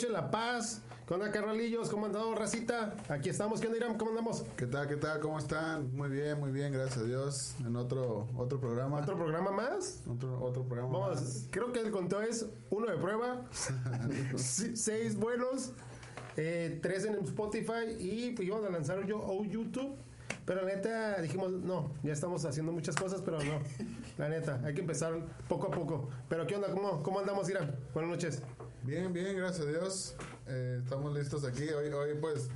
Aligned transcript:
buenas 0.00 0.08
noches, 0.08 0.10
La 0.10 0.30
Paz. 0.30 0.82
¿Qué 1.06 1.14
onda, 1.14 1.30
carnalillos? 1.30 1.90
¿Cómo 1.90 2.06
andamos, 2.06 2.38
racita? 2.38 2.94
Aquí 3.08 3.28
estamos. 3.28 3.60
¿Qué 3.60 3.66
onda, 3.66 3.78
Irán? 3.78 3.98
¿Cómo 3.98 4.12
andamos? 4.12 4.44
¿Qué 4.56 4.66
tal? 4.66 4.88
¿Qué 4.88 4.96
tal? 4.96 5.20
¿Cómo 5.20 5.38
están? 5.38 5.94
Muy 5.94 6.08
bien, 6.08 6.38
muy 6.40 6.52
bien, 6.52 6.72
gracias 6.72 6.98
a 6.98 7.04
Dios. 7.04 7.54
En 7.66 7.76
otro 7.76 8.26
otro 8.36 8.58
programa. 8.58 8.98
¿Otro 8.98 9.16
programa 9.16 9.50
más? 9.50 10.02
Otro, 10.08 10.40
otro 10.42 10.64
programa 10.64 10.98
Vamos, 10.98 11.20
más. 11.20 11.48
creo 11.50 11.72
que 11.72 11.80
el 11.80 11.90
conteo 11.90 12.22
es 12.22 12.46
uno 12.70 12.86
de 12.86 12.96
prueba, 12.96 13.44
seis 14.36 15.16
buenos, 15.16 15.72
eh, 16.36 16.78
tres 16.82 17.04
en 17.04 17.16
Spotify 17.16 17.96
y 17.98 18.30
pues, 18.30 18.48
íbamos 18.48 18.66
a 18.66 18.70
lanzar 18.70 19.04
yo 19.04 19.18
o 19.18 19.44
YouTube. 19.44 19.96
Pero 20.46 20.62
la 20.62 20.74
neta 20.74 21.20
dijimos, 21.20 21.50
no, 21.50 21.92
ya 22.02 22.12
estamos 22.12 22.44
haciendo 22.46 22.72
muchas 22.72 22.96
cosas, 22.96 23.20
pero 23.22 23.38
no. 23.42 23.60
La 24.16 24.28
neta, 24.28 24.60
hay 24.64 24.72
que 24.72 24.80
empezar 24.80 25.12
poco 25.48 25.66
a 25.66 25.70
poco. 25.70 26.08
Pero 26.28 26.46
¿qué 26.46 26.54
onda? 26.54 26.70
¿Cómo, 26.72 27.02
cómo 27.02 27.18
andamos, 27.20 27.50
Irán? 27.50 27.76
Buenas 27.92 28.10
noches. 28.10 28.42
Bien, 28.82 29.12
bien, 29.12 29.36
gracias 29.36 29.66
a 29.66 29.70
Dios. 29.70 30.14
Eh, 30.46 30.78
estamos 30.82 31.14
listos 31.14 31.44
aquí. 31.44 31.68
Hoy, 31.68 31.92
hoy 31.92 32.14
pues, 32.20 32.48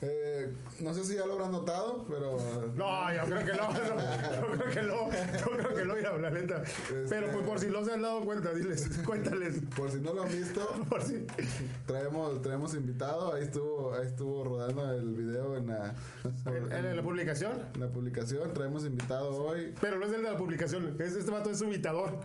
eh, 0.00 0.52
no 0.80 0.92
sé 0.92 1.04
si 1.04 1.14
ya 1.14 1.24
lo 1.24 1.34
habrán 1.34 1.52
notado, 1.52 2.04
pero... 2.08 2.36
No, 2.74 3.14
yo 3.14 3.22
creo 3.24 3.38
que 3.46 3.52
no, 3.52 3.72
no, 3.72 3.78
yo 4.56 4.58
creo 4.58 4.70
que 4.72 4.82
no, 4.82 5.10
yo 5.12 5.56
creo 5.56 5.74
que 5.76 5.84
no, 5.84 5.98
Irán, 5.98 6.20
la 6.22 6.30
neta. 6.30 6.62
Pero 7.08 7.30
pues 7.30 7.46
por 7.46 7.60
si 7.60 7.68
no 7.68 7.84
se 7.84 7.92
han 7.92 8.02
dado 8.02 8.22
cuenta, 8.24 8.52
diles, 8.52 8.90
cuéntales. 9.06 9.60
Por 9.76 9.90
si 9.92 10.00
no 10.00 10.12
lo 10.12 10.24
han 10.24 10.28
visto, 10.32 10.68
Por 10.90 11.00
si. 11.02 11.24
traemos, 11.86 12.42
traemos 12.42 12.74
invitado. 12.74 13.32
Ahí 13.32 13.44
estuvo, 13.44 13.94
ahí 13.94 14.06
estuvo 14.06 14.42
rodando 14.42 14.92
el 14.92 15.14
video 15.14 15.56
en 15.56 15.68
la, 15.68 15.94
En, 16.46 16.84
en 16.84 16.96
la 16.96 17.02
publicación. 17.02 17.52
en 17.74 17.80
la 17.80 17.88
publicación. 17.88 18.52
Traemos 18.52 18.84
invitado 18.84 19.30
hoy. 19.30 19.72
Pero 19.80 20.00
no 20.00 20.06
es 20.06 20.12
el 20.12 20.24
de 20.24 20.30
la 20.32 20.36
publicación, 20.36 20.96
es, 20.98 21.14
este 21.14 21.30
vato 21.30 21.50
es 21.50 21.58
su 21.58 21.64
imitador. 21.66 22.18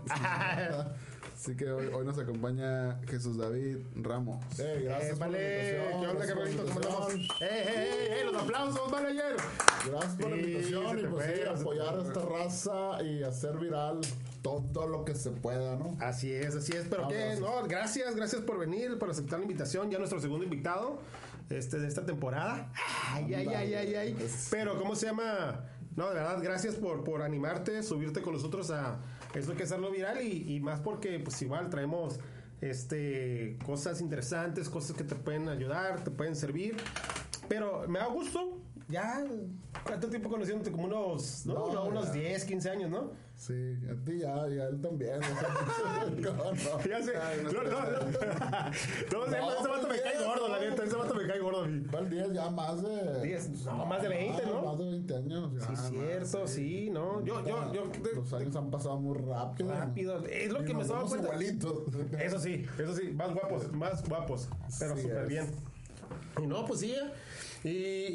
Así 1.38 1.56
que 1.56 1.70
hoy, 1.72 1.86
hoy 1.94 2.04
nos 2.04 2.18
acompaña 2.18 3.00
Jesús 3.08 3.38
David 3.38 3.78
Ramos. 3.96 4.44
Eh, 4.60 4.82
gracias 4.86 5.12
Eh, 5.12 5.20
por 5.20 5.28
la 5.30 5.38
vale, 5.38 5.78
invitación. 5.78 6.02
¿qué 6.02 6.58
onda? 6.58 6.90
¿Cómo. 6.90 7.10
¡Eh, 7.10 7.20
eh, 7.42 7.66
eh, 7.68 8.18
eh! 8.22 8.26
¡Los 8.26 8.42
aplausos, 8.42 8.92
manager! 8.92 9.36
Gracias 9.88 10.16
por 10.16 10.30
la 10.32 10.38
invitación 10.38 11.00
y 11.00 11.04
pues 11.04 11.26
fue, 11.26 11.36
sí, 11.36 11.42
apoyar 11.62 12.00
a 12.00 12.02
esta 12.02 12.22
raza 12.26 13.04
y 13.04 13.22
hacer 13.24 13.58
viral 13.60 14.02
todo 14.42 14.88
lo 14.88 15.06
que 15.06 15.14
se 15.14 15.30
pueda, 15.30 15.76
¿no? 15.76 15.96
Así 16.00 16.34
es, 16.34 16.56
así 16.56 16.72
es. 16.76 16.86
Pero 16.90 17.08
qué, 17.08 17.16
gracias. 17.16 17.40
no, 17.40 17.64
gracias, 17.68 18.16
gracias 18.16 18.42
por 18.42 18.58
venir, 18.58 18.98
por 18.98 19.12
aceptar 19.12 19.38
la 19.38 19.46
invitación. 19.46 19.92
Ya 19.92 20.00
nuestro 20.00 20.20
segundo 20.20 20.44
invitado 20.44 20.98
este, 21.52 21.78
de 21.78 21.88
esta 21.88 22.04
temporada. 22.04 22.72
Ay, 23.11 23.36
ay, 23.36 23.48
ay, 23.50 23.73
ay, 23.76 23.95
ay. 23.95 24.14
Pues- 24.16 24.48
Pero, 24.50 24.76
¿cómo 24.80 24.95
se 24.95 25.06
llama? 25.06 25.66
No, 25.95 26.08
de 26.10 26.16
verdad, 26.16 26.40
gracias 26.42 26.76
por, 26.76 27.04
por 27.04 27.22
animarte, 27.22 27.84
subirte 27.84 28.22
con 28.23 28.34
nosotros 28.34 28.72
a 28.72 28.98
eso 29.33 29.52
hay 29.52 29.58
que 29.58 29.64
hacerlo 29.64 29.92
viral 29.92 30.21
y, 30.21 30.55
y 30.55 30.60
más 30.60 30.80
porque, 30.80 31.20
pues, 31.20 31.42
igual 31.42 31.70
traemos 31.70 32.20
este 32.61 33.58
cosas 33.65 34.02
interesantes, 34.02 34.67
cosas 34.70 34.95
que 34.95 35.04
te 35.04 35.15
pueden 35.15 35.48
ayudar, 35.49 36.04
te 36.04 36.11
pueden 36.11 36.36
servir. 36.36 36.76
Pero 37.48 37.87
me 37.87 37.99
da 37.99 38.08
gusto. 38.08 38.60
Ya, 38.89 39.21
¿cuánto 39.83 40.10
tiempo 40.10 40.30
conociéndote? 40.30 40.71
Como 40.71 40.86
unos, 40.86 41.45
no, 41.45 41.54
No, 41.54 41.73
No, 41.73 41.86
unos 41.86 42.08
ya. 42.08 42.14
10, 42.14 42.45
15 42.45 42.70
años, 42.70 42.89
¿no? 42.89 43.11
Sí, 43.37 43.53
a 43.87 43.93
ti 44.03 44.17
ya, 44.17 44.49
y 44.49 44.58
a 44.59 44.67
él 44.67 44.81
también. 44.81 45.20
¿cómo 46.25 46.43
no? 46.52 46.83
Ya 46.89 47.03
sé. 47.03 47.15
Ay, 47.15 47.42
no. 47.43 47.52
No, 47.52 49.25
ese- 49.25 49.67
vato 49.70 49.87
me 49.87 50.02
cae 50.02 50.25
gordo, 50.25 50.48
la 50.49 50.59
neta. 50.59 50.83
Ese 50.83 50.95
vato 50.95 51.14
me 51.14 51.27
cae 51.27 51.39
gordo 51.39 51.61
a 51.64 51.67
mí. 51.67 51.86
El 51.99 52.09
10 52.09 52.33
ya 52.33 52.49
más 52.49 52.81
de... 52.81 53.21
Diez, 53.21 53.49
no, 53.65 53.86
más 53.86 54.02
de 54.02 54.08
20, 54.09 54.45
¿no? 54.48 54.61
Más 54.64 54.77
de 54.80 54.86
20 54.86 55.15
años. 55.15 55.53
ya, 55.53 55.61
Sí, 55.61 55.71
más, 55.71 55.89
cierto, 55.89 56.48
sí, 56.48 56.89
¿no? 56.89 57.23
Yo, 57.23 57.45
yo, 57.45 57.71
yo. 57.73 57.83
Los 58.15 58.33
años 58.33 58.55
han 58.55 58.71
pasado 58.71 58.98
muy 58.99 59.15
rápido. 59.20 59.71
rápido. 59.71 60.25
Es 60.25 60.52
lo 60.52 60.64
que 60.65 60.73
me 60.73 60.81
estaba 60.81 61.04
cuenta. 61.04 61.27
igualitos. 61.27 61.83
Eso 62.19 62.39
sí, 62.39 62.65
eso 62.80 62.95
sí. 62.95 63.11
Más 63.11 63.33
guapos, 63.33 63.71
más 63.71 64.08
guapos. 64.09 64.49
Pero 64.80 64.95
Sí 64.95 65.04
súper 65.04 65.17
es. 65.23 65.27
bien. 65.27 65.48
Y 66.42 66.48
no, 66.48 66.65
pues 66.65 66.80
sí. 66.80 66.95
Y, 67.64 67.69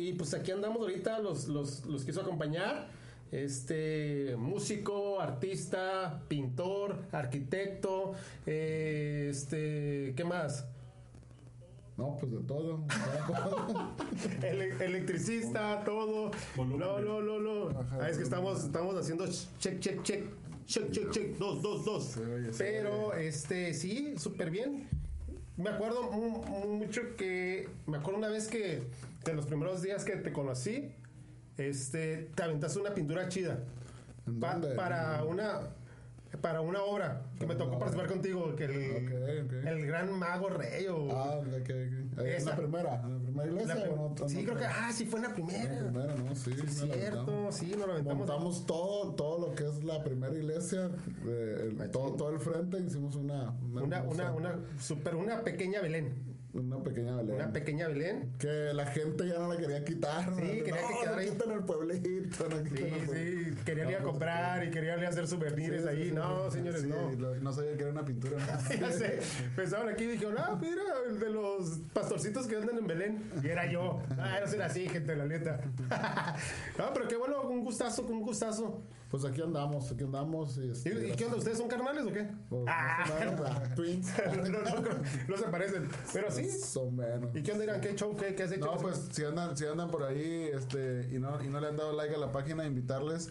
y, 0.09 0.13
pues 0.15 0.35
aquí 0.35 0.51
andamos 0.51 0.81
ahorita, 0.81 1.21
los, 1.21 1.47
los, 1.47 1.85
los 1.87 2.05
quiso 2.05 2.23
acompañar. 2.23 2.89
Este 3.33 4.37
músico, 4.37 5.19
artista, 5.19 6.23
pintor, 6.29 6.99
arquitecto, 7.13 8.13
eh, 8.47 9.29
este, 9.31 10.13
¿qué 10.15 10.23
más? 10.23 10.67
No, 11.97 12.19
pues 12.19 12.31
de 12.31 12.39
todo. 12.41 12.85
Ele- 14.43 14.85
electricista, 14.85 15.83
todo. 15.85 16.31
No, 16.59 17.01
no, 17.01 17.23
no, 17.23 17.39
no. 17.41 17.69
Ajá, 17.71 17.99
Ah, 18.03 18.09
es 18.11 18.19
que 18.19 18.23
estamos, 18.23 18.65
estamos 18.65 18.95
haciendo 18.97 19.27
check, 19.59 19.81
check, 19.81 20.03
check. 20.03 20.25
Check, 20.67 20.91
check, 20.91 21.11
check. 21.11 21.39
Dos, 21.39 21.61
dos, 21.63 21.85
dos. 21.87 22.17
Oye, 22.19 22.51
Pero, 22.59 23.15
este, 23.15 23.73
sí, 23.75 24.15
súper 24.19 24.51
bien. 24.51 24.89
Me 25.57 25.71
acuerdo 25.71 26.11
mu- 26.13 26.45
mucho 26.77 27.01
que. 27.17 27.69
Me 27.87 27.97
acuerdo 27.97 28.19
una 28.19 28.29
vez 28.29 28.49
que. 28.49 28.83
De 29.25 29.33
los 29.35 29.47
primeros 29.47 29.81
días 29.83 30.05
que 30.05 30.17
te 30.17 30.33
conocí. 30.33 30.93
Este. 31.59 32.31
Te 32.35 32.43
aventaste 32.43 32.79
una 32.79 32.95
pintura 32.95 33.29
chida. 33.29 33.59
Para 34.77 35.25
una. 35.25 35.61
Para 36.41 36.63
una 36.63 36.83
obra 36.83 37.25
que 37.39 37.47
me 37.47 37.55
tocó 37.57 37.79
participar 37.79 38.09
contigo, 38.09 38.57
que 38.57 38.65
el, 38.65 39.69
el 39.69 39.87
gran 39.87 40.11
mago 40.19 40.49
rey 40.49 40.87
o 40.87 41.11
Ah, 41.13 41.43
que, 41.59 41.63
que- 41.63 42.21
ahí 42.23 42.37
en 42.39 42.45
la 42.47 42.57
primera, 42.57 43.03
en 43.05 43.13
la 43.13 43.21
primera 43.21 43.45
la 43.45 43.53
iglesia 43.53 43.75
prim- 43.83 43.93
o 44.01 44.15
no, 44.19 44.29
sí, 44.29 44.37
no, 44.39 44.43
creo 44.45 44.57
que 44.57 44.65
no, 44.65 44.71
ah, 44.73 44.93
sí 44.95 45.05
fue 45.05 45.19
en 45.19 45.23
la 45.25 45.29
en 45.29 45.35
primera. 45.35 45.75
la 45.75 45.91
primera, 45.91 46.15
no, 46.15 46.35
sí, 46.35 46.51
la 46.55 46.67
Cierto, 46.71 47.21
aventamos. 47.21 47.55
sí, 47.55 47.67
nos 47.77 47.87
lo 47.87 47.93
aventamos. 47.93 48.19
Montamos 48.27 48.65
todo, 48.67 49.15
todo 49.15 49.47
lo 49.51 49.55
que 49.55 49.69
es 49.69 49.85
la 49.85 50.03
primera 50.03 50.35
iglesia, 50.35 50.91
eh, 51.27 51.69
el- 51.79 51.91
todo, 51.91 52.15
todo 52.15 52.31
el 52.31 52.41
frente, 52.41 52.79
hicimos 52.79 53.15
una 53.17 53.51
una, 53.71 54.03
una, 54.33 54.59
super, 54.81 55.15
una 55.17 55.43
pequeña 55.43 55.83
Belén. 55.83 56.15
Una 56.55 56.83
pequeña 56.83 57.17
Belén. 57.17 57.35
Una 57.37 57.53
pequeña 57.53 57.89
Belén. 57.89 58.33
que 58.39 58.73
la 58.75 58.87
gente 58.87 59.27
ya 59.27 59.39
no 59.39 59.49
la 59.49 59.57
quería 59.57 59.85
quitar. 59.85 60.25
Sí, 60.25 60.31
no, 60.31 60.37
quería 60.47 60.65
que 60.65 60.71
no, 60.71 61.01
quedara 61.01 61.13
no 61.13 61.19
ahí. 61.19 61.29
quiten 61.31 61.51
el 61.53 61.65
pueblito. 61.65 62.49
No, 62.49 62.57
Sí, 62.57 62.85
el 62.85 63.09
sí, 63.55 63.63
querían 63.65 63.91
ir 63.91 63.97
a 63.97 64.01
No, 64.01 64.07
comprar 64.11 64.65
y 64.67 64.71
querían 64.71 64.99
ir 65.01 65.07
a 65.07 65.09
hacer 65.09 65.27
souvenirs 65.27 65.83
sí, 65.83 65.89
ahí. 65.89 66.05
sí, 66.09 66.13
no, 66.13 66.51
señores, 66.51 66.85
no. 66.85 67.11
lo- 67.13 67.35
no 67.37 67.53
sabía 67.53 67.75
que 67.77 67.83
era 67.83 67.93
una 67.93 68.05
pintura. 68.05 68.37
Ya 68.81 68.91
sé, 68.93 69.21
pensaban 69.57 69.89
aquí 69.89 70.05
y 70.05 70.09
dijeron, 70.09 70.35
ah, 70.39 70.59
mira, 70.61 70.83
el 71.09 71.19
de 71.19 71.31
los 71.31 71.81
pastorcitos 71.93 72.47
que 72.47 72.57
andan 72.57 72.77
en 72.79 72.87
Belén. 72.87 73.23
Y 73.43 73.49
era 73.49 73.71
yo. 73.71 74.03
Ah, 74.19 74.39
no 74.41 74.47
será 74.47 74.67
así, 74.67 74.89
gente, 74.89 75.17
la 75.17 75.25
neta. 75.27 75.61
no, 76.79 76.93
pero 76.93 77.09
qué 77.09 77.17
bueno, 77.17 77.43
un 77.43 77.65
gustazo, 77.65 78.03
un 78.03 78.21
gustazo. 78.23 78.83
Pues 79.13 79.25
aquí 79.27 79.41
andamos, 79.43 79.93
aquí 79.93 80.03
andamos. 80.03 80.57
Y, 80.57 80.63
¿Y, 80.63 80.71
este, 80.71 81.09
y 81.09 81.13
qué 81.13 81.27
onda? 81.27 81.37
¿Ustedes 81.37 81.59
son 81.59 81.69
carnales 81.69 82.05
o 82.05 82.13
qué? 82.13 82.27
Pues, 82.49 82.65
Ah, 82.67 82.97
más 83.01 83.11
o 83.11 83.15
menos, 83.21 83.41
¿verdad? 83.41 83.75
Twins. 83.77 84.13
no, 84.27 84.59
no, 84.59 84.81
no, 84.81 84.91
no 85.29 85.37
se 85.37 85.45
parecen. 85.45 85.89
Pero 86.13 86.31
sí. 86.31 86.43
Más 86.45 86.77
o 86.79 86.91
menos. 86.91 87.37
¿Y 87.37 87.43
qué 87.43 87.53
onda, 87.53 87.65
Irán? 87.65 87.81
¿Qué 87.81 87.95
show? 87.95 88.17
¿Qué, 88.17 88.35
qué 88.35 88.43
has 88.45 88.53
hecho? 88.53 88.65
No, 88.65 88.77
pues 88.79 89.09
si 89.13 89.23
andan, 89.25 89.57
si 89.57 89.67
andan 89.67 89.91
por 89.91 90.03
ahí 90.03 90.49
este, 90.53 91.09
y, 91.13 91.19
no, 91.21 91.41
y 91.45 91.49
no 91.49 91.61
le 91.61 91.69
han 91.69 91.77
dado 91.77 91.93
like 91.93 92.15
a 92.15 92.19
la 92.19 92.33
página, 92.33 92.65
invitarles 92.67 93.31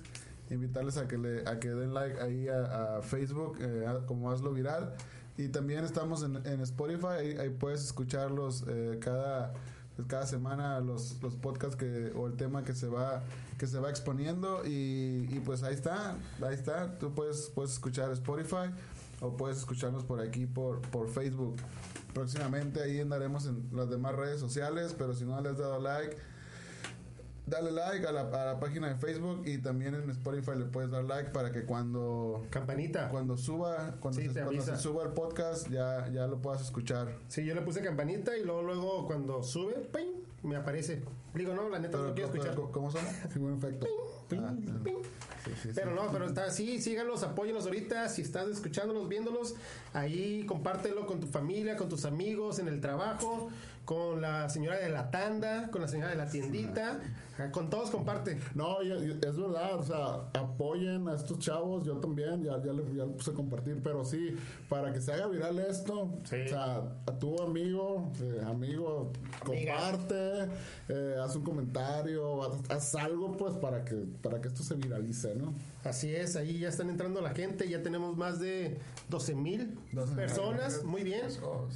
invitarles 0.51 0.97
a 0.97 1.07
que 1.07 1.17
le 1.17 1.47
a 1.47 1.59
que 1.59 1.69
den 1.69 1.93
like 1.93 2.19
ahí 2.19 2.47
a, 2.49 2.97
a 2.97 3.01
Facebook 3.01 3.57
eh, 3.61 3.85
a- 3.87 4.05
como 4.05 4.31
hazlo 4.31 4.51
viral 4.51 4.93
y 5.37 5.47
también 5.47 5.85
estamos 5.85 6.23
en, 6.23 6.45
en 6.45 6.59
Spotify 6.59 7.05
ahí, 7.19 7.37
ahí 7.37 7.49
puedes 7.49 7.81
escucharlos 7.85 8.65
eh, 8.67 8.97
cada 9.01 9.53
cada 10.07 10.25
semana 10.25 10.79
los, 10.79 11.21
los 11.21 11.35
podcasts 11.35 11.75
que 11.75 12.11
o 12.15 12.27
el 12.27 12.33
tema 12.35 12.63
que 12.63 12.73
se 12.73 12.87
va 12.87 13.23
que 13.57 13.67
se 13.67 13.79
va 13.79 13.89
exponiendo 13.89 14.65
y, 14.65 15.27
y 15.29 15.41
pues 15.45 15.63
ahí 15.63 15.73
está 15.73 16.15
ahí 16.41 16.55
está. 16.55 16.97
Tú 16.97 17.13
puedes 17.13 17.51
puedes 17.53 17.73
escuchar 17.73 18.11
Spotify 18.11 18.71
o 19.19 19.37
puedes 19.37 19.57
escucharnos 19.57 20.03
por 20.03 20.21
aquí 20.21 20.45
por 20.45 20.81
por 20.81 21.09
Facebook. 21.09 21.57
Próximamente 22.13 22.81
ahí 22.81 22.99
andaremos 22.99 23.45
en 23.45 23.69
las 23.71 23.89
demás 23.89 24.15
redes 24.15 24.39
sociales 24.39 24.95
pero 24.97 25.13
si 25.13 25.25
no 25.25 25.39
le 25.41 25.49
has 25.49 25.57
dado 25.57 25.79
like 25.79 26.17
dale 27.45 27.71
like 27.71 28.05
a 28.07 28.11
la, 28.11 28.21
a 28.21 28.45
la 28.53 28.59
página 28.59 28.87
de 28.89 28.95
Facebook 28.95 29.43
y 29.45 29.57
también 29.57 29.95
en 29.95 30.09
Spotify 30.11 30.51
le 30.57 30.65
puedes 30.65 30.89
dar 30.91 31.03
like 31.03 31.31
para 31.31 31.51
que 31.51 31.63
cuando 31.63 32.45
Campanita. 32.49 33.09
cuando 33.09 33.35
suba 33.37 33.95
cuando, 33.99 34.21
Sí, 34.21 34.29
se, 34.29 34.41
cuando 34.41 34.61
se 34.61 34.77
suba 34.77 35.03
el 35.03 35.09
podcast 35.09 35.67
ya 35.69 36.07
ya 36.09 36.27
lo 36.27 36.37
puedas 36.41 36.61
escuchar 36.61 37.17
Sí, 37.27 37.43
yo 37.43 37.53
le 37.55 37.61
puse 37.61 37.81
campanita 37.81 38.37
y 38.37 38.43
luego, 38.43 38.61
luego 38.61 39.05
cuando 39.07 39.43
sube, 39.43 39.73
¡ping! 39.93 40.21
me 40.43 40.55
aparece. 40.55 41.03
Digo, 41.35 41.53
no, 41.53 41.69
la 41.69 41.77
neta 41.77 41.97
no 41.99 42.05
lo 42.05 42.13
quiero 42.15 42.31
pero- 42.31 42.43
escuchar. 42.43 42.71
¿cómo 42.71 42.89
son? 42.91 43.01
Sí, 43.31 43.37
buen 43.39 43.57
efecto. 43.57 43.85
Ah, 44.37 44.53
Ping. 44.83 44.95
sí, 45.45 45.51
sí, 45.61 45.69
Pero 45.75 45.89
sí. 45.91 45.95
no, 45.95 46.11
pero 46.11 46.25
está 46.25 46.45
así, 46.45 46.81
síganlos, 46.81 47.21
apóyenlos 47.23 47.65
ahorita, 47.65 48.07
si 48.09 48.21
estás 48.21 48.47
escuchándolos, 48.47 49.07
viéndolos, 49.09 49.55
ahí 49.93 50.45
compártelo 50.47 51.05
con 51.05 51.19
tu 51.19 51.27
familia, 51.27 51.75
con 51.75 51.89
tus 51.89 52.05
amigos, 52.05 52.57
en 52.59 52.69
el 52.69 52.79
trabajo, 52.81 53.49
con 53.85 54.21
la 54.21 54.47
señora 54.49 54.77
de 54.77 54.89
la 54.89 55.09
tanda, 55.11 55.69
con 55.71 55.81
la 55.81 55.87
señora 55.87 56.11
de 56.11 56.17
la 56.17 56.27
tiendita, 56.29 56.99
con 57.51 57.69
todos 57.69 57.89
comparte. 57.89 58.39
No, 58.53 58.81
es 58.81 59.37
verdad, 59.37 59.75
o 59.75 59.83
sea, 59.83 60.41
apoyen 60.41 61.07
a 61.09 61.15
estos 61.15 61.39
chavos, 61.39 61.83
yo 61.85 61.97
también, 61.97 62.43
ya, 62.43 62.61
ya, 62.63 62.71
le, 62.71 62.83
ya 62.95 63.05
le 63.05 63.13
puse 63.13 63.31
a 63.31 63.33
compartir, 63.33 63.81
pero 63.83 64.05
sí, 64.05 64.35
para 64.69 64.93
que 64.93 65.01
se 65.01 65.11
haga 65.13 65.27
viral 65.27 65.57
esto, 65.59 66.09
Sí. 66.25 66.35
o 66.45 66.49
sea, 66.49 66.75
a 67.07 67.11
tu 67.19 67.41
amigo, 67.41 68.11
eh, 68.21 68.41
amigo, 68.45 69.11
comparte, 69.43 70.47
eh, 70.89 71.15
haz 71.21 71.35
un 71.35 71.43
comentario, 71.43 72.43
haz, 72.43 72.69
haz 72.69 72.95
algo 72.95 73.35
pues 73.37 73.55
para 73.55 73.83
que, 73.83 73.95
para 74.21 74.39
que 74.39 74.47
esto 74.49 74.61
se 74.63 74.75
viralice, 74.75 75.35
¿no? 75.35 75.53
Así 75.83 76.13
es, 76.15 76.35
ahí 76.35 76.59
ya 76.59 76.69
están 76.69 76.89
entrando 76.89 77.21
la 77.21 77.31
gente, 77.31 77.67
ya 77.67 77.81
tenemos 77.81 78.15
más 78.15 78.39
de 78.39 78.77
12 79.09 79.33
mil 79.35 79.79
12,000. 79.91 80.15
personas, 80.15 80.83
muy 80.83 81.03
bien. 81.03 81.21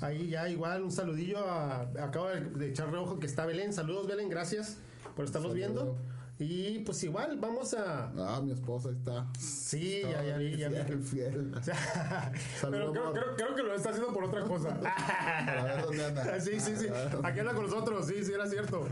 Ahí 0.02 0.30
ya 0.30 0.48
igual 0.48 0.84
un 0.84 0.92
saludillo, 0.92 1.40
a, 1.40 1.88
acabo 2.06 2.28
de, 2.28 2.42
de 2.42 2.70
echarle 2.70 2.98
ojo 2.98 3.20
que 3.20 3.26
está 3.28 3.46
Belén, 3.46 3.74
saludos 3.74 4.08
Belén, 4.08 4.30
gracias 4.30 4.78
por 5.16 5.26
estarnos 5.26 5.52
Saludo. 5.52 5.68
viendo. 5.68 5.98
Y 6.38 6.80
pues 6.80 7.02
igual, 7.04 7.38
vamos 7.40 7.74
a... 7.76 8.12
Ah, 8.18 8.42
mi 8.44 8.52
esposa 8.52 8.90
está. 8.90 9.26
Sí, 9.40 10.02
ya, 10.04 10.22
ya 10.22 10.38
vi, 10.38 10.58
ya 10.58 10.68
vi. 10.68 10.76
Fiel, 10.76 11.02
fiel. 11.02 11.52
Pero 12.62 12.92
creo, 12.92 13.14
creo- 13.14 13.36
creo 13.38 13.56
que 13.56 13.64
lo 13.64 13.74
está 13.74 13.92
haciendo 13.92 14.12
por 14.14 14.26
otra 14.26 14.42
cosa. 14.44 14.78
A 14.84 15.64
ver 15.64 15.82
dónde 15.84 16.06
anda. 16.06 16.40
Sí, 16.46 16.60
sí, 16.60 16.76
sí. 16.76 16.88
Aquí 17.24 17.40
anda 17.40 17.54
con 17.54 17.64
nosotros, 17.64 18.06
sí, 18.06 18.24
sí, 18.24 18.34
era 18.34 18.46
cierto. 18.48 18.86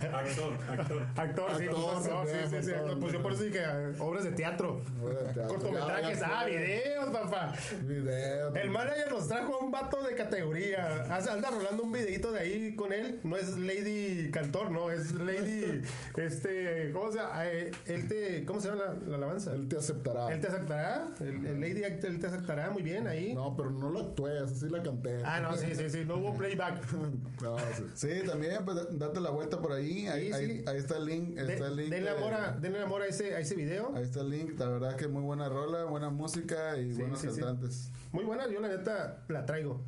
Actor, 0.00 0.54
actor. 0.70 1.06
Actor, 1.14 1.58
sí, 1.58 1.64
Actor, 1.64 1.94
pues, 1.94 2.08
no, 2.08 2.24
sí, 2.24 2.32
sí, 2.50 2.62
sí, 2.62 2.70
actor. 2.72 2.98
Pues 3.00 3.12
yo 3.12 3.22
por 3.22 3.32
eso 3.32 3.42
dije 3.44 3.64
obras 3.98 4.24
de 4.24 4.32
teatro. 4.32 4.80
Obras 5.02 5.18
de 5.26 5.32
teatro. 5.34 5.48
Cortometrajes, 5.48 6.20
Ya, 6.20 6.26
ya 6.28 6.40
ah, 6.40 6.44
videos, 6.46 7.10
papá. 7.10 7.52
Video. 7.82 8.54
El 8.54 8.70
manager 8.70 9.10
nos 9.12 9.28
trajo 9.28 9.56
a 9.56 9.64
un 9.64 9.70
vato 9.70 10.02
de 10.02 10.14
categoría. 10.14 11.04
Anda 11.04 11.50
rolando 11.50 11.82
un 11.82 11.92
videito 11.92 12.32
de 12.32 12.40
ahí 12.40 12.74
con 12.74 12.92
él. 12.94 13.20
No 13.24 13.36
es 13.36 13.58
Lady 13.58 14.30
Cantor, 14.30 14.70
no, 14.70 14.90
es 14.90 15.12
Lady. 15.12 15.82
Este, 16.16 16.61
¿cómo 16.92 17.10
se 17.12 17.18
llama? 17.18 17.46
Eh, 17.46 17.70
él 17.86 18.08
te, 18.08 18.44
¿Cómo 18.44 18.60
se 18.60 18.68
llama 18.68 18.82
la, 18.84 18.94
la 19.08 19.16
alabanza? 19.16 19.54
Él 19.54 19.68
te 19.68 19.76
aceptará. 19.76 20.32
Él 20.32 20.40
te 20.40 20.48
aceptará. 20.48 21.08
El, 21.20 21.46
el 21.46 21.60
Lady 21.60 21.82
Act- 21.82 22.04
él 22.04 22.18
te 22.18 22.26
aceptará 22.26 22.70
muy 22.70 22.82
bien 22.82 23.06
ahí. 23.06 23.34
No, 23.34 23.56
pero 23.56 23.70
no 23.70 23.90
lo 23.90 24.00
actué, 24.00 24.38
así 24.38 24.68
la 24.68 24.82
canté. 24.82 25.22
Ah, 25.24 25.40
no, 25.40 25.56
sí, 25.56 25.74
sí, 25.74 25.88
sí. 25.90 26.04
No 26.04 26.16
hubo 26.16 26.34
playback. 26.36 26.82
No, 27.42 27.56
sí. 27.58 27.84
Sí, 27.94 28.08
también, 28.26 28.64
pues 28.64 28.76
date 28.98 29.20
la 29.20 29.30
vuelta 29.30 29.60
por 29.60 29.72
ahí. 29.72 30.06
Ahí, 30.06 30.28
Sí, 30.28 30.32
ahí, 30.32 30.46
sí. 30.58 30.64
ahí 30.66 30.76
está 30.78 30.96
el 30.98 31.06
link. 31.06 31.36
Está 31.38 31.66
el 31.66 31.76
link 31.76 31.90
denle 31.90 32.10
de- 32.10 32.16
amor, 32.16 32.34
a, 32.34 32.52
denle 32.52 32.80
amor 32.82 33.02
a, 33.02 33.06
ese, 33.06 33.34
a 33.34 33.40
ese 33.40 33.54
video. 33.56 33.92
Ahí 33.96 34.04
está 34.04 34.20
el 34.20 34.30
link. 34.30 34.58
La 34.58 34.68
verdad 34.68 34.96
que 34.96 35.08
muy 35.08 35.22
buena 35.22 35.48
rola, 35.48 35.84
buena 35.84 36.10
música 36.10 36.76
y 36.78 36.92
buenos 36.92 37.20
sí, 37.20 37.28
sí. 37.30 37.40
cantantes. 37.40 37.90
Muy 38.12 38.24
buena, 38.24 38.48
yo 38.48 38.60
la 38.60 38.68
neta 38.68 39.24
la 39.28 39.44
traigo. 39.46 39.82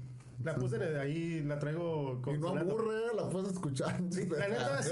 La 0.44 0.54
puse 0.54 0.78
de 0.78 1.00
ahí, 1.00 1.42
la 1.42 1.58
traigo 1.58 2.20
con 2.20 2.34
Y 2.34 2.38
no 2.38 2.48
aburre, 2.48 3.14
la 3.16 3.28
puedes 3.30 3.52
escuchar. 3.52 3.98
Sí, 4.10 4.26
la 4.26 4.48
neta 4.48 4.82
sí. 4.82 4.90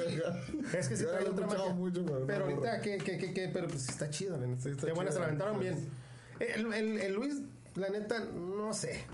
Es 0.76 0.88
que 0.88 0.96
sí 0.96 1.04
trae 1.04 1.28
otra 1.28 1.46
magia. 1.46 1.74
mucho, 1.74 2.04
pero 2.04 2.20
no 2.20 2.26
pero 2.26 2.44
ahorita, 2.44 2.72
aburre. 2.72 2.82
¿qué, 2.82 2.98
qué, 2.98 3.18
qué, 3.18 3.34
qué? 3.34 3.50
Pero 3.52 3.68
pues 3.68 3.88
está 3.88 4.08
chido, 4.08 4.38
la 4.38 4.46
neta. 4.46 4.70
Qué 4.70 5.12
se 5.12 5.18
la 5.18 5.26
aventaron 5.26 5.60
bien. 5.60 5.88
El, 6.40 6.72
el, 6.72 6.98
el 6.98 7.14
Luis, 7.14 7.42
la 7.74 7.88
neta, 7.90 8.20
no 8.34 8.72
sé. 8.72 9.04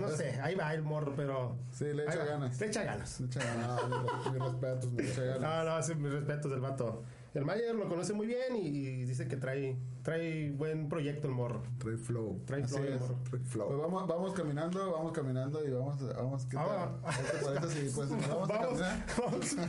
No 0.00 0.08
sé, 0.08 0.40
ahí 0.42 0.54
va 0.54 0.74
el 0.74 0.82
morro, 0.82 1.14
pero. 1.16 1.56
Sí, 1.72 1.84
le 1.84 2.04
echa 2.04 2.24
ganas. 2.24 2.60
Le 2.60 2.66
echa 2.66 2.82
ganas. 2.84 3.20
Mucha 3.20 3.40
ganas. 3.44 3.80
Ah, 3.82 4.30
mis, 4.32 4.42
respetos, 4.42 4.92
mis 4.92 5.08
Mucha 5.08 5.22
ganas. 5.38 5.40
No, 5.40 5.64
no, 5.64 5.82
sí, 5.82 5.94
mis 5.94 6.12
respetos 6.12 6.50
del 6.50 6.60
vato. 6.60 7.02
El 7.34 7.46
Mayer 7.46 7.74
lo 7.74 7.88
conoce 7.88 8.12
muy 8.12 8.26
bien 8.26 8.54
y, 8.56 8.66
y 8.68 9.04
dice 9.06 9.26
que 9.26 9.38
trae, 9.38 9.78
trae 10.02 10.50
buen 10.50 10.90
proyecto 10.90 11.28
el 11.28 11.34
morro. 11.34 11.62
Trae 11.78 11.96
flow. 11.96 12.42
Trae 12.44 12.62
flow 12.66 12.84
el 12.84 12.98
morro. 13.00 13.14
Trae 13.24 13.30
Pues 13.30 13.42
flow. 13.52 13.78
vamos, 13.80 14.06
vamos 14.06 14.34
caminando, 14.34 14.92
vamos 14.92 15.12
caminando 15.12 15.66
y 15.66 15.70
vamos, 15.70 15.96
vamos, 16.14 16.44
¿qué 16.44 16.56
tal? 16.56 16.66
Ah, 16.68 16.92
¿Qué 17.16 17.38
te 17.38 17.44
parece 17.44 17.88
si 17.88 17.94
pues 17.96 18.10
vamos, 18.10 18.28
a 18.28 18.34
Vamos, 18.34 18.48
caminar? 18.78 19.06
vamos. 19.18 19.56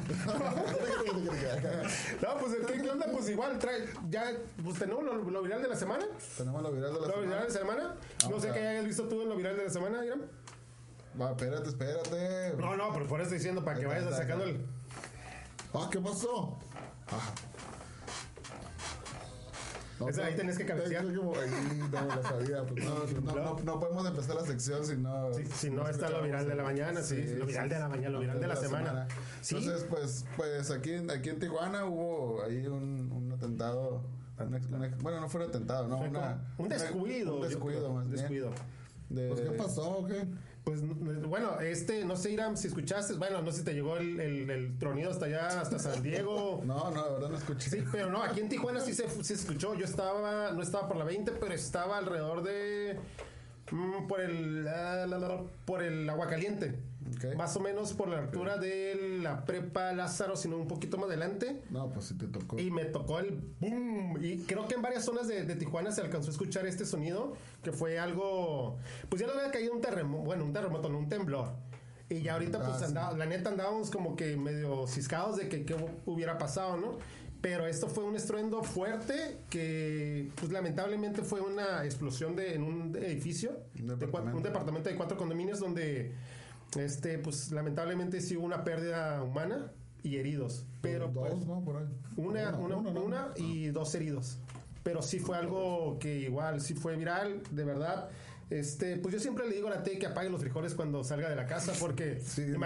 No, 2.21 2.37
pues 2.39 2.55
¿qué, 2.67 2.81
qué 2.81 2.89
onda? 2.89 3.07
Pues 3.11 3.29
igual 3.29 3.57
trae, 3.59 3.85
ya, 4.09 4.31
pues 4.63 4.79
tenemos 4.79 5.03
lo, 5.03 5.15
lo 5.23 5.41
viral 5.41 5.61
de 5.61 5.67
la 5.69 5.75
semana. 5.75 6.05
Tenemos 6.37 6.61
lo 6.63 6.71
viral 6.71 6.93
de 6.93 6.99
la 7.01 7.07
Lo 7.07 7.21
viral 7.21 7.39
de 7.39 7.45
la 7.45 7.49
semana. 7.49 7.81
semana. 7.81 7.95
No 8.23 8.29
Vamos 8.29 8.41
sé 8.43 8.51
qué 8.51 8.59
hayas 8.59 8.85
visto 8.85 9.07
tú 9.07 9.21
en 9.21 9.29
lo 9.29 9.35
viral 9.37 9.55
de 9.55 9.63
la 9.65 9.69
semana, 9.69 10.05
Iram. 10.05 10.21
Va, 11.19 11.31
espérate, 11.31 11.69
espérate. 11.69 12.53
No, 12.57 12.75
no, 12.75 12.91
pero 12.93 13.07
por 13.07 13.19
eso 13.21 13.27
estoy 13.27 13.37
diciendo, 13.37 13.63
para 13.63 13.79
que 13.79 13.85
vayas 13.85 14.13
sacando 14.15 14.43
ahí 14.45 14.51
el. 14.51 14.65
Ah, 15.73 15.87
¿qué 15.91 15.99
pasó? 15.99 16.57
No, 20.11 20.23
ahí 20.23 20.35
tenés 20.35 20.57
que 20.57 20.65
cabecear. 20.65 21.05
como, 21.15 21.33
ahí 21.35 21.49
sabía. 22.23 22.63
Pues, 22.65 22.83
No, 22.83 23.33
no, 23.35 23.59
no, 23.63 23.79
podemos 23.79 24.07
empezar 24.07 24.35
la 24.35 24.45
sección 24.45 24.85
si 24.85 24.97
no. 24.97 25.33
Si, 25.33 25.45
si 25.45 25.69
no 25.69 25.87
está 25.87 26.09
lo 26.09 26.21
viral 26.21 26.47
de 26.47 26.55
la 26.55 26.63
mañana, 26.63 27.01
sí, 27.01 27.21
lo 27.37 27.45
viral 27.45 27.69
de 27.69 27.79
la 27.79 27.87
mañana, 27.89 28.09
lo 28.09 28.19
viral 28.19 28.39
de 28.39 28.47
la 28.47 28.55
semana. 28.55 29.07
Sí, 29.41 29.55
Entonces, 29.57 29.85
pues, 29.89 30.25
pues 30.37 30.71
aquí, 30.71 30.93
en- 30.93 31.11
aquí 31.11 31.29
en 31.29 31.39
Tijuana 31.39 31.85
hubo 31.85 32.43
ahí 32.43 32.65
un, 32.67 33.11
un 33.11 33.31
atentado. 33.31 34.03
bueno, 35.01 35.21
no 35.21 35.29
fue 35.29 35.43
un 35.43 35.49
atentado, 35.49 35.87
no, 35.87 35.97
fue 35.99 36.09
una, 36.09 36.53
un 36.57 36.69
descuido. 36.69 37.35
Un 37.37 37.41
descuido, 37.47 37.93
más 37.93 38.09
descuido. 38.09 38.51
De- 39.09 39.27
Pues, 39.29 39.41
¿qué 39.41 39.51
pasó? 39.51 40.05
¿Qué? 40.07 40.25
Pues 40.63 40.79
bueno, 41.27 41.59
este, 41.59 42.05
no 42.05 42.15
sé, 42.15 42.31
Iram, 42.31 42.55
si 42.55 42.67
escuchaste, 42.67 43.15
bueno, 43.15 43.41
no 43.41 43.51
sé 43.51 43.59
si 43.59 43.63
te 43.65 43.73
llegó 43.73 43.97
el, 43.97 44.19
el, 44.19 44.49
el 44.49 44.77
tronido 44.77 45.11
hasta 45.11 45.25
allá, 45.25 45.59
hasta 45.59 45.77
San 45.77 46.01
Diego. 46.01 46.61
No, 46.65 46.89
no, 46.91 47.05
la 47.05 47.11
verdad 47.11 47.29
no 47.29 47.37
escuché. 47.37 47.69
Sí, 47.69 47.83
pero 47.91 48.09
no, 48.09 48.23
aquí 48.23 48.39
en 48.39 48.47
Tijuana 48.49 48.79
sí 48.79 48.93
se, 48.93 49.09
sí 49.09 49.23
se 49.23 49.33
escuchó. 49.33 49.75
Yo 49.75 49.85
estaba, 49.85 50.51
no 50.53 50.61
estaba 50.61 50.87
por 50.87 50.97
la 50.97 51.03
20, 51.03 51.33
pero 51.33 51.53
estaba 51.53 51.97
alrededor 51.97 52.43
de. 52.43 52.97
Mm, 53.73 54.07
por 54.07 54.21
el. 54.21 54.67
por 55.65 55.83
el 55.83 56.09
agua 56.09 56.27
caliente. 56.27 56.79
Ok. 57.15 57.35
Más 57.35 57.55
o 57.57 57.59
menos 57.59 57.93
por 57.93 58.07
la 58.07 58.17
altura 58.19 58.57
de 58.57 59.19
la 59.21 59.43
prepa 59.45 59.91
Lázaro, 59.91 60.35
sino 60.37 60.57
un 60.57 60.67
poquito 60.67 60.97
más 60.97 61.07
adelante. 61.07 61.61
No, 61.69 61.89
pues 61.91 62.05
sí 62.05 62.17
te 62.17 62.27
tocó. 62.27 62.57
Y 62.59 62.71
me 62.71 62.85
tocó 62.85 63.19
el 63.19 63.41
boom. 63.59 64.17
Y 64.23 64.37
creo 64.43 64.67
que 64.67 64.75
en 64.75 64.81
varias 64.81 65.03
zonas 65.03 65.27
de, 65.27 65.43
de 65.43 65.55
Tijuana 65.55 65.91
se 65.91 66.01
alcanzó 66.01 66.29
a 66.29 66.31
escuchar 66.31 66.65
este 66.65 66.85
sonido, 66.85 67.33
que 67.61 67.71
fue 67.73 67.99
algo. 67.99 68.77
Pues 69.09 69.21
ya 69.21 69.27
le 69.27 69.33
había 69.33 69.51
caído 69.51 69.73
un 69.73 69.81
terremoto, 69.81 70.23
bueno, 70.23 70.45
un 70.45 70.53
terremoto, 70.53 70.87
no 70.89 70.97
un 70.97 71.09
temblor. 71.09 71.49
Y 72.09 72.21
ya 72.21 72.33
ahorita, 72.33 72.59
pues 72.59 72.71
Ah, 72.71 72.79
sí. 72.79 72.85
andaba- 72.85 73.17
la 73.17 73.25
neta 73.25 73.49
andábamos 73.49 73.89
como 73.89 74.15
que 74.15 74.35
medio 74.37 74.87
ciscados 74.87 75.37
de 75.37 75.49
que 75.49 75.65
qué 75.65 75.75
hubiera 76.05 76.37
pasado, 76.37 76.77
¿no? 76.77 76.97
Pero 77.43 77.67
esto 77.67 77.89
fue 77.89 78.05
un 78.05 78.15
estruendo 78.15 78.63
fuerte 78.63 79.35
que, 79.49 80.29
pues 80.35 80.49
lamentablemente 80.53 81.23
fue 81.23 81.41
una 81.41 81.83
explosión 81.83 82.37
de, 82.37 82.53
en 82.55 82.63
un 82.63 82.95
edificio, 82.95 83.51
Un 83.77 83.87
de 83.87 83.93
cua- 83.95 83.97
departamento. 83.99 84.37
un 84.37 84.43
departamento 84.43 84.89
de 84.89 84.95
cuatro 84.95 85.17
condominios 85.17 85.59
donde, 85.59 86.13
este, 86.79 87.17
pues 87.19 87.51
lamentablemente 87.51 88.21
sí 88.21 88.37
hubo 88.37 88.45
una 88.45 88.63
pérdida 88.63 89.21
humana 89.23 89.73
y 90.03 90.15
heridos. 90.15 90.65
Pero 90.81 91.09
Dos, 91.09 91.31
pues, 91.33 91.45
¿no? 91.45 91.61
Por 91.65 91.77
ahí. 91.77 91.85
una, 92.15 92.57
una, 92.57 92.75
¿no? 92.91 93.03
una 93.03 93.27
y 93.35 93.67
dos 93.67 93.93
heridos. 93.93 94.37
Pero 94.83 95.01
sí 95.01 95.19
fue 95.19 95.35
algo 95.37 95.97
que 95.99 96.19
igual, 96.19 96.61
sí 96.61 96.73
fue 96.75 96.95
viral, 96.95 97.41
de 97.51 97.63
verdad. 97.65 98.09
Este, 98.51 98.95
pues 98.97 99.13
yo 99.13 99.19
siempre 99.19 99.45
le 99.49 99.55
digo 99.55 99.67
a 99.67 99.71
la 99.71 99.83
T 99.83 99.99
que 99.99 100.05
apague 100.05 100.29
los 100.29 100.39
frijoles 100.39 100.75
cuando 100.75 101.03
salga 101.03 101.29
de 101.29 101.35
la 101.35 101.45
casa, 101.45 101.73
porque 101.77 102.21
Sí, 102.25 102.43
no. 102.47 102.59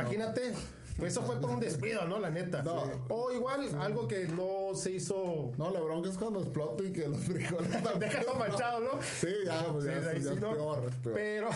Pues 0.97 1.13
eso 1.13 1.21
fue 1.23 1.39
por 1.39 1.51
un 1.51 1.59
descuido, 1.59 2.05
¿no? 2.07 2.19
La 2.19 2.29
neta. 2.29 2.63
No. 2.63 2.83
O 3.09 3.31
igual, 3.31 3.67
algo 3.79 4.07
que 4.07 4.27
no 4.27 4.75
se 4.75 4.91
hizo. 4.91 5.51
No, 5.57 5.69
la 5.71 5.79
bronca 5.79 6.09
es 6.09 6.17
cuando 6.17 6.39
explota 6.41 6.83
y 6.83 6.91
que 6.91 7.07
los 7.07 7.19
frijoles... 7.19 7.69
Deja 7.99 8.21
todo 8.23 8.35
manchado, 8.35 8.79
¿no? 8.81 9.01
Sí, 9.01 9.27
ya, 9.45 9.67
pues 9.71 9.85
ya, 9.85 10.01
ya 10.01 10.11
sí, 10.11 10.17
es 10.17 10.41
¿no? 10.41 10.51
peor, 10.53 10.83
es 10.89 10.95
peor. 10.95 11.15
Pero, 11.15 11.49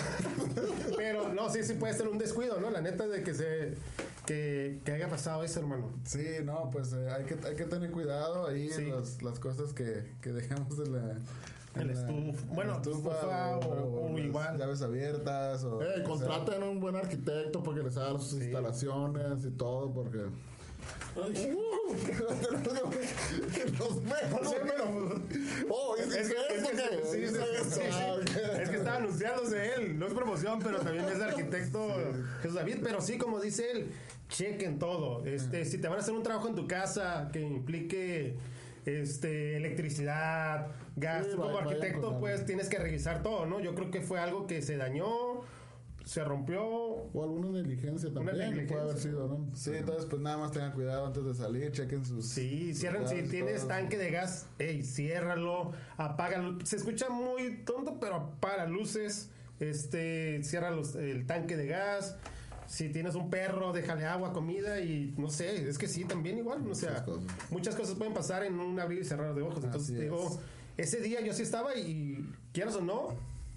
pero 0.97 1.33
no, 1.33 1.49
sí, 1.49 1.63
sí 1.63 1.73
puede 1.73 1.93
ser 1.93 2.07
un 2.07 2.17
descuido, 2.17 2.59
¿no? 2.59 2.69
La 2.69 2.81
neta 2.81 3.07
de 3.07 3.23
que 3.23 3.33
se 3.33 3.73
que, 4.25 4.79
que 4.85 4.91
haya 4.91 5.09
pasado 5.09 5.43
eso, 5.43 5.59
hermano. 5.59 5.91
Sí, 6.05 6.23
no, 6.43 6.69
pues 6.71 6.93
eh, 6.93 7.09
hay, 7.09 7.25
que, 7.25 7.35
hay 7.45 7.55
que 7.55 7.65
tener 7.65 7.89
cuidado 7.91 8.47
ahí 8.47 8.69
Sí. 8.69 8.83
en 8.83 8.91
los- 8.91 9.21
las 9.23 9.39
cosas 9.39 9.73
que, 9.73 10.11
que 10.21 10.31
dejamos 10.31 10.77
en 10.79 10.93
la. 10.93 11.17
En 11.75 11.87
la 11.87 11.93
estufa. 11.93 12.45
Bueno, 12.53 12.73
estufa 12.75 13.57
o- 13.57 14.05
o 14.05 14.09
las 14.17 14.25
igual. 14.25 14.57
Llaves 14.57 14.81
abiertas. 14.81 15.63
O, 15.63 15.81
Eh, 15.81 15.85
sea, 15.95 16.03
contraten 16.03 16.63
a 16.63 16.65
un 16.65 16.79
buen 16.79 16.95
arquitecto 16.97 17.63
porque 17.63 17.81
les 17.81 17.95
haga 17.97 18.19
sus 18.19 18.33
instalaciones 18.33 19.45
y 19.45 19.51
todo, 19.51 19.91
porque. 19.93 20.19
Uh, 21.13 21.19
los 21.21 21.27
Sí, 24.49 24.55
pero- 24.65 25.21
Oh, 25.69 25.95
¿es, 25.97 26.07
Es 26.15 26.29
que, 26.29 26.35
es 26.55 26.63
que- 26.69 26.75
que 28.69 28.75
estaba 28.77 28.97
anunciándose 28.97 29.73
él, 29.75 29.99
no 29.99 30.07
es 30.07 30.13
promoción, 30.13 30.59
pero 30.63 30.79
también 30.79 31.05
es 31.05 31.19
arquitecto 31.21 31.87
Jesús 32.41 32.55
David, 32.55 32.77
pero 32.83 33.01
sí, 33.01 33.17
como 33.17 33.39
dice 33.39 33.71
él, 33.71 33.91
chequen 34.29 34.79
todo. 34.79 35.25
Este, 35.25 35.65
si 35.65 35.77
te 35.79 35.87
van 35.87 35.97
a 35.97 36.01
hacer 36.01 36.13
un 36.13 36.23
trabajo 36.23 36.47
en 36.47 36.55
tu 36.55 36.67
casa 36.67 37.29
que 37.33 37.41
implique 37.41 38.37
este 38.85 39.57
electricidad, 39.57 40.67
gas, 40.95 41.25
Sí, 41.25 41.31
tú 41.31 41.37
como 41.37 41.53
vaya- 41.53 41.67
arquitecto, 41.67 42.19
pues 42.19 42.45
tienes 42.45 42.69
que 42.69 42.77
revisar 42.79 43.21
todo, 43.23 43.45
¿no? 43.45 43.59
Yo 43.59 43.75
creo 43.75 43.91
que 43.91 44.01
fue 44.01 44.19
algo 44.19 44.47
que 44.47 44.61
se 44.61 44.77
dañó, 44.77 45.41
se 46.05 46.23
rompió. 46.23 46.63
O 46.65 47.23
alguna 47.23 47.49
negligencia 47.51 48.11
también 48.11 48.37
negligencia. 48.37 48.67
puede 48.75 48.81
haber 48.89 48.97
sido, 49.01 49.27
¿no? 49.27 49.55
Sí, 49.55 49.71
entonces 49.75 50.05
pues 50.05 50.21
nada 50.21 50.37
más 50.37 50.51
tengan 50.51 50.71
cuidado 50.71 51.05
antes 51.05 51.23
de 51.25 51.33
salir, 51.35 51.71
chequen 51.71 52.03
sus... 52.05 52.27
Sí, 52.27 52.73
cierran, 52.73 53.07
sus 53.07 53.17
si 53.17 53.23
tienes 53.27 53.67
tanque 53.67 53.97
de 53.97 54.09
gas, 54.11 54.47
ey, 54.57 54.83
ciérralo, 54.83 55.71
apágalo. 55.97 56.57
Se 56.65 56.77
escucha 56.77 57.09
muy 57.09 57.63
tonto, 57.65 57.99
pero 57.99 58.15
apaga 58.15 58.65
luces, 58.65 59.29
este, 59.59 60.41
cierra 60.43 60.71
los- 60.71 60.95
el 60.95 61.25
tanque 61.27 61.55
de 61.55 61.67
gas. 61.67 62.17
Si 62.71 62.87
tienes 62.89 63.15
un 63.15 63.29
perro, 63.29 63.73
déjale 63.73 64.05
agua, 64.05 64.31
comida 64.31 64.79
y 64.79 65.13
no 65.17 65.29
sé, 65.29 65.67
es 65.67 65.77
que 65.77 65.87
sí, 65.87 66.05
también 66.05 66.37
igual, 66.37 66.65
o 66.69 66.73
sea, 66.73 66.89
Muchas 66.91 67.03
cosas. 67.05 67.23
muchas 67.51 67.75
cosas 67.75 67.95
pueden 67.95 68.13
pasar 68.13 68.43
en 68.45 68.57
un 68.59 68.79
abrir 68.79 69.01
y 69.01 69.03
cerrar 69.03 69.35
de 69.35 69.41
ojos. 69.41 69.63
Entonces, 69.63 69.91
Así 69.91 70.01
digo, 70.01 70.39
es. 70.77 70.87
ese 70.93 71.01
día 71.01 71.19
yo 71.19 71.33
sí 71.33 71.41
estaba 71.43 71.75
y, 71.75 72.25
quieras 72.53 72.75
o 72.75 72.81
no, 72.81 73.09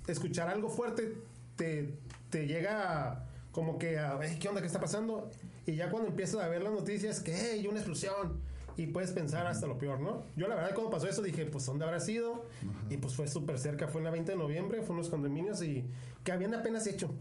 escuchar 0.08 0.48
algo 0.48 0.68
fuerte 0.68 1.14
te, 1.56 1.94
te 2.30 2.46
llega 2.48 3.24
como 3.52 3.78
que 3.78 3.98
a, 4.00 4.18
"Ey, 4.20 4.38
¿qué 4.40 4.48
onda? 4.48 4.60
¿Qué 4.60 4.66
está 4.66 4.80
pasando? 4.80 5.30
Y 5.64 5.76
ya 5.76 5.90
cuando 5.90 6.08
empiezas 6.08 6.42
a 6.42 6.48
ver 6.48 6.62
las 6.62 6.72
noticias, 6.72 7.20
que 7.20 7.32
hay 7.34 7.66
una 7.68 7.78
explosión. 7.78 8.40
Y 8.76 8.88
puedes 8.88 9.12
pensar 9.12 9.46
hasta 9.46 9.68
lo 9.68 9.78
peor, 9.78 10.00
¿no? 10.00 10.24
Yo 10.34 10.48
la 10.48 10.56
verdad 10.56 10.74
cuando 10.74 10.90
pasó 10.90 11.06
eso 11.08 11.22
dije, 11.22 11.46
pues 11.46 11.64
¿dónde 11.64 11.84
habrá 11.84 12.00
sido? 12.00 12.44
Y 12.90 12.96
pues 12.96 13.14
fue 13.14 13.28
súper 13.28 13.60
cerca, 13.60 13.86
fue 13.86 14.00
en 14.00 14.06
la 14.06 14.10
20 14.10 14.32
de 14.32 14.36
noviembre, 14.38 14.82
fue 14.82 14.96
unos 14.96 15.08
condominios 15.08 15.62
y 15.62 15.84
que 16.24 16.32
habían 16.32 16.52
apenas 16.54 16.84
hecho. 16.88 17.14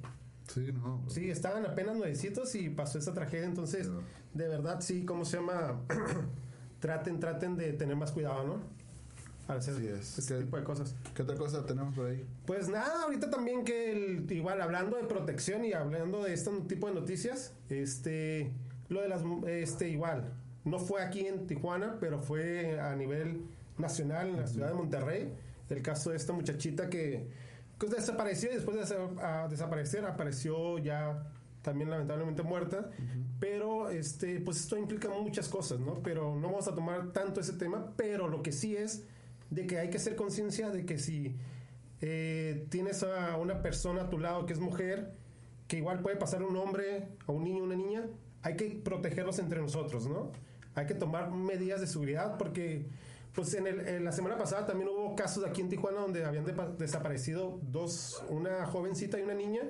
Sí, 0.47 0.71
no. 0.73 1.03
Sí, 1.07 1.29
estaban 1.29 1.65
apenas 1.65 1.95
nuevecitos 1.95 2.53
y 2.55 2.69
pasó 2.69 2.99
esta 2.99 3.13
tragedia. 3.13 3.45
Entonces, 3.45 3.89
de 4.33 4.47
verdad, 4.47 4.81
sí, 4.81 5.05
¿cómo 5.05 5.25
se 5.25 5.37
llama? 5.37 5.81
traten, 6.79 7.19
traten 7.19 7.55
de 7.55 7.73
tener 7.73 7.95
más 7.95 8.11
cuidado, 8.11 8.43
¿no? 8.45 8.59
Al 9.47 9.57
hacer 9.57 9.75
Así 9.75 9.87
es. 9.87 10.17
este 10.19 10.35
¿Qué- 10.35 10.41
tipo 10.41 10.57
de 10.57 10.63
cosas. 10.63 10.95
¿Qué 11.13 11.21
otra 11.21 11.35
cosa 11.35 11.65
tenemos 11.65 11.93
por 11.95 12.07
ahí? 12.07 12.25
Pues 12.45 12.69
nada, 12.69 13.03
ahorita 13.03 13.29
también 13.29 13.63
que 13.65 13.91
el- 13.91 14.31
igual 14.31 14.61
hablando 14.61 14.97
de 14.97 15.03
protección 15.03 15.65
y 15.65 15.73
hablando 15.73 16.23
de 16.23 16.33
este 16.33 16.49
tipo 16.67 16.87
de 16.87 16.93
noticias, 16.95 17.53
este, 17.69 18.51
lo 18.89 19.01
de 19.01 19.09
las, 19.09 19.21
este, 19.47 19.89
igual, 19.89 20.33
no 20.65 20.79
fue 20.79 21.01
aquí 21.01 21.25
en 21.27 21.45
Tijuana, 21.47 21.97
pero 21.99 22.21
fue 22.21 22.79
a 22.79 22.95
nivel 22.95 23.41
nacional 23.77 24.29
en 24.29 24.37
la 24.37 24.47
ciudad 24.47 24.69
de 24.69 24.73
Monterrey, 24.75 25.33
el 25.69 25.81
caso 25.81 26.11
de 26.11 26.17
esta 26.17 26.31
muchachita 26.33 26.89
que, 26.89 27.27
que 27.89 27.95
desapareció 27.95 28.51
y 28.51 28.55
después 28.55 28.89
de 28.89 28.95
a 29.21 29.47
desaparecer 29.47 30.05
apareció 30.05 30.77
ya 30.77 31.23
también 31.61 31.89
lamentablemente 31.89 32.43
muerta, 32.43 32.89
pero 33.39 33.89
este, 33.89 34.41
pues 34.41 34.59
esto 34.59 34.77
implica 34.77 35.09
muchas 35.09 35.47
cosas, 35.47 35.79
¿no? 35.79 36.03
Pero 36.03 36.35
no 36.35 36.49
vamos 36.49 36.67
a 36.67 36.75
tomar 36.75 37.13
tanto 37.13 37.39
ese 37.39 37.53
tema, 37.53 37.93
pero 37.95 38.27
lo 38.27 38.43
que 38.43 38.51
sí 38.51 38.75
es 38.75 39.05
de 39.49 39.65
que 39.65 39.79
hay 39.79 39.89
que 39.89 39.97
hacer 39.97 40.15
conciencia 40.15 40.69
de 40.69 40.85
que 40.85 40.99
si 40.99 41.37
eh, 42.01 42.67
tienes 42.69 43.03
a 43.03 43.37
una 43.37 43.61
persona 43.61 44.03
a 44.03 44.09
tu 44.09 44.19
lado 44.19 44.45
que 44.45 44.53
es 44.53 44.59
mujer, 44.59 45.13
que 45.67 45.77
igual 45.77 46.01
puede 46.01 46.17
pasar 46.17 46.41
a 46.41 46.45
un 46.45 46.57
hombre, 46.57 47.07
a 47.25 47.31
un 47.31 47.45
niño, 47.45 47.63
una 47.63 47.75
niña, 47.75 48.05
hay 48.41 48.57
que 48.57 48.81
protegerlos 48.83 49.39
entre 49.39 49.61
nosotros, 49.61 50.05
¿no? 50.05 50.31
Hay 50.75 50.85
que 50.85 50.95
tomar 50.95 51.31
medidas 51.31 51.79
de 51.79 51.87
seguridad 51.87 52.37
porque, 52.37 52.87
pues 53.33 53.53
en, 53.55 53.67
el- 53.67 53.87
en 53.87 54.03
la 54.05 54.11
semana 54.11 54.37
pasada 54.37 54.65
también 54.65 54.89
hubo 54.89 55.15
casos 55.15 55.43
aquí 55.45 55.61
en 55.61 55.69
Tijuana 55.69 56.01
donde 56.01 56.23
habían 56.25 56.45
desaparecido 56.77 57.59
dos, 57.63 58.23
una 58.29 58.65
jovencita 58.67 59.19
y 59.19 59.23
una 59.23 59.33
niña, 59.33 59.61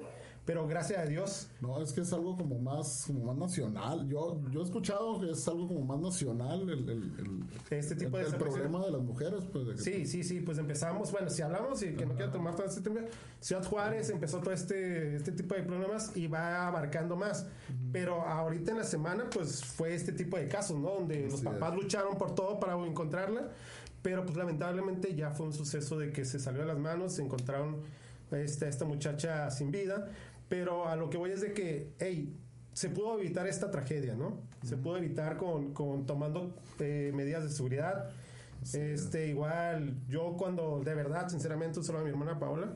pero 0.45 0.67
gracias 0.67 0.99
a 0.99 1.05
Dios 1.05 1.47
No, 1.61 1.81
es 1.81 1.93
que 1.93 2.01
es 2.01 2.11
algo 2.11 2.35
como 2.35 2.59
más, 2.59 3.05
como 3.07 3.23
más 3.25 3.37
nacional. 3.37 4.07
Yo, 4.09 4.41
yo 4.51 4.59
he 4.59 4.63
escuchado 4.63 5.19
que 5.21 5.31
es 5.31 5.47
algo 5.47 5.67
como 5.69 5.81
más 5.85 5.99
nacional 5.99 6.61
el, 6.69 6.89
el, 6.89 6.89
el- 6.89 7.43
Este 7.69 7.95
tipo 7.95 8.17
el- 8.17 8.25
de 8.25 8.29
el 8.31 8.35
problema 8.35 8.83
de 8.85 8.91
las 8.91 9.01
mujeres. 9.01 9.43
Pues, 9.51 9.65
de 9.67 9.71
que- 9.75 9.81
Sí, 9.81 10.05
sí, 10.05 10.23
sí, 10.23 10.41
pues 10.41 10.57
empezamos, 10.57 11.11
bueno, 11.11 11.29
si 11.29 11.41
hablamos 11.41 11.81
y 11.83 11.93
que 11.95 12.05
no 12.05 12.15
quiero 12.15 12.31
tomar 12.31 12.55
todo 12.55 12.65
este 12.65 12.81
tema, 12.81 13.01
Ciudad 13.39 13.63
Juárez 13.65 14.09
empezó 14.09 14.39
todo 14.39 14.53
este, 14.53 15.15
este 15.15 15.31
tipo 15.31 15.55
de 15.55 15.63
problemas 15.63 16.11
y 16.15 16.27
va 16.27 16.67
abarcando 16.67 17.15
más. 17.15 17.45
Pero 17.93 18.21
ahorita 18.23 18.71
en 18.71 18.79
la 18.79 18.83
semana, 18.83 19.29
pues 19.33 19.63
fue 19.63 19.93
este 19.95 20.11
tipo 20.11 20.35
de 20.37 20.47
casos, 20.49 20.77
¿no? 20.77 20.89
Donde 20.95 21.27
los 21.29 21.41
papás 21.41 21.73
es. 21.73 21.81
lucharon 21.83 22.17
por 22.17 22.35
todo 22.35 22.59
para 22.59 22.73
encontrarla, 22.85 23.49
pero 24.01 24.25
pues 24.25 24.35
lamentablemente 24.35 25.15
ya 25.15 25.31
fue 25.31 25.45
un 25.45 25.53
suceso 25.53 25.97
de 25.97 26.11
que 26.11 26.25
se 26.25 26.37
salió 26.39 26.61
de 26.61 26.67
las 26.67 26.77
manos, 26.79 27.13
se 27.13 27.21
encontraron 27.23 27.77
este, 28.31 28.65
a 28.65 28.69
esta 28.69 28.83
muchacha 28.85 29.49
sin 29.51 29.69
vida, 29.71 30.09
pero 30.53 30.87
a 30.87 30.95
lo 30.95 31.09
que 31.09 31.17
voy 31.17 31.31
es 31.31 31.41
de 31.41 31.51
que, 31.51 31.95
hey, 31.97 32.39
se 32.73 32.87
pudo 32.89 33.19
evitar 33.19 33.47
esta 33.47 33.71
tragedia, 33.71 34.13
¿no? 34.13 34.43
Se 34.61 34.77
pudo 34.77 34.97
evitar 34.97 35.35
con, 35.35 35.73
con 35.73 36.05
tomando 36.05 36.55
eh, 36.79 37.11
medidas 37.11 37.43
de 37.43 37.49
seguridad. 37.49 38.11
Este, 38.71 39.29
igual, 39.29 39.95
yo 40.07 40.35
cuando, 40.37 40.83
de 40.85 40.93
verdad, 40.93 41.27
sinceramente, 41.27 41.81
solo 41.81 41.97
a 41.97 42.03
mi 42.03 42.11
hermana 42.11 42.37
Paola, 42.37 42.75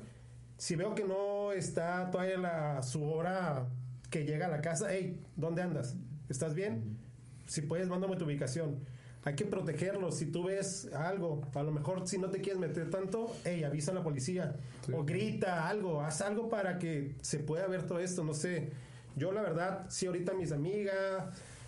si 0.58 0.76
veo 0.76 0.96
que 0.96 1.04
no 1.04 1.52
está 1.52 2.10
todavía 2.10 2.40
la, 2.40 2.82
su 2.82 3.04
hora 3.04 3.68
que 4.10 4.26
llega 4.26 4.48
a 4.48 4.50
la 4.50 4.62
casa, 4.62 4.88
hey, 4.90 5.24
¿dónde 5.36 5.62
andas? 5.62 5.96
¿Estás 6.30 6.56
bien? 6.56 6.98
Si 7.46 7.62
puedes, 7.62 7.90
mándame 7.90 8.16
tu 8.16 8.26
ubicación. 8.26 8.80
Hay 9.24 9.36
que 9.36 9.46
protegerlos. 9.46 10.16
Si 10.16 10.28
tú 10.28 10.46
ves 10.46 10.90
algo, 10.94 11.42
a 11.54 11.64
lo 11.64 11.72
mejor 11.72 12.08
si 12.08 12.18
no 12.18 12.30
te 12.30 12.40
quieres 12.40 12.60
meter 12.60 12.90
tanto, 12.90 13.36
hey, 13.44 13.64
avisa 13.64 13.92
a 13.92 13.96
la 13.96 14.04
policía. 14.04 14.56
O 14.94 15.04
grita 15.04 15.68
algo, 15.68 16.02
haz 16.02 16.22
algo 16.22 16.50
para 16.50 16.80
que 16.80 17.16
se 17.22 17.40
pueda 17.40 17.68
ver 17.68 17.84
todo 17.84 18.00
esto. 18.00 18.24
No 18.24 18.34
sé. 18.34 18.72
Yo, 19.16 19.32
la 19.32 19.42
verdad, 19.42 19.86
sí, 19.90 20.06
ahorita 20.06 20.34
mis 20.34 20.52
amigas, 20.52 21.26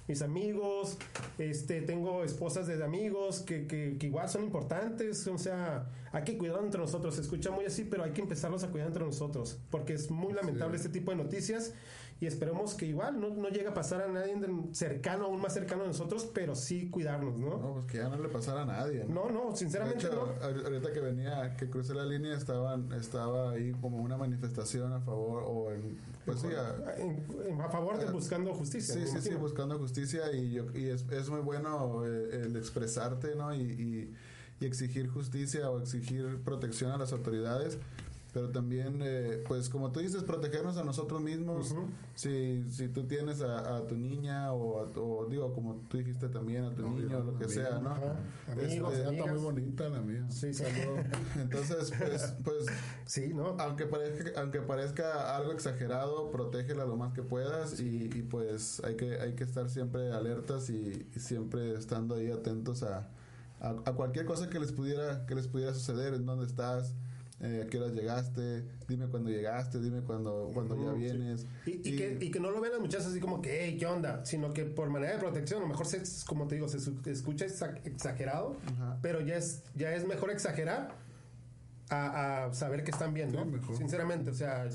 mis 0.08 0.22
amigos, 0.22 0.98
este, 1.38 1.82
tengo 1.82 2.24
esposas 2.24 2.66
de 2.68 2.84
amigos 2.84 3.42
que, 3.42 3.68
que, 3.68 3.98
que 4.00 4.08
igual 4.08 4.30
son 4.30 4.44
importantes. 4.44 5.28
O 5.28 5.38
sea, 5.38 5.88
hay 6.12 6.24
que 6.24 6.38
cuidar 6.38 6.64
entre 6.64 6.80
nosotros. 6.80 7.16
Se 7.16 7.22
escucha 7.22 7.52
muy 7.52 7.66
así, 7.66 7.84
pero 7.84 8.04
hay 8.04 8.12
que 8.12 8.22
empezarlos 8.22 8.64
a 8.64 8.70
cuidar 8.70 8.88
entre 8.88 9.04
nosotros. 9.04 9.60
Porque 9.70 9.94
es 9.94 10.10
muy 10.10 10.34
lamentable 10.34 10.78
este 10.78 10.90
tipo 10.90 11.12
de 11.12 11.18
noticias. 11.18 11.74
Y 12.22 12.26
esperemos 12.26 12.74
que 12.74 12.86
igual 12.86 13.20
no, 13.20 13.30
no 13.30 13.48
llegue 13.48 13.68
a 13.70 13.74
pasar 13.74 14.02
a 14.02 14.08
nadie 14.10 14.36
cercano, 14.74 15.26
aún 15.26 15.40
más 15.42 15.54
cercano 15.54 15.84
a 15.84 15.88
nosotros, 15.88 16.30
pero 16.34 16.54
sí 16.54 16.90
cuidarnos, 16.90 17.40
¿no? 17.40 17.58
No, 17.58 17.74
pues 17.76 17.86
que 17.86 17.98
ya 18.00 18.10
no 18.10 18.18
le 18.22 18.28
pasara 18.28 18.64
a 18.64 18.66
nadie. 18.66 19.06
No, 19.08 19.30
no, 19.30 19.56
sinceramente 19.56 20.04
De 20.06 20.14
hecho, 20.14 20.26
no. 20.26 20.46
ahor- 20.46 20.66
ahorita 20.66 20.92
que 20.92 21.00
venía, 21.00 21.56
que 21.56 21.70
crucé 21.70 21.94
la 21.94 22.06
línea, 22.06 22.36
estaban, 22.36 22.92
estaba 22.92 23.52
ahí 23.52 23.72
como 23.80 23.98
una 24.00 24.18
manifestación 24.18 24.92
a 24.92 25.00
favor 25.00 25.44
o 25.48 25.72
en, 25.72 25.98
pues 26.26 26.40
sí, 26.42 26.48
a- 26.48 27.64
a 27.66 27.70
favor 27.70 27.98
de 27.98 28.12
buscando 28.12 28.54
justicia. 28.54 28.96
Sí, 28.96 29.08
sí, 29.08 29.22
sí, 29.22 29.36
buscando 29.36 29.78
justicia 29.80 30.30
y, 30.34 30.52
yo, 30.52 30.66
y 30.76 30.90
es, 30.90 31.06
es 31.12 31.30
muy 31.30 31.40
bueno 31.40 32.06
eh, 32.06 32.42
el 32.44 32.58
expresarte, 32.58 33.34
¿no? 33.36 33.54
Y, 33.56 33.62
y- 33.62 34.14
y 34.62 34.66
exigir 34.66 35.08
justicia 35.08 35.70
o 35.72 35.80
exigir 35.80 36.42
protección 36.44 36.92
a 36.92 36.98
las 36.98 37.14
autoridades, 37.14 37.78
pero 38.32 38.50
también, 38.50 39.00
eh, 39.02 39.44
pues 39.48 39.70
como 39.70 39.92
tú 39.92 40.00
dices, 40.02 40.24
protegernos 40.24 40.78
a 40.78 40.84
nosotros 40.84 41.22
mismos. 41.22 41.74
si, 42.14 42.64
si 42.70 42.88
tú 42.90 43.06
tienes 43.08 43.42
a, 43.42 43.78
a 43.78 43.88
tu 43.88 43.96
niña 43.98 44.54
o, 44.54 44.80
a 44.80 45.00
o 45.00 45.26
digo, 45.28 45.52
como 45.54 45.76
tú 45.88 45.98
dijiste 45.98 46.30
también, 46.30 46.66
a 46.66 46.76
tu 46.76 46.88
niño 46.88 47.18
o 47.18 47.24
lo 47.24 47.38
que 47.38 47.46
amigo, 47.46 47.50
sea, 47.50 47.80
¿no? 47.80 47.90
ajá. 47.90 48.16
Amigos, 48.52 48.94
Este, 48.94 49.16
está 49.16 49.26
muy 49.26 49.42
bonita 49.42 49.90
la 49.90 50.02
mía. 50.02 50.26
Sí, 50.30 50.54
saludo. 50.54 50.98
entonces, 51.36 51.92
pues, 51.98 52.34
pues 52.44 52.66
sí, 53.06 53.34
¿no? 53.34 53.56
aunque 53.60 53.86
parezca, 53.86 54.40
aunque 54.40 54.62
parezca 54.62 55.36
algo 55.36 55.52
exagerado, 55.52 56.30
protégela 56.32 56.86
lo 56.86 56.98
más 56.98 57.14
que 57.14 57.24
puedas 57.24 57.80
y, 57.80 58.10
y, 58.14 58.22
pues 58.22 58.82
hay 58.84 58.96
que, 58.96 59.20
hay 59.20 59.34
que 59.34 59.44
estar 59.44 59.70
siempre 59.70 60.12
alertas 60.12 60.70
y, 60.70 61.08
y 61.16 61.20
siempre 61.20 61.74
estando 61.74 62.16
ahí 62.16 62.30
atentos 62.32 62.84
a, 62.84 63.10
a, 63.60 63.70
a 63.70 63.94
cualquier 63.94 64.26
cosa 64.26 64.50
que 64.50 64.60
les 64.60 64.72
pudiera, 64.72 65.26
que 65.26 65.34
les 65.36 65.48
pudiera 65.48 65.74
suceder, 65.74 66.14
en 66.14 66.26
dónde 66.26 66.46
estás, 66.46 66.94
eh, 67.42 67.64
a 67.66 67.70
qué 67.70 67.78
horas 67.80 67.94
llegaste, 67.94 68.64
dime 68.88 69.08
cuándo 69.08 69.30
llegaste, 69.30 69.80
dime 69.80 70.02
cuándo, 70.02 70.50
cuando 70.54 70.76
ya 70.76 70.92
sí. 70.94 70.98
vienes. 71.00 71.46
Y, 71.66 71.72
y 71.90 71.96
que, 71.96 72.18
y 72.20 72.32
que 72.32 72.40
no 72.40 72.52
lo 72.52 72.60
ven 72.60 72.72
las 72.72 72.82
muchachas 72.82 73.08
así 73.08 73.20
como 73.20 73.42
que, 73.42 73.64
hey, 73.66 73.78
¿qué 73.80 73.86
onda? 73.86 74.26
Sino 74.26 74.52
que 74.54 74.66
por 74.66 74.90
manera 74.90 75.14
de 75.14 75.20
protección, 75.20 75.60
a 75.60 75.64
lo 75.64 75.70
mejor, 75.70 75.86
se, 75.86 76.02
como 76.26 76.48
te 76.48 76.56
digo, 76.56 76.68
se 76.68 76.78
escucha 77.10 77.46
exa- 77.46 77.80
exagerado, 77.86 78.58
Ajá. 78.74 78.98
pero 79.02 79.22
ya 79.22 79.36
es, 79.38 79.64
ya 79.76 79.94
es 79.96 80.06
mejor 80.06 80.32
exagerar 80.32 80.96
a, 81.90 82.46
a 82.46 82.54
saber 82.54 82.84
que 82.84 82.92
están 82.92 83.14
bien, 83.14 83.32
¿no? 83.32 83.46
Sí. 83.46 83.76
Sinceramente, 83.78 84.32
o 84.32 84.34
sea, 84.34 84.68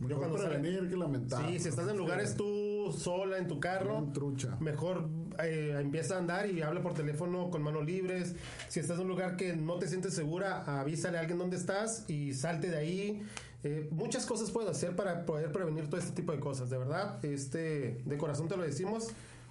Mejor 0.00 0.18
cuando 0.18 0.38
sale- 0.38 0.58
prevenir 0.58 0.88
que 0.88 0.96
lamentar. 0.96 1.46
sí, 1.48 1.58
si 1.58 1.68
estás 1.68 1.88
en 1.88 1.96
lugares 1.96 2.34
tú 2.36 2.92
sola, 2.96 3.38
en 3.38 3.46
tu 3.46 3.60
carro, 3.60 4.08
trucha. 4.12 4.56
mejor 4.60 5.08
eh, 5.44 5.76
empieza 5.80 6.16
a 6.16 6.18
andar 6.18 6.50
y 6.50 6.60
habla 6.62 6.82
por 6.82 6.94
teléfono 6.94 7.50
con 7.50 7.62
manos 7.62 7.84
libres. 7.84 8.34
Si 8.68 8.80
estás 8.80 8.96
en 8.96 9.02
un 9.04 9.08
lugar 9.10 9.36
que 9.36 9.54
no 9.54 9.78
te 9.78 9.86
sientes 9.86 10.14
segura, 10.14 10.80
avísale 10.80 11.18
a 11.18 11.20
alguien 11.20 11.38
dónde 11.38 11.56
estás 11.56 12.04
y 12.08 12.32
salte 12.34 12.68
de 12.70 12.76
ahí. 12.78 13.22
Eh, 13.62 13.88
muchas 13.90 14.24
cosas 14.26 14.50
puedes 14.50 14.70
hacer 14.70 14.96
para 14.96 15.26
poder 15.26 15.52
prevenir 15.52 15.86
todo 15.88 16.00
este 16.00 16.12
tipo 16.12 16.32
de 16.32 16.40
cosas, 16.40 16.70
de 16.70 16.78
verdad. 16.78 17.22
Este, 17.24 18.00
de 18.04 18.16
corazón 18.18 18.48
te 18.48 18.56
lo 18.56 18.62
decimos. 18.62 19.08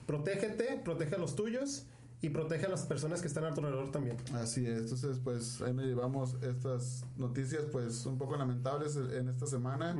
Protégete, 0.08 0.82
protege 0.84 1.15
a 1.15 1.20
los 1.20 1.36
tuyos 1.36 1.86
y 2.22 2.30
protege 2.30 2.66
a 2.66 2.70
las 2.70 2.86
personas 2.86 3.22
que 3.22 3.28
están 3.28 3.46
a 3.46 3.54
tu 3.54 3.62
alrededor 3.62 3.92
también. 3.92 4.18
Así 4.34 4.66
es, 4.66 4.80
entonces 4.82 5.20
pues 5.24 5.62
ahí 5.62 5.74
nos 5.74 5.86
llevamos 5.86 6.36
estas 6.42 7.06
noticias 7.18 7.64
pues 7.72 8.06
un 8.06 8.18
poco 8.18 8.36
lamentables 8.36 8.96
en 8.98 9.30
esta 9.30 9.46
semana. 9.46 9.96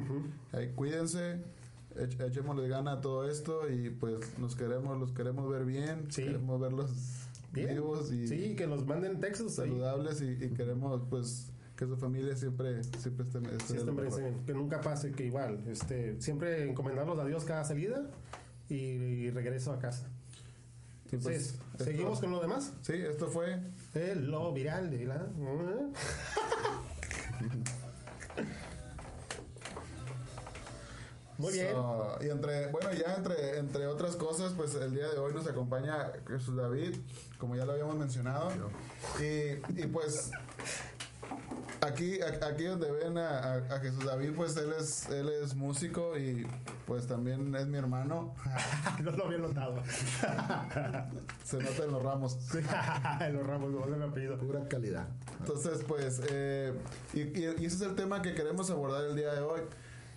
Ahí, 0.52 0.72
cuídense, 0.76 1.42
ech- 1.96 2.20
echémosle 2.28 2.68
gana 2.68 2.94
a 2.94 3.02
todo 3.02 3.30
esto 3.30 3.70
y 3.70 3.90
pues 3.90 4.38
nos 4.38 4.56
queremos, 4.56 5.00
los 5.00 5.14
queremos 5.14 5.50
ver 5.50 5.64
bien, 5.66 6.12
Sí. 6.12 6.24
queremos 6.24 6.60
verlos 6.60 6.92
Bien. 7.54 7.70
vivos 7.70 8.12
y 8.12 8.28
Sí, 8.28 8.56
que 8.56 8.68
nos 8.68 8.86
manden 8.86 9.20
textos 9.22 9.54
saludables 9.56 10.22
y, 10.22 10.32
y 10.32 10.50
queremos 10.50 11.02
pues 11.10 11.52
que 11.78 11.86
su 11.88 11.96
familia 11.96 12.36
siempre 12.36 12.84
siempre 12.84 13.26
esté, 13.26 13.40
esté 13.56 13.78
Sí, 13.80 14.24
que 14.46 14.54
nunca 14.54 14.82
pase, 14.82 15.14
que 15.14 15.26
igual, 15.26 15.64
este, 15.68 16.20
siempre 16.22 16.70
encomendarlos 16.70 17.18
a 17.18 17.24
Dios 17.26 17.46
cada 17.46 17.64
salida 17.64 18.10
y, 18.68 18.76
y 18.76 19.30
regreso 19.32 19.72
a 19.72 19.80
casa. 19.80 20.06
Pues, 21.18 21.25
Entonces, 21.25 21.54
esto- 21.72 21.84
¿seguimos 21.84 22.20
con 22.20 22.32
lo 22.32 22.39
demás? 22.39 22.74
Sí, 22.82 22.94
esto 22.94 23.28
fue 23.28 23.60
El 23.94 24.30
lo 24.30 24.51
viral 24.54 24.89
de 24.92 25.06
la... 25.06 25.25
Muy 31.38 31.54
bien. 31.54 31.72
So, 31.72 32.18
y 32.22 32.30
entre, 32.30 32.68
bueno, 32.68 32.92
ya 32.92 33.16
entre, 33.16 33.60
entre 33.60 33.88
otras 33.88 34.18
cosas, 34.18 34.51
pues 34.58 34.75
el 34.75 34.94
día 34.94 35.08
de 35.08 35.18
hoy 35.20 35.34
nos 35.34 35.48
acompaña 35.48 36.12
Jesús 36.28 36.58
David, 36.58 36.96
como 37.38 37.56
ya 37.56 37.63
lo 37.66 37.72
habíamos 37.72 37.96
mencionado. 37.96 38.51
Y, 39.22 39.54
y 39.82 39.88
pues 39.88 40.32
aquí, 41.80 42.20
aquí 42.22 42.66
donde 42.66 42.92
ven 42.92 43.18
a, 43.18 43.39
a- 43.54 43.75
a 43.75 43.80
Jesús 43.80 44.04
David, 44.04 44.32
pues 44.36 44.58
él 44.58 44.74
es, 44.78 45.08
él 45.10 45.30
es 45.30 45.56
músico 45.56 46.18
y 46.18 46.46
pues 46.89 47.05
también 47.08 47.53
es 47.55 47.67
mi 47.67 47.77
hermano. 47.77 48.34
no 49.03 49.12
lo 49.12 49.25
había 49.27 49.38
notado. 49.38 49.75
Se 51.46 51.58
nota 51.58 51.84
en 51.86 51.91
los 51.91 52.03
ramos. 52.03 52.38
Sí, 52.51 52.58
los 53.31 53.48
ramos, 53.48 53.72
no 53.72 53.86
me 53.98 54.03
apellido. 54.05 54.38
Pura 54.39 54.67
calidad. 54.67 55.08
Entonces, 55.39 55.84
pues, 55.88 56.22
eh, 56.29 56.74
y, 57.13 57.19
y- 57.22 57.55
y 57.60 57.65
ese 57.65 57.75
es 57.75 57.81
el 57.84 57.96
tema 57.96 58.22
que 58.24 58.34
queremos 58.34 58.69
abordar 58.72 59.05
el 59.05 59.15
día 59.15 59.34
de 59.34 59.41
hoy. 59.41 59.62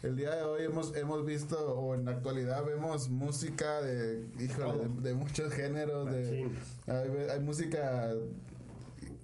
El 0.03 0.17
día 0.17 0.35
de 0.35 0.43
hoy 0.43 0.65
hemos, 0.65 0.97
hemos 0.97 1.25
visto, 1.25 1.57
o 1.77 1.95
en 1.95 2.07
la 2.07 2.11
actualidad 2.13 2.65
vemos 2.65 3.09
música 3.09 3.81
de, 3.83 4.27
híjole, 4.41 4.89
de, 4.89 5.01
de 5.11 5.15
muchos 5.15 5.53
géneros. 5.53 6.11
De, 6.11 6.51
hay 7.31 7.39
música 7.41 8.11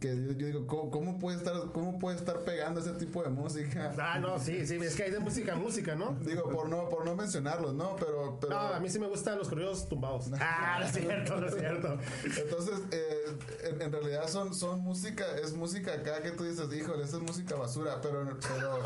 que 0.01 0.09
yo, 0.17 0.33
yo 0.33 0.47
digo, 0.47 0.67
¿cómo, 0.67 0.91
cómo 0.91 1.19
puede 1.19 1.39
estar, 1.39 1.55
¿cómo 1.73 1.99
puede 1.99 2.17
estar 2.17 2.39
pegando 2.45 2.81
ese 2.81 2.93
tipo 2.93 3.23
de 3.23 3.31
música? 3.31 3.93
Ah, 3.99 4.19
no, 4.21 4.39
sí, 4.39 4.67
sí, 4.67 4.77
es 4.77 4.95
que 4.95 5.05
hay 5.05 5.11
de 5.11 5.19
música 5.19 5.55
a 5.55 5.57
música, 5.57 5.95
¿no? 5.97 6.17
Digo, 6.21 6.49
por 6.49 6.69
no, 6.69 6.89
por 6.89 7.05
no 7.05 7.17
mencionarlos, 7.17 7.75
¿no? 7.75 7.97
Pero, 7.97 8.39
pero 8.41 8.53
No, 8.55 8.61
a 8.75 8.81
mí 8.81 8.89
sí 8.89 8.99
me 8.99 9.09
gustan 9.09 9.39
los 9.39 9.49
corridos 9.49 9.89
tumbados. 9.89 10.27
Ah, 10.41 10.77
no 10.81 10.87
es 10.87 10.93
cierto, 10.93 11.41
no 11.41 11.47
es 11.47 11.55
cierto. 11.55 11.99
Entonces, 12.25 12.79
eh, 12.93 13.37
en, 13.65 13.83
en 13.83 13.93
realidad 13.93 14.29
son, 14.29 14.55
son 14.55 14.81
música, 14.81 15.25
es 15.43 15.53
música 15.55 15.93
acá 15.95 16.23
que 16.23 16.31
tú 16.31 16.45
dices, 16.45 16.73
híjole, 16.73 17.03
esa 17.05 17.17
es 17.17 17.23
música 17.23 17.57
basura, 17.57 18.01
pero, 18.01 18.25
pero 18.41 18.81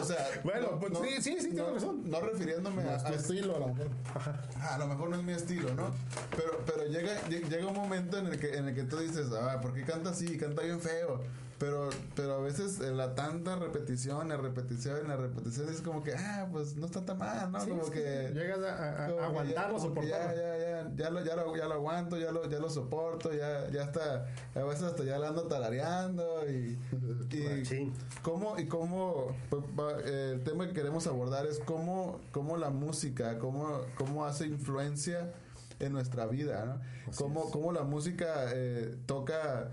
o 0.00 0.04
sea, 0.04 0.26
Bueno, 0.44 0.78
pues 0.80 0.92
sí, 0.98 1.22
sí, 1.22 1.36
sí, 1.40 1.50
tienes 1.50 1.74
razón. 1.74 2.02
No 2.10 2.20
refiriéndome 2.20 2.82
a, 2.82 2.96
a- 2.96 3.10
estilo, 3.10 3.56
a 3.56 3.58
lo 3.60 3.68
mejor. 3.68 3.88
a 4.60 4.78
lo 4.78 4.86
mejor 4.88 5.10
no 5.10 5.16
es 5.16 5.22
mi 5.22 5.32
estilo, 5.32 5.74
¿no? 5.74 5.90
Pero, 6.36 6.60
pero 6.66 6.84
llega, 6.86 7.12
lle- 7.28 7.48
llega 7.48 7.66
un 7.66 7.74
momento 7.76 8.18
en 8.18 8.26
el 8.26 8.38
que, 8.38 8.56
en 8.56 8.68
el 8.68 8.74
que 8.74 8.84
tú 8.84 8.98
dices, 8.98 9.26
ah, 9.40 9.60
¿por 9.60 9.72
qué 9.74 9.82
canta 9.82 10.07
así? 10.08 10.36
Canta 10.38 10.62
bien 10.62 10.80
feo. 10.80 11.20
Pero, 11.58 11.90
pero 12.14 12.34
a 12.36 12.38
veces 12.38 12.78
eh, 12.78 12.92
la 12.92 13.16
tanta 13.16 13.56
repetición, 13.56 14.28
la 14.28 14.36
repetición, 14.36 15.08
la 15.08 15.16
repetición 15.16 15.68
es 15.68 15.80
como 15.80 16.04
que, 16.04 16.14
ah, 16.14 16.46
pues 16.52 16.76
no 16.76 16.86
está 16.86 17.04
tan 17.04 17.18
mal, 17.18 17.50
¿no? 17.50 17.60
Sí, 17.60 17.70
como 17.70 17.84
sí, 17.86 17.90
que 17.90 18.30
Llegas 18.32 18.60
a, 18.60 18.74
a- 18.76 19.06
a 19.06 19.26
aguantarlo, 19.26 19.80
soportarlo. 19.80 20.36
Ya, 20.36 20.36
ya, 20.36 20.56
ya, 20.56 20.90
ya 20.94 21.10
lo, 21.10 21.24
ya, 21.24 21.34
lo, 21.34 21.56
ya 21.56 21.66
lo 21.66 21.74
aguanto, 21.74 22.16
ya 22.16 22.30
lo, 22.30 22.48
ya 22.48 22.60
lo 22.60 22.70
soporto, 22.70 23.32
ya, 23.34 23.68
ya 23.72 23.82
está, 23.82 24.28
a 24.54 24.62
veces 24.62 24.84
hasta 24.84 25.02
ya 25.02 25.18
la 25.18 25.30
ando 25.30 25.48
tarareando 25.48 26.48
y, 26.48 26.78
y 27.32 27.92
cómo, 28.22 28.56
y 28.56 28.66
cómo, 28.66 29.34
pues, 29.50 29.62
eh, 30.06 30.30
el 30.34 30.44
tema 30.44 30.68
que 30.68 30.74
queremos 30.74 31.08
abordar 31.08 31.44
es 31.48 31.58
cómo, 31.58 32.20
cómo 32.30 32.56
la 32.56 32.70
música, 32.70 33.36
cómo, 33.40 33.80
cómo 33.96 34.24
hace 34.26 34.46
influencia 34.46 35.32
en 35.80 35.92
nuestra 35.92 36.26
vida, 36.26 36.64
¿no? 36.66 36.80
Cómo, 37.16 37.50
cómo 37.50 37.72
la 37.72 37.82
música 37.82 38.46
eh, 38.52 38.96
toca, 39.06 39.70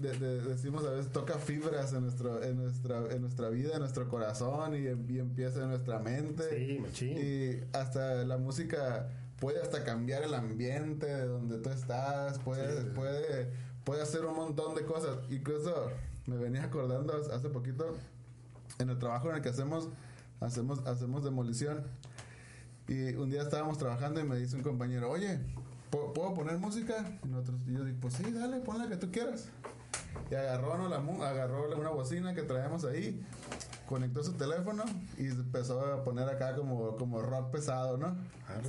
de- 0.00 0.18
de- 0.18 0.40
decimos 0.42 0.84
a 0.84 0.90
veces, 0.90 1.12
toca 1.12 1.38
fibras 1.38 1.92
en, 1.92 2.02
nuestro, 2.02 2.42
en, 2.42 2.56
nuestra, 2.56 2.98
en 3.10 3.20
nuestra 3.22 3.48
vida, 3.48 3.74
en 3.74 3.80
nuestro 3.80 4.08
corazón 4.08 4.74
y, 4.74 4.80
y 5.12 5.18
empieza 5.18 5.62
en 5.62 5.68
nuestra 5.70 5.98
mente. 5.98 6.44
Sí. 6.92 7.06
Y 7.06 7.64
hasta 7.76 8.24
la 8.24 8.36
música 8.38 9.08
puede 9.40 9.60
hasta 9.60 9.84
cambiar 9.84 10.22
el 10.22 10.34
ambiente 10.34 11.06
de 11.06 11.26
donde 11.26 11.58
tú 11.58 11.70
estás, 11.70 12.38
puede, 12.40 12.84
puede, 12.92 13.50
puede 13.84 14.02
hacer 14.02 14.24
un 14.24 14.36
montón 14.36 14.74
de 14.74 14.84
cosas. 14.84 15.18
Incluso 15.30 15.90
me 16.26 16.36
venía 16.36 16.64
acordando 16.64 17.12
hace 17.32 17.48
poquito 17.48 17.94
en 18.78 18.90
el 18.90 18.98
trabajo 18.98 19.28
en 19.30 19.36
el 19.36 19.42
que 19.42 19.50
hacemos, 19.50 19.88
hacemos, 20.40 20.86
hacemos 20.86 21.22
demolición. 21.24 21.82
Y 22.88 23.14
un 23.14 23.30
día 23.30 23.42
estábamos 23.42 23.78
trabajando 23.78 24.20
y 24.20 24.24
me 24.24 24.36
dice 24.36 24.56
un 24.56 24.62
compañero, 24.62 25.10
oye, 25.10 25.38
¿pu- 25.90 26.12
¿puedo 26.12 26.34
poner 26.34 26.58
música? 26.58 27.18
Y, 27.24 27.28
nosotros, 27.28 27.60
y 27.66 27.72
yo 27.72 27.84
digo, 27.84 27.98
pues 28.00 28.14
sí, 28.14 28.30
dale, 28.30 28.58
pon 28.60 28.78
la 28.78 28.88
que 28.88 28.96
tú 28.96 29.10
quieras. 29.10 29.48
Y 30.30 30.34
agarró, 30.34 30.78
¿no? 30.78 30.88
la, 30.88 30.96
agarró 31.28 31.76
una 31.76 31.90
bocina 31.90 32.34
que 32.34 32.42
traemos 32.42 32.84
ahí, 32.84 33.22
conectó 33.86 34.24
su 34.24 34.32
teléfono 34.32 34.84
y 35.18 35.26
empezó 35.26 35.80
a 35.80 36.02
poner 36.02 36.28
acá 36.28 36.56
como, 36.56 36.96
como 36.96 37.20
rock 37.20 37.50
pesado, 37.50 37.96
¿no? 37.96 38.16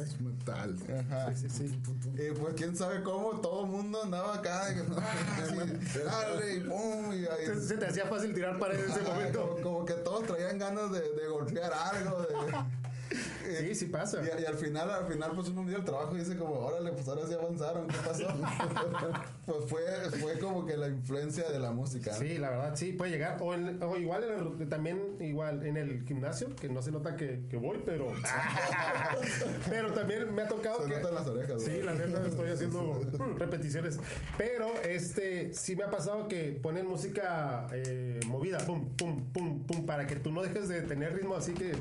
Es 0.02 0.20
metal. 0.20 0.76
Ajá. 1.10 1.32
Y 1.32 2.32
pues 2.32 2.54
quién 2.56 2.76
sabe 2.76 3.04
cómo 3.04 3.40
todo 3.40 3.66
el 3.66 3.72
mundo 3.72 4.04
andaba 4.04 4.36
acá, 4.36 4.64
ah, 4.68 5.46
sí, 5.48 6.00
dale, 6.04 6.56
y 6.56 6.60
pum, 6.62 7.14
y 7.14 7.60
Se, 7.60 7.78
te 7.78 7.88
hacía 7.88 8.06
fácil 8.06 8.34
tirar 8.34 8.60
paredes 8.60 8.86
en 8.86 8.92
ese 8.92 9.02
momento. 9.04 9.50
Como, 9.50 9.62
como 9.62 9.86
que 9.86 9.94
todos 9.94 10.26
traían 10.28 10.58
ganas 10.58 10.92
de, 10.92 11.00
de 11.00 11.28
golpear 11.30 11.72
algo, 11.74 12.22
de... 12.22 12.28
Sí, 13.60 13.76
sí 13.76 13.86
pasa. 13.86 14.22
Y, 14.24 14.42
y 14.42 14.46
al 14.46 14.56
final, 14.56 14.90
al 14.90 15.06
final, 15.08 15.32
pues 15.36 15.50
uno 15.50 15.64
mira 15.64 15.78
el 15.78 15.86
trabajo 15.86 16.16
y 16.16 16.20
dice 16.20 16.36
como, 16.36 16.56
órale, 16.56 16.92
pues 16.92 17.08
ahora 17.08 17.22
sí 17.28 17.34
avanzaron, 17.34 17.88
¿qué 17.88 17.98
pasó? 18.06 18.28
pues 19.46 19.58
fue, 19.68 19.82
fue 20.20 20.40
como 20.40 20.66
que 20.66 20.76
la 20.78 20.88
influencia 20.88 21.50
de 21.50 21.60
la 21.60 21.72
música. 21.72 22.12
¿no? 22.12 22.18
Sí, 22.18 22.38
la 22.38 22.50
verdad, 22.50 22.76
sí, 22.76 22.92
puede 22.94 23.12
llegar. 23.12 23.38
O, 23.42 23.54
en- 23.54 23.82
o 23.84 23.96
igual 23.98 24.24
en 24.24 24.62
el- 24.62 24.70
también 24.70 25.18
igual 25.20 25.66
en 25.66 25.78
el 25.78 26.04
gimnasio, 26.06 26.56
que 26.56 26.70
no 26.70 26.82
se 26.82 26.92
nota 26.92 27.16
que, 27.16 27.42
que 27.50 27.58
voy, 27.58 27.82
pero. 27.86 28.08
pero 29.70 29.94
también 29.94 30.34
me 30.34 30.42
ha 30.44 30.48
tocado 30.48 30.84
Se 30.84 30.90
que. 30.90 30.96
notan 30.98 31.16
las 31.16 31.28
orejas. 31.28 31.62
Sí, 31.62 31.82
la 31.84 31.94
neta 31.94 32.26
estoy 32.26 32.50
haciendo 32.50 33.02
repeticiones. 33.38 34.00
Pero 34.38 34.68
este 34.84 35.54
sí 35.54 35.76
me 35.76 35.84
ha 35.84 35.90
pasado 35.92 36.28
que 36.28 36.60
ponen 36.62 36.88
música 36.88 37.68
eh, 37.72 38.20
movida, 38.28 38.58
pum, 38.60 38.90
pum, 38.96 39.24
pum, 39.32 39.64
pum, 39.66 39.86
para 39.86 40.08
que 40.08 40.16
tú 40.16 40.32
no 40.32 40.42
dejes 40.42 40.68
de 40.68 40.82
tener 40.82 41.14
ritmo 41.14 41.36
así 41.36 41.54
que 41.54 41.74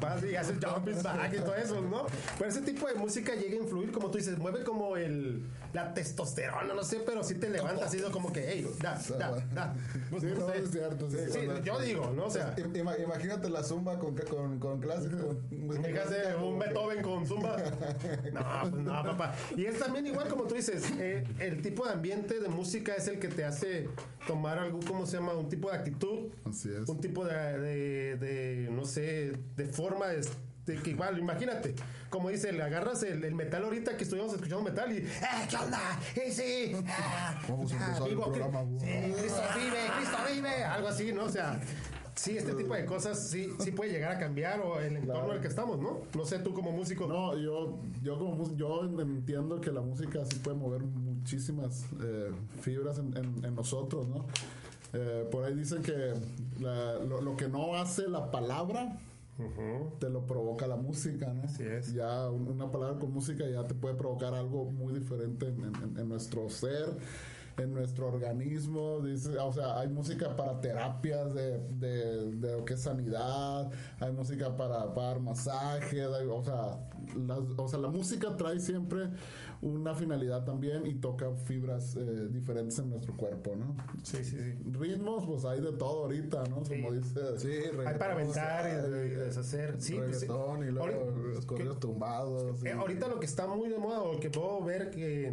vas 0.00 0.22
y 0.24 0.34
haces 0.36 0.56
jumping 0.64 1.02
back 1.02 1.32
y 1.34 1.36
todo 1.38 1.54
eso, 1.54 1.80
¿no? 1.80 2.06
Pero 2.38 2.50
ese 2.50 2.62
tipo 2.62 2.88
de 2.88 2.94
música 2.94 3.34
llega 3.34 3.52
a 3.54 3.62
influir, 3.62 3.92
como 3.92 4.10
tú 4.10 4.18
dices, 4.18 4.38
mueve 4.38 4.64
como 4.64 4.96
el 4.96 5.44
la 5.72 5.94
testosterona, 5.94 6.74
no 6.74 6.82
sé, 6.82 6.98
pero 7.06 7.22
sí 7.22 7.36
te 7.36 7.48
levanta 7.48 7.84
así 7.84 7.98
como 8.10 8.32
que, 8.32 8.44
hey, 8.44 8.68
da, 8.80 9.00
da, 9.18 9.40
da. 9.54 9.74
Pues, 10.10 10.22
Sí, 10.24 10.28
no 10.36 10.48
no, 10.48 10.52
es 10.52 10.70
cierto. 10.72 11.08
Sí, 11.08 11.16
Sí, 11.30 11.38
yo 11.64 11.78
digo, 11.78 12.10
¿no? 12.16 12.24
O 12.26 12.30
sea, 12.30 12.56
Im- 12.56 12.72
ima- 12.74 12.98
imagínate 13.00 13.48
la 13.48 13.62
zumba 13.62 13.96
con, 14.00 14.16
con, 14.16 14.58
con 14.58 14.80
clásico. 14.80 15.36
Fíjate, 15.48 16.34
un 16.42 16.58
Beethoven 16.58 17.02
con 17.02 17.24
zumba. 17.26 17.56
No, 18.32 18.40
pues 18.62 18.72
no, 18.82 18.92
papá. 19.04 19.34
Y 19.56 19.66
es 19.66 19.78
también 19.78 20.06
igual 20.06 20.28
como 20.28 20.44
tú 20.44 20.54
dices, 20.56 20.82
eh, 20.98 21.24
el 21.38 21.62
tipo 21.62 21.86
de 21.86 21.92
ambiente 21.92 22.40
de 22.40 22.48
música 22.48 22.94
es 22.94 23.06
el 23.08 23.18
que 23.18 23.28
te 23.28 23.44
hace 23.44 23.88
tomar 24.26 24.58
algo, 24.58 24.80
¿cómo 24.86 25.06
se 25.06 25.16
llama? 25.18 25.34
Un 25.34 25.48
tipo 25.48 25.70
de 25.70 25.76
actitud, 25.76 26.28
Así 26.48 26.68
es. 26.70 26.88
un 26.88 27.00
tipo 27.00 27.24
de, 27.24 27.34
de, 27.58 28.16
de, 28.16 28.68
no 28.72 28.84
sé, 28.84 29.32
de 29.56 29.64
forma 29.66 29.89
de, 29.98 30.28
de 30.66 30.82
que 30.82 30.90
igual, 30.90 31.18
imagínate, 31.18 31.74
como 32.10 32.28
dice, 32.28 32.52
le 32.52 32.62
agarras 32.62 33.02
el, 33.02 33.24
el 33.24 33.34
metal 33.34 33.64
ahorita 33.64 33.96
que 33.96 34.04
estuvimos 34.04 34.32
escuchando 34.32 34.62
metal 34.62 34.92
y, 34.92 34.98
¡eh, 34.98 35.08
qué 35.48 35.56
onda! 35.56 35.80
¡Eh, 36.14 36.30
sí! 36.32 36.76
Ah, 36.88 37.40
Vamos 37.48 37.72
a 37.72 37.76
ah, 37.76 37.86
empezar 37.86 38.02
el 38.08 38.14
vivo, 38.14 38.32
que- 38.32 38.38
programa, 38.40 38.64
Sí, 38.80 39.12
Cristo 39.18 39.42
vive, 39.56 39.78
Cristo 39.96 40.16
vive, 40.34 40.64
algo 40.64 40.88
así, 40.88 41.12
¿no? 41.12 41.24
O 41.24 41.28
sea, 41.28 41.60
sí, 42.14 42.36
este 42.36 42.52
tipo 42.54 42.74
de 42.74 42.84
cosas 42.84 43.28
sí, 43.28 43.48
sí 43.58 43.70
puede 43.72 43.90
llegar 43.90 44.12
a 44.12 44.18
cambiar 44.18 44.60
o 44.60 44.78
el 44.80 44.96
entorno 44.96 45.30
en 45.30 45.36
el 45.36 45.40
que 45.40 45.48
estamos, 45.48 45.80
¿no? 45.80 46.00
No 46.14 46.24
sé, 46.24 46.38
tú 46.40 46.52
como 46.52 46.70
músico. 46.72 47.06
No, 47.06 47.36
yo, 47.38 47.80
yo 48.02 48.18
como 48.18 48.54
yo 48.56 48.84
entiendo 48.84 49.60
que 49.60 49.72
la 49.72 49.80
música 49.80 50.20
sí 50.30 50.38
puede 50.38 50.56
mover 50.56 50.82
muchísimas 50.82 51.84
eh, 52.02 52.30
fibras 52.60 52.98
en, 52.98 53.16
en- 53.16 53.44
en 53.44 53.54
nosotros, 53.54 54.06
¿no? 54.08 54.26
Eh, 54.92 55.26
por 55.30 55.44
ahí 55.44 55.54
dicen 55.54 55.82
que 55.82 56.12
la- 56.60 56.94
lo, 56.94 57.20
lo 57.22 57.36
que 57.36 57.48
no 57.48 57.76
hace 57.76 58.08
la 58.08 58.30
palabra 58.30 58.98
te 59.98 60.08
lo 60.10 60.26
provoca 60.26 60.66
la 60.66 60.76
música, 60.76 61.32
¿no? 61.32 61.42
Así 61.44 61.62
es. 61.64 61.92
Ya 61.92 62.28
un- 62.30 62.48
una 62.48 62.70
palabra 62.70 62.98
con 62.98 63.12
música 63.12 63.44
ya 63.48 63.64
te 63.64 63.74
puede 63.74 63.94
provocar 63.94 64.34
algo 64.34 64.64
muy 64.70 64.92
diferente 64.94 65.46
en, 65.48 65.64
en- 65.64 65.98
en 65.98 66.08
nuestro 66.08 66.48
ser, 66.48 66.96
en 67.56 67.74
nuestro 67.74 68.08
organismo. 68.08 69.00
Dice, 69.00 69.38
o 69.38 69.52
sea, 69.52 69.78
hay 69.80 69.88
música 69.88 70.34
para 70.36 70.60
terapias 70.60 71.34
de, 71.34 71.58
de, 71.70 72.30
de 72.36 72.52
lo 72.56 72.64
que 72.64 72.74
es 72.74 72.80
sanidad, 72.82 73.70
hay 73.98 74.12
música 74.12 74.56
para, 74.56 74.94
para 74.94 75.08
dar 75.08 75.20
masajes, 75.20 76.06
o, 76.06 76.42
sea, 76.42 76.78
las- 77.26 77.40
o 77.58 77.68
sea, 77.68 77.78
la 77.78 77.88
música 77.88 78.36
trae 78.36 78.60
siempre 78.60 79.08
una 79.62 79.94
finalidad 79.94 80.44
también 80.44 80.86
y 80.86 80.94
toca 80.94 81.30
fibras 81.34 81.94
eh, 81.96 82.28
diferentes 82.30 82.78
en 82.78 82.88
nuestro 82.90 83.14
cuerpo, 83.16 83.54
¿no? 83.56 83.76
Sí, 84.02 84.24
sí, 84.24 84.36
sí. 84.38 84.70
Ritmos, 84.72 85.26
pues 85.26 85.44
hay 85.44 85.60
de 85.60 85.72
todo 85.72 86.04
ahorita, 86.04 86.44
¿no? 86.44 86.62
Como 86.62 86.92
dice. 86.92 87.20
Sí, 87.38 87.50
Hay 87.86 87.98
para 87.98 88.14
aventar 88.14 88.66
y, 88.68 88.96
y 88.96 89.14
deshacer. 89.16 89.76
Sí, 89.80 89.96
pues 89.96 90.20
sí. 90.20 90.26
reggaetón 90.26 90.62
y 90.66 90.70
luego 90.70 90.86
Ahorita- 91.04 91.34
los 91.34 91.46
corridos 91.46 91.78
tumbados. 91.80 92.62
y- 92.62 92.68
Eh, 92.68 92.72
ahorita 92.72 93.08
lo 93.08 93.20
que 93.20 93.26
está 93.26 93.46
muy 93.46 93.68
de 93.68 93.78
moda 93.78 94.00
o 94.02 94.18
que 94.18 94.30
puedo 94.30 94.64
ver 94.64 94.90
que, 94.90 95.32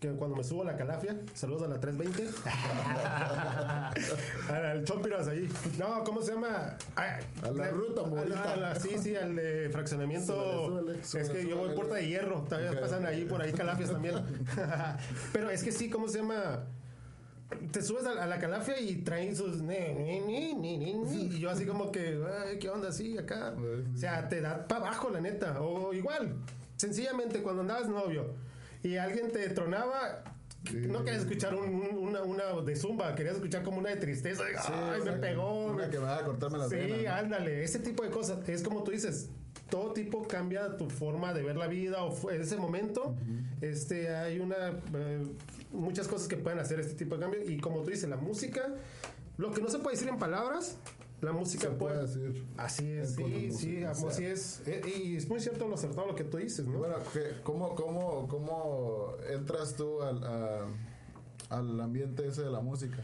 que 0.00 0.10
cuando 0.12 0.36
me 0.36 0.44
subo 0.44 0.62
a 0.62 0.66
la 0.66 0.76
calafia, 0.76 1.16
saludos 1.34 1.62
a 1.62 1.68
la 1.68 1.80
320. 1.80 2.28
al 4.52 4.84
Chompiras 4.84 5.26
ahí. 5.26 5.48
No, 5.78 6.04
¿cómo 6.04 6.22
se 6.22 6.34
llama? 6.34 6.76
Ah, 6.94 7.18
A 7.42 7.50
la 7.50 7.70
ruta, 7.70 8.02
a 8.02 8.04
la- 8.04 8.08
morita. 8.08 8.52
a 8.52 8.56
la- 8.56 8.74
Sí, 8.76 8.90
sí, 9.02 9.16
al 9.16 9.34
de 9.34 9.68
fraccionamiento. 9.70 10.88
Es 10.92 11.30
que 11.30 11.48
yo 11.48 11.56
voy 11.56 11.74
puerta 11.74 11.96
de 11.96 12.06
hierro. 12.06 12.42
Todavía 12.48 12.80
pasan 12.80 13.06
ahí 13.06 13.24
por 13.24 13.42
ahí 13.42 13.52
calafias 13.52 13.90
también. 13.90 14.14
Pero 15.32 15.50
es 15.50 15.64
que 15.64 15.72
sí, 15.72 15.90
¿cómo 15.90 16.08
se 16.08 16.18
llama? 16.18 16.64
te 17.72 17.80
subes 17.80 18.04
a, 18.04 18.26
la 18.26 18.38
calafia 18.38 18.78
y 18.78 18.96
traen 18.96 19.34
sus 19.34 19.62
ni, 19.62 20.20
ni, 20.20 20.52
ni, 20.52 20.92
y 20.92 21.38
yo 21.38 21.48
así 21.48 21.64
como 21.64 21.90
que 21.90 22.22
ay, 22.44 22.58
qué 22.58 22.68
onda 22.68 22.90
así 22.90 23.16
acá 23.16 23.54
o 23.56 23.96
sea 23.96 24.28
te 24.28 24.42
da 24.42 24.68
para 24.68 24.82
abajo 24.82 25.08
la 25.08 25.22
neta 25.22 25.58
o 25.62 25.94
igual 25.94 26.34
sencillamente 26.76 27.40
cuando 27.40 27.62
andabas 27.62 27.88
novio 27.88 28.34
y 28.82 28.96
alguien 28.96 29.30
te 29.30 29.48
tronaba 29.50 30.24
no 30.72 31.04
querías 31.04 31.22
escuchar 31.22 31.54
un- 31.54 31.68
un- 31.74 31.96
una, 31.98 32.22
una 32.22 32.44
de 32.62 32.76
zumba 32.76 33.14
querías 33.14 33.36
escuchar 33.36 33.62
como 33.62 33.78
una 33.78 33.90
de 33.90 33.96
tristeza 33.96 34.44
de, 34.44 34.52
ay 34.56 35.00
me 35.02 35.12
pegó 35.12 35.66
Una 35.66 35.84
me- 35.86 35.90
que 35.90 35.98
va 35.98 36.18
a 36.18 36.24
cortarme 36.24 36.58
las 36.58 36.68
sí 36.68 36.76
venas, 36.76 37.02
¿no? 37.04 37.10
ándale 37.12 37.62
ese 37.64 37.78
tipo 37.78 38.02
de 38.02 38.10
cosas 38.10 38.46
es 38.48 38.62
como 38.62 38.82
tú 38.82 38.90
dices 38.90 39.30
todo 39.70 39.92
tipo 39.92 40.26
cambia 40.26 40.76
tu 40.76 40.90
forma 40.90 41.32
de 41.32 41.42
ver 41.42 41.56
la 41.56 41.66
vida 41.68 42.02
o 42.04 42.30
en 42.30 42.42
ese 42.42 42.56
momento 42.56 43.14
este 43.60 44.14
hay 44.14 44.40
una 44.40 44.72
eh, 44.94 45.26
muchas 45.72 46.08
cosas 46.08 46.28
que 46.28 46.36
pueden 46.36 46.58
hacer 46.58 46.80
este 46.80 46.94
tipo 46.94 47.14
de 47.16 47.20
cambio 47.22 47.40
y 47.48 47.58
como 47.58 47.82
tú 47.82 47.90
dices 47.90 48.08
la 48.08 48.16
música 48.16 48.68
lo 49.36 49.52
que 49.52 49.60
no 49.62 49.68
se 49.68 49.78
puede 49.78 49.96
decir 49.96 50.08
en 50.08 50.18
palabras 50.18 50.76
la 51.20 51.32
música 51.32 51.68
Se 51.68 51.74
puede 51.74 52.02
decir. 52.02 52.44
así 52.56 52.86
es 52.88 53.14
sí 53.14 53.24
sí 53.24 53.46
música, 53.48 53.90
así 53.90 54.04
o 54.04 54.10
sea. 54.10 54.28
es 54.32 54.62
Eh, 54.66 54.82
y 55.04 55.16
es 55.16 55.28
muy 55.28 55.40
cierto 55.40 55.66
lo 55.66 55.74
acertado 55.74 56.06
lo 56.06 56.14
que 56.14 56.24
tú 56.24 56.36
dices 56.38 56.66
no 56.66 56.78
Bueno, 56.78 56.96
¿qué- 57.12 57.40
¿cómo, 57.42 57.74
cómo, 57.74 58.28
¿cómo 58.28 59.12
entras 59.32 59.74
tú 59.76 60.00
al, 60.02 60.22
a- 60.24 60.66
al 61.50 61.80
ambiente 61.80 62.26
ese 62.26 62.42
de 62.42 62.50
la 62.50 62.60
música? 62.60 62.98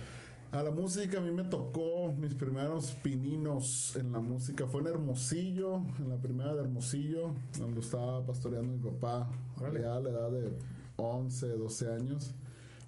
A 0.52 0.62
la 0.62 0.70
música 0.70 1.18
a 1.18 1.20
mí 1.20 1.32
me 1.32 1.42
tocó 1.42 2.12
mis 2.12 2.32
primeros 2.34 2.92
pininos 3.02 3.96
en 3.96 4.12
la 4.12 4.20
música. 4.20 4.66
Fue 4.68 4.82
en 4.82 4.86
Hermosillo, 4.86 5.78
en 5.98 6.08
la 6.10 6.16
primera 6.16 6.54
de 6.54 6.60
Hermosillo, 6.60 7.34
donde 7.58 7.80
estaba 7.80 8.24
pastoreando 8.24 8.72
mi 8.72 8.78
papá, 8.78 9.28
a 9.56 9.68
la 9.70 10.10
edad 10.10 10.30
de 10.30 10.52
11, 10.96 11.48
12 11.48 11.90
años. 11.92 12.36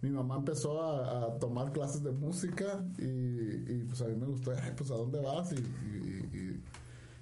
Mi 0.07 0.13
mamá 0.13 0.37
empezó 0.37 0.81
a, 0.81 1.25
a 1.25 1.39
tomar 1.41 1.73
clases 1.73 2.01
de 2.05 2.13
música 2.13 2.85
y, 2.97 3.03
y, 3.73 3.85
pues 3.89 4.01
a 4.03 4.05
mí 4.07 4.15
me 4.15 4.27
gustó, 4.27 4.53
"Ay, 4.53 4.73
pues 4.77 4.89
a 4.93 4.95
dónde 4.95 5.19
vas 5.21 5.53
y, 5.53 5.57
y- 5.57 6.63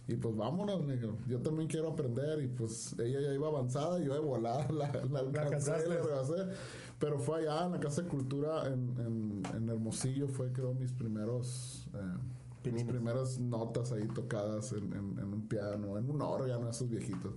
y- 0.07 0.17
pues 0.17 0.37
vámonos, 0.37 0.87
digo, 0.87 1.17
yo 1.27 1.41
también 1.41 1.67
quiero 1.67 1.89
aprender. 1.93 2.43
Y 2.43 2.49
pues 2.49 2.95
ella 2.99 3.21
ya 3.23 3.33
iba 3.33 3.49
avanzada 3.49 3.99
yo 4.01 4.13
de 4.13 4.21
volar 4.21 4.71
la, 4.71 4.93
la 5.11 5.21
alcancé, 5.21 5.89
la 5.89 5.97
rebasé. 5.97 6.35
Pero 6.99 7.19
fue 7.19 7.39
allá 7.41 7.65
en 7.65 7.73
la 7.73 7.81
Casa 7.81 8.03
de 8.03 8.09
Cultura 8.09 8.67
en, 8.67 8.95
en, 8.99 9.43
en 9.57 9.69
Hermosillo, 9.71 10.29
fue 10.29 10.53
creo 10.53 10.75
mis 10.75 10.93
primeros... 10.93 11.89
eh, 11.95 12.71
mis 12.71 12.85
primeras 12.85 13.39
notas 13.41 13.93
ahí 13.93 14.07
tocadas 14.09 14.73
en, 14.73 14.93
en- 14.93 15.19
en 15.19 15.33
un 15.33 15.49
piano, 15.49 15.97
en 15.99 16.11
un 16.11 16.21
órgano, 16.21 16.69
esos 16.69 16.89
viejitos. 16.91 17.33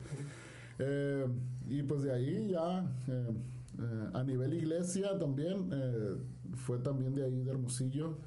Eh, 0.79 1.25
y 1.69 1.83
pues 1.83 2.03
de 2.03 2.11
ahí 2.13 2.49
ya, 2.49 2.85
eh, 3.07 3.31
eh, 3.79 4.09
a 4.13 4.23
nivel 4.23 4.53
iglesia 4.53 5.17
también, 5.19 5.69
eh, 5.71 6.15
fue 6.55 6.79
también 6.79 7.13
de 7.15 7.23
ahí 7.25 7.43
de 7.43 7.51
Hermosillo, 7.51 8.17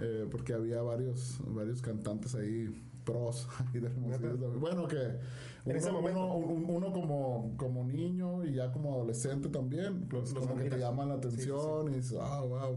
eh, 0.00 0.26
porque 0.30 0.52
había 0.54 0.82
varios, 0.82 1.40
varios 1.46 1.80
cantantes 1.82 2.34
ahí 2.34 2.68
pros 3.04 3.48
ahí 3.74 3.80
de 3.80 3.86
Hermosillo 3.88 4.30
también. 4.36 4.60
Bueno, 4.60 4.86
que 4.88 4.96
En 5.66 5.76
ese 5.76 5.90
uno, 5.90 6.00
momento. 6.00 6.34
uno, 6.34 6.54
un- 6.54 6.70
uno 6.76 6.92
como, 6.92 7.54
como 7.56 7.84
niño 7.84 8.44
y 8.44 8.54
ya 8.54 8.72
como 8.72 8.94
adolescente 8.94 9.48
también, 9.48 10.06
pues 10.08 10.32
Los 10.32 10.46
como 10.46 10.60
que 10.62 10.70
te 10.70 10.78
llaman 10.78 11.08
la 11.08 11.14
atención 11.16 11.90
y 11.92 11.96
dices, 11.96 12.16
ah, 12.20 12.40
wow, 12.42 12.76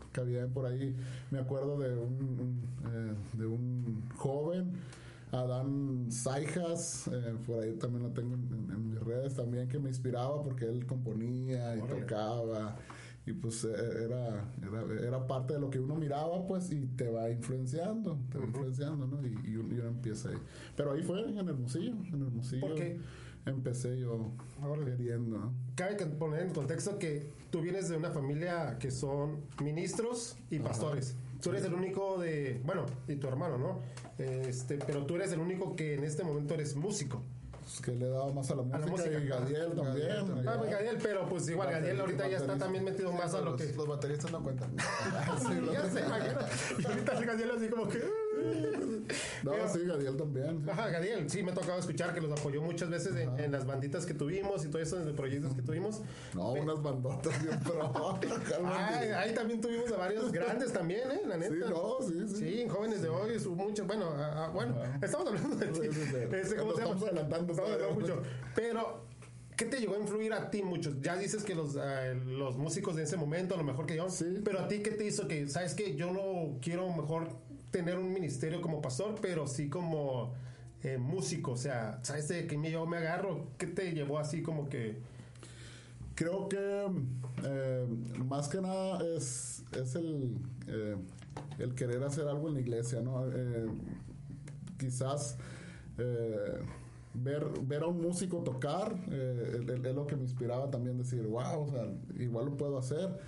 toca 0.00 0.22
bien 0.22 0.50
por 0.52 0.64
ahí. 0.66 0.96
Me 1.30 1.38
acuerdo 1.40 1.78
de 1.78 1.94
un, 1.94 2.12
un, 2.14 2.60
eh, 2.90 3.14
de 3.36 3.46
un 3.46 4.02
joven, 4.16 4.72
Adán 5.32 6.06
Saijas, 6.10 7.08
eh, 7.12 7.34
por 7.46 7.62
ahí 7.64 7.72
también 7.74 8.02
lo 8.04 8.10
tengo 8.10 8.34
en, 8.34 8.70
en- 8.70 8.90
mis 8.90 9.00
redes 9.00 9.34
también, 9.34 9.66
que 9.68 9.78
me 9.78 9.88
inspiraba 9.88 10.42
porque 10.42 10.66
él 10.66 10.86
componía 10.86 11.74
y 11.76 11.80
Órale. 11.80 12.00
tocaba. 12.02 12.76
Y 13.24 13.32
pues 13.32 13.64
eh, 13.64 13.68
era, 14.04 14.52
era, 14.66 15.06
era 15.08 15.26
parte 15.28 15.54
de 15.54 15.60
lo 15.60 15.70
que 15.70 15.78
uno 15.78 15.94
miraba, 15.94 16.44
pues, 16.46 16.70
y 16.72 16.86
te 16.86 17.08
va 17.08 17.30
influenciando, 17.30 18.18
te 18.30 18.38
va 18.38 18.44
influenciando, 18.46 19.06
¿no? 19.06 19.24
Y, 19.24 19.50
y 19.52 19.56
uno, 19.56 19.86
empieza 19.86 20.28
ahí. 20.30 20.36
Pero 20.76 20.92
ahí 20.92 21.02
fue 21.04 21.20
en 21.28 21.38
Hermosillo, 21.38 21.92
en 22.12 22.22
Hermosillo. 22.22 22.60
¿Por 22.66 22.74
qué? 22.74 22.98
Empecé 23.46 23.98
yo 23.98 24.32
Órale. 24.62 24.96
queriendo, 24.96 25.38
¿no? 25.38 25.52
Cabe 25.76 25.96
que 25.96 26.06
poner 26.06 26.42
en 26.46 26.52
contexto 26.52 26.98
que 26.98 27.30
tú 27.50 27.60
vienes 27.60 27.88
de 27.88 27.96
una 27.96 28.10
familia 28.10 28.76
que 28.78 28.90
son 28.90 29.40
ministros 29.62 30.36
y 30.50 30.58
pastores. 30.58 31.16
Tú 31.42 31.50
eres 31.50 31.64
el 31.64 31.74
único 31.74 32.18
de, 32.18 32.60
bueno, 32.64 32.86
y 33.08 33.16
tu 33.16 33.26
hermano, 33.26 33.58
¿no? 33.58 33.80
Este, 34.16 34.78
pero 34.78 35.04
tú 35.04 35.16
eres 35.16 35.32
el 35.32 35.40
único 35.40 35.74
que 35.74 35.94
en 35.94 36.04
este 36.04 36.22
momento 36.22 36.54
eres 36.54 36.76
músico. 36.76 37.22
Pues, 37.62 37.80
que 37.80 37.92
le 37.92 38.08
daba 38.08 38.32
más 38.32 38.50
a 38.50 38.56
la 38.56 38.62
música, 38.62 38.78
la 38.78 38.86
música. 38.86 39.18
y 39.18 39.26
Gadiel 39.28 39.72
también. 39.72 40.08
también. 40.26 40.48
Ah, 40.48 40.56
pues, 40.58 40.70
Gadiel, 40.70 40.98
pero 41.02 41.28
pues 41.28 41.48
igual 41.48 41.70
Gadiel 41.70 42.00
ahorita 42.00 42.28
ya 42.28 42.36
está 42.36 42.58
también 42.58 42.84
metido 42.84 43.12
más 43.12 43.34
a 43.34 43.38
lo 43.40 43.52
los, 43.52 43.60
que. 43.60 43.72
los 43.72 43.86
bateristas 43.86 44.30
no 44.30 44.42
cuentan. 44.42 44.74
Sí, 45.38 45.60
Ya 45.72 45.88
se 45.88 46.00
imagina. 46.00 46.46
Y 46.78 46.86
ahorita 46.86 47.18
sí, 47.18 47.24
Gadiel 47.24 47.50
así 47.52 47.68
como 47.68 47.88
que. 47.88 48.02
No, 49.42 49.52
Pero- 49.52 49.68
sí, 49.68 49.80
Gadiel 49.84 50.16
también. 50.16 50.68
Ajá, 50.70 50.88
Gadiel, 50.90 51.28
sí, 51.28 51.42
me 51.42 51.50
ha 51.50 51.54
tocado 51.54 51.78
escuchar 51.78 52.14
que 52.14 52.20
los 52.20 52.30
apoyó 52.32 52.62
muchas 52.62 52.88
veces 52.90 53.14
en, 53.16 53.38
en 53.38 53.52
las 53.52 53.66
banditas 53.66 54.06
que 54.06 54.14
tuvimos 54.14 54.64
y 54.64 54.68
todo 54.68 54.80
eso, 54.80 54.98
en 54.98 55.06
los 55.06 55.14
proyectos 55.14 55.54
que 55.54 55.62
tuvimos. 55.62 56.00
No, 56.34 56.52
unas 56.52 56.82
bandotas 56.82 57.42
bien 57.42 57.58
pro. 57.64 58.18
Ay, 58.66 59.08
ahí 59.10 59.34
también 59.34 59.60
tuvimos 59.60 59.90
a 59.92 59.96
varios 59.96 60.30
grandes 60.32 60.72
también, 60.72 61.10
¿eh? 61.10 61.22
La 61.26 61.36
neta. 61.36 61.52
Sí, 61.54 61.60
no, 61.68 61.96
sí, 62.00 62.28
sí. 62.28 62.36
Sí, 62.36 62.60
en 62.62 62.68
jóvenes 62.68 63.02
de 63.02 63.08
hoy, 63.08 63.34
es 63.34 63.46
mucho, 63.46 63.84
bueno, 63.86 64.10
ah, 64.16 64.44
ah, 64.46 64.50
bueno, 64.52 64.76
estamos 65.02 65.26
hablando 65.28 65.56
de 65.56 65.66
ti. 65.66 65.80
Sí, 65.82 65.88
sí, 65.92 66.00
sí. 66.10 66.16
Este, 66.36 66.56
¿cómo 66.56 66.72
se 66.74 66.80
llama? 66.82 66.94
estamos 66.94 67.02
adelantando 67.02 67.52
Estamos 67.52 67.70
adelantando 67.72 68.00
mucho. 68.00 68.22
Pero, 68.54 69.04
¿qué 69.56 69.64
te 69.66 69.78
llegó 69.80 69.94
a 69.96 69.98
influir 69.98 70.32
a 70.32 70.50
ti 70.50 70.62
mucho? 70.62 70.92
Ya 71.00 71.16
dices 71.16 71.42
que 71.42 71.54
los, 71.54 71.76
ah, 71.76 72.12
los 72.14 72.56
músicos 72.56 72.96
de 72.96 73.02
ese 73.02 73.16
momento, 73.16 73.54
a 73.54 73.58
lo 73.58 73.64
mejor 73.64 73.86
que 73.86 73.96
yo, 73.96 74.08
Sí. 74.08 74.40
pero 74.44 74.60
a 74.60 74.68
ti, 74.68 74.80
¿qué 74.80 74.92
te 74.92 75.04
hizo 75.04 75.26
que, 75.26 75.48
sabes 75.48 75.74
que 75.74 75.96
yo 75.96 76.12
no 76.12 76.58
quiero 76.60 76.88
mejor 76.92 77.28
tener 77.72 77.98
un 77.98 78.12
ministerio 78.12 78.60
como 78.60 78.80
pastor, 78.80 79.16
pero 79.20 79.48
sí 79.48 79.68
como 79.68 80.32
eh, 80.84 80.98
músico? 80.98 81.52
O 81.52 81.56
sea, 81.56 81.98
¿sabes 82.04 82.28
de 82.28 82.46
qué 82.46 82.56
me, 82.56 82.70
yo 82.70 82.86
me 82.86 82.98
agarro? 82.98 83.48
¿Qué 83.58 83.66
te 83.66 83.90
llevó 83.92 84.18
así 84.20 84.42
como 84.42 84.68
que... 84.68 84.98
Creo 86.14 86.46
que 86.48 86.86
eh, 87.44 87.86
más 88.24 88.48
que 88.48 88.60
nada 88.60 89.00
es, 89.16 89.64
es 89.72 89.94
el, 89.96 90.36
eh, 90.68 90.96
el 91.58 91.74
querer 91.74 92.04
hacer 92.04 92.28
algo 92.28 92.48
en 92.48 92.54
la 92.54 92.60
iglesia, 92.60 93.00
¿no? 93.00 93.24
Quizás 94.78 95.38
ver, 97.14 97.46
ver 97.62 97.82
a 97.82 97.86
un 97.86 98.00
músico 98.00 98.38
tocar 98.42 98.94
es- 99.10 99.68
es 99.84 99.94
lo 99.94 100.06
que 100.06 100.16
me 100.16 100.22
inspiraba 100.22 100.70
también 100.70 100.98
decir, 100.98 101.22
wow, 101.26 101.62
o 101.62 101.68
sea, 101.70 101.86
igual 102.18 102.46
lo 102.46 102.56
puedo 102.56 102.78
hacer. 102.78 103.18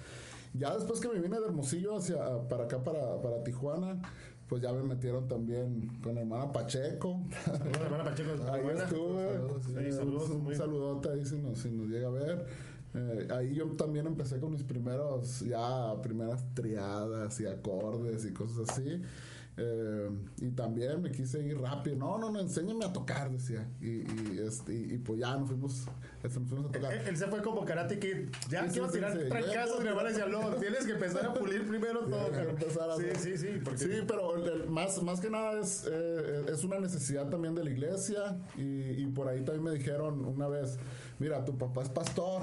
Ya 0.52 0.74
después 0.74 1.00
que 1.00 1.09
me 1.09 1.18
vine 1.18 1.40
de 1.40 1.46
Hermosillo 1.46 1.96
hacia 1.96 2.46
para 2.48 2.64
acá, 2.64 2.83
para, 2.85 3.20
para 3.22 3.42
Tijuana, 3.42 4.00
pues 4.48 4.62
ya 4.62 4.72
me 4.72 4.83
metieron 4.83 5.26
también 5.28 5.88
con 6.02 6.14
la 6.14 6.20
hermana 6.22 6.52
Pacheco. 6.52 7.20
Saludos, 7.44 7.76
hermana 7.83 8.04
Pacheco, 8.04 8.30
Ahí 8.52 8.62
buena. 8.62 8.83
estuve. 8.85 9.33
Saludos, 9.33 9.62
sí. 9.64 9.72
Sí, 9.78 9.92
saludos, 9.92 10.30
un 10.30 10.42
muy- 10.44 10.54
saludote 10.54 11.09
ahí 11.11 11.24
si 11.24 11.37
nos, 11.38 11.59
si 11.59 11.70
nos 11.70 11.88
llega 11.88 12.09
a 12.09 12.11
ver. 12.11 12.46
Eh, 12.96 13.26
ahí 13.33 13.54
yo 13.54 13.66
también 13.72 14.07
empecé 14.07 14.38
con 14.38 14.52
mis 14.52 14.62
primeros, 14.62 15.40
ya 15.40 16.00
primeras 16.02 16.44
triadas 16.54 17.40
y 17.40 17.46
acordes 17.46 18.24
y 18.24 18.33
cosas 18.33 18.68
así. 18.70 19.02
Eh, 19.57 20.11
y 20.38 20.51
también 20.51 21.01
me 21.01 21.12
quise 21.12 21.40
ir 21.40 21.61
rápido. 21.61 21.95
No, 21.97 22.19
no, 22.19 22.29
no, 22.31 22.40
enséñame 22.40 22.85
a 22.85 22.93
tocar, 22.93 23.31
decía. 23.31 23.69
Y, 23.81 24.01
y, 24.01 24.40
este, 24.45 24.75
y, 24.75 24.95
y 24.95 24.99
pues 24.99 25.21
ya 25.21 25.37
nos 25.37 25.49
fuimos, 25.49 25.87
este, 26.25 26.40
nos 26.40 26.49
fuimos 26.49 26.71
a 26.71 26.73
tocar. 26.73 26.93
Él, 26.93 27.01
él 27.09 27.17
se 27.17 27.27
fue 27.29 27.40
como 27.40 27.64
Karate 27.64 27.99
Kid. 28.01 28.31
Ya 28.51 28.64
Sí, 28.64 28.71
quiero 28.73 28.88
sí, 28.88 28.95
tirar 28.95 29.12
sí, 29.12 29.29
trancazos 29.29 29.79
y 29.79 29.83
mi 29.83 29.88
hermana 29.90 30.09
decía, 30.09 30.27
no, 30.27 30.40
tienes 30.57 30.85
que 30.85 30.93
empezar 30.93 31.27
a 31.27 31.35
pulir 31.35 31.69
primero 31.69 32.01
todo. 32.01 32.21
Hay 32.21 32.31
que 32.31 32.37
cara". 32.37 32.51
empezar 32.51 32.90
a 32.90 32.97
Sí, 32.97 33.05
sí, 33.17 33.38
sí. 33.38 33.49
Porque 33.62 33.79
Sí, 33.79 33.90
pero 34.09 34.35
el- 34.37 34.62
el- 34.62 34.69
más, 34.71 35.01
más 35.05 35.21
que 35.21 35.31
nada 35.31 35.61
es, 35.61 35.87
eh, 35.88 36.47
es 36.49 36.64
una 36.64 36.81
necesidad 36.81 37.29
también 37.29 37.55
de 37.55 37.62
la 37.62 37.71
iglesia 37.71 38.37
y, 38.57 38.62
y 39.03 39.07
por 39.14 39.29
ahí 39.29 39.43
también 39.45 39.62
me 39.62 39.71
dijeron 39.71 40.25
una 40.25 40.49
vez, 40.49 40.79
mira, 41.21 41.45
tu 41.45 41.57
papá 41.57 41.83
es 41.83 41.88
pastor 41.90 42.43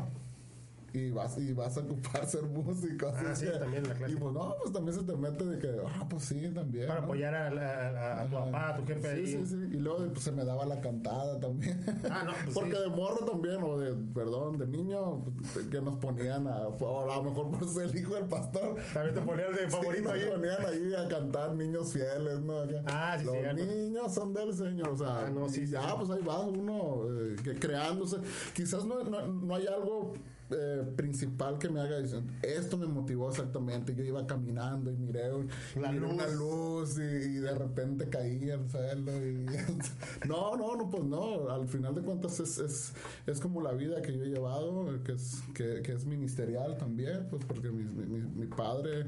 y 0.94 1.10
vas, 1.12 1.38
y 1.38 1.54
vas 1.54 1.78
a 1.78 1.82
ocupar 1.82 2.26
ser 2.28 2.44
músico. 2.44 3.08
así 3.08 3.26
Ah, 3.28 3.36
sí, 3.36 3.46
que- 3.46 3.52
también 3.60 3.88
la 3.88 3.94
clase. 3.94 4.14
Y 4.14 4.16
pues 4.18 4.34
no, 4.34 4.56
pues 4.62 4.74
también 4.74 4.98
se 4.98 5.04
te 5.06 5.16
mete 5.16 5.46
de 5.46 5.60
que, 5.60 5.82
ah, 5.88 6.06
pues 6.10 6.24
sí, 6.26 6.52
también. 6.54 6.88
para 6.88 7.00
¿no? 7.00 7.06
apoyar 7.06 7.34
a, 7.36 7.50
la- 7.50 8.22
a 8.22 8.26
tu 8.26 8.32
papá, 8.32 8.70
a 8.70 8.76
tu 8.78 8.86
jefe 8.86 9.02
sí, 9.02 9.08
ahí. 9.36 9.46
Sí, 9.46 9.46
sí, 9.46 9.56
Y 9.72 9.78
luego 9.80 10.06
pues, 10.12 10.24
se 10.24 10.32
me 10.32 10.44
daba 10.44 10.66
la 10.66 10.82
cantada 10.82 11.40
también. 11.40 11.84
Ah, 12.10 12.24
no, 12.26 12.34
pues 12.44 12.54
Porque 12.54 12.76
sí. 12.76 12.82
de 12.82 12.88
morro 12.90 13.26
también, 13.26 13.64
o 13.64 13.78
de, 13.80 13.94
perdón, 14.14 14.58
de 14.58 14.68
niño, 14.68 15.24
que 15.72 15.82
nos 15.82 15.96
ponían 15.98 16.48
a, 16.48 16.68
o 16.68 17.12
a 17.12 17.16
lo 17.18 17.24
mejor 17.24 17.52
por 17.52 17.68
ser 17.70 17.84
el 17.90 17.98
hijo 17.98 18.16
del 18.16 18.26
pastor. 18.26 18.76
También 18.94 19.16
te 19.16 19.22
ponías 19.22 19.56
de 19.56 19.70
favorito 19.70 20.10
Sí, 20.14 20.20
ahí. 20.20 20.30
ponían 20.30 20.66
ahí 20.66 20.94
a 20.94 21.08
cantar 21.08 21.54
niños 21.56 21.94
fieles, 21.94 22.40
¿no? 22.42 22.56
Ah, 22.88 23.16
sí, 23.20 23.26
Los 23.26 23.36
niños 23.56 24.14
son 24.14 24.34
del 24.34 24.54
Señor, 24.54 24.90
o 24.90 24.98
sea, 24.98 25.26
Ah, 25.26 25.30
no, 25.30 25.48
sí, 25.50 25.62
y 25.62 25.66
sí, 25.68 25.72
ya, 25.74 25.96
pues 25.98 26.10
ahí 26.10 26.22
va 26.24 26.40
uno 26.42 27.04
eh, 27.10 27.36
que 27.44 27.56
creándose. 27.56 28.18
Quizás 28.54 28.86
no, 28.86 29.04
no, 29.04 29.28
no 29.28 29.56
hay 29.56 29.68
algo 29.68 30.14
eh, 30.52 30.84
principal 30.96 31.58
que 31.58 31.70
me 31.70 31.80
haga 31.80 32.00
decir, 32.00 32.22
esto 32.42 32.78
me 32.78 32.86
motivó 32.88 33.30
exactamente. 33.30 33.96
Yo 33.96 34.04
iba 34.04 34.26
caminando 34.28 34.92
y 34.92 34.96
miré, 34.98 35.30
y 35.76 35.80
La 35.80 35.92
miré 35.92 36.08
luz. 36.08 36.14
una 36.14 36.28
luz 36.28 36.98
y, 36.98 37.02
y 37.02 37.34
de 37.36 37.56
repente 37.56 38.10
caí 38.10 38.50
al 38.52 38.70
suelo. 38.70 39.12
Y, 39.26 39.46
no, 40.28 40.56
no, 40.58 40.76
no, 40.76 40.90
pues 40.90 41.04
no. 41.04 41.50
Al 41.50 41.68
final 41.68 41.96
de 41.96 42.02
cuentas 42.02 42.40
es, 42.40 42.58
es, 42.58 42.94
es 43.26 43.40
como 43.40 43.62
la 43.62 43.72
vida 43.74 44.02
que 44.02 44.16
yo 44.18 44.24
he 44.24 44.30
llevado, 44.30 45.02
que 45.04 45.14
es, 45.14 45.42
que, 45.54 45.82
que 45.82 45.94
es 45.94 46.06
ministerial 46.06 46.78
también, 46.78 47.28
pues 47.30 47.44
porque 47.46 47.70
mi, 47.72 47.84
mi, 47.84 48.22
mi 48.22 48.46
padre 48.48 49.08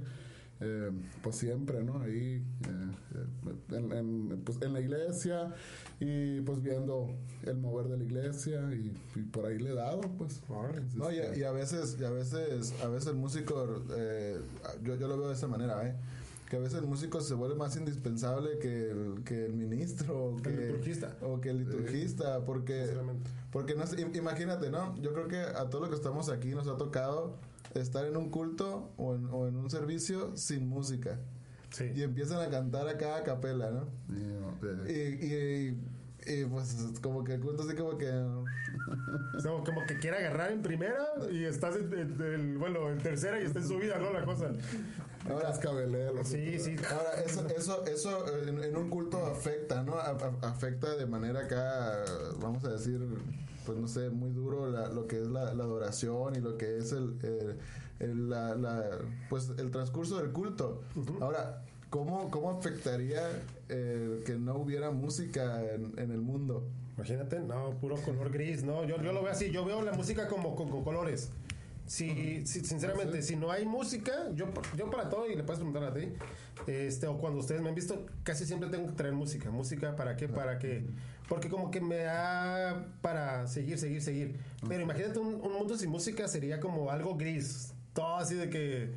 eh, 0.63 0.91
pues 1.21 1.36
siempre, 1.36 1.84
¿no? 1.84 2.02
Ahí 2.02 2.41
eh, 2.67 3.76
en, 3.76 3.91
en, 3.91 4.41
pues, 4.45 4.62
en 4.62 4.73
la 4.73 4.80
iglesia 4.80 5.54
y 5.99 6.39
pues 6.41 6.62
viendo 6.62 7.10
el 7.43 7.58
mover 7.58 7.88
de 7.88 7.97
la 7.97 8.04
iglesia 8.04 8.62
y, 8.71 8.95
y 9.15 9.21
por 9.23 9.45
ahí 9.45 9.60
le 9.60 9.71
he 9.71 9.76
dado, 9.76 10.02
pues. 10.17 10.41
No, 10.95 11.12
y, 11.12 11.17
y 11.38 11.43
a 11.43 11.52
veces, 11.52 11.97
y 11.99 12.04
a 12.06 12.10
veces, 12.10 12.73
a 12.82 12.88
veces 12.88 13.10
el 13.10 13.15
músico, 13.15 13.84
eh, 13.97 14.39
yo, 14.84 14.95
yo 14.95 15.08
lo 15.08 15.17
veo 15.17 15.28
de 15.28 15.34
esa 15.36 15.47
manera, 15.47 15.88
¿eh? 15.88 15.95
Que 16.54 16.58
a 16.58 16.60
veces 16.62 16.78
el 16.82 16.86
músico 16.86 17.20
se 17.20 17.34
vuelve 17.34 17.56
más 17.56 17.76
indispensable 17.78 18.60
que 18.60 18.92
el, 18.92 19.24
que 19.26 19.48
el 19.48 19.54
ministro 19.54 20.26
o 20.26 20.38
que 20.39 20.50
El 20.50 20.68
liturgista. 20.68 21.18
o 21.24 21.42
que 21.42 21.50
el 21.50 21.58
liturgista, 21.58 22.46
porque, 22.46 22.96
porque 23.52 23.74
no 23.74 23.88
sé, 23.88 24.00
imagínate, 24.13 24.70
¿no? 24.70 24.96
Yo 25.02 25.13
creo 25.13 25.28
que 25.28 25.39
a 25.39 25.68
todos 25.72 25.82
los 25.82 25.89
que 25.89 25.96
estamos 25.96 26.30
aquí 26.30 26.50
nos 26.50 26.68
ha 26.68 26.78
tocado 26.78 27.38
estar 27.74 28.06
en 28.06 28.18
un 28.18 28.30
culto 28.30 28.92
o 28.98 29.16
en, 29.16 29.26
o 29.32 29.48
en 29.48 29.56
un 29.56 29.72
servicio 29.72 30.38
sin 30.38 30.68
música 30.70 31.18
Sí. 31.72 31.92
y 31.96 32.04
empiezan 32.04 32.39
a 32.39 32.52
cantar 32.52 32.88
acá 32.88 33.16
a 33.18 33.24
capela, 33.24 33.72
¿no? 33.72 33.88
y, 34.16 34.22
Y, 34.92 35.34
eh, 35.34 35.76
y, 36.28 36.32
y, 36.34 36.46
pues 36.46 36.78
como 37.02 37.24
que 37.24 37.34
el 37.34 37.42
culto 37.42 37.63
así 37.63 37.76
como 37.76 37.98
que 37.98 38.12
No, 39.44 39.63
como 39.63 39.84
que 39.88 39.98
quiere 39.98 40.18
agarrar 40.18 40.52
en 40.52 40.62
primera 40.62 41.04
y 41.32 41.46
estás 41.46 41.76
en, 41.78 41.92
en- 41.94 42.22
en- 42.22 42.60
bueno, 42.60 42.92
en 42.92 43.00
tercera 43.00 43.42
y 43.42 43.46
está 43.46 43.58
en 43.58 43.68
subida, 43.68 43.98
¿no? 43.98 44.13
La 44.13 44.24
cosa. 44.24 44.52
Ahora. 45.29 45.49
Sí, 46.23 46.59
sí. 46.59 46.75
Ahora, 46.91 47.21
eso, 47.25 47.47
eso, 47.55 47.86
eso 47.86 48.25
en, 48.47 48.63
en 48.63 48.75
un 48.77 48.89
culto 48.89 49.25
afecta, 49.25 49.83
¿no? 49.83 49.95
Afecta 50.41 50.95
de 50.95 51.05
manera 51.05 51.41
acá, 51.41 52.03
vamos 52.39 52.63
a 52.65 52.69
decir, 52.73 52.99
pues 53.65 53.77
no 53.77 53.88
sé, 53.88 54.09
muy 54.09 54.31
duro 54.31 54.69
la- 54.69 54.89
lo 54.89 55.07
que 55.07 55.21
es 55.21 55.27
la, 55.27 55.53
la 55.53 55.63
adoración 55.63 56.36
y 56.36 56.39
lo 56.39 56.57
que 56.57 56.77
es 56.77 56.91
el, 56.91 57.17
el- 57.23 57.57
el- 57.99 58.29
la, 58.29 58.55
la- 58.55 58.89
pues 59.29 59.49
el 59.57 59.71
transcurso 59.71 60.17
del 60.17 60.31
culto. 60.31 60.81
Ahora, 61.21 61.63
¿cómo, 61.89 62.29
cómo 62.29 62.49
afectaría 62.51 63.21
eh, 63.69 64.21
que 64.25 64.36
no 64.38 64.55
hubiera 64.55 64.91
música 64.91 65.63
en, 65.73 65.93
en 65.97 66.12
el 66.12 66.19
mundo? 66.21 66.65
Imagínate, 66.95 67.39
no, 67.39 67.71
puro 67.81 67.95
color 67.95 68.29
gris, 68.31 68.63
no, 68.63 68.83
yo, 68.83 68.97
yo 69.01 69.13
lo 69.13 69.23
veo 69.23 69.31
así, 69.31 69.49
yo 69.49 69.65
veo 69.65 69.81
la 69.81 69.93
música 69.93 70.27
como 70.27 70.55
con, 70.55 70.69
con 70.69 70.83
colores. 70.83 71.31
Si, 71.86 72.46
si- 72.48 72.63
sinceramente, 72.63 73.22
si 73.22 73.36
no 73.36 73.52
hay 73.52 73.65
música, 73.65 74.13
yo, 74.34 74.46
yo 74.78 74.89
para 74.89 75.10
todo, 75.10 75.30
y 75.30 75.36
le 75.36 75.43
puedes 75.43 75.60
preguntar 75.60 75.84
a 75.84 75.93
ti, 75.93 76.08
este, 76.65 77.08
o 77.08 77.17
cuando 77.17 77.39
ustedes 77.39 77.62
me 77.62 77.69
han 77.69 77.76
visto, 77.76 78.06
casi 78.24 78.46
siempre 78.46 78.69
tengo 78.69 78.88
que 78.88 78.93
traer 78.93 79.13
música. 79.13 79.52
¿Música 79.52 79.96
para 79.96 80.15
qué? 80.15 80.30
Para 80.30 80.60
que, 80.60 80.86
porque 81.28 81.50
como 81.50 81.72
que 81.72 81.82
me 81.82 81.98
da 81.98 82.86
para 83.02 83.48
seguir, 83.48 83.78
seguir, 83.78 84.02
seguir. 84.02 84.39
Pero 84.67 84.82
imagínate 84.84 85.19
un, 85.19 85.36
un 85.36 85.54
mundo 85.54 85.78
sin 85.78 85.89
música 85.89 86.28
sería 86.28 86.60
como 86.62 86.89
algo 86.89 87.15
gris, 87.17 87.74
todo 87.93 88.15
así 88.15 88.36
de 88.36 88.50
que, 88.50 88.91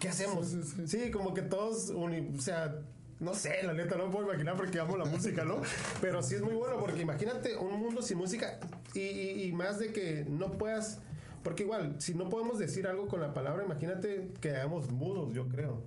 ¿qué 0.00 0.08
hacemos? 0.08 0.48
Sí, 0.48 0.62
Sí, 0.62 0.82
sí, 0.86 1.00
sí. 1.04 1.10
como 1.10 1.34
que 1.34 1.42
todos, 1.42 1.90
uni- 1.90 2.32
o 2.36 2.40
sea, 2.40 2.74
no 3.20 3.34
sé, 3.34 3.62
la 3.64 3.74
neta, 3.74 3.96
no 3.96 4.06
me 4.06 4.12
puedo 4.12 4.26
imaginar 4.28 4.56
porque 4.56 4.78
amo 4.80 4.96
la 4.96 5.04
música, 5.04 5.44
¿no? 5.44 5.60
Pero 6.00 6.22
sí 6.22 6.36
es 6.36 6.40
muy 6.42 6.54
bueno 6.54 6.78
porque 6.78 7.02
imagínate 7.02 7.56
un 7.56 7.78
mundo 7.80 8.00
sin 8.00 8.16
música 8.16 8.58
y, 8.94 9.00
y- 9.00 9.42
y 9.44 9.52
más 9.52 9.78
de 9.78 9.92
que 9.92 10.24
no 10.28 10.52
puedas, 10.52 11.00
porque 11.42 11.62
igual, 11.64 11.96
si 11.98 12.14
no 12.14 12.28
podemos 12.28 12.58
decir 12.58 12.86
algo 12.86 13.06
con 13.08 13.20
la 13.20 13.32
palabra, 13.34 13.64
imagínate 13.64 14.32
que 14.40 14.50
hagamos 14.50 14.90
mudos, 14.90 15.32
yo 15.34 15.48
creo. 15.48 15.82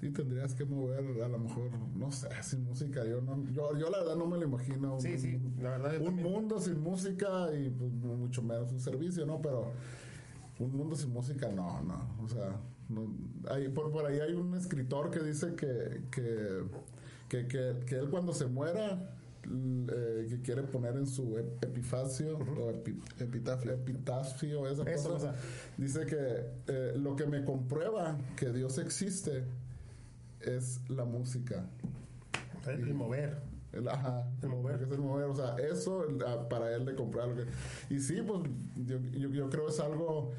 Sí, 0.00 0.10
tendrías 0.10 0.54
que 0.54 0.64
mover 0.64 1.22
a 1.22 1.28
lo 1.28 1.38
mejor, 1.38 1.70
no 1.94 2.10
sé, 2.10 2.28
sin 2.42 2.64
música. 2.64 3.04
Yo, 3.04 3.20
no, 3.20 3.40
yo, 3.52 3.78
yo 3.78 3.88
la 3.88 3.98
verdad 3.98 4.16
no 4.16 4.26
me 4.26 4.36
lo 4.36 4.44
imagino. 4.44 4.98
Sí, 4.98 5.12
un, 5.12 5.18
sí, 5.18 5.40
la 5.60 5.70
verdad 5.70 5.96
Un 5.98 6.06
también. 6.06 6.28
mundo 6.28 6.60
sin 6.60 6.80
música 6.80 7.54
y 7.54 7.70
pues 7.70 7.92
mucho 7.92 8.42
menos 8.42 8.72
un 8.72 8.80
servicio, 8.80 9.24
¿no? 9.24 9.40
Pero 9.40 9.70
un 10.58 10.76
mundo 10.76 10.96
sin 10.96 11.12
música, 11.12 11.48
no, 11.50 11.80
no. 11.82 12.16
O 12.20 12.28
sea, 12.28 12.56
no, 12.88 13.14
hay, 13.48 13.68
por, 13.68 13.92
por 13.92 14.04
ahí 14.06 14.18
hay 14.18 14.32
un 14.34 14.54
escritor 14.56 15.10
que 15.12 15.20
dice 15.20 15.54
que, 15.54 16.02
que, 16.10 16.64
que, 17.28 17.46
que, 17.86 17.94
él 17.94 18.10
cuando 18.10 18.32
se 18.32 18.46
muera, 18.46 19.16
eh, 19.44 20.26
que 20.28 20.40
quiere 20.42 20.62
poner 20.62 20.96
en 20.96 21.06
su 21.06 21.36
ep- 21.36 21.64
epifacio 21.64 22.38
o 22.38 22.70
epi- 22.72 23.00
epitafio, 23.18 23.72
epitafio, 23.72 24.66
esa 24.68 24.82
Eso, 24.84 25.10
cosa, 25.10 25.30
o 25.30 25.32
sea. 25.32 25.34
dice 25.76 26.06
que 26.06 26.46
eh, 26.68 26.92
lo 26.96 27.16
que 27.16 27.26
me 27.26 27.44
comprueba 27.44 28.16
que 28.36 28.50
Dios 28.52 28.78
existe 28.78 29.44
es 30.40 30.80
la 30.88 31.04
música. 31.04 31.64
El 32.66 32.94
mover. 32.94 33.38
El, 33.72 33.88
ajá, 33.88 34.28
El 34.42 34.50
mover. 34.50 34.82
es 34.82 34.90
el 34.92 35.00
mover, 35.00 35.24
o 35.24 35.34
sea, 35.34 35.56
eso 35.56 36.04
el- 36.06 36.22
a- 36.24 36.48
para 36.48 36.74
él 36.74 36.84
de 36.84 36.94
comprar 36.94 37.28
lo 37.28 37.36
que... 37.36 37.44
Y 37.94 38.00
sí, 38.00 38.20
pues 38.26 38.42
yo, 38.86 38.98
yo, 39.12 39.30
yo 39.30 39.48
creo 39.48 39.68
es 39.68 39.80
algo... 39.80 40.32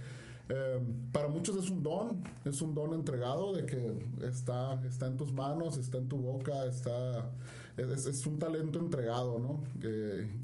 eh, 0.50 0.80
para 1.12 1.28
muchos 1.30 1.56
es 1.58 1.70
un 1.72 1.82
don, 1.82 2.24
es 2.46 2.62
un 2.62 2.76
don 2.76 2.94
entregado 2.94 3.54
de 3.54 3.66
que 3.66 3.98
está, 4.28 4.80
está 4.86 5.08
en 5.08 5.18
tus 5.18 5.34
manos, 5.34 5.78
está 5.78 5.98
en 5.98 6.08
tu 6.08 6.18
boca, 6.18 6.66
está... 6.66 7.32
Es, 7.78 8.06
es 8.06 8.26
un 8.28 8.38
talento 8.38 8.80
entregado, 8.80 9.40
¿no? 9.40 9.64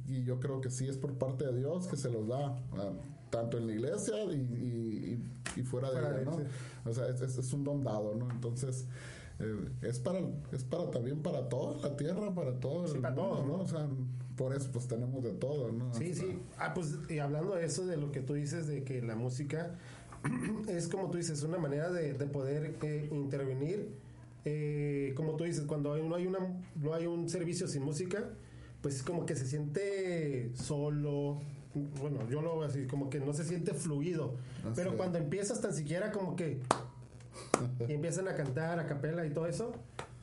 Y 0.08 0.24
yo 0.24 0.40
creo 0.40 0.62
que 0.62 0.70
sí 0.72 0.88
es 0.88 0.98
por 0.98 1.14
parte 1.14 1.46
de 1.46 1.58
Dios 1.58 1.88
que 1.88 1.96
se 1.96 2.10
los 2.10 2.28
da, 2.28 2.58
tanto 3.30 3.58
en 3.58 3.68
la 3.68 3.74
iglesia 3.74 4.16
y, 4.34 5.22
y- 5.56 5.64
fuera 5.64 5.92
de 5.92 6.00
Fuera 6.00 6.16
ella, 6.22 6.26
¿no? 6.32 6.38
sí. 6.38 6.44
O 6.86 6.94
sea, 6.94 7.08
es, 7.10 7.22
es- 7.22 7.54
un 7.54 7.64
don 7.64 7.84
dado, 7.84 8.16
¿no? 8.16 8.32
Entonces, 8.32 8.88
eh, 9.40 9.70
es 9.82 10.00
para 10.00 10.20
es 10.52 10.64
para 10.64 10.90
también 10.90 11.22
para 11.22 11.48
toda 11.50 11.78
la 11.90 11.96
tierra, 11.96 12.34
para 12.34 12.60
todo 12.60 12.88
Sí, 12.88 12.96
el 12.96 13.02
para 13.02 13.14
mundo, 13.16 13.30
todo, 13.36 13.46
¿no? 13.46 13.58
¿no? 13.58 13.64
O 13.64 13.68
sea, 13.68 13.88
por 14.36 14.56
eso 14.56 14.70
pues 14.72 14.88
tenemos 14.88 15.24
de 15.24 15.34
todo, 15.34 15.72
¿no? 15.72 15.94
Sí, 15.94 16.12
Hasta- 16.12 16.24
sí. 16.26 16.40
Ah, 16.58 16.74
pues 16.74 16.98
y 17.10 17.20
hablando 17.20 17.56
de 17.56 17.66
eso, 17.66 17.86
de 17.86 17.98
lo 17.98 18.12
que 18.12 18.22
tú 18.22 18.34
dices, 18.34 18.68
de 18.68 18.84
que 18.84 19.02
la 19.02 19.16
música 19.16 19.76
es 20.68 20.88
como 20.88 21.10
tú 21.12 21.18
dices, 21.18 21.44
una 21.44 21.58
manera 21.58 21.92
de, 21.92 22.14
de 22.14 22.26
poder 22.26 22.76
eh, 22.82 23.10
intervenir. 23.12 23.90
Eh, 24.46 25.14
como 25.16 25.36
tú 25.36 25.44
dices, 25.44 25.66
cuando 25.66 25.98
no, 25.98 26.16
hay 26.16 26.28
una, 26.28 26.40
no 26.76 26.94
hay 26.94 27.06
un 27.06 27.30
servicio 27.30 27.68
sin 27.68 27.84
música, 27.84 28.30
pues 28.82 28.96
es 28.96 29.04
como 29.04 29.26
que 29.26 29.36
se 29.36 29.46
siente 29.46 30.52
solo. 30.56 31.42
Bueno, 32.00 32.28
yo 32.30 32.42
lo 32.42 32.58
veo 32.60 32.68
así, 32.68 32.88
como 32.88 33.10
que 33.10 33.20
no 33.20 33.34
se 33.34 33.44
siente 33.44 33.74
fluido. 33.74 34.36
Así 34.64 34.74
Pero 34.76 34.92
es. 34.92 34.96
cuando 34.96 35.18
empiezas 35.18 35.62
tan 35.62 35.74
siquiera 35.74 36.12
como 36.12 36.36
que 36.36 36.60
y 37.88 37.94
empiezan 37.94 38.28
a 38.28 38.36
cantar 38.36 38.80
a 38.80 38.86
capela 38.88 39.26
y 39.26 39.32
todo 39.32 39.48
eso, 39.48 39.74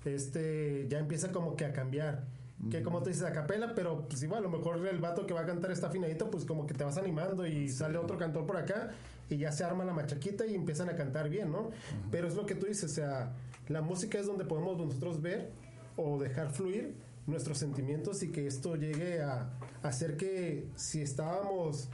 este 0.04 0.86
ya 0.88 0.98
empieza 0.98 1.32
como 1.32 1.56
que 1.56 1.64
a 1.64 1.72
cambiar. 1.72 2.24
Que 2.70 2.82
como 2.82 3.02
tú 3.02 3.10
dices, 3.10 3.22
a 3.22 3.32
capela, 3.32 3.74
pero 3.74 4.08
pues 4.08 4.22
igual, 4.22 4.38
a 4.38 4.48
lo 4.48 4.48
mejor 4.48 4.84
el 4.86 4.98
vato 4.98 5.26
que 5.26 5.34
va 5.34 5.42
a 5.42 5.46
cantar 5.46 5.70
está 5.70 5.88
afinadito, 5.88 6.30
pues 6.30 6.46
como 6.46 6.66
que 6.66 6.72
te 6.72 6.84
vas 6.84 6.96
animando 6.96 7.46
y 7.46 7.68
sale 7.68 7.98
otro 7.98 8.16
cantor 8.16 8.46
por 8.46 8.56
acá 8.56 8.92
y 9.28 9.36
ya 9.36 9.52
se 9.52 9.62
arma 9.62 9.84
la 9.84 9.92
machaquita 9.92 10.46
y 10.46 10.54
empiezan 10.54 10.88
a 10.88 10.96
cantar 10.96 11.28
bien, 11.28 11.52
¿no? 11.52 11.70
Pero 12.10 12.26
es 12.26 12.34
lo 12.34 12.46
que 12.46 12.54
tú 12.54 12.66
dices, 12.66 12.90
o 12.90 12.94
sea, 12.94 13.34
la 13.68 13.82
música 13.82 14.18
es 14.18 14.26
donde 14.26 14.44
podemos 14.44 14.76
nosotros 14.78 15.20
ver 15.20 15.50
o 15.96 16.18
dejar 16.18 16.50
fluir 16.50 16.94
nuestros 17.26 17.58
sentimientos 17.58 18.22
y 18.22 18.30
que 18.30 18.46
esto 18.46 18.76
llegue 18.76 19.22
a 19.22 19.50
hacer 19.82 20.16
que 20.16 20.68
si 20.76 21.00
estábamos 21.02 21.88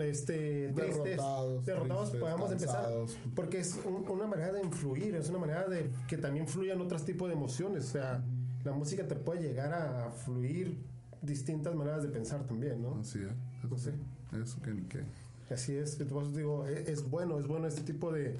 este, 0.00 0.72
tristes, 0.74 1.04
Derrotados, 1.04 1.66
derrotados, 1.66 2.02
tristes, 2.10 2.20
podamos 2.20 2.52
empezar 2.52 2.88
porque 3.36 3.60
es 3.60 3.78
un- 3.84 4.08
una 4.08 4.26
manera 4.26 4.52
de 4.52 4.62
influir, 4.62 5.14
es 5.14 5.28
una 5.28 5.38
manera 5.38 5.68
de 5.68 5.90
que 6.08 6.16
también 6.16 6.48
fluyan 6.48 6.80
otros 6.80 7.04
tipos 7.04 7.28
de 7.28 7.34
emociones. 7.34 7.84
O 7.84 7.92
sea, 7.92 8.24
la 8.64 8.72
música 8.72 9.06
te 9.06 9.14
puede 9.16 9.42
llegar 9.42 9.72
a 9.74 10.10
fluir 10.10 10.78
distintas 11.20 11.74
maneras 11.74 12.02
de 12.02 12.08
pensar 12.08 12.44
también, 12.46 12.80
¿no? 12.82 12.96
Así 13.00 13.18
es, 13.20 13.30
eso 13.64 13.78
sí, 13.78 13.90
eso 14.42 14.60
que 14.62 14.70
ni 14.72 14.82
qué. 14.82 15.00
Así 15.52 15.76
es, 15.76 15.98
digo, 16.34 16.66
e- 16.66 16.90
es, 16.90 17.08
bueno, 17.08 17.38
es 17.38 17.46
bueno 17.46 17.66
este 17.66 17.82
tipo 17.82 18.10
de, 18.10 18.34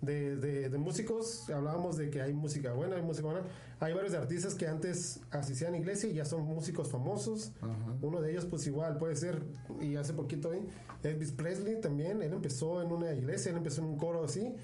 de, 0.00 0.36
de- 0.36 0.68
de 0.68 0.78
músicos. 0.78 1.48
Hablábamos 1.50 1.96
de 1.96 2.10
que 2.10 2.20
hay 2.22 2.32
música 2.34 2.72
buena, 2.72 2.96
hay 2.96 3.02
música 3.02 3.26
buena. 3.26 3.46
Hay 3.80 3.92
varios 3.92 4.14
artistas 4.14 4.54
que 4.54 4.66
antes 4.66 5.20
asistían 5.30 5.74
a 5.74 5.76
iglesia 5.78 6.08
y 6.08 6.14
ya 6.14 6.24
son 6.24 6.42
músicos 6.42 6.88
famosos. 6.90 7.52
Ajá. 7.60 7.74
Uno 8.00 8.20
de 8.22 8.30
ellos, 8.30 8.46
pues 8.46 8.66
igual, 8.66 8.96
puede 8.98 9.16
ser, 9.16 9.42
y 9.80 9.96
hace 9.96 10.14
poquito 10.14 10.50
ahí, 10.50 10.66
Elvis 11.02 11.32
Presley 11.32 11.80
también, 11.80 12.22
él 12.22 12.32
empezó 12.32 12.80
en 12.82 12.90
una 12.90 13.12
iglesia, 13.12 13.50
él 13.50 13.58
empezó 13.58 13.82
en 13.82 13.88
un 13.88 13.96
coro 13.98 14.24
así, 14.24 14.54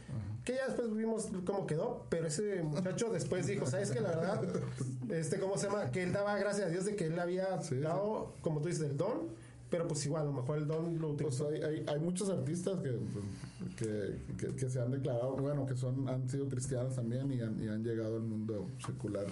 que 0.45 0.55
ya 0.55 0.67
después 0.67 0.93
vimos 0.95 1.29
cómo 1.45 1.67
quedó, 1.67 2.07
pero 2.09 2.27
ese 2.27 2.63
muchacho 2.63 3.11
después 3.13 3.47
dijo, 3.47 3.67
¿sabes 3.67 3.91
qué? 3.91 4.01
La 4.01 4.09
verdad, 4.11 4.43
este, 5.11 5.39
¿cómo 5.39 5.57
se 5.59 5.67
llama? 5.69 5.91
Que 5.91 6.03
él 6.05 6.13
daba 6.13 6.37
gracias 6.39 6.67
a 6.69 6.71
Dios 6.71 6.85
de 6.87 6.97
que 6.97 7.07
él 7.07 7.19
había 7.19 7.61
Sí, 7.63 7.79
dado, 7.81 8.35
como 8.41 8.61
tú 8.63 8.69
dices, 8.69 8.85
el 8.91 8.97
don, 8.97 9.29
pero 9.73 9.89
pues 9.89 10.07
igual, 10.07 10.23
a 10.23 10.27
lo 10.27 10.33
mejor 10.35 10.59
el 10.59 10.67
don 10.69 10.99
lo 11.01 11.17
Pues 11.17 11.41
utilizó. 11.41 11.49
hay, 11.49 11.63
hay, 11.63 11.85
hay 11.89 11.99
muchos 11.99 12.29
artistas 12.29 12.79
que, 12.81 12.95
que, 13.77 14.19
que, 14.37 14.55
que 14.55 14.71
se 14.71 14.81
han 14.81 14.91
declarado, 14.91 15.35
bueno, 15.37 15.67
que 15.67 15.75
son 15.77 16.09
han 16.09 16.29
sido 16.29 16.47
cristianos 16.49 16.95
también 16.95 17.33
y 17.33 17.41
han, 17.41 17.61
y 17.63 17.69
han 17.69 17.83
llegado 17.83 18.17
al 18.17 18.23
mundo 18.23 18.69
secular. 18.87 19.27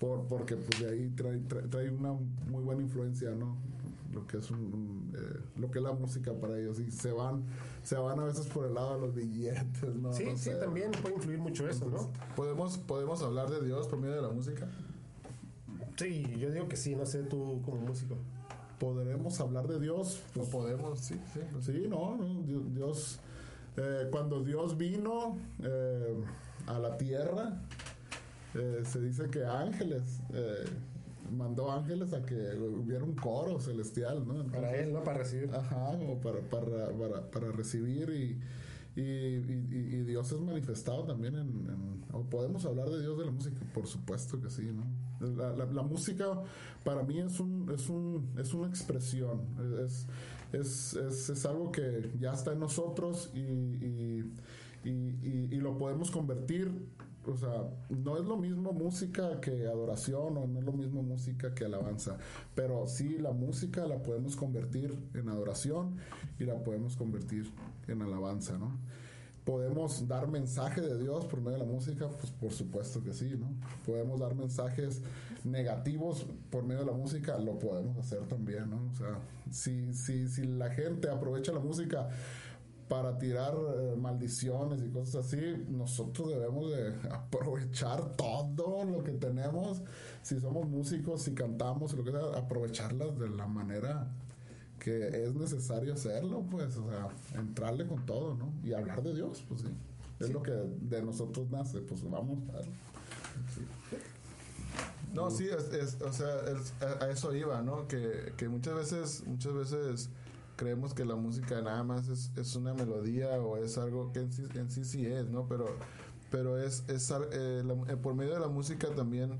Por, 0.00 0.24
porque 0.26 0.56
pues 0.56 0.80
de 0.82 0.90
ahí 0.90 1.08
trae, 1.16 1.38
trae, 1.48 1.62
trae 1.68 1.90
una 1.90 2.12
muy 2.12 2.62
buena 2.64 2.82
influencia, 2.82 3.30
¿no? 3.30 3.56
lo 4.12 4.26
que 4.26 4.38
es 4.38 4.50
un, 4.50 5.12
eh, 5.14 5.38
lo 5.60 5.70
que 5.70 5.78
es 5.80 5.84
la 5.84 5.92
música 5.92 6.32
para 6.32 6.58
ellos 6.58 6.80
y 6.80 6.90
se 6.90 7.12
van 7.12 7.42
se 7.82 7.94
van 7.94 8.18
a 8.18 8.24
veces 8.24 8.46
por 8.46 8.64
el 8.64 8.72
lado 8.72 8.94
de 8.94 9.00
los 9.02 9.14
billetes 9.14 9.94
no 9.96 10.12
Sí, 10.14 10.24
No 10.24 10.30
sí, 10.36 10.44
sé. 10.44 10.54
también 10.54 10.90
puede 11.02 11.14
influir 11.16 11.38
mucho 11.38 11.68
eso, 11.68 11.88
¿no? 11.90 12.10
¿Podemos, 12.34 12.78
¿Podemos 12.78 13.22
hablar 13.22 13.50
de 13.50 13.62
Dios 13.64 13.86
por 13.86 13.98
medio 14.00 14.14
de 14.16 14.22
la 14.22 14.30
música? 14.30 14.66
Sí, 15.96 16.24
yo 16.38 16.50
digo 16.50 16.68
que 16.68 16.76
sí, 16.76 16.94
no 16.96 17.04
sé 17.04 17.22
tú 17.24 17.60
como 17.64 17.76
músico. 17.82 18.16
Podremos 18.78 19.40
hablar 19.40 19.66
de 19.68 19.78
Dios 19.80 20.20
¿O 20.30 20.34
pues, 20.34 20.48
podemos? 20.48 20.98
Sí, 21.00 21.14
sí. 21.34 21.40
pues 21.52 21.64
sí. 21.64 21.84
No, 21.88 22.16
no, 22.16 22.42
Dios, 22.74 23.18
eh, 23.76 24.08
cuando 24.10 24.42
Dios 24.44 24.76
vino 24.76 25.36
eh, 25.62 26.14
a 26.66 26.78
la 26.78 26.96
tierra, 26.98 27.60
eh, 28.54 28.82
se 28.84 29.00
dice 29.00 29.28
que 29.30 29.44
ángeles, 29.44 30.20
eh, 30.32 30.64
mandó 31.36 31.70
ángeles 31.70 32.12
a 32.14 32.22
que 32.22 32.34
hubiera 32.56 33.04
un 33.04 33.14
coro 33.14 33.60
celestial, 33.60 34.26
¿no? 34.26 34.46
Para 34.46 34.74
él, 34.76 34.92
¿no? 34.92 35.04
Para 35.04 35.18
recibir. 35.18 35.50
Ajá, 35.54 35.96
como 35.98 36.18
para, 36.20 36.40
para, 36.40 36.88
para, 36.96 37.30
para 37.30 37.52
recibir 37.52 38.08
y, 38.10 38.40
y, 38.98 39.02
y- 39.02 39.68
y- 39.70 39.96
y 39.96 40.02
Dios 40.04 40.32
es 40.32 40.40
manifestado 40.40 41.04
también 41.04 41.34
en, 41.34 41.48
en- 41.48 42.04
o 42.12 42.22
podemos 42.24 42.64
hablar 42.64 42.88
de 42.88 43.00
Dios 43.00 43.18
de 43.18 43.26
la 43.26 43.30
música, 43.30 43.60
por 43.74 43.86
supuesto 43.86 44.40
que 44.40 44.48
sí, 44.50 44.70
¿no? 44.72 44.84
La, 45.20 45.82
música 45.82 46.26
para 46.84 47.02
mí 47.02 47.18
es 47.18 47.40
un, 47.40 47.70
es 47.74 47.88
un, 47.88 48.30
es 48.38 48.54
una 48.54 48.68
expresión, 48.68 49.40
es, 49.84 50.06
es, 50.52 50.94
es, 50.94 51.30
es 51.30 51.46
algo 51.46 51.70
que 51.72 52.12
ya 52.20 52.32
está 52.32 52.52
en 52.52 52.60
nosotros 52.60 53.30
y, 53.34 53.38
y, 53.40 54.32
y, 54.84 54.90
y- 54.90 55.48
y 55.50 55.56
lo 55.60 55.76
podemos 55.76 56.10
convertir 56.10 56.70
o 57.26 57.36
sea, 57.36 57.68
no 57.90 58.16
es 58.16 58.24
lo 58.24 58.38
mismo 58.38 58.72
música 58.72 59.38
que 59.42 59.66
adoración 59.66 60.38
o 60.38 60.46
no 60.46 60.60
es 60.60 60.64
lo 60.64 60.72
mismo 60.72 61.02
música 61.02 61.54
que 61.54 61.66
alabanza, 61.66 62.16
pero 62.54 62.86
sí 62.86 63.18
la 63.18 63.32
música 63.32 63.86
la 63.86 64.02
podemos 64.02 64.34
convertir 64.34 64.96
en 65.12 65.28
adoración 65.28 65.96
y 66.38 66.44
la 66.44 66.62
podemos 66.64 66.96
convertir 66.96 67.52
en 67.86 68.00
alabanza, 68.00 68.56
¿no? 68.56 68.78
Podemos 69.48 70.06
dar 70.06 70.28
mensaje 70.28 70.82
de 70.82 70.98
Dios 70.98 71.24
por 71.24 71.40
medio 71.40 71.52
de 71.52 71.64
la 71.64 71.72
música, 71.72 72.06
pues 72.06 72.30
por 72.32 72.52
supuesto 72.52 73.02
que 73.02 73.14
sí, 73.14 73.34
¿no? 73.34 73.48
Podemos 73.86 74.20
dar 74.20 74.34
mensajes 74.34 75.00
negativos 75.42 76.26
por 76.50 76.64
medio 76.64 76.80
de 76.80 76.92
la 76.92 76.92
música, 76.92 77.38
lo 77.38 77.58
podemos 77.58 77.96
hacer 77.96 78.26
también, 78.26 78.68
¿no? 78.68 78.90
O 78.92 78.94
sea, 78.94 79.18
si, 79.50 79.94
si, 79.94 80.28
si 80.28 80.42
la 80.42 80.68
gente 80.68 81.08
aprovecha 81.08 81.50
la 81.50 81.60
música 81.60 82.10
para 82.90 83.16
tirar 83.16 83.54
eh, 83.54 83.96
maldiciones 83.96 84.82
y 84.82 84.90
cosas 84.90 85.24
así, 85.24 85.64
nosotros 85.70 86.28
debemos 86.28 86.70
de 86.70 87.08
aprovechar 87.10 88.16
todo 88.16 88.84
lo 88.84 89.02
que 89.02 89.12
tenemos. 89.12 89.80
Si 90.20 90.38
somos 90.40 90.68
músicos, 90.68 91.22
si 91.22 91.32
cantamos, 91.32 91.94
lo 91.94 92.04
que 92.04 92.10
sea, 92.10 92.36
aprovecharlas 92.36 93.18
de 93.18 93.30
la 93.30 93.46
manera 93.46 94.12
que 94.78 95.24
es 95.24 95.34
necesario 95.34 95.94
hacerlo, 95.94 96.44
pues, 96.50 96.76
o 96.76 96.88
sea, 96.88 97.08
entrarle 97.40 97.86
con 97.86 98.04
todo, 98.06 98.34
¿no? 98.34 98.52
Y 98.62 98.72
hablar 98.74 99.02
de 99.02 99.14
Dios, 99.14 99.44
pues 99.48 99.62
sí. 99.62 99.68
Es 100.20 100.30
lo 100.32 100.42
que 100.42 100.50
de 100.52 101.02
nosotros 101.02 101.48
nace, 101.50 101.80
pues 101.80 102.02
vamos 102.08 102.38
a... 102.50 102.60
No, 105.14 105.30
sí, 105.30 105.46
es, 105.48 105.72
es- 105.72 106.00
o 106.02 106.12
sea, 106.12 106.28
es- 106.50 106.72
a, 106.82 107.04
a 107.04 107.10
eso 107.10 107.34
iba, 107.34 107.62
¿no? 107.62 107.88
Que, 107.88 108.32
que 108.36 108.48
muchas 108.48 108.74
veces, 108.74 109.22
muchas 109.26 109.54
veces 109.54 110.10
creemos 110.56 110.92
que 110.92 111.04
la 111.04 111.14
música 111.16 111.60
nada 111.62 111.82
más 111.82 112.08
es, 112.08 112.30
es 112.36 112.54
una 112.56 112.74
melodía 112.74 113.30
o 113.40 113.56
es 113.56 113.78
algo 113.78 114.12
que 114.12 114.20
en 114.20 114.32
sí 114.32 114.44
en 114.54 114.70
sí, 114.70 114.84
sí 114.84 115.06
es, 115.06 115.26
¿no? 115.28 115.46
Pero, 115.48 115.66
pero 116.30 116.58
es, 116.58 116.84
es 116.88 117.10
eh, 117.10 117.62
la- 117.64 117.92
eh, 117.92 117.96
por 117.96 118.14
medio 118.14 118.34
de 118.34 118.40
la 118.40 118.48
música 118.48 118.88
también, 118.94 119.38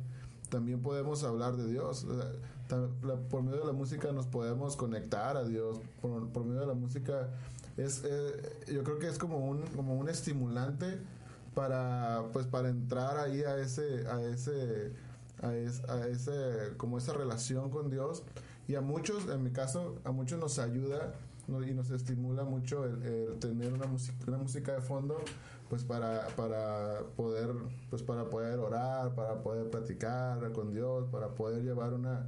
también 0.49 0.81
podemos 0.81 1.23
hablar 1.25 1.57
de 1.57 1.67
Dios. 1.71 2.05
O 2.05 2.17
sea, 2.17 2.31
por 3.31 3.43
medio 3.43 3.61
de 3.61 3.67
la 3.67 3.73
música 3.73 4.13
nos 4.13 4.27
podemos 4.27 4.77
conectar 4.77 5.37
a 5.37 5.45
Dios. 5.45 5.79
Por, 6.01 6.29
por 6.29 6.45
medio 6.45 6.61
de 6.61 6.67
la 6.67 6.75
música 6.75 7.29
es, 7.77 8.03
eh, 8.05 8.33
yo 8.73 8.83
creo 8.85 8.99
que 8.99 9.09
es 9.09 9.19
como 9.19 9.39
un, 9.39 9.63
como 9.77 9.95
un 9.97 10.09
estimulante 10.09 10.99
para, 11.55 12.23
pues, 12.33 12.47
para 12.47 12.69
entrar 12.69 13.17
ahí 13.19 13.43
a 13.43 13.57
ese, 13.59 14.07
a 14.09 14.23
ese, 14.23 14.93
a, 15.43 15.55
es- 15.55 15.85
a 15.89 16.07
ese, 16.09 16.77
como 16.77 16.99
esa 16.99 17.13
relación 17.13 17.71
con 17.71 17.91
Dios. 17.91 18.23
Y 18.69 18.75
a 18.75 18.81
muchos, 18.81 19.27
en 19.29 19.43
mi 19.43 19.51
caso, 19.51 19.97
a 20.05 20.13
muchos 20.13 20.39
nos 20.39 20.59
ayuda 20.59 21.15
y 21.49 21.73
nos 21.73 21.91
estimula 21.91 22.45
mucho 22.45 22.85
el, 22.85 23.03
el 23.03 23.39
tener 23.39 23.73
una 23.73 23.87
música, 23.87 24.15
una 24.27 24.37
música 24.37 24.73
de 24.75 24.83
fondo, 24.83 25.17
pues 25.71 25.83
para, 25.85 26.27
para 26.37 27.01
poder, 27.17 27.49
pues 27.89 28.03
para 28.03 28.29
poder 28.29 28.59
orar, 28.59 29.15
para 29.15 29.43
poder 29.43 29.71
platicar 29.71 30.53
con 30.53 30.71
Dios, 30.73 31.07
para 31.11 31.29
poder 31.29 31.63
llevar 31.63 31.95
una, 31.95 32.27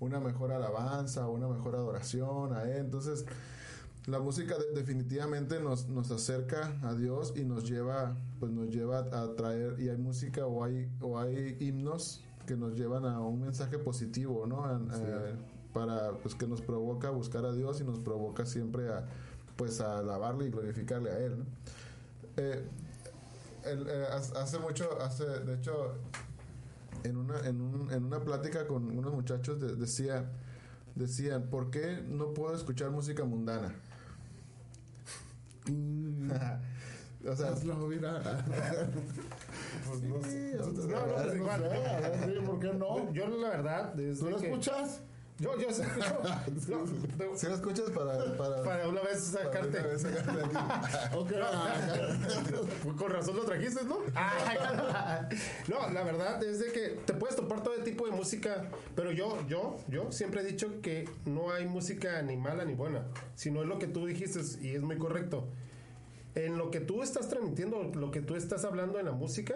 una 0.00 0.20
mejor 0.20 0.52
alabanza, 0.52 1.26
una 1.28 1.48
mejor 1.48 1.74
adoración 1.76 2.52
a 2.54 2.64
Él. 2.64 2.78
Entonces, 2.78 3.24
la 4.06 4.18
música 4.18 4.56
de- 4.58 4.72
definitivamente 4.74 5.60
nos, 5.60 5.88
nos 5.88 6.10
acerca 6.10 6.78
a 6.82 6.94
Dios 6.94 7.32
y 7.36 7.44
nos 7.44 7.64
lleva, 7.68 8.16
pues 8.40 8.52
nos 8.52 8.68
lleva 8.68 8.98
a 8.98 9.34
traer, 9.34 9.80
y 9.80 9.88
hay 9.88 9.96
música 9.96 10.46
o 10.46 10.62
hay, 10.64 10.90
o 11.00 11.18
hay 11.18 11.56
himnos 11.60 12.22
que 12.46 12.56
nos 12.56 12.74
llevan 12.74 13.06
a 13.06 13.20
un 13.20 13.40
mensaje 13.40 13.78
positivo, 13.78 14.46
¿no? 14.46 14.64
A- 14.64 14.78
eh, 15.06 15.36
para, 15.72 16.12
pues 16.18 16.34
que 16.34 16.46
nos 16.46 16.60
provoca 16.60 17.08
a 17.08 17.10
buscar 17.10 17.44
a 17.46 17.52
Dios 17.52 17.80
y 17.80 17.84
nos 17.84 17.98
provoca 17.98 18.44
siempre 18.46 18.92
a, 18.92 19.06
pues 19.56 19.80
a 19.80 19.98
alabarle 19.98 20.46
y 20.46 20.50
glorificarle 20.50 21.10
a 21.10 21.18
Él, 21.18 21.38
¿no? 21.38 21.44
Eh, 22.36 22.62
el- 23.64 23.86
eh, 23.88 24.06
hace 24.36 24.58
mucho, 24.58 24.88
hace, 25.00 25.24
de 25.24 25.54
hecho, 25.54 25.94
en 27.04 27.16
una, 27.16 27.38
en, 27.46 27.60
un- 27.60 27.92
en 27.92 28.04
una 28.04 28.20
plática 28.24 28.66
con 28.66 28.90
unos 28.96 29.12
muchachos 29.14 29.60
de- 29.60 29.76
decía, 29.76 30.30
decían, 30.94 31.48
¿por 31.50 31.70
qué 31.70 32.02
no 32.06 32.34
puedo 32.34 32.54
escuchar 32.54 32.90
música 32.90 33.24
mundana? 33.24 33.74
o 37.26 37.36
sea, 37.36 37.48
Hazlo 37.50 37.88
viral. 37.88 38.22
Pues 39.86 40.02
no 40.02 40.22
sé. 40.22 40.54
No, 40.58 40.66
No, 40.66 41.06
no, 41.06 41.14
pues 41.22 41.36
igual. 41.36 41.60
sé, 41.60 41.86
a 41.86 42.00
ver, 42.00 42.24
sí, 42.24 42.46
¿por 42.46 42.58
qué 42.60 42.72
no? 42.74 43.12
Yo 43.12 43.28
la 43.28 43.48
verdad, 43.48 43.94
desde 43.94 44.20
¿Tú 44.24 44.30
lo 44.30 44.36
que- 44.38 44.46
escuchas? 44.48 45.00
Yo, 45.38 45.58
yo 45.58 45.68
escucho. 45.68 46.20
No, 47.18 47.36
si 47.36 47.46
lo 47.46 47.54
escuchas 47.54 47.90
para, 47.90 48.36
para, 48.36 48.62
para 48.62 48.88
una 48.88 49.02
vez 49.02 49.24
sacarte. 49.24 49.78
una 49.78 49.88
vez 49.88 50.02
sacarte 50.02 50.32
de 50.32 50.44
aquí. 50.44 50.54
Con 52.96 53.10
razón 53.10 53.36
lo 53.36 53.44
trajiste, 53.44 53.84
¿no? 53.84 53.98
no, 55.68 55.90
la 55.92 56.04
verdad 56.04 56.42
es 56.44 56.60
de 56.60 56.72
que 56.72 57.00
te 57.04 57.14
puedes 57.14 57.36
topar 57.36 57.62
todo 57.62 57.74
tipo 57.82 58.06
de 58.06 58.12
música, 58.12 58.68
pero 58.94 59.10
yo, 59.10 59.44
yo, 59.48 59.76
yo 59.88 60.12
siempre 60.12 60.42
he 60.42 60.44
dicho 60.44 60.80
que 60.80 61.08
no 61.24 61.50
hay 61.50 61.66
música 61.66 62.22
ni 62.22 62.36
mala 62.36 62.64
ni 62.64 62.74
buena, 62.74 63.06
sino 63.34 63.62
es 63.62 63.68
lo 63.68 63.78
que 63.78 63.88
tú 63.88 64.06
dijiste 64.06 64.40
y 64.62 64.74
es 64.74 64.82
muy 64.82 64.98
correcto. 64.98 65.48
En 66.36 66.58
lo 66.58 66.70
que 66.70 66.80
tú 66.80 67.02
estás 67.02 67.28
transmitiendo, 67.28 67.82
lo 67.94 68.10
que 68.10 68.20
tú 68.20 68.36
estás 68.36 68.64
hablando 68.64 68.98
en 68.98 69.06
la 69.06 69.12
música, 69.12 69.54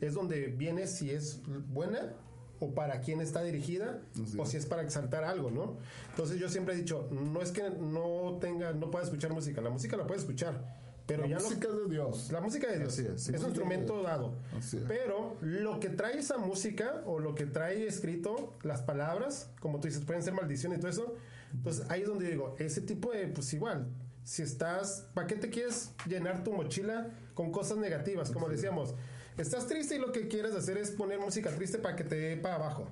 es 0.00 0.14
donde 0.14 0.48
viene 0.48 0.86
si 0.86 1.10
es 1.10 1.40
buena 1.68 2.14
o 2.60 2.74
para 2.74 3.00
quién 3.00 3.20
está 3.20 3.42
dirigida 3.42 4.00
o 4.38 4.46
si 4.46 4.56
es 4.56 4.66
para 4.66 4.82
exaltar 4.82 5.24
algo, 5.24 5.50
¿no? 5.50 5.76
Entonces 6.10 6.38
yo 6.38 6.48
siempre 6.48 6.74
he 6.74 6.76
dicho, 6.78 7.08
no 7.10 7.42
es 7.42 7.52
que 7.52 7.68
no 7.70 8.38
tenga, 8.40 8.72
no 8.72 8.90
pueda 8.90 9.04
escuchar 9.04 9.32
música, 9.32 9.60
la 9.60 9.70
música 9.70 9.96
la 9.96 10.06
puedes 10.06 10.22
escuchar, 10.22 10.74
pero 11.06 11.22
La 11.22 11.28
ya 11.28 11.36
música 11.36 11.68
es 11.68 11.76
de 11.76 11.88
Dios. 11.88 12.32
la 12.32 12.40
música 12.40 12.66
de 12.68 12.78
Dios 12.78 12.92
Así 12.98 13.06
es, 13.06 13.40
un 13.40 13.46
instrumento 13.46 14.02
dado. 14.02 14.34
Así 14.56 14.78
es. 14.78 14.84
Pero 14.88 15.36
lo 15.40 15.78
que 15.80 15.88
trae 15.90 16.18
esa 16.18 16.38
música 16.38 17.02
o 17.06 17.18
lo 17.18 17.34
que 17.34 17.46
trae 17.46 17.86
escrito, 17.86 18.54
las 18.62 18.82
palabras, 18.82 19.50
como 19.60 19.78
tú 19.80 19.86
dices, 19.88 20.04
pueden 20.04 20.22
ser 20.22 20.32
maldición 20.32 20.72
y 20.72 20.78
todo 20.78 20.88
eso. 20.88 21.14
Entonces 21.52 21.86
ahí 21.90 22.02
es 22.02 22.08
donde 22.08 22.28
digo, 22.28 22.56
ese 22.58 22.80
tipo 22.80 23.12
de, 23.12 23.28
pues 23.28 23.52
igual, 23.54 23.86
si 24.24 24.42
estás, 24.42 25.06
¿para 25.14 25.28
qué 25.28 25.36
te 25.36 25.48
quieres 25.50 25.92
llenar 26.08 26.42
tu 26.42 26.52
mochila 26.52 27.10
con 27.34 27.52
cosas 27.52 27.78
negativas? 27.78 28.30
Como 28.32 28.48
decíamos, 28.48 28.94
estás 29.36 29.66
triste 29.66 29.96
y 29.96 29.98
lo 29.98 30.12
que 30.12 30.28
quieres 30.28 30.54
hacer 30.54 30.78
es 30.78 30.90
poner 30.90 31.18
música 31.18 31.50
triste 31.50 31.78
para 31.78 31.96
que 31.96 32.04
te 32.04 32.16
dé 32.16 32.36
para 32.36 32.56
abajo. 32.56 32.88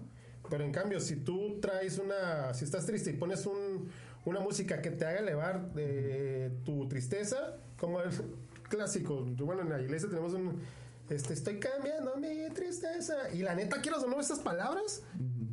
Pero 0.50 0.64
en 0.64 0.72
cambio, 0.72 1.00
si 1.00 1.16
tú 1.16 1.58
traes 1.60 1.98
una, 1.98 2.52
si 2.54 2.64
estás 2.64 2.84
triste 2.86 3.10
y 3.10 3.14
pones 3.14 3.46
un, 3.46 3.88
una 4.24 4.40
música 4.40 4.82
que 4.82 4.90
te 4.90 5.06
haga 5.06 5.20
elevar 5.20 5.70
eh, 5.76 6.50
tu 6.64 6.86
tristeza, 6.88 7.56
como 7.78 8.00
el 8.00 8.10
clásico, 8.68 9.24
bueno, 9.24 9.62
en 9.62 9.70
la 9.70 9.80
iglesia 9.80 10.08
tenemos 10.08 10.34
un, 10.34 10.60
este, 11.08 11.34
estoy 11.34 11.58
cambiando 11.58 12.16
mi 12.16 12.48
tristeza. 12.54 13.30
Y 13.32 13.38
la 13.38 13.54
neta, 13.54 13.80
quiero 13.80 13.98
o 13.98 14.06
no, 14.06 14.20
esas 14.20 14.38
palabras 14.40 15.02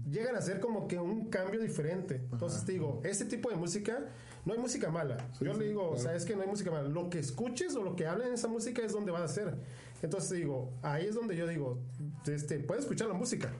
llegan 0.10 0.36
a 0.36 0.42
ser 0.42 0.60
como 0.60 0.88
que 0.88 0.98
un 0.98 1.30
cambio 1.30 1.60
diferente. 1.60 2.22
Entonces 2.32 2.66
te 2.66 2.74
digo, 2.74 3.02
ese 3.04 3.26
tipo 3.26 3.50
de 3.50 3.56
música, 3.56 4.00
no 4.46 4.54
hay 4.54 4.60
música 4.60 4.90
mala. 4.90 5.18
Yo 5.40 5.54
le 5.54 5.68
digo, 5.68 5.90
o 5.90 5.98
sea, 5.98 6.16
es 6.16 6.26
que 6.26 6.36
no 6.36 6.42
hay 6.42 6.48
música 6.48 6.72
mala. 6.72 6.88
Lo 6.88 7.10
que 7.10 7.20
escuches 7.20 7.76
o 7.76 7.84
lo 7.84 7.96
que 7.96 8.08
hablen 8.08 8.30
en 8.30 8.34
esa 8.36 8.48
música 8.48 8.82
es 8.82 8.94
donde 8.94 9.12
va 9.12 9.24
a 9.24 9.28
ser. 9.28 9.56
Entonces 10.02 10.32
digo, 10.32 10.74
ahí 10.82 11.06
es 11.06 11.16
donde 11.16 11.36
yo 11.36 11.48
digo, 11.48 11.80
este, 12.26 12.60
puedes 12.60 12.84
escuchar 12.84 13.08
la 13.08 13.14
música. 13.14 13.52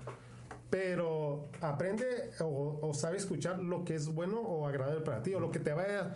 Pero 0.70 1.50
aprende 1.60 2.32
o, 2.40 2.80
o 2.82 2.94
sabe 2.94 3.18
escuchar 3.18 3.60
lo 3.60 3.84
que 3.84 3.96
es 3.96 4.08
bueno 4.08 4.40
o 4.40 4.68
agradable 4.68 5.02
para 5.02 5.22
ti, 5.22 5.34
o 5.34 5.40
lo 5.40 5.52
que 5.52 5.60
te 5.60 5.74
va 5.74 5.84
a 5.84 6.16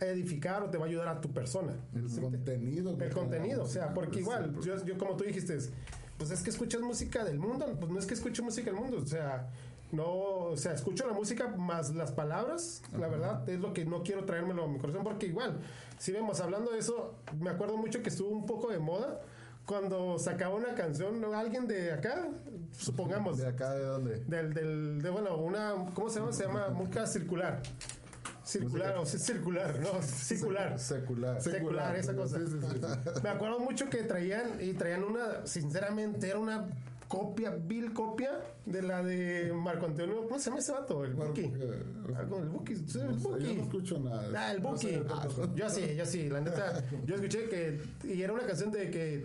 edificar 0.00 0.62
o 0.62 0.70
te 0.70 0.78
va 0.78 0.84
a 0.84 0.88
ayudar 0.88 1.08
a 1.08 1.20
tu 1.20 1.32
persona. 1.32 1.74
El 1.94 2.08
¿Sí? 2.08 2.20
contenido. 2.20 2.96
El 3.00 3.12
contenido, 3.12 3.64
o 3.64 3.68
sea, 3.68 3.94
porque 3.94 4.20
igual, 4.20 4.54
yo, 4.60 4.84
yo 4.84 4.98
como 4.98 5.16
tú 5.16 5.24
dijiste, 5.24 5.56
pues 6.18 6.30
es 6.30 6.42
que 6.42 6.50
escuchas 6.50 6.80
música 6.80 7.24
del 7.24 7.38
mundo, 7.38 7.66
pues 7.78 7.90
no 7.90 7.98
es 7.98 8.06
que 8.06 8.14
escuche 8.14 8.42
música 8.42 8.70
del 8.70 8.80
mundo, 8.80 8.98
o 8.98 9.06
sea, 9.06 9.50
no, 9.92 10.06
o 10.06 10.56
sea, 10.56 10.72
escucho 10.72 11.06
la 11.06 11.12
música 11.12 11.48
más 11.48 11.94
las 11.94 12.12
palabras, 12.12 12.82
la 12.98 13.08
verdad, 13.08 13.48
es 13.48 13.60
lo 13.60 13.72
que 13.72 13.84
no 13.84 14.02
quiero 14.02 14.24
traérmelo 14.24 14.64
a 14.64 14.68
mi 14.68 14.78
corazón, 14.78 15.04
porque 15.04 15.26
igual, 15.26 15.58
si 15.98 16.12
vemos, 16.12 16.40
hablando 16.40 16.72
de 16.72 16.78
eso, 16.78 17.14
me 17.38 17.50
acuerdo 17.50 17.76
mucho 17.76 18.02
que 18.02 18.08
estuvo 18.08 18.30
un 18.30 18.46
poco 18.46 18.70
de 18.70 18.78
moda 18.78 19.20
cuando 19.66 20.18
sacaba 20.18 20.54
una 20.54 20.74
canción, 20.74 21.20
¿no? 21.20 21.34
alguien 21.34 21.66
de 21.66 21.92
acá, 21.92 22.28
supongamos, 22.72 23.38
¿De 23.38 23.48
acá 23.48 23.74
de 23.74 23.84
dónde? 23.84 24.24
del, 24.26 24.54
del, 24.54 25.02
de, 25.02 25.10
bueno, 25.10 25.36
una, 25.36 25.74
¿cómo 25.92 26.08
se 26.08 26.20
llama? 26.20 26.32
Se 26.32 26.44
llama 26.44 26.68
música 26.68 27.06
circular. 27.06 27.60
Circular, 28.44 28.96
o 28.96 29.04
sea, 29.04 29.18
circular, 29.18 29.80
no, 29.80 30.00
circular. 30.02 30.78
Secular. 30.78 31.42
Secular, 31.42 31.96
esa 31.96 32.14
cosa. 32.14 32.38
Me 33.24 33.28
acuerdo 33.28 33.58
mucho 33.58 33.90
que 33.90 34.04
traían, 34.04 34.58
y 34.60 34.72
traían 34.74 35.02
una, 35.02 35.44
sinceramente, 35.46 36.28
era 36.28 36.38
una 36.38 36.68
copia, 37.08 37.50
vil 37.50 37.92
copia 37.92 38.40
de 38.64 38.82
la 38.82 39.02
de 39.02 39.52
Marco 39.52 39.86
Antonio. 39.86 40.26
¿Cómo 40.26 40.38
se 40.38 40.50
llama 40.50 40.60
ese 40.60 40.72
vato? 40.72 41.04
El 41.04 41.14
Buki. 41.14 41.42
Eh, 41.42 41.82
el 42.18 42.48
Buki. 42.48 42.72
el 42.72 42.88
sé, 42.88 43.06
Buki. 43.06 43.44
yo 43.44 43.54
no 43.54 43.62
escucho 43.62 43.98
nada. 43.98 44.28
Ah, 44.36 44.52
el 44.52 44.60
Buki. 44.60 45.00
Ah, 45.08 45.28
yo 45.54 45.70
sí, 45.70 45.94
yo 45.96 46.04
sí, 46.04 46.28
la 46.28 46.40
neta. 46.40 46.84
Yo 47.06 47.14
escuché 47.14 47.48
que. 47.48 47.80
Y 48.04 48.22
era 48.22 48.32
una 48.32 48.44
canción 48.46 48.70
de 48.70 48.90
que. 48.90 49.24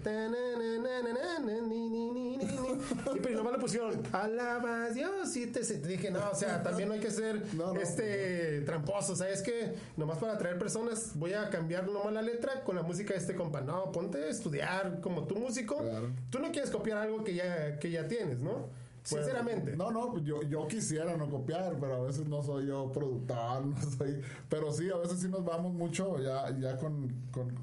Y 3.14 3.20
pero 3.22 3.38
nomás 3.38 3.54
le 3.54 3.60
pusieron. 3.60 4.02
Alabas 4.12 4.94
Dios. 4.94 5.36
Y 5.36 5.48
te, 5.48 5.62
dije, 5.62 6.12
no, 6.12 6.20
o 6.32 6.36
sea, 6.36 6.62
también 6.62 6.88
no 6.90 6.96
hay 6.96 7.00
que 7.00 7.12
ser 7.12 7.44
este 7.82 8.62
tramposo. 8.62 9.16
¿Sabes 9.16 9.42
que 9.42 9.76
Nomás 9.98 10.18
para 10.18 10.34
atraer 10.34 10.58
personas, 10.58 11.12
voy 11.16 11.34
a 11.34 11.50
cambiar 11.50 11.88
nomás 11.88 12.14
la 12.14 12.22
letra 12.22 12.64
con 12.64 12.76
la 12.76 12.84
música 12.84 13.14
de 13.14 13.20
este 13.20 13.36
compa. 13.36 13.62
No, 13.62 13.92
ponte 13.92 14.18
a 14.18 14.30
estudiar 14.30 15.00
como 15.02 15.26
tu 15.26 15.36
músico. 15.36 15.78
Claro. 15.78 16.10
Tú 16.30 16.40
no 16.40 16.52
quieres 16.52 16.70
copiar 16.72 16.98
algo 16.98 17.24
que 17.24 17.36
ya, 17.36 17.71
que 17.80 17.92
ya 17.92 18.08
tienes, 18.08 18.42
¿no? 18.42 18.70
Pues, 19.10 19.24
Sinceramente. 19.24 19.76
No, 19.76 19.90
no, 19.90 20.18
yo, 20.20 20.44
yo 20.44 20.68
quisiera 20.68 21.18
no 21.18 21.28
copiar, 21.30 21.76
pero 21.80 21.96
a 21.96 22.00
veces 22.02 22.28
no 22.28 22.44
soy 22.44 22.68
yo 22.68 22.92
productor, 22.92 23.66
no 23.66 23.82
soy. 23.98 24.22
Pero 24.48 24.72
sí, 24.72 24.90
a 24.92 24.98
veces 24.98 25.20
sí 25.20 25.28
nos 25.28 25.44
vamos 25.44 25.74
mucho 25.74 26.20
ya, 26.20 26.56
ya 26.60 26.78
con. 26.78 27.10
con- 27.32 27.58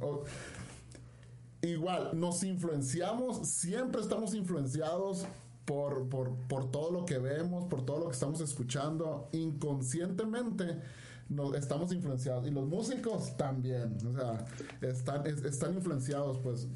igual, 1.63 2.11
nos 2.19 2.43
influenciamos, 2.45 3.47
siempre 3.49 4.01
estamos 4.01 4.35
influenciados 4.35 5.27
por, 5.65 6.09
por, 6.09 6.35
por 6.49 6.71
todo 6.71 6.91
lo 6.93 7.05
que 7.05 7.19
vemos, 7.19 7.65
por 7.67 7.85
todo 7.85 7.99
lo 7.99 8.07
que 8.07 8.13
estamos 8.15 8.41
escuchando. 8.41 9.29
Inconscientemente 9.33 10.81
nos 11.29 11.55
estamos 11.55 11.93
influenciados. 11.93 12.47
Y 12.47 12.51
los 12.51 12.67
músicos 12.67 13.37
también, 13.37 13.97
o 14.07 14.13
sea, 14.13 14.45
están, 14.81 15.27
es- 15.27 15.45
están 15.45 15.75
influenciados, 15.75 16.39
pues. 16.39 16.67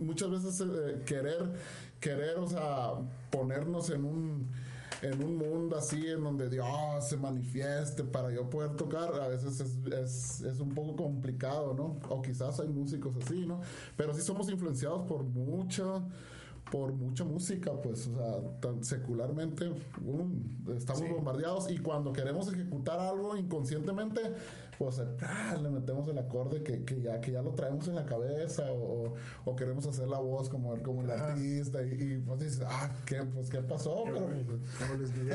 Muchas 0.00 0.30
veces 0.30 0.60
eh, 0.60 1.02
querer, 1.06 1.52
querer, 2.00 2.38
o 2.38 2.46
sea, 2.48 2.92
ponernos 3.30 3.90
en 3.90 4.04
un 4.04 4.48
en 5.02 5.22
un 5.22 5.36
mundo 5.36 5.76
así 5.76 6.06
en 6.06 6.22
donde 6.22 6.48
Dios 6.48 6.66
se 7.06 7.18
manifieste 7.18 8.04
para 8.04 8.30
yo 8.30 8.48
poder 8.48 8.74
tocar, 8.74 9.12
a 9.20 9.28
veces 9.28 9.60
es, 9.60 9.76
es, 9.92 10.40
es 10.40 10.60
un 10.60 10.72
poco 10.72 10.96
complicado, 10.96 11.74
¿no? 11.74 11.98
O 12.08 12.22
quizás 12.22 12.58
hay 12.60 12.68
músicos 12.68 13.14
así, 13.22 13.44
¿no? 13.44 13.60
Pero 13.98 14.14
sí 14.14 14.22
somos 14.22 14.48
influenciados 14.48 15.02
por 15.06 15.22
mucha 15.24 15.82
por 16.70 16.92
mucha 16.92 17.24
música, 17.24 17.72
pues, 17.82 18.06
o 18.08 18.14
sea, 18.16 18.60
tan 18.60 18.82
secularmente 18.82 19.68
um, 20.04 20.42
estamos 20.76 21.02
Sí. 21.02 21.08
bombardeados 21.12 21.70
y 21.70 21.78
cuando 21.78 22.12
queremos 22.12 22.52
ejecutar 22.52 22.98
algo 22.98 23.36
inconscientemente, 23.36 24.20
pues 24.78 25.00
ah, 25.22 25.56
le 25.62 25.70
metemos 25.70 26.08
el 26.08 26.18
acorde 26.18 26.62
que, 26.62 26.84
que 26.84 27.00
ya 27.00 27.20
que 27.20 27.32
ya 27.32 27.42
lo 27.42 27.50
traemos 27.54 27.86
en 27.88 27.94
la 27.96 28.04
cabeza 28.04 28.70
o, 28.72 29.14
o- 29.44 29.56
queremos 29.56 29.86
hacer 29.86 30.08
la 30.08 30.18
voz 30.18 30.48
como, 30.48 30.76
como 30.82 31.02
el 31.02 31.10
artista 31.10 31.82
y, 31.82 31.86
y, 32.14 32.18
pues 32.26 32.40
dices, 32.40 32.62
ah, 32.66 32.90
¿qué, 33.06 33.22
pues, 33.22 33.48
¿qué 33.50 33.60
pasó? 33.60 34.04
Pero, 34.04 34.26
pues. 34.26 34.44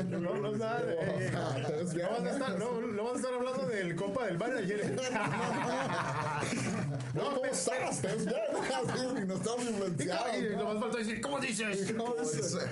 No, 0.10 0.18
no, 0.18 0.30
eh, 0.36 0.40
no 0.40 0.52
vas 0.52 0.62
a 0.62 1.72
bien, 1.94 2.26
estar, 2.26 2.58
no, 2.58 2.80
no 2.80 3.04
vas 3.04 3.14
a 3.14 3.16
estar 3.16 3.34
hablando 3.34 3.66
del 3.66 3.96
compa 3.96 4.26
del 4.26 4.38
manager. 4.38 4.96
No, 7.14 7.24
¿cómo 7.34 7.44
estás? 7.44 8.00
¿Te 8.00 8.08
ves 8.08 8.24
bien? 8.24 8.38
Así, 8.56 9.04
y 9.22 9.26
no 9.26 9.34
estamos 9.34 9.64
influenciados. 9.64 10.36
Y 10.38 10.54
¿no? 10.54 10.58
nomás 10.62 10.80
falta 10.80 10.98
decir, 10.98 11.20
¿cómo 11.20 11.38
dices? 11.40 11.88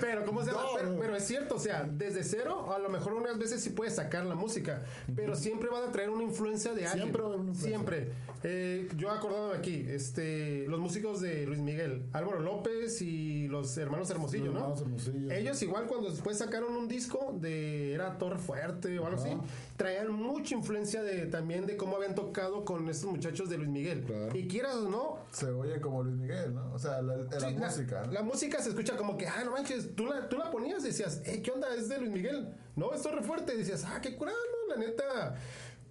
Pero, 0.01 0.25
¿cómo 0.25 0.45
se 0.45 0.51
pero, 0.77 0.97
pero 0.99 1.17
es 1.17 1.25
cierto, 1.25 1.57
o 1.57 1.59
sea, 1.59 1.85
desde 1.91 2.23
cero, 2.23 2.73
a 2.73 2.79
lo 2.79 2.89
mejor 2.89 3.15
unas 3.15 3.37
veces 3.39 3.61
sí 3.63 3.71
puedes 3.71 3.97
sacar 3.97 4.25
la 4.27 4.35
música, 4.37 4.83
pero 5.15 5.35
siempre 5.35 5.69
van 5.71 5.89
a 5.89 5.93
traer 5.93 6.11
una 6.11 6.23
influencia 6.23 6.58
de 6.65 6.87
alguien. 6.87 6.93
Siempre 6.93 7.23
influencia. 7.23 7.69
Siempre. 7.69 8.13
Eh, 8.45 8.89
yo 8.97 9.11
acordándome 9.11 9.57
aquí, 9.57 9.85
este, 9.89 10.65
los 10.69 10.79
músicos 10.79 11.21
de 11.21 11.45
Luis 11.45 11.59
Miguel, 11.59 12.05
Álvaro 12.13 12.39
López 12.39 13.03
y 13.03 13.49
los 13.49 13.77
hermanos 13.79 14.09
Hermosillo, 14.11 14.45
Los 14.47 14.55
¿no? 14.55 14.61
hermanos 14.61 14.81
Hermosillo. 14.83 15.33
Ellos 15.33 15.61
igual 15.63 15.87
cuando 15.87 16.09
después 16.09 16.39
sacaron 16.39 16.77
un 16.77 16.87
disco 16.87 17.37
de 17.41 17.95
era 17.95 18.17
Torre 18.17 18.39
Fuerte 18.39 18.97
o 19.01 19.07
algo 19.07 19.19
Ajá. 19.21 19.29
así, 19.31 19.37
traían 19.77 20.13
mucha 20.13 20.55
influencia 20.55 21.03
de 21.03 21.27
también 21.27 21.67
de 21.67 21.77
cómo 21.77 21.97
habían 21.97 22.15
tocado 22.15 22.65
con 22.65 22.89
estos 22.89 23.11
muchachos 23.11 23.51
de 23.51 23.59
Luis 23.59 23.71
Miguel. 23.71 24.05
Claro. 24.05 24.37
Y 24.39 24.47
quieras 24.47 24.77
o 24.77 24.89
no, 24.89 25.19
Se 25.33 25.47
oye 25.47 25.81
como 25.81 26.05
Luis 26.05 26.17
Miguel, 26.17 26.55
¿no? 26.55 26.73
O 26.73 26.79
sea, 26.79 27.03
la, 27.03 27.17
la 27.17 27.41
Sí, 27.41 27.57
música. 27.57 28.03
¿no? 28.07 28.13
La 28.13 28.23
música 28.23 28.63
se 28.63 28.69
escucha 28.69 28.97
como 28.97 29.17
que, 29.19 29.27
ah, 29.27 29.43
no 29.45 29.51
manches, 29.51 29.97
tú 29.97 30.07
la, 30.07 30.29
tú 30.29 30.37
la 30.39 30.49
ponías 30.53 30.85
y 30.85 30.89
decías, 30.89 31.23
eh, 31.25 31.43
¿qué 31.43 31.51
onda? 31.51 31.75
Es 31.75 31.89
de 31.89 31.99
Luis 31.99 32.13
Miguel. 32.13 32.55
No, 32.77 32.93
es 32.95 33.03
Torre 33.03 33.23
Fuerte. 33.25 33.53
Y 33.55 33.59
decías, 33.59 33.85
ah, 33.85 34.01
qué 34.01 34.17
curado, 34.17 34.39
¿no? 34.69 34.75
La 34.77 34.81
neta. 34.81 35.35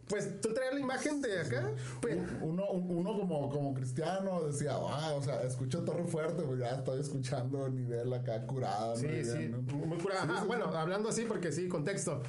Pues 0.07 0.39
tú 0.39 0.53
traías 0.53 0.73
la 0.73 0.79
imagen 0.79 1.21
de 1.21 1.39
acá. 1.41 1.69
Pues, 2.01 2.17
Uno, 2.41 2.63
uno 2.71 3.17
como, 3.19 3.49
como 3.49 3.73
cristiano 3.73 4.43
decía, 4.43 4.71
ah, 4.75 5.13
o 5.17 5.21
sea, 5.21 5.41
escucho 5.43 5.83
Torre 5.83 6.05
Fuerte, 6.05 6.43
pues 6.43 6.59
ya 6.59 6.69
estoy 6.69 7.01
escuchando 7.01 7.67
nivel 7.67 8.13
acá 8.13 8.41
curada. 8.45 8.95
Sí, 8.95 9.05
muy 9.07 9.23
sí, 9.25 9.49
muy 9.73 9.97
curada. 9.97 10.21
Sí, 10.23 10.29
Ajá, 10.31 10.41
sí, 10.41 10.47
bueno, 10.47 10.65
hablando 10.67 11.09
así, 11.09 11.25
porque 11.25 11.51
sí, 11.51 11.67
contexto. 11.67 12.21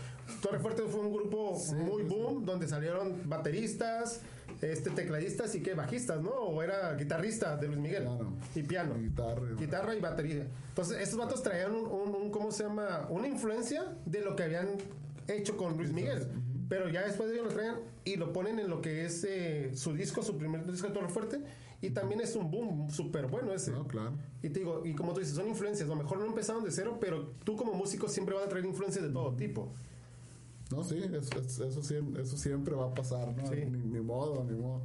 Torre 0.42 0.58
Fuerte 0.58 0.82
fue 0.88 1.00
un 1.00 1.12
grupo 1.12 1.56
muy 1.76 2.02
boom, 2.02 2.44
donde 2.44 2.66
salieron 2.66 3.22
bateristas, 3.28 4.22
este, 4.60 4.90
tecladistas 4.90 5.54
y 5.54 5.62
qué, 5.62 5.74
bajistas, 5.74 6.20
¿no? 6.20 6.30
O 6.30 6.62
era 6.62 6.94
guitarrista 6.96 7.56
de 7.56 7.68
Luis 7.68 7.78
Miguel. 7.78 8.02
Piano. 8.04 8.36
Y 8.56 8.62
piano. 8.64 8.94
Guitarra. 8.98 9.42
Guitarra 9.56 9.94
y 9.94 10.00
batería. 10.00 10.46
Entonces, 10.70 10.98
estos 11.00 11.18
vatos 11.18 11.42
traían 11.44 11.72
un, 11.76 11.86
un- 11.86 12.14
un- 12.14 12.30
¿cómo 12.32 12.50
se 12.50 12.64
llama? 12.64 13.06
Una 13.08 13.28
influencia 13.28 13.96
de 14.04 14.20
lo 14.22 14.34
que 14.34 14.42
habían 14.42 14.68
hecho 15.28 15.56
con 15.56 15.76
Luis 15.76 15.92
Miguel. 15.92 16.26
Pero 16.68 16.88
ya 16.88 17.02
después 17.06 17.28
de 17.28 17.36
ellos 17.36 17.48
lo 17.48 17.54
traen 17.54 17.76
y 18.04 18.16
lo 18.16 18.32
ponen 18.32 18.58
en 18.58 18.68
lo 18.68 18.80
que 18.80 19.04
es 19.04 19.24
eh, 19.24 19.70
su 19.74 19.94
disco, 19.94 20.22
su 20.22 20.36
primer 20.36 20.70
disco 20.70 20.88
de 20.88 20.94
Torre 20.94 21.08
Fuerte. 21.08 21.40
Y 21.80 21.90
también 21.90 22.20
es 22.20 22.34
un 22.34 22.50
boom 22.50 22.90
súper 22.90 23.26
bueno 23.28 23.52
ese. 23.52 23.70
No, 23.70 23.86
claro. 23.86 24.12
Y 24.42 24.50
te 24.50 24.60
digo, 24.60 24.84
y 24.84 24.94
como 24.94 25.12
tú 25.14 25.20
dices, 25.20 25.36
son 25.36 25.48
influencias. 25.48 25.88
A 25.88 25.94
lo 25.94 26.02
mejor 26.02 26.18
no 26.18 26.26
empezaron 26.26 26.64
de 26.64 26.72
cero, 26.72 26.98
pero 27.00 27.32
tú 27.44 27.56
como 27.56 27.72
músico 27.72 28.08
siempre 28.08 28.34
vas 28.34 28.44
a 28.44 28.48
traer 28.48 28.64
influencias 28.64 29.04
de 29.04 29.10
todo 29.10 29.34
tipo. 29.36 29.72
No, 30.70 30.84
sí, 30.84 30.98
eso, 30.98 31.40
eso, 31.40 31.80
eso 32.20 32.36
siempre 32.36 32.74
va 32.74 32.86
a 32.86 32.94
pasar, 32.94 33.34
¿no? 33.34 33.46
Sí. 33.46 33.64
Ni, 33.64 33.78
ni 33.78 34.00
modo, 34.00 34.44
ni 34.44 34.54
modo. 34.56 34.82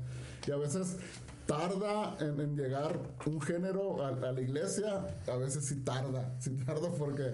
Y 0.47 0.51
a 0.51 0.57
veces 0.57 0.97
tarda 1.45 2.15
en, 2.19 2.39
en 2.39 2.55
llegar 2.55 2.99
un 3.25 3.41
género 3.41 4.01
a, 4.03 4.09
a 4.09 4.31
la 4.31 4.41
iglesia, 4.41 5.05
a 5.27 5.35
veces 5.35 5.65
sí 5.65 5.77
tarda, 5.77 6.35
sí 6.39 6.51
tarda 6.65 6.89
porque 6.91 7.31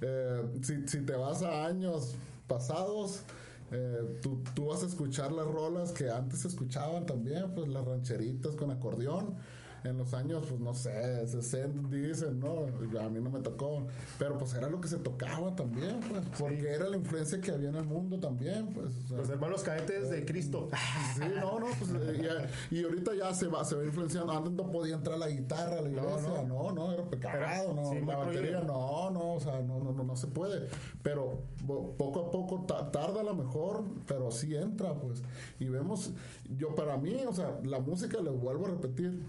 eh, 0.00 0.42
si, 0.62 0.86
si 0.88 1.00
te 1.02 1.14
vas 1.14 1.42
a 1.42 1.66
años 1.66 2.14
pasados, 2.46 3.22
eh, 3.72 4.18
tú, 4.20 4.42
tú 4.54 4.66
vas 4.66 4.82
a 4.82 4.86
escuchar 4.86 5.32
las 5.32 5.46
rolas 5.46 5.92
que 5.92 6.10
antes 6.10 6.40
se 6.40 6.48
escuchaban 6.48 7.06
también, 7.06 7.54
pues 7.54 7.68
las 7.68 7.84
rancheritas 7.84 8.56
con 8.56 8.70
acordeón. 8.70 9.36
En 9.84 9.96
los 9.98 10.12
años, 10.14 10.44
pues 10.48 10.60
no 10.60 10.74
sé, 10.74 11.26
60 11.26 11.88
dicen, 11.88 12.38
¿no? 12.40 12.66
A 13.00 13.08
mí 13.08 13.20
no 13.20 13.30
me 13.30 13.40
tocó. 13.40 13.86
Pero 14.18 14.36
pues 14.36 14.52
era 14.54 14.68
lo 14.68 14.80
que 14.80 14.88
se 14.88 14.98
tocaba 14.98 15.54
también, 15.56 16.00
pues. 16.08 16.22
Porque 16.38 16.68
era 16.70 16.88
la 16.88 16.96
influencia 16.96 17.40
que 17.40 17.50
había 17.50 17.70
en 17.70 17.76
el 17.76 17.84
mundo 17.84 18.18
también, 18.20 18.68
pues. 18.74 18.88
o 19.04 19.08
sea. 19.08 19.16
Los 19.18 19.30
hermanos 19.30 19.62
cadetes 19.62 20.10
de 20.10 20.24
Cristo. 20.24 20.68
Sí, 21.16 21.22
no, 21.40 21.60
no, 21.60 21.66
pues 21.78 21.90
eh, 21.92 22.22
ya- 22.22 22.76
y 22.76 22.84
ahorita 22.84 23.14
ya 23.14 23.32
se 23.34 23.46
va, 23.46 23.64
se 23.64 23.74
va 23.74 23.84
influenciando. 23.84 24.32
Antes 24.32 24.52
no 24.52 24.70
podía 24.70 24.94
entrar 24.96 25.18
la 25.18 25.28
guitarra 25.28 25.78
a 25.78 25.82
la 25.82 25.88
iglesia, 25.88 26.42
no, 26.46 26.72
no, 26.72 26.92
era 26.92 27.04
pecado, 27.04 27.72
no, 27.74 27.90
sí, 27.90 28.00
la 28.06 28.16
batería, 28.16 28.60
no, 28.60 29.10
no, 29.10 29.34
o 29.34 29.40
sea, 29.40 29.60
no, 29.60 29.78
no, 29.80 29.92
no, 29.92 30.04
no 30.04 30.16
se 30.16 30.26
puede. 30.26 30.68
Pero 31.02 31.42
poco 31.96 32.26
a 32.26 32.30
poco 32.30 32.64
ta- 32.66 32.90
tarda 32.90 33.20
a 33.20 33.24
lo 33.24 33.34
mejor, 33.34 33.82
pero 34.06 34.30
sí 34.30 34.54
entra, 34.54 34.94
pues. 34.94 35.22
Y 35.58 35.66
vemos, 35.66 36.12
yo 36.58 36.74
para 36.74 36.96
mí, 36.96 37.16
o 37.26 37.32
sea, 37.32 37.58
la 37.64 37.80
música, 37.80 38.20
les 38.20 38.34
vuelvo 38.38 38.66
a 38.66 38.70
repetir, 38.70 39.22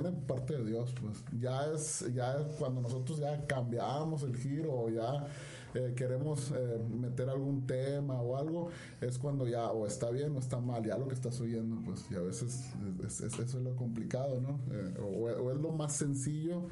viene 0.00 0.16
parte 0.26 0.56
de 0.56 0.64
Dios, 0.64 0.94
pues. 1.00 1.24
Ya 1.40 1.66
es, 1.72 2.04
ya 2.14 2.34
es 2.36 2.46
cuando 2.58 2.80
nosotros 2.80 3.18
ya 3.18 3.46
cambiamos 3.46 4.22
el 4.22 4.36
giro 4.36 4.72
o 4.72 4.88
ya 4.90 5.26
eh, 5.74 5.92
queremos 5.94 6.52
eh, 6.56 6.78
meter 6.88 7.28
algún 7.28 7.66
tema 7.66 8.20
o 8.22 8.36
algo, 8.36 8.70
es 9.00 9.18
cuando 9.18 9.46
ya 9.46 9.70
o 9.70 9.86
está 9.86 10.10
bien 10.10 10.34
o 10.34 10.38
está 10.38 10.58
mal, 10.58 10.82
ya 10.84 10.96
lo 10.96 11.06
que 11.08 11.14
estás 11.14 11.38
oyendo, 11.40 11.76
pues, 11.84 12.06
y 12.10 12.14
a 12.14 12.20
veces 12.20 12.64
es- 13.06 13.20
es- 13.20 13.38
eso 13.38 13.58
es 13.58 13.64
lo 13.64 13.76
complicado, 13.76 14.40
¿no? 14.40 14.58
Eh, 14.74 14.94
o, 15.00 15.50
es 15.50 15.58
lo 15.58 15.72
más 15.72 15.92
sencillo 15.94 16.68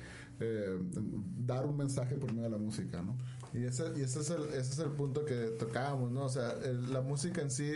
dar 1.47 1.65
un 1.67 1.77
mensaje 1.77 2.17
por 2.17 2.31
medio 2.33 2.45
de 2.45 2.51
la 2.51 2.59
música, 2.59 3.03
¿no? 3.03 3.17
Y 3.55 3.65
ese, 3.67 3.85
y 3.97 4.01
ese, 4.03 4.19
es 4.21 4.31
el, 4.31 4.43
ese 4.49 4.59
es 4.73 4.79
el 4.81 4.91
punto 4.91 5.25
que 5.25 5.55
tocábamos, 5.59 6.11
¿no? 6.11 6.25
O 6.25 6.29
sea, 6.29 6.55
el- 6.65 6.93
la 6.93 7.01
música 7.03 7.41
en 7.41 7.53
sí 7.53 7.73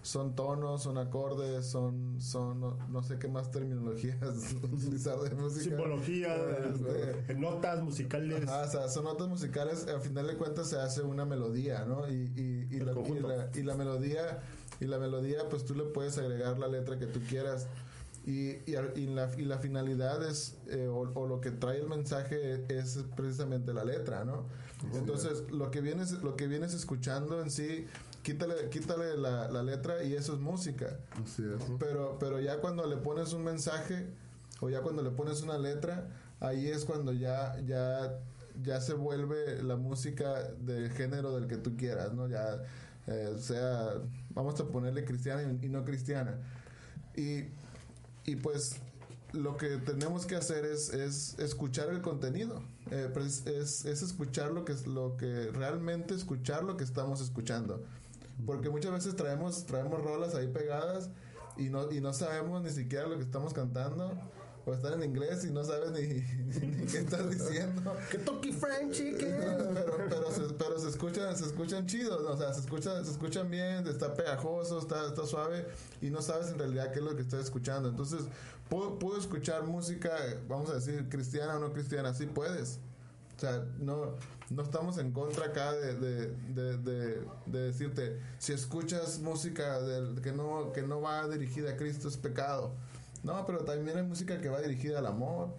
son 0.00 0.34
tonos, 0.34 0.82
son 0.82 0.96
acordes, 0.96 1.66
son, 1.66 2.18
son 2.18 2.60
no, 2.60 2.78
no 2.88 3.02
sé 3.02 3.18
qué 3.18 3.28
más 3.28 3.50
terminologías 3.50 4.16
utilizar 4.72 5.18
de 5.20 5.30
música. 5.34 5.76
Simbología, 5.76 6.34
Este, 6.34 7.32
eh, 7.32 7.34
notas 7.36 7.82
musicales. 7.82 8.48
Ajá, 8.48 8.62
o 8.62 8.70
sea, 8.70 8.88
son 8.88 9.04
notas 9.04 9.28
musicales, 9.28 9.86
al 9.86 10.00
final 10.00 10.26
de 10.28 10.36
cuentas 10.38 10.68
se 10.70 10.78
hace 10.80 11.02
una 11.02 11.26
melodía, 11.26 11.84
¿no? 11.84 12.08
Y, 12.08 12.14
y, 12.34 12.66
y, 12.74 12.80
la, 12.80 12.92
y, 12.92 13.20
la, 13.20 13.50
y 13.54 13.62
la 13.64 13.74
melodía, 13.74 14.40
y 14.80 14.86
la 14.86 14.98
melodía, 14.98 15.46
pues 15.50 15.66
tú 15.66 15.74
le 15.74 15.84
puedes 15.84 16.16
agregar 16.16 16.58
la 16.58 16.68
letra 16.68 16.98
que 16.98 17.06
tú 17.06 17.20
quieras. 17.28 17.66
Y, 18.26 18.56
y, 18.66 19.06
la, 19.06 19.30
y 19.38 19.44
la 19.44 19.58
finalidad 19.58 20.22
es, 20.28 20.56
eh, 20.68 20.86
o, 20.86 21.00
o 21.14 21.26
lo 21.26 21.40
que 21.40 21.50
trae 21.50 21.78
el 21.80 21.86
mensaje 21.88 22.64
es 22.68 23.04
precisamente 23.16 23.72
la 23.74 23.84
letra, 23.84 24.24
¿no? 24.24 24.46
Entonces, 24.94 25.50
lo 25.50 25.70
que 25.70 25.80
vienes, 25.80 26.12
lo 26.12 26.36
que 26.36 26.46
vienes 26.46 26.74
escuchando 26.74 27.40
en 27.42 27.50
sí, 27.50 27.86
quítale, 28.22 28.68
quítale 28.70 29.16
la, 29.16 29.48
la 29.50 29.62
letra 29.62 30.02
y 30.02 30.14
eso 30.14 30.34
es 30.34 30.40
música. 30.40 30.98
Así 31.22 31.42
es. 31.42 31.62
Pero, 31.78 32.18
pero 32.18 32.40
ya 32.40 32.60
cuando 32.60 32.86
le 32.86 32.96
pones 32.96 33.32
un 33.32 33.44
mensaje 33.44 34.06
o 34.60 34.70
ya 34.70 34.80
cuando 34.82 35.02
le 35.02 35.10
pones 35.10 35.42
una 35.42 35.58
letra, 35.58 36.08
ahí 36.40 36.68
es 36.68 36.84
cuando 36.84 37.12
ya, 37.12 37.58
ya, 37.66 38.18
ya 38.62 38.80
se 38.80 38.94
vuelve 38.94 39.62
la 39.62 39.76
música 39.76 40.44
del 40.60 40.90
género 40.90 41.34
del 41.34 41.48
que 41.48 41.56
tú 41.56 41.76
quieras, 41.76 42.12
¿no? 42.12 42.28
Ya 42.28 42.62
eh, 43.06 43.36
sea, 43.38 43.94
vamos 44.30 44.60
a 44.60 44.66
ponerle 44.68 45.04
cristiana 45.04 45.42
y, 45.42 45.66
y 45.66 45.68
no 45.68 45.84
cristiana. 45.84 46.38
Y, 47.16 47.44
y 48.24 48.36
pues 48.36 48.76
lo 49.32 49.56
que 49.56 49.76
tenemos 49.78 50.26
que 50.26 50.36
hacer 50.36 50.64
es, 50.64 50.92
es 50.92 51.38
escuchar 51.38 51.88
el 51.90 52.00
contenido. 52.00 52.62
Eh, 52.90 53.10
pues, 53.12 53.46
es, 53.46 53.84
es 53.84 54.02
escuchar 54.02 54.52
lo 54.52 54.64
que 54.64 54.72
es 54.72 54.86
lo 54.86 55.16
que 55.16 55.50
realmente 55.52 56.14
escuchar 56.14 56.64
lo 56.64 56.76
que 56.76 56.84
estamos 56.84 57.20
escuchando. 57.20 57.84
Porque 58.46 58.70
muchas 58.70 58.92
veces 58.92 59.16
traemos, 59.16 59.66
traemos 59.66 60.02
rolas 60.02 60.34
ahí 60.34 60.46
pegadas 60.46 61.10
y 61.56 61.70
no, 61.70 61.90
y 61.90 62.00
no 62.00 62.12
sabemos 62.12 62.62
ni 62.62 62.70
siquiera 62.70 63.06
lo 63.06 63.16
que 63.16 63.24
estamos 63.24 63.52
cantando. 63.52 64.12
O 64.68 64.74
están 64.74 64.94
en 65.02 65.04
inglés 65.10 65.44
y 65.44 65.50
no 65.50 65.64
sabes 65.64 65.90
ni, 65.92 66.00
ni 66.66 66.86
qué 66.86 66.98
estás 66.98 67.30
diciendo. 67.30 67.94
Kentucky 68.10 68.52
Fried 68.52 68.90
Chicken. 68.90 69.36
pero, 69.74 69.96
pero, 70.10 70.30
se, 70.30 70.54
pero 70.54 70.78
se 70.78 70.88
escuchan, 70.90 71.36
se 71.36 71.46
escuchan 71.46 71.86
chidos, 71.86 72.22
¿no? 72.22 72.30
o 72.32 72.36
sea, 72.36 72.52
se 72.52 72.60
escuchan, 72.60 73.04
se 73.04 73.10
escuchan 73.12 73.50
bien, 73.50 73.86
está 73.86 74.14
pegajoso, 74.14 74.78
está, 74.78 75.06
está 75.06 75.24
suave 75.26 75.66
y 76.02 76.10
no 76.10 76.20
sabes 76.22 76.48
en 76.48 76.58
realidad 76.58 76.92
qué 76.92 76.98
es 76.98 77.04
lo 77.04 77.16
que 77.16 77.22
estás 77.22 77.44
escuchando. 77.44 77.88
Entonces, 77.88 78.20
puedo, 78.68 78.98
puedo 78.98 79.18
escuchar 79.18 79.64
música, 79.64 80.10
vamos 80.48 80.68
a 80.70 80.74
decir, 80.74 81.08
cristiana 81.08 81.56
o 81.56 81.60
no 81.60 81.72
cristiana, 81.72 82.12
sí 82.14 82.26
puedes. 82.26 82.78
O 83.36 83.40
sea, 83.40 83.64
no, 83.78 84.16
no 84.50 84.62
estamos 84.64 84.98
en 84.98 85.12
contra 85.12 85.46
acá 85.46 85.72
de, 85.72 85.94
de, 85.94 86.26
de, 86.54 86.76
de- 86.78 87.22
de 87.46 87.58
decirte, 87.60 88.18
si 88.40 88.52
escuchas 88.52 89.20
música 89.20 89.80
del- 89.80 90.20
que, 90.20 90.32
no, 90.32 90.72
que 90.72 90.82
no 90.82 91.00
va 91.00 91.28
dirigida 91.28 91.70
a 91.70 91.76
Cristo 91.76 92.08
es 92.08 92.16
pecado. 92.16 92.72
No, 93.22 93.44
pero 93.46 93.58
también 93.64 93.96
hay 93.96 94.02
música 94.04 94.40
que 94.40 94.48
va 94.48 94.60
dirigida 94.60 94.98
al 95.00 95.06
amor. 95.06 95.54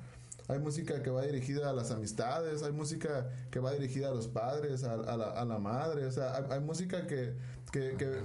Hay 0.48 0.58
música 0.60 1.04
que 1.04 1.10
va 1.12 1.22
dirigida 1.24 1.70
a 1.70 1.74
las 1.74 1.92
amistades, 1.92 2.64
hay 2.64 2.72
música 2.72 3.30
que 3.52 3.60
va 3.60 3.72
dirigida 3.72 4.10
a 4.10 4.12
los 4.12 4.28
padres, 4.28 4.84
a, 4.84 4.94
a 4.94 5.16
la, 5.18 5.26
a 5.32 5.46
la 5.46 5.60
madre, 5.60 6.06
o 6.08 6.12
sea, 6.12 6.36
hay, 6.36 6.44
hay 6.50 6.60
música 6.60 7.06
que... 7.06 7.36
que, 7.72 7.96
que 7.98 8.24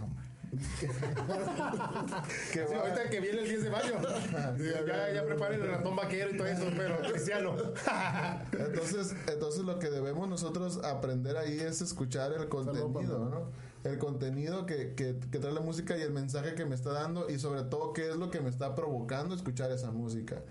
que 2.53 2.67
Sí, 2.67 2.75
va- 2.75 2.81
ahorita 2.81 3.11
que 3.11 3.21
viene 3.21 3.41
el 3.41 3.49
10 3.49 3.65
de 3.65 3.71
mayo. 3.71 3.95
ya, 4.87 5.13
ya 5.13 5.25
preparen 5.25 5.63
el 5.63 5.69
ratón 5.69 5.97
vaquero 5.97 6.31
y 6.33 6.37
todo 6.37 6.47
eso, 6.47 6.65
pero 6.77 6.99
cristiano. 7.13 7.57
Entonces, 8.53 9.15
entonces 9.27 9.65
lo 9.65 9.79
que 9.79 9.91
debemos 9.91 10.29
nosotros 10.29 10.79
aprender 10.85 11.37
ahí 11.37 11.59
es 11.61 11.81
escuchar 11.81 12.33
el 12.33 12.49
contenido, 12.49 13.19
¿no? 13.19 13.51
El 13.85 13.99
contenido 13.99 14.65
que, 14.67 14.95
que, 14.95 15.19
que 15.31 15.39
trae 15.39 15.53
la 15.53 15.61
música 15.61 15.97
y 15.97 16.01
el 16.01 16.11
mensaje 16.11 16.55
que 16.55 16.65
me 16.65 16.75
está 16.75 16.91
dando 16.93 17.29
y 17.29 17.39
sobre 17.39 17.63
todo 17.65 17.93
qué 17.93 18.09
es 18.11 18.17
lo 18.17 18.31
que 18.31 18.41
me 18.41 18.49
está 18.49 18.75
provocando 18.75 19.35
escuchar 19.35 19.71
esa 19.71 19.91
música 19.91 20.43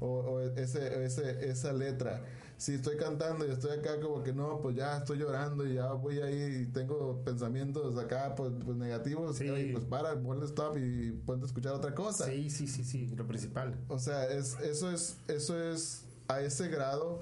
o, 0.00 0.06
o 0.06 0.40
ese, 0.40 1.02
ese, 1.04 1.48
esa 1.50 1.72
letra. 1.72 2.22
Si 2.58 2.74
estoy 2.74 2.96
cantando 2.96 3.44
y 3.46 3.50
estoy 3.50 3.76
acá 3.78 3.98
como 3.98 4.22
que 4.22 4.32
no, 4.32 4.60
pues 4.60 4.76
ya 4.76 4.98
estoy 4.98 5.18
llorando 5.18 5.66
y 5.66 5.74
ya 5.74 5.92
voy 5.94 6.20
ahí 6.20 6.62
y 6.62 6.66
tengo 6.66 7.20
pensamientos 7.24 7.96
acá 7.96 8.34
pues, 8.36 8.52
pues 8.64 8.76
negativos, 8.76 9.36
Sí. 9.36 9.48
oye, 9.48 9.72
pues 9.72 9.84
para, 9.86 10.14
ponle 10.20 10.44
stop 10.44 10.76
y 10.76 11.10
ponte 11.12 11.44
a 11.44 11.48
escuchar 11.48 11.72
otra 11.72 11.92
cosa. 11.94 12.26
Sí, 12.26 12.50
sí, 12.50 12.68
sí, 12.68 12.84
sí, 12.84 13.08
lo 13.16 13.26
principal. 13.26 13.74
O 13.88 13.98
sea, 13.98 14.26
es, 14.30 14.60
eso 14.60 14.90
es, 14.92 15.16
eso 15.28 15.58
es, 15.60 16.04
a 16.28 16.40
ese 16.42 16.68
grado, 16.68 17.18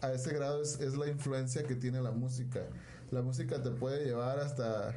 a 0.00 0.12
ese 0.12 0.32
grado 0.32 0.60
es, 0.62 0.80
es 0.80 0.96
la 0.96 1.06
influencia 1.08 1.62
que 1.62 1.74
tiene 1.76 2.00
la 2.00 2.10
música. 2.10 2.62
La 3.12 3.22
música 3.22 3.62
te 3.62 3.70
puede 3.70 4.04
llevar 4.04 4.40
hasta, 4.40 4.92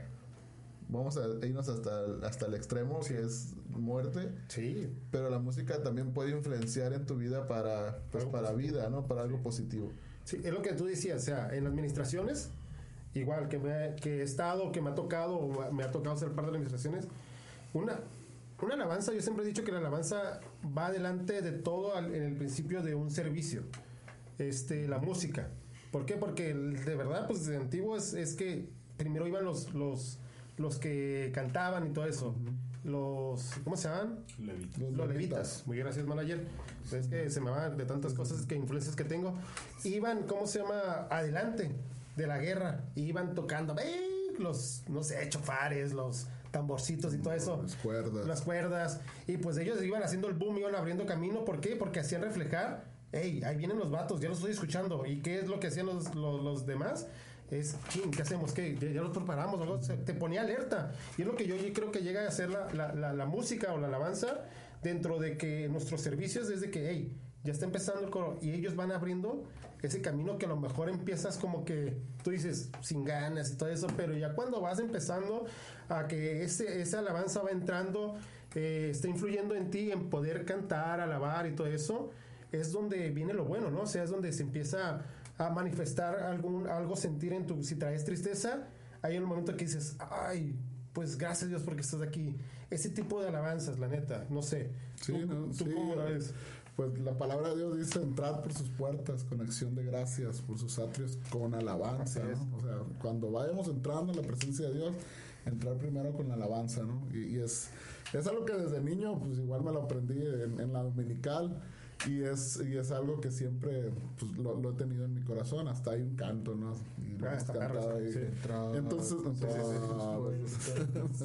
vamos 0.89 1.17
a 1.17 1.25
irnos 1.45 1.67
hasta, 1.69 2.05
el- 2.05 2.23
hasta 2.23 2.45
el 2.45 2.53
extremo, 2.53 2.99
que 3.01 3.19
es 3.21 3.53
muerte, 3.69 4.29
Sí. 4.47 4.89
pero 5.11 5.29
la 5.29 5.39
música 5.39 5.81
también 5.81 6.11
puede 6.13 6.31
influenciar 6.31 6.93
en 6.93 7.05
tu 7.05 7.15
vida 7.15 7.47
para, 7.47 7.99
pues, 8.11 8.25
para 8.25 8.49
positivo. 8.51 8.73
vida, 8.77 8.89
¿no? 8.89 9.07
Para 9.07 9.23
algo 9.23 9.41
positivo. 9.41 9.91
Sí, 10.25 10.39
es 10.43 10.53
lo 10.53 10.61
que 10.61 10.73
tú 10.73 10.85
decías, 10.85 11.21
o 11.21 11.25
sea, 11.25 11.53
en 11.55 11.67
administraciones, 11.67 12.49
igual 13.13 13.47
que, 13.49 13.59
me, 13.59 13.95
que 14.01 14.19
he 14.19 14.23
estado, 14.23 14.71
que 14.71 14.81
me 14.81 14.89
ha 14.91 14.95
tocado, 14.95 15.49
me 15.71 15.83
ha 15.83 15.91
tocado 15.91 16.15
ser 16.17 16.29
parte 16.31 16.51
de 16.51 16.57
administraciones, 16.57 17.07
una, 17.73 17.99
una 18.61 18.75
alabanza, 18.75 19.11
yo 19.13 19.21
siempre 19.21 19.43
he 19.43 19.47
dicho 19.47 19.63
que 19.63 19.71
la 19.71 19.79
alabanza 19.79 20.39
va 20.77 20.87
adelante 20.87 21.41
de 21.41 21.51
todo 21.51 21.95
al- 21.95 22.13
en 22.15 22.23
el 22.23 22.35
principio 22.37 22.81
de 22.81 22.95
un 22.95 23.11
servicio, 23.11 23.63
este, 24.37 24.87
la 24.87 24.99
música. 24.99 25.49
¿Por 25.91 26.05
qué? 26.05 26.15
Porque 26.15 26.53
de 26.53 26.95
verdad, 26.95 27.27
pues 27.27 27.45
de 27.45 27.57
antiguo 27.57 27.95
es, 27.97 28.13
es 28.13 28.33
que 28.35 28.69
primero 28.97 29.27
iban 29.27 29.43
los, 29.45 29.73
los, 29.73 30.17
los 30.57 30.77
que 30.77 31.31
cantaban 31.33 31.87
y 31.87 31.89
todo 31.91 32.05
eso. 32.05 32.35
Los, 32.83 33.51
¿cómo 33.63 33.77
se 33.77 33.87
llaman? 33.87 34.19
Los 34.39 34.57
Los 34.91 35.07
levitas. 35.07 35.07
levitas. 35.07 35.63
Muy 35.67 35.77
gracias, 35.77 36.05
manager. 36.05 36.45
Es 36.91 37.07
que 37.07 37.29
se 37.29 37.39
me 37.39 37.49
van 37.49 37.77
de 37.77 37.85
tantas 37.85 38.13
cosas 38.13 38.45
que 38.45 38.55
influencias 38.55 38.95
que 38.95 39.05
tengo. 39.05 39.33
Iban, 39.85 40.23
¿cómo 40.23 40.45
se 40.47 40.59
llama? 40.59 41.07
Adelante 41.09 41.71
de 42.17 42.27
la 42.27 42.39
guerra. 42.39 42.81
Iban 42.95 43.35
tocando 43.35 43.75
¡ey! 43.79 44.35
los, 44.37 44.83
no 44.89 45.03
sé, 45.03 45.29
chofares, 45.29 45.93
los 45.93 46.27
tamborcitos 46.51 47.13
y 47.13 47.19
todo 47.19 47.33
eso. 47.33 47.61
Las 47.61 47.75
cuerdas. 47.75 48.25
Las 48.27 48.41
cuerdas. 48.41 48.99
Y 49.27 49.37
pues 49.37 49.57
ellos 49.57 49.81
iban 49.81 50.03
haciendo 50.03 50.27
el 50.27 50.33
boom, 50.33 50.57
iban 50.57 50.75
abriendo 50.75 51.05
camino. 51.05 51.45
¿Por 51.45 51.61
qué? 51.61 51.75
Porque 51.75 51.99
hacían 52.01 52.21
reflejar, 52.21 52.83
hey, 53.11 53.41
ahí 53.45 53.55
vienen 53.55 53.79
los 53.79 53.91
vatos, 53.91 54.19
ya 54.19 54.27
los 54.27 54.39
estoy 54.39 54.51
escuchando. 54.51 55.05
¿Y 55.05 55.21
qué 55.21 55.39
es 55.39 55.47
lo 55.47 55.59
que 55.59 55.67
hacían 55.67 55.85
los, 55.85 56.13
los, 56.15 56.43
los 56.43 56.65
demás? 56.65 57.07
Es, 57.51 57.77
"Chin, 57.89 58.09
¿qué 58.11 58.21
hacemos? 58.21 58.51
¿Qué? 58.53 58.75
¿Ya, 58.93 59.01
los 59.01 59.15
preparamos? 59.15 59.87
Te 60.05 60.13
ponía 60.13 60.41
alerta. 60.41 60.91
Y 61.17 61.21
es 61.21 61.27
lo 61.27 61.35
que 61.35 61.45
yo 61.45 61.55
creo 61.73 61.91
que 61.91 61.99
llega 61.99 62.27
a 62.27 62.73
la, 62.73 63.13
la 63.13 63.25
música 63.25 63.73
o 63.73 63.77
la 63.77 63.87
alabanza 63.87 64.45
dentro 64.81 65.19
de 65.19 65.37
que 65.37 65.69
nuestros 65.69 66.01
servicios 66.01 66.47
desde 66.47 66.69
que, 66.69 66.89
hey, 66.89 67.17
ya 67.43 67.51
está 67.51 67.65
empezando 67.65 68.01
el 68.01 68.09
coro 68.09 68.37
y 68.41 68.51
ellos 68.51 68.75
van 68.75 68.91
abriendo 68.91 69.43
ese 69.81 70.01
camino 70.01 70.37
que 70.37 70.45
a 70.45 70.49
lo 70.49 70.55
mejor 70.55 70.89
empiezas 70.89 71.37
como 71.37 71.65
que 71.65 71.97
tú 72.23 72.31
dices 72.31 72.69
sin 72.81 73.03
ganas 73.03 73.51
y 73.51 73.57
todo 73.57 73.69
eso, 73.69 73.87
pero 73.97 74.15
ya 74.15 74.33
cuando 74.33 74.61
vas 74.61 74.79
empezando 74.79 75.45
a 75.89 76.07
que 76.07 76.43
ese, 76.43 76.81
esa 76.81 76.99
alabanza 76.99 77.41
va 77.41 77.51
entrando, 77.51 78.15
eh, 78.55 78.89
está 78.91 79.09
influyendo 79.09 79.55
en 79.55 79.69
ti 79.69 79.91
en 79.91 80.09
poder 80.09 80.45
cantar, 80.45 81.01
alabar 81.01 81.47
y 81.47 81.51
todo 81.51 81.67
eso, 81.67 82.11
es 82.53 82.71
donde 82.71 83.09
viene 83.09 83.33
lo 83.33 83.43
bueno, 83.43 83.71
¿no? 83.71 83.81
O 83.81 83.85
sea, 83.85 84.03
es 84.03 84.09
donde 84.09 84.31
se 84.31 84.43
empieza 84.43 85.01
a 85.37 85.49
manifestar 85.49 86.19
algún, 86.19 86.67
algo 86.67 86.95
sentir 86.95 87.33
en 87.33 87.45
tu, 87.45 87.63
si 87.63 87.75
traes 87.75 88.05
tristeza, 88.05 88.67
hay 89.01 89.17
un 89.17 89.25
momento 89.25 89.55
que 89.55 89.65
dices, 89.65 89.95
ay, 89.99 90.55
pues 90.93 91.17
gracias 91.17 91.49
Dios 91.49 91.63
porque 91.63 91.81
estás 91.81 92.01
aquí. 92.01 92.37
Ese 92.69 92.89
tipo 92.89 93.21
de 93.21 93.29
alabanzas, 93.29 93.79
la 93.79 93.87
neta, 93.87 94.25
no 94.29 94.41
sé. 94.41 94.71
Sí, 95.01 95.13
¿Tú, 95.13 95.25
no, 95.25 95.45
tú 95.47 95.65
sí. 95.65 95.71
cómo 95.73 95.95
la 95.95 96.05
ves? 96.05 96.33
Pues 96.75 96.97
la 96.99 97.15
palabra 97.15 97.49
de 97.49 97.57
Dios 97.57 97.77
dice 97.77 98.01
entrar 98.01 98.41
por 98.41 98.51
sus 98.53 98.69
puertas 98.69 99.23
con 99.23 99.41
acción 99.41 99.75
de 99.75 99.83
gracias, 99.83 100.41
por 100.41 100.57
sus 100.57 100.79
atrios 100.79 101.19
con 101.29 101.53
alabanza. 101.53 102.21
O 102.57 102.61
sea, 102.61 102.77
cuando 102.99 103.31
vayamos 103.31 103.67
entrando 103.67 104.11
en 104.11 104.21
la 104.21 104.27
presencia 104.27 104.67
de 104.67 104.73
Dios, 104.73 104.95
entrar 105.45 105.77
primero 105.77 106.13
con 106.13 106.29
la 106.29 106.33
alabanza, 106.33 106.81
¿no? 106.81 107.07
Y, 107.13 107.35
y 107.35 107.39
es, 107.39 107.69
es 108.11 108.25
algo 108.25 108.45
que 108.45 108.53
desde 108.53 108.81
niño, 108.81 109.19
pues 109.19 109.37
igual 109.37 109.63
me 109.63 109.71
lo 109.71 109.83
aprendí 109.83 110.19
en, 110.19 110.59
en 110.59 110.73
la 110.73 110.81
dominical 110.81 111.61
y 112.07 112.23
es, 112.23 112.61
y 112.65 112.77
es 112.77 112.91
algo 112.91 113.19
que 113.21 113.31
siempre 113.31 113.91
pues, 114.19 114.31
lo, 114.37 114.55
lo 114.59 114.71
he 114.71 114.73
tenido 114.73 115.05
en 115.05 115.13
mi 115.13 115.21
corazón, 115.21 115.67
hasta 115.67 115.91
hay 115.91 116.01
un 116.01 116.15
canto, 116.15 116.55
¿no? 116.55 116.73
Y 116.97 117.17
lo 117.17 117.27
Ah, 117.27 117.31
hemos 117.31 117.41
está 117.41 117.53
cantado 117.59 117.95
ahí. 117.97 118.11
sí. 118.13 118.19
Entonces, 118.75 119.17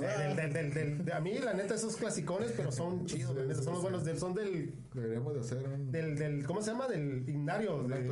Del- 0.01 0.37
del- 0.37 0.53
del- 0.53 0.75
del- 0.75 1.05
de- 1.05 1.13
a 1.13 1.21
mí, 1.21 1.39
la 1.39 1.55
neta, 1.55 1.75
esos 1.75 1.97
clasicones, 1.97 2.53
pero 2.57 2.71
son 2.73 3.05
chidos, 3.07 3.35
son 3.65 3.73
los 3.75 3.83
buenos. 3.83 4.05
Del, 4.05 4.19
son 4.19 4.35
del, 4.35 4.73
Deberíamos 4.95 5.35
de 5.35 5.41
hacer 5.41 5.69
un... 5.69 5.91
del, 5.91 6.17
del, 6.17 6.47
¿cómo 6.47 6.61
se 6.63 6.71
llama? 6.71 6.87
Del 6.89 7.29
himnario. 7.29 7.83
De-. 7.85 8.07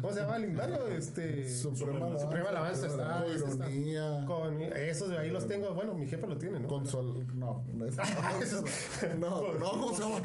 ¿Cómo 0.00 0.12
se 0.12 0.20
llama 0.20 0.36
el 0.36 0.44
himnario? 0.44 0.76
Este, 1.00 1.48
Suprema 1.48 1.96
alabanza, 1.98 2.24
Suprema 2.24 2.48
alabanza 2.50 2.86
está. 2.86 3.24
con 3.24 4.52
ironía, 4.54 4.68
esos 4.88 5.08
de 5.08 5.18
ahí 5.18 5.30
los 5.30 5.46
tengo. 5.46 5.72
Bueno, 5.74 5.94
mi 5.94 6.06
jefe 6.06 6.26
lo 6.26 6.36
tiene, 6.36 6.60
¿no? 6.60 6.68
consol, 6.68 7.26
no, 7.36 7.62
no, 7.74 7.86
es- 7.86 7.96
no, 9.18 9.54
no, 9.54 9.70
¿cómo 9.70 9.94
se 9.96 10.02
llama? 10.02 10.20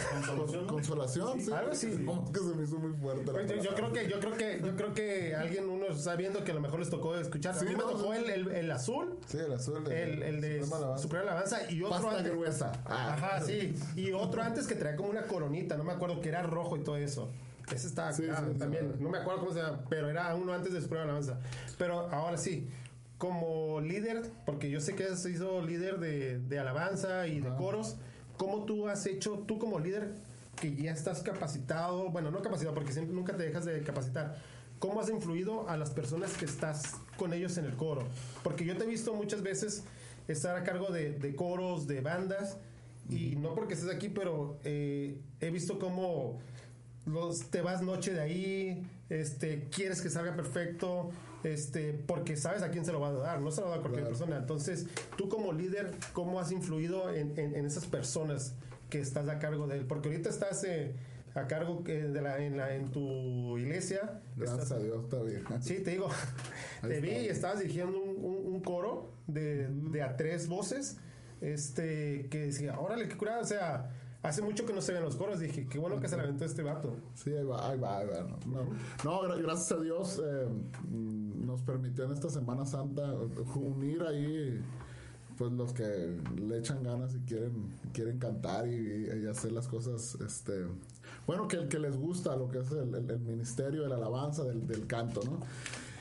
Con- 0.46 0.68
consolación, 0.68 1.40
sí. 1.42 1.52
Algo 1.56 1.72
así. 1.72 1.88
Que 1.88 2.40
se 2.40 2.56
me 2.56 2.64
hizo 2.64 2.78
muy 2.78 2.94
fuerte. 2.94 3.32
Pues 3.32 3.48
yo, 3.50 3.56
yo 3.64 3.76
creo 3.76 3.92
que 3.94 4.08
yo 4.10 4.20
creo 4.20 4.34
que 4.38 4.62
yo 4.64 4.76
creo 4.76 4.94
que 4.94 5.36
alguien 5.36 5.70
uno 5.70 5.88
está 5.88 6.16
viendo 6.16 6.44
que 6.44 6.52
a 6.52 6.56
lo 6.56 6.62
mejor 6.62 6.80
les 6.80 6.90
tocó 6.90 7.16
escuchar. 7.18 7.54
Sí, 7.56 7.66
a 7.66 7.70
mí 7.70 7.76
me 7.76 7.84
no, 7.84 7.90
tocó 7.92 8.14
sí. 8.14 8.20
el, 8.24 8.30
el, 8.30 8.48
el 8.52 8.72
azul, 8.72 9.18
Sí, 9.28 9.38
el 9.38 9.54
azul. 9.54 9.84
de- 9.84 10.04
el, 10.04 10.24
el 10.24 10.42
de 10.42 10.64
Suprema 10.98 11.24
Alabanza. 11.24 11.72
Y 11.72 11.82
otro 11.84 12.02
Pasta 12.04 12.18
antes. 12.20 12.32
gruesa. 12.34 12.72
Ah. 12.86 13.14
Ajá, 13.14 13.42
sí. 13.42 13.76
Y 13.96 14.12
otro 14.12 14.42
antes 14.42 14.68
que 14.68 14.76
traía 14.76 14.96
como 14.96 15.10
una 15.10 15.24
coronita, 15.24 15.78
no 15.78 15.84
me 15.84 15.94
acuerdo 15.94 16.22
que 16.22 16.30
era 16.30 16.42
rojo 16.44 16.78
y 16.78 16.82
todo 16.84 16.98
eso. 16.98 17.30
Ese 17.74 17.88
está 17.88 18.14
Sí, 18.14 18.24
sí, 18.24 18.60
también, 18.60 18.94
no 19.00 19.10
me 19.10 19.18
acuerdo 19.18 19.40
cómo 19.40 19.52
se 19.52 19.60
llama, 19.60 19.80
pero 19.90 20.08
era 20.08 20.36
uno 20.36 20.54
antes 20.54 20.72
de 20.72 20.82
Suprema 20.82 21.04
Alabanza. 21.06 21.40
Pero 21.80 22.02
ahora 22.12 22.38
sí, 22.38 22.68
como 23.18 23.82
líder, 23.82 24.22
porque 24.46 24.70
yo 24.70 24.80
sé 24.82 24.94
que 24.96 25.06
has 25.06 25.24
sido 25.24 25.62
líder 25.66 26.00
de, 26.00 26.38
de 26.40 26.60
alabanza 26.60 27.26
y 27.28 27.40
de 27.40 27.50
coros, 27.56 27.96
¿cómo 28.38 28.66
tú 28.66 28.88
has 28.88 29.06
hecho, 29.08 29.44
tú 29.48 29.58
como 29.58 29.80
líder 29.80 30.14
que 30.60 30.76
ya 30.76 30.92
estás 30.92 31.22
capacitado, 31.22 32.10
bueno, 32.10 32.32
no 32.32 32.42
capacitado 32.42 32.74
porque 32.76 32.92
siempre 32.94 33.14
nunca 33.16 33.36
te 33.36 33.44
dejas 33.44 33.66
de 33.66 33.82
capacitar, 33.84 34.36
¿cómo 34.80 35.02
has 35.02 35.10
influido 35.10 35.70
a 35.70 35.78
las 35.78 35.92
personas 35.92 36.34
que 36.38 36.46
estás 36.46 36.96
con 37.18 37.34
ellos 37.34 37.58
en 37.58 37.66
el 37.66 37.76
coro? 37.76 38.04
Porque 38.44 38.66
yo 38.66 38.76
te 38.78 38.84
he 38.84 38.88
visto 38.88 39.14
muchas 39.14 39.42
veces 39.42 39.84
estar 40.28 40.56
a 40.56 40.64
cargo 40.64 40.88
de, 40.92 41.12
de 41.12 41.36
coros, 41.36 41.88
de 41.88 42.02
bandas, 42.02 42.58
y 43.10 43.36
no 43.36 43.54
porque 43.54 43.76
estés 43.76 43.94
aquí, 43.94 44.10
pero 44.10 44.58
eh, 44.64 45.20
he 45.40 45.52
visto 45.52 45.78
cómo 45.78 46.40
los, 47.06 47.52
te 47.52 47.62
vas 47.62 47.84
noche 47.84 48.12
de 48.14 48.22
ahí, 48.22 48.88
este, 49.10 49.68
quieres 49.70 50.02
que 50.02 50.10
salga 50.10 50.36
perfecto, 50.36 51.12
este, 51.44 51.94
porque 51.94 52.36
sabes 52.36 52.64
a 52.64 52.72
quién 52.72 52.84
se 52.84 52.92
lo 52.92 53.00
va 53.00 53.10
a 53.10 53.14
dar, 53.14 53.42
no 53.42 53.52
se 53.52 53.62
lo 53.62 53.68
va 53.68 53.74
a 53.74 53.78
dar 53.78 53.80
a 53.80 53.82
cualquier 53.84 54.06
Claro. 54.06 54.18
persona. 54.18 54.38
Entonces, 54.42 54.88
tú 55.16 55.30
como 55.30 55.54
líder, 55.54 55.92
¿cómo 56.14 56.40
has 56.40 56.52
influido 56.52 57.14
en, 57.14 57.38
en- 57.38 57.56
en 57.56 57.66
esas 57.68 57.86
personas 57.86 58.56
que 58.90 59.00
estás 59.00 59.28
a 59.30 59.40
cargo 59.40 59.68
de 59.68 59.78
él? 59.78 59.86
Porque 59.86 60.10
ahorita 60.10 60.30
estás 60.30 60.64
eh, 60.64 60.96
a 61.34 61.48
cargo 61.48 61.84
eh, 61.88 62.04
de 62.04 62.22
la, 62.22 62.38
en, 62.44 62.58
la, 62.58 62.76
en 62.76 62.92
tu 62.92 63.58
iglesia. 63.58 64.22
Gracias 64.36 64.64
estás- 64.64 64.80
a 64.80 64.82
Dios 64.82 65.04
está 65.04 65.22
bien. 65.24 65.44
Sí, 65.62 65.80
te 65.84 65.92
digo, 65.92 66.08
Ahí 66.82 66.90
te 66.90 67.02
vi 67.02 67.10
está. 67.10 67.22
y 67.24 67.28
estabas 67.28 67.60
dirigiendo 67.60 68.00
un, 68.02 68.24
un- 68.24 68.54
un 68.54 68.60
coro 68.62 69.12
de, 69.28 69.68
de 69.68 70.02
a 70.04 70.16
tres 70.18 70.48
voces, 70.48 70.98
este, 71.42 72.28
que 72.30 72.40
decía, 72.48 72.80
órale, 72.80 73.08
qué 73.08 73.18
curada, 73.18 73.42
o 73.42 73.46
sea, 73.46 73.92
hace 74.24 74.42
mucho 74.42 74.66
que 74.66 74.74
no 74.74 74.82
se 74.82 74.94
ven 74.94 75.04
los 75.04 75.16
coros, 75.16 75.40
dije, 75.40 75.68
qué 75.68 75.78
bueno 75.78 76.00
que 76.00 76.08
se 76.08 76.16
la 76.18 76.24
aventó 76.24 76.46
este 76.46 76.64
vato. 76.64 76.96
Sí, 77.14 77.32
ahí 77.36 77.44
va, 77.44 77.70
ahí 77.70 77.78
va, 77.78 77.98
ahí 78.00 78.08
va. 78.08 78.22
No, 78.22 78.64
no, 78.64 78.70
No, 79.04 79.22
gra- 79.24 79.42
gracias 79.42 79.72
a 79.78 79.82
Dios 79.82 80.22
eh, 80.26 80.48
mm, 80.90 81.46
nos 81.46 81.62
permitió 81.62 82.06
en 82.06 82.12
esta 82.14 82.30
Semana 82.30 82.66
Santa 82.66 83.14
unir 83.56 84.02
ahí 84.04 84.62
pues 85.38 85.52
los 85.52 85.74
que 85.74 86.18
le 86.42 86.58
echan 86.58 86.84
ganas 86.84 87.14
y 87.16 87.20
quieren 87.20 87.70
quieren 87.94 88.20
cantar 88.20 88.68
y, 88.68 89.08
y 89.24 89.28
hacer 89.28 89.52
las 89.52 89.68
cosas 89.68 90.18
este 90.26 90.66
bueno 91.28 91.48
que, 91.48 91.68
que 91.68 91.80
les 91.80 91.98
gusta 91.98 92.36
lo 92.36 92.48
que 92.50 92.60
es 92.60 92.72
el, 92.72 92.94
el- 92.96 93.10
el 93.12 93.20
ministerio 93.20 93.84
de 93.84 93.90
la 93.90 93.96
alabanza 93.96 94.44
del, 94.44 94.66
del 94.68 94.88
canto 94.88 95.22
no 95.24 95.40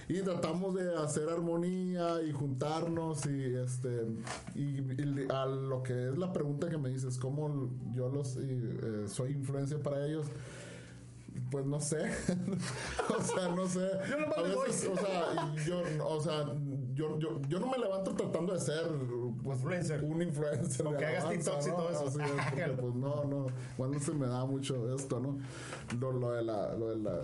y 0.07 0.21
tratamos 0.21 0.75
de 0.75 0.95
hacer 0.97 1.31
armonía 1.31 2.23
y 2.23 2.31
juntarnos 2.33 3.25
y 3.25 3.55
este 3.57 4.05
y, 4.55 4.81
y 4.81 5.27
a 5.31 5.47
lo 5.47 5.83
que 5.83 6.11
es 6.11 6.19
la 6.19 6.31
pregunta 6.33 6.69
que 6.69 6.77
me 6.77 6.91
dices 6.91 7.17
cómo 7.19 7.71
yo 7.95 8.11
los 8.11 8.37
y, 8.37 8.41
eh, 8.43 9.05
soy 9.09 9.33
influencia 9.33 9.79
para 9.83 10.07
ellos 10.07 10.27
pues 11.51 11.67
no 11.67 11.81
sé. 11.81 11.99
O 13.19 13.21
sea 13.23 13.49
no 13.49 13.67
sé. 13.67 13.81
Yo 14.11 14.19
nomás 14.21 14.39
a 14.39 14.43
me 14.43 14.55
voy. 14.55 14.67
veces 14.67 14.91
o 14.93 14.97
sea 14.97 15.55
yo 15.67 15.83
o 16.07 16.21
sea 16.21 16.45
yo, 16.95 17.19
yo, 17.19 17.41
yo 17.49 17.59
no 17.61 17.67
me 17.69 17.79
levanto 17.79 18.13
tratando 18.15 18.53
de 18.53 18.61
ser 18.61 18.87
pues, 19.43 19.59
Influencer. 19.59 20.05
un 20.05 20.23
influencer 20.23 20.87
O 20.87 20.97
que 20.97 21.05
hagas 21.07 21.29
TikToks 21.31 21.67
y 21.67 21.71
todo 21.71 21.91
eso. 21.91 22.07
Así 22.07 22.19
es, 22.21 22.31
porque, 22.51 22.67
pues 22.81 22.95
no 22.95 23.25
no 23.25 23.47
cuando 23.77 23.99
se 24.01 24.13
me 24.13 24.27
da 24.27 24.45
mucho 24.45 24.95
esto 24.95 25.21
no 25.21 25.39
lo, 26.01 26.13
lo 26.13 26.33
de 26.33 26.43
la 26.43 26.75
lo 26.75 26.91
de 26.91 26.97
la 26.97 27.21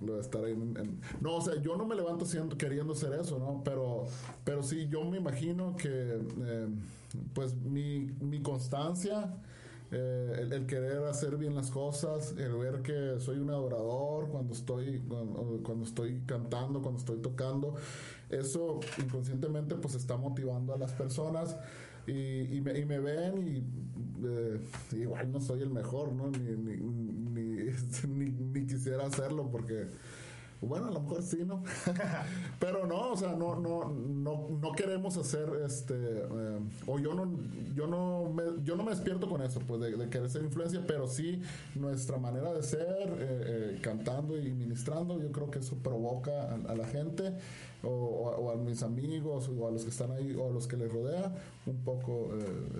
lo 0.00 0.14
de 0.14 0.20
estar 0.22 0.42
en, 0.46 0.76
en- 0.78 1.00
no 1.20 1.36
o 1.36 1.40
sea 1.42 1.60
yo 1.60 1.76
no 1.76 1.84
me 1.84 1.94
levanto 1.94 2.24
siendo 2.24 2.56
queriendo 2.56 2.94
ser 2.94 3.12
eso 3.20 3.38
no 3.38 3.60
pero 3.64 4.06
pero 4.44 4.62
sí 4.62 4.88
yo 4.88 5.04
me 5.04 5.18
imagino 5.18 5.76
que 5.76 5.90
eh, 5.90 6.68
pues 7.34 7.54
mi, 7.56 8.10
mi 8.20 8.40
constancia 8.40 9.34
eh, 9.92 10.36
el, 10.38 10.52
el 10.52 10.66
querer 10.66 11.02
hacer 11.04 11.36
bien 11.36 11.56
las 11.56 11.72
cosas, 11.72 12.32
el 12.38 12.52
ver 12.54 12.80
que 12.80 13.16
soy 13.18 13.38
un 13.38 13.50
adorador 13.50 14.28
cuando 14.28 14.54
estoy 14.54 15.00
cuando, 15.08 15.60
cuando 15.64 15.84
estoy 15.84 16.22
cantando, 16.26 16.80
cuando 16.80 17.00
estoy 17.00 17.18
tocando, 17.18 17.74
eso 18.30 18.80
inconscientemente 19.02 19.74
pues 19.76 19.94
está 19.94 20.16
motivando 20.16 20.74
a 20.74 20.78
las 20.78 20.92
personas 20.92 21.56
y, 22.06 22.56
y 22.56 22.60
me, 22.60 22.78
y 22.78 22.84
me 22.84 22.98
ven 23.00 23.46
y 23.46 24.26
eh, 24.26 24.60
igual 24.92 25.30
no 25.32 25.40
soy 25.40 25.62
el 25.62 25.70
mejor, 25.70 26.12
¿no? 26.12 26.30
Ni, 26.30 26.38
ni, 26.38 26.76
ni, 26.76 27.72
ni- 28.08 28.30
ni 28.30 28.66
quisiera 28.66 29.06
hacerlo 29.06 29.50
porque 29.50 29.86
bueno, 30.62 30.88
a 30.88 30.90
lo 30.90 31.00
mejor 31.00 31.22
sí, 31.22 31.38
¿no? 31.46 31.62
Pero 32.60 32.86
no, 32.86 33.12
o 33.12 33.16
sea, 33.16 33.32
no, 33.32 33.58
no, 33.58 33.88
no, 33.88 34.48
no 34.60 34.72
queremos 34.72 35.16
hacer 35.16 35.48
este, 35.64 35.94
eh, 35.94 36.58
o 36.86 36.98
yo 36.98 37.14
no, 37.14 37.30
yo 37.74 37.86
no 37.86 38.30
me, 38.30 38.62
yo 38.62 38.76
no 38.76 38.84
me 38.84 38.90
despierto 38.90 39.28
con 39.28 39.40
eso, 39.40 39.60
pues 39.60 39.80
de, 39.80 40.10
querer 40.10 40.28
ser 40.28 40.42
influencia, 40.42 40.84
pero 40.86 41.06
sí 41.06 41.40
nuestra 41.74 42.18
manera 42.18 42.52
de 42.52 42.62
ser, 42.62 42.86
eh, 42.88 43.16
eh, 43.20 43.78
cantando 43.80 44.38
y 44.38 44.52
ministrando, 44.52 45.18
yo 45.18 45.32
creo 45.32 45.50
que 45.50 45.60
eso 45.60 45.76
provoca 45.76 46.54
a, 46.54 46.74
la 46.74 46.86
gente 46.86 47.34
o, 47.82 47.88
o 47.88 48.40
o 48.40 48.50
a 48.50 48.56
mis 48.56 48.82
amigos 48.82 49.48
o 49.48 49.66
a 49.66 49.70
los 49.70 49.84
que 49.84 49.90
están 49.90 50.12
ahí 50.12 50.34
o 50.34 50.48
a 50.48 50.50
los 50.50 50.66
que 50.66 50.76
les 50.76 50.92
rodea 50.92 51.34
un 51.66 51.76
poco, 51.78 52.30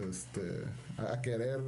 este, 0.08 0.64
a 0.98 1.20
querer 1.20 1.60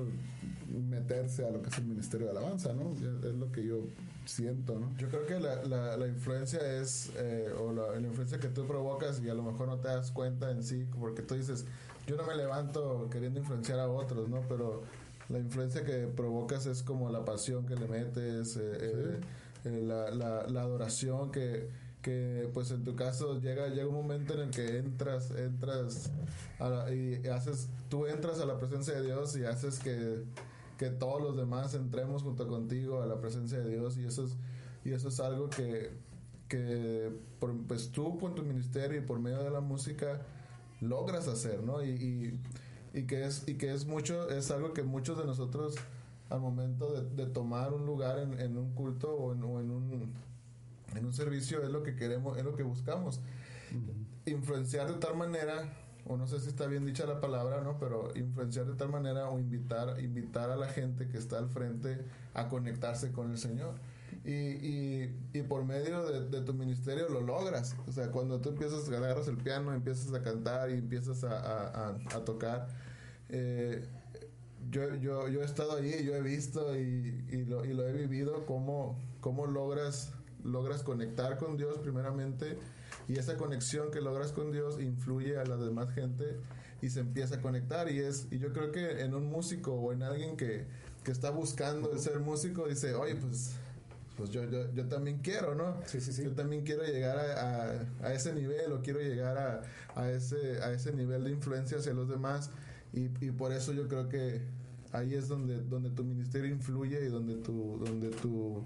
meterse 0.68 1.46
a 1.46 1.50
lo 1.50 1.62
que 1.62 1.68
es 1.68 1.78
el 1.78 1.84
ministerio 1.84 2.26
de 2.26 2.32
alabanza, 2.32 2.72
¿no? 2.72 2.92
Es 2.92 3.34
lo 3.34 3.50
que 3.52 3.64
yo 3.64 3.80
siento, 4.24 4.78
¿no? 4.78 4.96
Yo 4.98 5.08
creo 5.08 5.26
que 5.26 5.40
la, 5.40 5.62
la, 5.64 5.96
la 5.96 6.06
influencia 6.06 6.60
es, 6.80 7.10
eh, 7.16 7.52
o 7.58 7.72
la, 7.72 7.98
la 7.98 8.06
influencia 8.06 8.38
que 8.38 8.48
tú 8.48 8.66
provocas 8.66 9.20
y 9.20 9.28
a 9.28 9.34
lo 9.34 9.42
mejor 9.42 9.68
no 9.68 9.78
te 9.78 9.88
das 9.88 10.10
cuenta 10.10 10.50
en 10.50 10.62
sí, 10.62 10.86
porque 10.98 11.22
tú 11.22 11.34
dices, 11.34 11.64
yo 12.06 12.16
no 12.16 12.24
me 12.26 12.34
levanto 12.34 13.08
queriendo 13.10 13.40
influenciar 13.40 13.78
a 13.80 13.88
otros, 13.88 14.28
¿no? 14.28 14.42
Pero 14.48 14.82
la 15.28 15.38
influencia 15.38 15.84
que 15.84 16.06
provocas 16.08 16.66
es 16.66 16.82
como 16.82 17.10
la 17.10 17.24
pasión 17.24 17.66
que 17.66 17.74
le 17.76 17.86
metes, 17.88 18.56
eh, 18.56 18.60
eh, 18.80 19.20
eh, 19.64 19.82
la, 19.82 20.60
adoración 20.60 21.30
que, 21.30 21.68
que, 22.02 22.50
pues 22.52 22.70
en 22.72 22.84
tu 22.84 22.96
caso 22.96 23.40
llega, 23.40 23.68
llega 23.68 23.86
un 23.86 23.94
momento 23.94 24.34
en 24.34 24.40
el 24.40 24.50
que 24.50 24.78
entras, 24.78 25.30
entras 25.30 26.10
a 26.58 26.68
la- 26.68 26.92
y 26.94 27.26
haces, 27.28 27.68
tú 27.88 28.06
entras 28.06 28.40
a 28.40 28.46
la 28.46 28.58
presencia 28.58 28.94
de 28.94 29.02
Dios 29.06 29.36
y 29.36 29.44
haces 29.44 29.78
que 29.78 30.24
que 30.78 30.90
todos 30.90 31.20
los 31.22 31.36
demás 31.36 31.74
entremos 31.74 32.22
junto 32.22 32.46
contigo 32.48 33.02
a 33.02 33.06
la 33.06 33.20
presencia 33.20 33.58
de 33.60 33.70
Dios 33.70 33.96
y 33.98 34.04
eso 34.04 34.24
es, 34.24 34.36
y 34.84 34.92
eso 34.92 35.08
es 35.08 35.20
algo 35.20 35.48
que, 35.50 35.90
que 36.48 37.10
por- 37.38 37.56
pues 37.66 37.90
tú 37.90 38.18
con 38.18 38.34
tu 38.34 38.42
ministerio 38.42 38.98
y 38.98 39.04
por 39.04 39.18
medio 39.20 39.42
de 39.42 39.50
la 39.50 39.60
música 39.60 40.22
logras 40.80 41.28
hacer, 41.28 41.62
¿no? 41.62 41.82
Y, 41.84 41.90
y, 41.90 42.40
y 42.98 43.02
que 43.06 43.24
es 43.24 43.44
y 43.46 43.54
que 43.54 43.72
es 43.72 43.86
mucho 43.86 44.28
es 44.28 44.50
algo 44.50 44.72
que 44.72 44.82
muchos 44.82 45.16
de 45.18 45.24
nosotros 45.24 45.76
al 46.30 46.40
momento 46.40 46.92
de, 46.92 47.24
de 47.24 47.30
tomar 47.30 47.72
un 47.72 47.86
lugar 47.86 48.18
en, 48.18 48.38
en 48.40 48.56
un 48.56 48.72
culto 48.74 49.14
o 49.14 49.32
en, 49.32 49.42
o 49.44 49.60
en 49.60 49.70
un 49.70 50.12
en 50.94 51.04
un 51.06 51.12
servicio 51.12 51.62
es 51.62 51.70
lo 51.70 51.82
que 51.82 51.94
queremos 51.94 52.36
es 52.38 52.44
lo 52.44 52.54
que 52.56 52.62
buscamos 52.64 53.20
influenciar 54.26 54.88
de 54.92 54.98
tal 54.98 55.16
manera 55.16 55.72
o 56.06 56.16
no 56.16 56.26
sé 56.26 56.40
si 56.40 56.48
está 56.48 56.66
bien 56.66 56.84
dicha 56.84 57.06
la 57.06 57.20
palabra, 57.20 57.60
¿no? 57.62 57.78
Pero 57.78 58.10
influenciar 58.16 58.66
de 58.66 58.74
tal 58.74 58.88
manera 58.90 59.28
o 59.28 59.38
invitar, 59.38 60.00
invitar 60.00 60.50
a 60.50 60.56
la 60.56 60.68
gente 60.68 61.08
que 61.08 61.18
está 61.18 61.38
al 61.38 61.48
frente 61.48 62.04
a 62.34 62.48
conectarse 62.48 63.12
con 63.12 63.30
el 63.30 63.38
Señor. 63.38 63.74
Y, 64.24 64.30
y, 64.30 65.16
y 65.32 65.42
por 65.42 65.64
medio 65.64 66.04
de, 66.04 66.40
tu 66.42 66.54
ministerio 66.54 67.08
lo 67.08 67.20
logras. 67.20 67.76
O 67.88 67.92
sea, 67.92 68.10
cuando 68.10 68.40
tú 68.40 68.50
empiezas, 68.50 68.88
agarras 68.88 69.28
el 69.28 69.36
piano, 69.36 69.72
empiezas 69.72 70.12
a 70.12 70.22
cantar 70.22 70.70
y 70.70 70.74
empiezas 70.74 71.24
a, 71.24 71.88
a, 71.88 72.24
tocar. 72.24 72.68
eh, 73.28 73.84
yo, 74.70 74.94
yo, 74.96 75.28
yo 75.28 75.42
he 75.42 75.44
estado 75.44 75.76
ahí, 75.76 76.04
yo 76.04 76.14
he 76.14 76.22
visto 76.22 76.76
y, 76.78 77.24
y 77.30 77.44
lo, 77.44 77.64
lo 77.64 77.88
he 77.88 77.92
vivido, 77.92 78.46
cómo, 78.46 78.96
cómo 79.20 79.46
logras, 79.46 80.12
logras 80.44 80.82
conectar 80.82 81.36
con 81.36 81.56
Dios 81.56 81.78
primeramente 81.78 82.58
y 83.08 83.18
esa 83.18 83.36
conexión 83.36 83.90
que 83.90 84.00
logras 84.00 84.32
con 84.32 84.52
Dios 84.52 84.80
influye 84.80 85.38
a 85.38 85.44
la 85.44 85.56
demás 85.56 85.90
gente 85.92 86.36
y 86.80 86.90
se 86.90 87.00
empieza 87.00 87.36
a 87.36 87.40
conectar. 87.40 87.90
Y 87.90 87.98
es 88.00 88.26
y 88.30 88.38
yo 88.38 88.52
creo 88.52 88.72
que 88.72 89.00
en 89.02 89.14
un 89.14 89.26
músico 89.26 89.72
o 89.74 89.92
en 89.92 90.02
alguien 90.02 90.36
que, 90.36 90.66
que 91.04 91.10
está 91.12 91.30
buscando 91.30 91.92
el 91.92 91.98
ser 92.00 92.20
músico 92.20 92.66
dice 92.68 92.94
oye 92.94 93.14
pues 93.16 93.52
pues 94.16 94.28
yo, 94.30 94.44
yo, 94.44 94.70
yo 94.74 94.86
también 94.88 95.18
quiero 95.20 95.54
no 95.54 95.78
Sí, 95.86 96.00
sí, 96.00 96.12
sí. 96.12 96.22
yo 96.24 96.32
también 96.32 96.64
quiero 96.64 96.84
llegar 96.84 97.16
a, 97.18 97.70
a- 98.02 98.06
a 98.08 98.12
ese 98.12 98.32
nivel 98.34 98.70
o 98.72 98.82
quiero 98.82 99.00
llegar 99.00 99.38
a, 99.38 99.62
a 100.00 100.10
ese 100.10 100.62
a 100.62 100.70
ese 100.72 100.92
nivel 100.92 101.24
de 101.24 101.30
influencia 101.30 101.78
hacia 101.78 101.94
los 101.94 102.08
demás 102.08 102.50
y, 102.92 103.04
y 103.24 103.30
por 103.30 103.52
eso 103.52 103.72
yo 103.72 103.88
creo 103.88 104.08
que 104.10 104.42
ahí 104.92 105.14
es 105.14 105.28
donde 105.28 105.62
donde 105.62 105.88
tu 105.90 106.04
ministerio 106.04 106.50
influye 106.50 107.02
y 107.04 107.08
donde 107.08 107.36
tu 107.36 107.78
donde 107.82 108.10
tu 108.10 108.62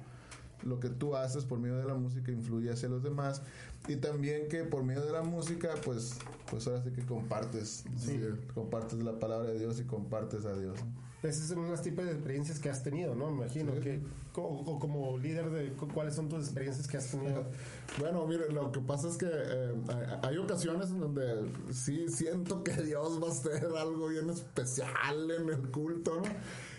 lo 0.64 0.80
que 0.80 0.88
tú 0.88 1.14
haces 1.16 1.44
por 1.44 1.58
medio 1.58 1.76
de 1.76 1.84
la 1.84 1.94
música 1.94 2.30
influye 2.32 2.70
hacia 2.70 2.88
los 2.88 3.02
demás 3.02 3.42
y 3.88 3.96
también 3.96 4.48
que 4.48 4.64
por 4.64 4.82
medio 4.82 5.04
de 5.04 5.12
la 5.12 5.22
música 5.22 5.70
pues 5.84 6.14
pues 6.50 6.66
ahora 6.66 6.82
sí 6.82 6.90
que 6.92 7.04
compartes 7.04 7.84
sí, 7.96 8.20
compartes 8.54 9.00
la 9.00 9.18
palabra 9.18 9.50
de 9.50 9.58
Dios 9.58 9.78
y 9.80 9.84
compartes 9.84 10.44
a 10.44 10.56
Dios 10.56 10.78
esas 11.22 11.48
son 11.48 11.58
unas 11.58 11.82
tipos 11.82 12.04
de 12.04 12.12
experiencias 12.12 12.60
que 12.60 12.68
has 12.70 12.84
tenido, 12.84 13.16
¿no? 13.16 13.30
Me 13.32 13.38
imagino 13.46 13.72
que, 13.80 14.00
o, 14.36 14.42
o 14.42 14.78
como 14.78 15.18
líder 15.18 15.50
de 15.50 15.72
cu- 15.72 15.88
cuáles 15.88 16.14
son 16.14 16.28
tus 16.28 16.44
experiencias 16.44 16.86
que 16.86 16.98
has 16.98 17.10
tenido. 17.10 17.44
Bueno, 17.98 18.24
mire, 18.28 18.52
lo 18.52 18.70
que 18.70 18.78
pasa 18.80 19.08
es 19.08 19.16
que 19.16 19.26
eh, 19.28 19.74
hay, 19.88 20.30
hay 20.30 20.36
ocasiones 20.38 20.90
en 20.90 21.00
donde 21.00 21.50
sí 21.72 22.06
siento 22.10 22.62
que 22.62 22.74
Dios 22.80 23.20
va 23.20 23.26
a 23.26 23.30
hacer 23.32 23.64
algo 23.76 24.06
bien 24.08 24.30
especial 24.30 25.28
en 25.32 25.48
el 25.48 25.68
culto, 25.70 26.14
¿no? 26.16 26.22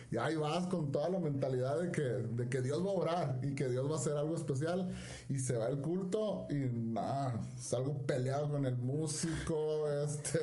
Y 0.09 0.17
ahí 0.17 0.35
vas 0.37 0.67
con 0.67 0.91
toda 0.91 1.09
la 1.09 1.19
mentalidad 1.19 1.81
de 1.81 1.91
que, 1.91 2.01
de 2.01 2.47
que 2.47 2.61
Dios 2.61 2.85
va 2.85 2.91
a 2.91 2.93
orar 2.93 3.39
y 3.43 3.53
que 3.55 3.67
Dios 3.67 3.89
va 3.89 3.95
a 3.95 3.97
hacer 3.97 4.15
algo 4.15 4.35
especial. 4.35 4.89
Y 5.27 5.37
se 5.39 5.57
va 5.57 5.67
el 5.67 5.79
culto 5.79 6.47
y 6.49 6.55
nada, 6.71 7.41
salgo 7.57 7.97
peleado 8.05 8.49
con 8.49 8.65
el 8.65 8.77
músico, 8.77 9.89
este, 10.03 10.39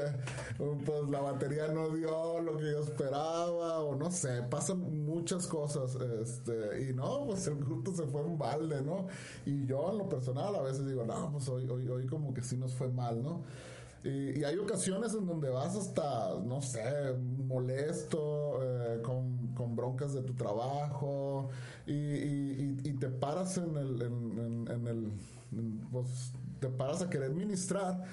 pues 0.58 1.08
la 1.08 1.20
batería 1.20 1.68
no 1.68 1.88
dio 1.88 2.40
lo 2.40 2.56
que 2.58 2.72
yo 2.72 2.80
esperaba, 2.80 3.80
o 3.80 3.94
no 3.96 4.10
sé, 4.10 4.42
pasan 4.42 5.04
muchas 5.04 5.46
cosas, 5.46 5.96
este, 6.20 6.88
y 6.88 6.92
no, 6.92 7.24
pues 7.26 7.46
el 7.46 7.64
culto 7.64 7.94
se 7.94 8.04
fue 8.04 8.20
en 8.22 8.36
balde, 8.36 8.82
¿no? 8.82 9.06
Y 9.46 9.66
yo 9.66 9.90
en 9.90 9.98
lo 9.98 10.08
personal 10.08 10.54
a 10.56 10.62
veces 10.62 10.86
digo, 10.86 11.04
no, 11.04 11.32
pues 11.32 11.48
hoy, 11.48 11.68
hoy, 11.68 11.88
hoy 11.88 12.06
como 12.06 12.34
que 12.34 12.42
sí 12.42 12.56
nos 12.56 12.74
fue 12.74 12.88
mal, 12.88 13.22
¿no? 13.22 13.42
Y, 14.04 14.38
y 14.38 14.44
hay 14.44 14.58
ocasiones 14.58 15.14
en 15.14 15.26
donde 15.26 15.48
vas 15.48 15.74
hasta, 15.76 16.38
no 16.44 16.60
sé, 16.60 17.14
molesto, 17.46 18.62
eh, 18.62 19.00
con, 19.02 19.33
con 19.74 19.76
broncas 19.76 20.14
de 20.14 20.22
tu 20.22 20.34
trabajo, 20.34 21.48
y, 21.86 21.92
y- 21.92 22.78
y- 22.84 22.88
y 22.88 22.92
te 22.94 23.08
paras 23.08 23.56
en 23.58 23.76
el, 23.76 24.02
en, 24.02 24.38
en- 24.38 24.68
en 24.70 24.86
el, 24.86 25.12
pues, 25.90 26.32
te 26.60 26.68
paras 26.68 27.02
a 27.02 27.10
querer 27.10 27.32
ministrar. 27.34 28.04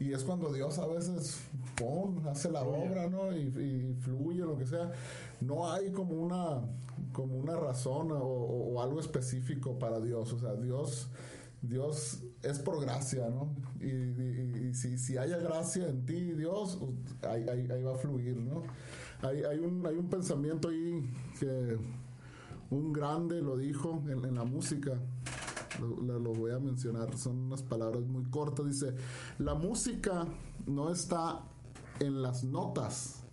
Y 0.00 0.12
es 0.12 0.22
cuando 0.22 0.52
Dios 0.52 0.78
a 0.78 0.86
veces 0.86 1.40
pum, 1.76 2.24
hace 2.28 2.50
la 2.52 2.62
obra, 2.62 3.08
¿no? 3.08 3.32
Y, 3.36 3.40
y 3.48 3.96
fluye, 4.00 4.42
lo 4.42 4.56
que 4.56 4.64
sea. 4.64 4.92
No 5.40 5.72
hay 5.72 5.90
como 5.90 6.12
una, 6.14 6.60
como 7.12 7.36
una 7.36 7.56
razón 7.56 8.12
o, 8.12 8.16
o- 8.22 8.74
o 8.74 8.82
algo 8.82 9.00
específico 9.00 9.76
para 9.78 9.98
Dios. 10.00 10.32
O 10.32 10.38
sea, 10.38 10.54
Dios, 10.54 11.08
Dios 11.62 12.22
es 12.44 12.60
por 12.60 12.80
gracia, 12.80 13.28
¿no? 13.28 13.56
Y, 13.80 13.86
y- 13.88 14.68
y 14.70 14.74
si, 14.74 14.98
si 14.98 15.18
haya 15.18 15.38
gracia 15.38 15.88
en 15.88 16.06
ti, 16.06 16.32
Dios, 16.32 16.78
ahí, 17.22 17.48
ahí- 17.48 17.68
ahí 17.68 17.82
va 17.82 17.94
a 17.94 17.98
fluir, 17.98 18.36
¿no? 18.36 18.62
Hay, 19.22 19.58
un, 19.58 19.84
hay 19.86 19.96
un 19.96 20.08
pensamiento 20.08 20.68
ahí 20.68 21.10
que 21.40 21.76
un 22.70 22.92
grande 22.92 23.40
lo 23.42 23.56
dijo 23.56 24.02
en, 24.08 24.34
la 24.34 24.44
música. 24.44 24.92
Lo, 25.80 26.20
voy 26.34 26.52
a 26.52 26.58
mencionar, 26.58 27.16
son 27.16 27.38
unas 27.38 27.62
palabras 27.62 28.02
muy 28.02 28.24
cortas. 28.24 28.66
Dice, 28.66 28.94
la 29.38 29.54
música 29.54 30.26
no 30.66 30.90
está 30.90 31.40
en 32.00 32.22
las 32.22 32.44
notas, 32.44 33.24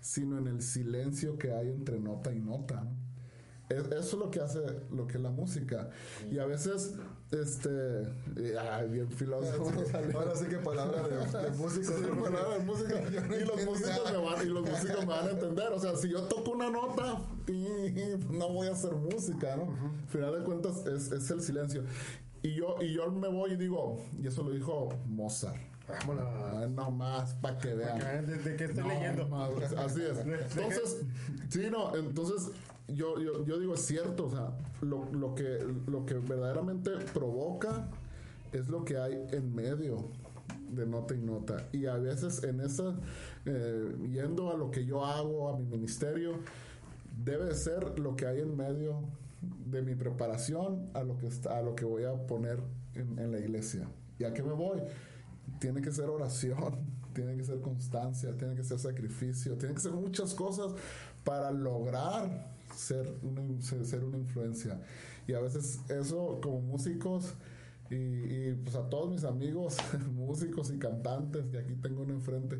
sino 0.00 0.38
en 0.38 0.48
el 0.48 0.62
silencio 0.62 1.38
que 1.38 1.52
hay 1.52 1.68
entre 1.68 1.98
nota 2.00 2.32
y 2.32 2.40
nota. 2.40 2.82
¿no? 2.84 2.90
Es- 3.68 3.86
Eso 3.86 3.98
es 3.98 4.12
lo 4.14 4.30
que 4.30 4.40
hace 4.40 4.60
lo 4.90 5.06
que 5.06 5.16
es 5.16 5.22
la 5.22 5.30
música. 5.30 5.90
Y 6.30 6.38
a 6.38 6.46
veces, 6.46 6.94
este, 7.32 8.58
ay, 8.58 8.88
bien 8.88 9.10
filósofo. 9.10 9.72
Ahora 10.14 10.36
sí 10.36 10.44
que 10.46 10.56
palabra 10.58 11.02
de, 11.08 11.16
de 11.16 11.50
músico. 11.56 11.92
Sí, 11.92 12.04
palabra 12.22 12.58
de 12.58 12.64
música. 12.64 13.00
No 13.28 13.36
y, 13.36 13.44
los 13.44 13.64
músicos 13.64 14.12
me 14.12 14.18
van, 14.18 14.46
y 14.46 14.50
los 14.50 14.68
músicos 14.68 15.00
me 15.00 15.06
van 15.06 15.28
a 15.28 15.30
entender. 15.30 15.68
O 15.72 15.80
sea, 15.80 15.96
si 15.96 16.10
yo 16.10 16.22
toco 16.24 16.52
una 16.52 16.70
nota, 16.70 17.20
y 17.48 17.66
no 18.30 18.48
voy 18.50 18.68
a 18.68 18.72
hacer 18.72 18.92
música, 18.94 19.56
¿no? 19.56 19.64
Al 19.64 20.08
final 20.08 20.38
de 20.38 20.44
cuentas, 20.44 20.86
es, 20.86 21.10
es 21.10 21.30
el 21.30 21.40
silencio. 21.40 21.84
Y 22.42 22.54
yo, 22.54 22.76
y 22.80 22.92
yo 22.92 23.10
me 23.10 23.28
voy 23.28 23.52
y 23.52 23.56
digo, 23.56 23.98
y 24.20 24.26
eso 24.26 24.42
lo 24.42 24.50
dijo 24.50 24.88
Mozart. 25.06 25.56
Vámonos. 25.88 26.24
Ah, 26.26 26.66
no 26.68 26.90
más, 26.90 27.34
para 27.34 27.58
que 27.58 27.74
vean. 27.74 28.26
¿De, 28.26 28.36
de 28.36 28.56
qué 28.56 28.64
estoy 28.64 28.82
No, 28.82 28.88
leyendo? 28.88 29.28
más, 29.28 29.50
así 29.76 30.02
es. 30.02 30.18
Entonces, 30.56 31.02
sí, 31.48 31.68
no, 31.70 31.94
entonces 31.96 32.50
yo, 32.88 33.18
yo, 33.20 33.44
yo 33.44 33.58
digo, 33.58 33.74
es 33.74 33.86
cierto, 33.86 34.26
o 34.26 34.30
sea, 34.30 34.56
lo, 34.80 35.04
lo, 35.12 35.34
que, 35.34 35.58
lo 35.86 36.04
que 36.04 36.14
verdaderamente 36.14 36.90
provoca 37.12 37.88
es 38.52 38.68
lo 38.68 38.84
que 38.84 38.98
hay 38.98 39.26
en 39.30 39.54
medio 39.54 40.10
de 40.70 40.86
nota 40.86 41.14
y 41.14 41.20
nota. 41.20 41.68
Y 41.72 41.86
a 41.86 41.96
veces 41.96 42.42
en 42.44 42.60
esa, 42.60 42.94
eh, 43.46 43.94
yendo 44.10 44.50
a 44.50 44.56
lo 44.56 44.70
que 44.70 44.84
yo 44.84 45.04
hago, 45.04 45.48
a 45.48 45.58
mi 45.58 45.64
ministerio, 45.64 46.38
debe 47.24 47.54
ser 47.54 47.98
lo 47.98 48.16
que 48.16 48.26
hay 48.26 48.40
en 48.40 48.56
medio 48.56 49.00
de 49.40 49.82
mi 49.82 49.94
preparación 49.94 50.90
a 50.94 51.02
lo 51.02 51.18
que, 51.18 51.28
a 51.48 51.62
lo 51.62 51.74
que 51.74 51.84
voy 51.84 52.04
a 52.04 52.14
poner 52.26 52.60
en, 52.94 53.18
en 53.18 53.32
la 53.32 53.38
iglesia. 53.38 53.88
¿Y 54.18 54.24
a 54.24 54.32
qué 54.32 54.42
me 54.42 54.52
voy? 54.52 54.80
Tiene 55.58 55.82
que 55.82 55.92
ser 55.92 56.08
oración, 56.08 56.76
tiene 57.14 57.36
que 57.36 57.44
ser 57.44 57.60
constancia, 57.60 58.36
tiene 58.36 58.54
que 58.54 58.64
ser 58.64 58.78
sacrificio, 58.78 59.56
tiene 59.56 59.74
que 59.74 59.80
ser 59.80 59.92
muchas 59.92 60.34
cosas 60.34 60.72
para 61.24 61.50
lograr 61.50 62.52
ser 62.74 63.14
una, 63.22 63.60
ser 63.62 64.04
una 64.04 64.18
influencia. 64.18 64.80
Y 65.26 65.34
a 65.34 65.40
veces 65.40 65.80
eso 65.88 66.40
como 66.42 66.60
músicos 66.60 67.34
y, 67.90 67.94
y, 67.94 68.54
pues 68.64 68.74
a 68.74 68.88
todos 68.88 69.10
mis 69.10 69.24
amigos 69.24 69.76
músicos 70.14 70.70
y 70.72 70.78
cantantes 70.78 71.44
que 71.50 71.58
aquí 71.58 71.74
tengo 71.74 72.02
uno 72.02 72.14
enfrente, 72.14 72.58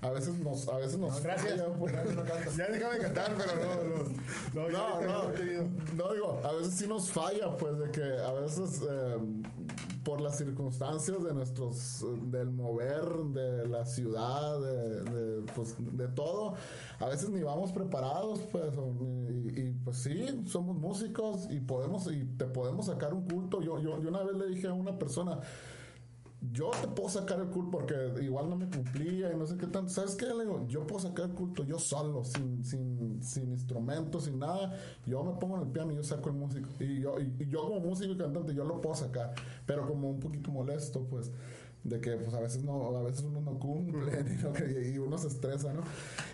a 0.00 0.10
veces 0.10 0.36
nos, 0.40 0.68
a 0.68 0.76
veces 0.78 0.98
nos 0.98 1.22
Gracias. 1.22 1.54
falla, 1.54 1.72
pues. 1.78 1.92
Ya 2.56 2.66
déjame 2.66 2.98
cantar, 2.98 3.32
pero 3.36 3.52
no, 4.54 4.68
no. 4.68 4.68
No, 4.68 4.68
No, 4.68 5.00
no, 5.00 5.32
no 5.96 6.12
digo, 6.12 6.40
a 6.42 6.52
veces 6.54 6.74
sí 6.74 6.88
nos 6.88 7.08
falla, 7.10 7.56
pues 7.56 7.78
de 7.78 7.90
que 7.92 8.02
a 8.02 8.32
veces 8.32 8.82
eh, 8.90 9.16
por 10.04 10.20
las 10.20 10.36
circunstancias 10.36 11.22
de 11.22 11.34
nuestros, 11.34 12.04
del 12.30 12.50
mover 12.50 13.04
de 13.32 13.68
la 13.68 13.84
ciudad, 13.84 14.60
de, 14.60 15.02
de, 15.04 15.52
pues, 15.54 15.76
de 15.78 16.08
todo, 16.08 16.54
a 16.98 17.06
veces 17.06 17.30
ni 17.30 17.42
vamos 17.42 17.72
preparados, 17.72 18.40
pues, 18.50 18.72
y, 19.30 19.60
y, 19.60 19.72
pues 19.84 19.98
sí, 19.98 20.26
somos 20.46 20.76
músicos 20.76 21.48
y 21.50 21.60
podemos, 21.60 22.10
y 22.12 22.24
te 22.36 22.46
podemos 22.46 22.86
sacar 22.86 23.14
un 23.14 23.28
culto. 23.28 23.60
Yo, 23.60 23.78
yo, 23.78 24.00
yo 24.00 24.08
una 24.08 24.22
vez 24.22 24.36
le 24.36 24.48
dije 24.48 24.68
a 24.68 24.72
una 24.72 24.98
persona, 24.98 25.38
yo 26.50 26.70
te 26.80 26.88
puedo 26.88 27.08
sacar 27.08 27.38
el 27.38 27.46
culto 27.48 27.78
porque 27.78 27.94
igual 28.20 28.50
no 28.50 28.56
me 28.56 28.68
cumplía 28.68 29.32
y 29.32 29.36
no 29.36 29.46
sé 29.46 29.56
qué 29.56 29.66
tanto. 29.68 29.90
¿Sabes 29.90 30.16
qué? 30.16 30.26
Yo 30.66 30.84
puedo 30.86 31.00
sacar 31.00 31.26
el 31.26 31.34
culto 31.34 31.62
yo 31.62 31.78
solo, 31.78 32.24
sin, 32.24 32.64
sin, 32.64 33.22
sin 33.22 33.52
instrumentos, 33.52 34.24
sin 34.24 34.40
nada. 34.40 34.76
Yo 35.06 35.22
me 35.22 35.32
pongo 35.38 35.56
en 35.56 35.62
el 35.62 35.68
piano 35.68 35.92
y 35.92 35.96
yo 35.96 36.02
saco 36.02 36.30
el 36.30 36.34
músico. 36.34 36.68
Y 36.80 37.00
yo, 37.00 37.14
y 37.20 37.46
yo 37.48 37.62
como 37.62 37.80
músico 37.80 38.12
y 38.12 38.16
cantante, 38.16 38.54
yo 38.54 38.64
lo 38.64 38.80
puedo 38.80 38.96
sacar. 38.96 39.34
Pero 39.66 39.86
como 39.86 40.10
un 40.10 40.18
poquito 40.18 40.50
molesto, 40.50 41.06
pues, 41.08 41.30
de 41.84 42.00
que 42.00 42.12
pues 42.16 42.32
a 42.34 42.40
veces 42.40 42.62
no, 42.62 42.96
a 42.96 43.02
veces 43.02 43.22
uno 43.24 43.40
no 43.40 43.58
cumple 43.58 44.12
y, 44.84 44.94
y 44.94 44.98
uno 44.98 45.18
se 45.18 45.28
estresa, 45.28 45.72
¿no? 45.72 45.82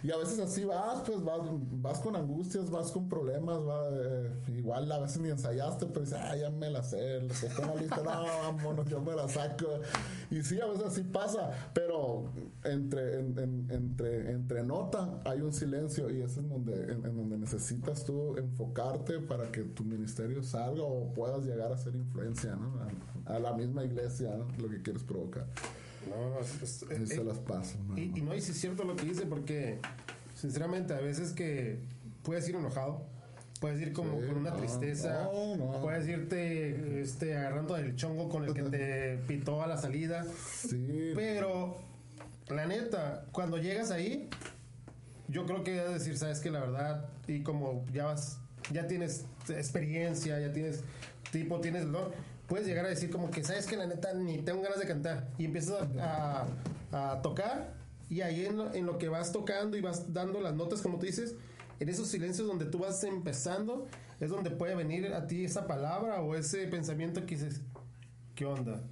Y 0.03 0.11
a 0.11 0.17
veces 0.17 0.39
así 0.41 0.65
vas, 0.65 1.01
pues 1.07 1.23
vas, 1.25 1.41
vas 1.81 1.99
con 2.01 2.17
angustias, 2.17 2.71
vas 2.71 2.91
con 2.91 3.09
problemas, 3.09 3.59
va, 3.61 3.89
eh, 3.93 4.31
igual 4.49 4.91
a 4.93 4.99
veces 4.99 5.21
ni 5.23 5.31
ensayaste, 5.31 5.87
pero 5.87 6.01
dices, 6.03 6.19
ah, 6.21 6.37
ya 6.37 6.51
me 6.51 6.71
la 6.71 6.83
sé, 6.83 6.99
que 7.41 7.47
está 7.47 7.75
lista, 7.77 7.97
no, 8.05 8.11
vámonos, 8.57 8.87
yo 8.89 9.01
me 9.01 9.15
la 9.15 9.27
saco. 9.29 9.67
Y 10.31 10.43
sí, 10.43 10.61
a 10.61 10.67
veces 10.67 10.85
así 10.85 11.03
pasa, 11.03 11.51
pero 11.73 12.25
entre, 12.65 13.21
en- 13.21 13.39
en- 13.39 13.67
entre, 13.71 14.31
entre 14.33 14.63
nota 14.65 15.21
hay 15.25 15.41
un 15.41 15.53
silencio 15.53 16.11
y 16.11 16.21
ese 16.21 16.41
es 16.41 16.49
donde, 16.49 16.75
en, 16.93 17.07
en 17.07 17.17
donde 17.17 17.39
necesitas 17.39 18.05
tú 18.05 18.37
enfocarte 18.37 19.19
para 19.21 19.51
que 19.51 19.63
tu 19.63 19.83
ministerio 19.85 20.43
salga 20.43 20.83
o 20.83 21.13
puedas 21.15 21.45
llegar 21.47 21.73
a 21.73 21.79
ser 21.79 21.95
influencia, 21.97 22.55
¿no? 22.55 22.79
A, 23.27 23.37
a 23.37 23.39
la 23.39 23.53
misma 23.55 23.85
iglesia, 23.85 24.35
¿no? 24.37 24.47
Lo 24.63 24.69
que 24.69 24.83
quieres 24.83 25.03
provocar. 25.05 25.38
No, 26.09 26.31
no, 26.31 26.41
es- 26.41 26.83
eh, 26.91 27.07
se 27.07 27.25
las 27.25 27.39
paso, 27.39 27.77
¿no? 27.87 27.99
Y, 27.99 28.13
y 28.17 28.23
no, 28.23 28.35
y 28.35 28.39
es 28.39 28.45
cierto 28.47 28.85
lo 28.85 28.97
que 28.97 29.05
dice, 29.05 29.27
porque 29.27 29.79
sinceramente 30.35 30.95
a 30.95 31.01
veces 31.01 31.33
que 31.33 31.79
puedes 32.23 32.49
ir 32.49 32.55
enojado, 32.55 33.03
puedes 33.61 33.81
ir 33.81 33.93
como 33.93 34.21
Sí, 34.21 34.27
con 34.29 34.37
una 34.39 34.51
no, 34.51 34.57
tristeza, 34.57 35.29
puedes 35.83 36.07
irte 36.09 37.03
este, 37.03 37.37
agarrando 37.37 37.75
del 37.75 37.97
chongo 37.97 38.29
con 38.29 38.45
el 38.45 38.55
que 38.55 38.63
te 38.63 39.19
pitó 39.27 39.63
a 39.63 39.67
la 39.67 39.77
salida, 39.77 40.25
Sí, 40.69 41.13
pero 41.15 41.77
la 42.49 42.67
neta, 42.67 43.27
cuando 43.33 43.59
llegas 43.59 43.91
ahí, 43.91 44.31
yo 45.29 45.45
creo 45.45 45.63
que 45.65 45.73
debes 45.73 45.93
decir, 45.95 46.17
sabes 46.17 46.41
que 46.41 46.51
la 46.51 46.61
verdad, 46.61 47.07
y 47.27 47.43
como 47.43 47.85
ya 47.93 48.07
vas, 48.07 48.39
ya 48.73 48.87
tienes 48.87 49.27
experiencia, 49.49 50.39
ya 50.41 50.53
tienes 50.53 50.83
tipo, 51.33 51.61
tienes 51.61 51.83
el 51.83 51.93
don, 51.93 52.11
puedes 52.49 52.67
llegar 52.67 52.85
a 52.87 52.89
decir 52.89 53.11
como 53.11 53.31
que 53.31 53.45
sabes 53.45 53.67
que 53.67 53.77
la 53.77 53.87
neta 53.87 54.13
ni 54.15 54.39
tengo 54.39 54.63
ganas 54.63 54.81
de 54.81 54.87
cantar 54.87 55.29
y 55.39 55.45
empiezas 55.45 55.83
a, 56.01 56.47
a- 56.93 57.13
a 57.13 57.23
tocar 57.23 57.75
y 58.11 58.23
ahí 58.23 58.47
en 58.47 58.57
lo, 58.57 58.75
en 58.75 58.87
lo 58.87 58.97
que 58.99 59.09
vas 59.09 59.31
tocando 59.33 59.77
y 59.77 59.81
vas 59.83 60.13
dando 60.13 60.41
las 60.41 60.55
notas 60.55 60.81
como 60.81 60.99
tú 60.99 61.07
dices, 61.07 61.35
en 61.79 61.89
esos 61.89 62.09
silencios 62.09 62.49
donde 62.49 62.65
tú 62.65 62.79
vas 62.79 63.05
empezando 63.05 63.87
es 64.19 64.31
donde 64.31 64.51
puede 64.51 64.75
venir 64.75 65.13
a 65.15 65.27
ti 65.27 65.45
esa 65.45 65.67
palabra 65.69 66.21
o 66.23 66.35
ese 66.35 66.67
pensamiento 66.67 67.21
que 67.27 67.37
dices, 67.37 67.61
¿qué 68.35 68.45
onda? 68.47 68.83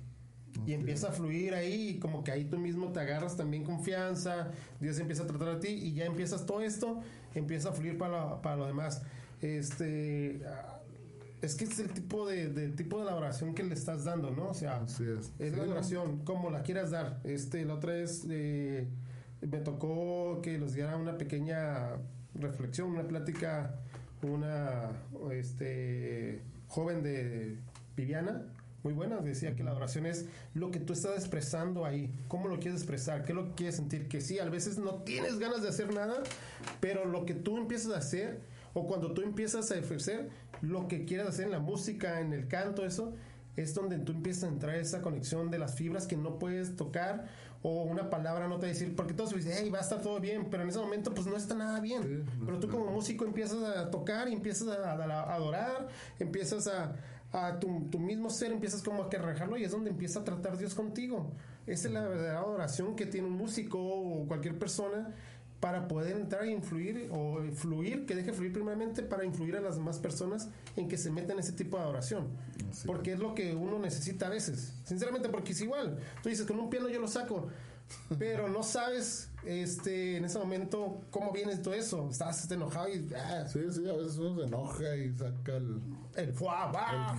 Y 0.67 0.73
empieza 0.73 1.09
a 1.09 1.13
fluir 1.13 1.55
ahí 1.55 1.89
y 1.91 1.99
como 1.99 2.23
que 2.25 2.31
ahí 2.33 2.45
tú 2.45 2.59
mismo 2.59 2.93
te 2.93 3.01
agarras 3.01 3.37
también 3.37 3.65
confianza, 3.65 4.51
Dios 4.81 4.99
empieza 4.99 5.25
a 5.25 5.27
tratar 5.27 5.49
a 5.49 5.61
ti 5.61 5.69
y 5.69 5.95
ya 5.95 6.05
empiezas 6.07 6.47
todo 6.47 6.61
esto, 6.63 7.01
empieza 7.35 7.71
a 7.71 7.73
fluir 7.73 7.99
para, 7.99 8.21
lo- 8.31 8.43
para 8.43 8.57
lo 8.57 8.67
demás. 8.67 9.03
Este, 9.43 10.41
es 11.47 11.55
que 11.55 11.65
es 11.65 11.79
el 11.79 11.91
tipo 11.91 12.27
de, 12.27 12.49
de 12.51 12.69
tipo 12.71 12.99
de 12.99 13.07
la 13.07 13.17
oración 13.17 13.55
que 13.55 13.63
le 13.63 13.75
estás 13.75 14.05
dando, 14.05 14.31
¿no? 14.31 14.49
O 14.51 14.55
sea, 14.55 14.77
Así 14.83 15.05
es. 15.05 15.33
es 15.39 15.51
Sí, 15.53 15.57
la 15.57 15.65
¿no? 15.65 15.73
oración, 15.73 16.19
como 16.25 16.51
la 16.51 16.63
quieras 16.63 16.91
dar. 16.91 17.21
Este, 17.25 17.65
la 17.65 17.75
otra 17.75 17.93
vez 17.93 18.27
eh, 18.29 18.89
me 19.41 19.59
tocó 19.61 20.41
que 20.43 20.59
los 20.59 20.75
diera 20.75 20.97
una 20.97 21.17
pequeña 21.17 21.97
reflexión, 22.35 22.91
una 22.91 23.07
plática, 23.07 23.77
una 24.23 24.91
este, 25.33 26.43
joven 26.69 27.03
de 27.03 27.59
Viviana, 27.97 28.43
muy 28.83 28.93
buena, 28.93 29.17
decía 29.17 29.57
que 29.57 29.65
la 29.65 29.73
adoración 29.73 30.07
es 30.07 30.27
lo 30.55 30.71
que 30.71 30.79
tú 30.79 30.93
estás 30.93 31.17
expresando 31.17 31.85
ahí, 31.85 32.15
cómo 32.29 32.47
lo 32.47 32.61
quieres 32.61 32.81
expresar, 32.81 33.25
qué 33.25 33.35
lo 33.35 33.57
quieres 33.57 33.77
sentir, 33.77 34.07
que 34.07 34.21
sí, 34.21 34.39
a 34.39 34.45
veces 34.45 34.79
no 34.79 35.03
tienes 35.03 35.41
ganas 35.41 35.63
de 35.63 35.71
hacer 35.71 35.93
nada, 35.93 36.23
pero 36.81 37.05
lo 37.05 37.27
que 37.27 37.35
tú 37.35 37.59
empiezas 37.59 37.93
a 37.93 37.99
hacer, 37.99 38.41
o 38.75 38.87
cuando 38.87 39.13
tú 39.13 39.23
empiezas 39.23 39.73
a 39.73 39.79
ofrecer 39.79 40.29
lo 40.63 40.89
que 40.89 41.05
quieras 41.05 41.29
hacer 41.29 41.47
en 41.47 41.53
la 41.53 41.61
música, 41.61 42.21
en 42.21 42.33
el 42.33 42.49
canto, 42.49 42.85
eso, 42.85 43.15
es 43.57 43.75
donde 43.75 43.99
tú 43.99 44.13
empiezas 44.13 44.45
a 44.45 44.49
entrar 44.49 44.75
esa 44.77 45.03
conexión 45.03 45.51
de 45.51 45.59
las 45.59 45.75
fibras 45.75 46.07
que 46.07 46.17
no 46.17 46.39
puedes 46.39 46.77
tocar 46.77 47.27
o 47.63 47.83
una 47.83 48.11
palabra 48.11 48.47
no 48.47 48.57
te 48.57 48.63
va 48.63 48.67
a 48.67 48.73
decir, 48.73 48.95
porque 48.95 49.15
todos 49.15 49.35
dicen, 49.35 49.53
hey, 49.57 49.71
va 49.71 49.79
a 49.79 49.83
estar 49.83 50.01
todo 50.01 50.21
bien, 50.21 50.49
pero 50.51 50.63
en 50.63 50.69
ese 50.69 50.79
momento 50.79 51.13
pues 51.13 51.27
no 51.27 51.37
está 51.37 51.55
nada 51.55 51.81
bien. 51.81 52.25
pero 52.45 52.61
tú 52.61 52.69
como 52.69 52.87
músico 52.87 53.25
empiezas 53.25 53.63
a 53.63 53.91
tocar 53.91 54.29
y 54.29 54.35
empiezas 54.35 54.69
a, 54.69 54.93
adorar, 55.35 55.89
empiezas 56.21 56.69
a, 56.69 56.95
a 57.33 57.59
tu, 57.59 57.99
mismo 57.99 58.31
ser, 58.31 58.53
empiezas 58.53 58.83
como 58.83 59.03
a 59.03 59.11
querrejarlo 59.11 59.57
y 59.57 59.65
es 59.65 59.73
donde 59.73 59.91
empieza 59.91 60.21
a 60.21 60.25
tratar 60.25 60.57
Dios 60.59 60.75
contigo. 60.75 61.33
Esa 61.67 61.89
es 61.89 61.95
la 61.95 62.07
verdadera 62.07 62.39
adoración 62.39 62.95
que 62.95 63.07
tiene 63.07 63.27
un 63.27 63.35
músico 63.35 63.79
o 63.81 64.29
cualquier 64.29 64.57
persona 64.59 65.13
para 65.61 65.89
poder 65.89 66.17
entrar 66.17 66.45
e 66.45 66.51
influir 66.51 67.09
o 67.11 67.41
fluir, 67.55 68.05
que 68.07 68.15
deje 68.15 68.33
fluir 68.33 68.53
primeramente 68.53 69.03
para 69.03 69.25
influir 69.25 69.57
a 69.57 69.61
las 69.61 69.77
demás 69.77 69.99
personas 69.99 70.49
en 70.77 70.89
que 70.89 70.99
se 70.99 71.11
metan 71.11 71.33
en 71.33 71.39
ese 71.41 71.53
tipo 71.53 71.77
de 71.77 71.85
adoración. 71.85 72.29
porque 72.85 73.13
es 73.13 73.19
lo 73.19 73.35
que 73.35 73.55
uno 73.55 73.79
necesita 73.79 74.27
a 74.27 74.31
veces. 74.31 74.75
Sinceramente, 74.85 75.29
porque 75.29 75.53
es 75.53 75.61
igual. 75.61 75.99
Tú 76.23 76.29
dices, 76.29 76.47
con 76.47 76.59
un 76.59 76.69
piano 76.69 76.89
yo 76.89 77.01
lo 77.01 77.09
saco, 77.09 77.49
pero 78.19 78.49
no 78.49 78.63
sabes 78.63 79.31
este 79.45 80.17
en 80.17 80.25
ese 80.25 80.39
momento 80.39 81.03
cómo 81.11 81.33
viene 81.33 81.57
todo 81.57 81.75
eso. 81.75 82.09
Estás 82.11 82.51
enojado 82.51 82.89
y... 82.89 83.09
Ah. 83.15 83.47
Sí, 83.47 83.61
sí, 83.71 83.89
a 83.89 83.93
veces 83.93 84.19
uno 84.19 84.41
se 84.41 84.47
enoja 84.47 84.97
y 84.97 85.13
saca 85.13 85.57
el... 85.57 85.81
El 86.17 86.33
fuá, 86.33 86.73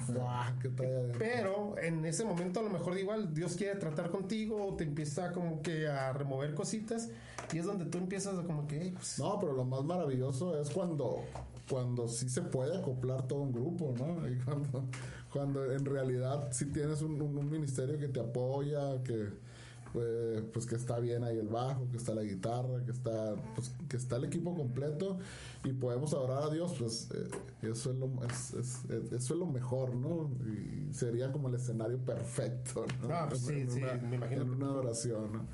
El 0.10 0.60
que 0.60 0.70
trae 0.70 1.12
Pero 1.18 1.78
en 1.78 2.04
ese 2.06 2.26
momento 2.26 2.60
a 2.60 2.64
lo 2.64 2.70
mejor 2.70 2.98
igual 2.98 3.34
Dios 3.34 3.56
quiere 3.56 3.80
tratar 3.80 4.10
contigo, 4.10 4.76
te 4.78 4.84
empieza 4.84 5.32
como 5.32 5.62
que 5.62 5.88
a 5.88 6.14
remover 6.14 6.54
cositas 6.54 7.10
y 7.54 7.60
es 7.60 7.66
donde 7.66 7.86
tú 7.86 7.98
empiezas 7.98 8.38
a 8.38 8.44
como 8.44 8.68
que... 8.68 8.92
Pues, 8.94 9.20
no, 9.20 9.40
pero 9.40 9.54
lo 9.54 9.64
más 9.64 9.84
maravilloso 9.84 10.60
es 10.60 10.70
cuando, 10.70 11.24
cuando 11.70 12.08
sí 12.08 12.28
se 12.30 12.42
puede 12.42 12.78
acoplar 12.78 13.28
todo 13.28 13.40
un 13.40 13.54
grupo, 13.54 13.94
¿no? 13.98 14.28
Y 14.28 14.38
cuando, 14.40 14.84
cuando 15.32 15.72
en 15.72 15.86
realidad 15.86 16.50
sí 16.52 16.66
tienes 16.66 17.02
un, 17.02 17.22
un, 17.22 17.50
ministerio 17.50 17.98
que 17.98 18.08
te 18.08 18.20
apoya, 18.20 19.02
que... 19.04 19.47
Pues, 19.94 20.44
pues, 20.54 20.66
que 20.66 20.76
está 20.76 21.00
bien 21.00 21.24
ahí 21.24 21.38
el 21.38 21.48
bajo, 21.48 21.90
que 21.90 21.98
está 21.98 22.14
la 22.14 22.24
guitarra, 22.24 22.84
que 22.86 22.92
está 22.92 23.36
pues, 23.56 23.72
que 23.88 23.98
está 23.98 24.18
el 24.18 24.26
equipo 24.26 24.54
completo 24.56 25.18
y 25.64 25.72
podemos 25.74 26.14
adorar 26.14 26.44
a 26.44 26.50
Dios, 26.50 26.76
pues 26.78 27.10
eh, 27.14 27.30
eso, 27.62 27.92
es 27.92 27.98
lo, 27.98 28.10
es, 28.26 28.54
es, 28.54 28.86
eso 29.12 29.34
es 29.34 29.40
lo 29.40 29.46
mejor, 29.46 29.96
¿no? 29.96 30.30
Y 30.46 30.94
sería 30.94 31.32
como 31.32 31.48
el 31.48 31.56
escenario 31.56 31.98
perfecto, 32.00 32.86
¿no? 33.02 33.14
Ah, 33.14 33.28
pues 33.30 33.42
sí, 33.42 33.66
sí, 33.70 33.82
me 34.10 34.18
imagino. 34.18 34.42
En 34.42 34.50
una 34.50 34.68
adoración, 34.68 35.32
¿no? 35.32 35.46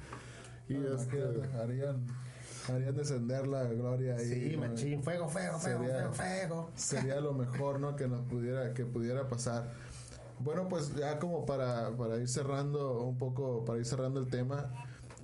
Y 0.68 0.76
es 0.76 1.06
que 1.06 1.22
harían, 1.62 2.06
harían 2.70 2.96
descender 2.96 3.48
la 3.48 3.66
gloria 3.66 4.16
ahí. 4.16 4.50
Sí, 4.52 4.58
machín, 4.58 5.04
fuego, 5.04 5.28
fuego, 5.28 5.60
sería, 5.60 6.12
fuego, 6.12 6.14
fuego, 6.14 6.72
Sería 6.76 7.20
lo 7.20 7.34
mejor, 7.34 7.80
¿no? 7.80 7.96
Que 7.96 8.08
nos 8.08 8.26
pudiera, 8.28 8.74
que 8.74 8.86
pudiera 8.86 9.28
pasar. 9.28 9.72
Bueno, 10.44 10.68
pues 10.68 10.96
ya 10.96 11.20
como 11.20 11.46
para, 11.46 11.91
para 11.91 12.18
ir 12.18 12.28
cerrando 12.28 13.02
un 13.02 13.18
poco, 13.18 13.64
para 13.66 13.80
ir 13.80 13.86
cerrando 13.86 14.20
el 14.20 14.28
tema, 14.28 14.70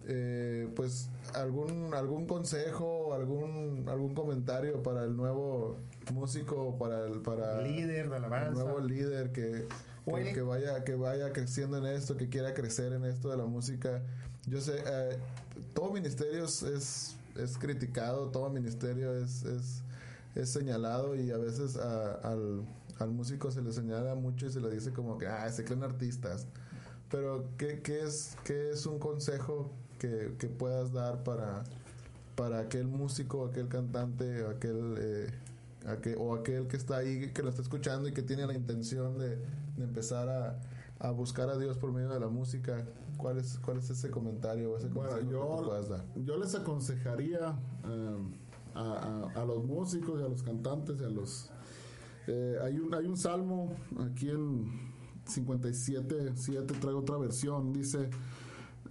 eh, 0.08 0.68
pues 0.76 1.10
algún 1.34 1.94
algún 1.94 2.26
consejo, 2.26 3.14
algún 3.14 3.86
algún 3.88 4.14
comentario 4.16 4.82
para 4.82 5.04
el 5.04 5.16
nuevo 5.16 5.78
músico, 6.14 6.78
para 6.78 7.06
el 7.06 7.22
para 7.22 7.62
líder 7.62 8.10
de 8.10 8.16
alabanza, 8.16 8.48
el 8.48 8.54
nuevo 8.54 8.80
líder 8.80 9.32
que, 9.32 9.68
que, 10.06 10.34
que, 10.34 10.42
vaya 10.42 10.84
que 10.84 10.96
vaya 10.96 11.32
creciendo 11.34 11.78
en 11.78 11.86
esto, 11.86 12.18
que 12.18 12.30
quiera 12.30 12.54
crecer 12.54 12.94
en 12.94 13.06
esto 13.06 13.30
de 13.30 13.38
la 13.38 13.46
música 13.46 14.02
yo 14.50 14.62
sé, 14.62 14.82
eh, 14.86 15.18
todo 15.74 15.92
ministerio 15.92 16.46
es, 16.46 16.64
es, 17.36 17.58
criticado, 17.58 18.30
todo 18.30 18.50
ministerio 18.50 19.14
es, 19.14 19.44
es, 19.44 19.84
es 20.36 20.50
señalado 20.50 21.16
y 21.16 21.32
a 21.32 21.38
veces 21.38 21.78
al, 21.78 22.64
al, 23.00 23.12
músico 23.12 23.52
se 23.52 23.62
le 23.62 23.72
señala 23.72 24.16
mucho 24.16 24.46
y 24.46 24.52
se 24.52 24.60
le 24.60 24.70
dice 24.70 24.92
como 24.92 25.18
que, 25.18 25.28
ah, 25.28 25.50
se 25.52 25.64
creen 25.64 25.84
artistas. 25.84 26.48
Pero, 27.10 27.50
¿qué, 27.58 27.82
qué 27.82 28.02
es, 28.02 28.38
qué 28.44 28.72
es 28.72 28.86
un 28.86 29.00
consejo 29.00 29.72
que, 29.98 30.36
que, 30.38 30.48
puedas 30.48 30.94
dar 30.94 31.24
para, 31.24 31.64
para 32.36 32.60
aquel 32.60 32.88
músico, 32.88 33.46
aquel 33.46 33.68
cantante, 33.68 34.46
aquel, 34.46 34.96
eh, 35.00 35.28
aquel, 35.88 36.16
o 36.20 36.36
aquel 36.36 36.68
que 36.68 36.78
está 36.78 36.98
ahí, 36.98 37.32
que 37.34 37.42
lo 37.42 37.50
está 37.50 37.62
escuchando 37.62 38.08
y 38.08 38.14
que 38.14 38.22
tiene 38.22 38.46
la 38.46 38.54
intención 38.54 39.18
de, 39.18 39.38
de 39.38 39.84
empezar 39.84 40.30
a, 40.30 40.60
a 41.00 41.12
buscar 41.12 41.50
a 41.50 41.58
Dios 41.58 41.78
por 41.78 41.92
medio 41.92 42.10
de 42.10 42.20
la 42.20 42.28
música? 42.28 42.86
¿Cuál 43.18 43.38
es, 43.38 43.60
cuál 43.60 43.78
es 43.78 43.90
ese 43.90 44.10
comentario 44.10 44.72
o 44.72 44.78
ese 44.78 44.90
consejo 44.90 45.30
yo, 45.30 45.82
que 45.82 45.90
dar? 45.90 46.06
Yo 46.24 46.38
les 46.38 46.56
aconsejaría 46.56 47.54
eh, 47.86 48.18
a, 48.76 49.44
los 49.46 49.66
músicos 49.66 50.22
y 50.22 50.24
a 50.24 50.28
los 50.28 50.44
cantantes 50.44 51.02
y 51.02 51.04
a 51.04 51.10
los... 51.10 51.50
Eh, 52.32 52.60
hay, 52.64 52.78
un, 52.78 52.94
hay 52.94 53.08
un 53.08 53.18
salmo 53.18 53.76
aquí 54.00 54.30
en 54.30 54.70
57, 55.26 56.34
7, 56.36 56.76
traigo 56.80 57.00
otra 57.00 57.18
versión, 57.18 57.74
dice, 57.74 58.12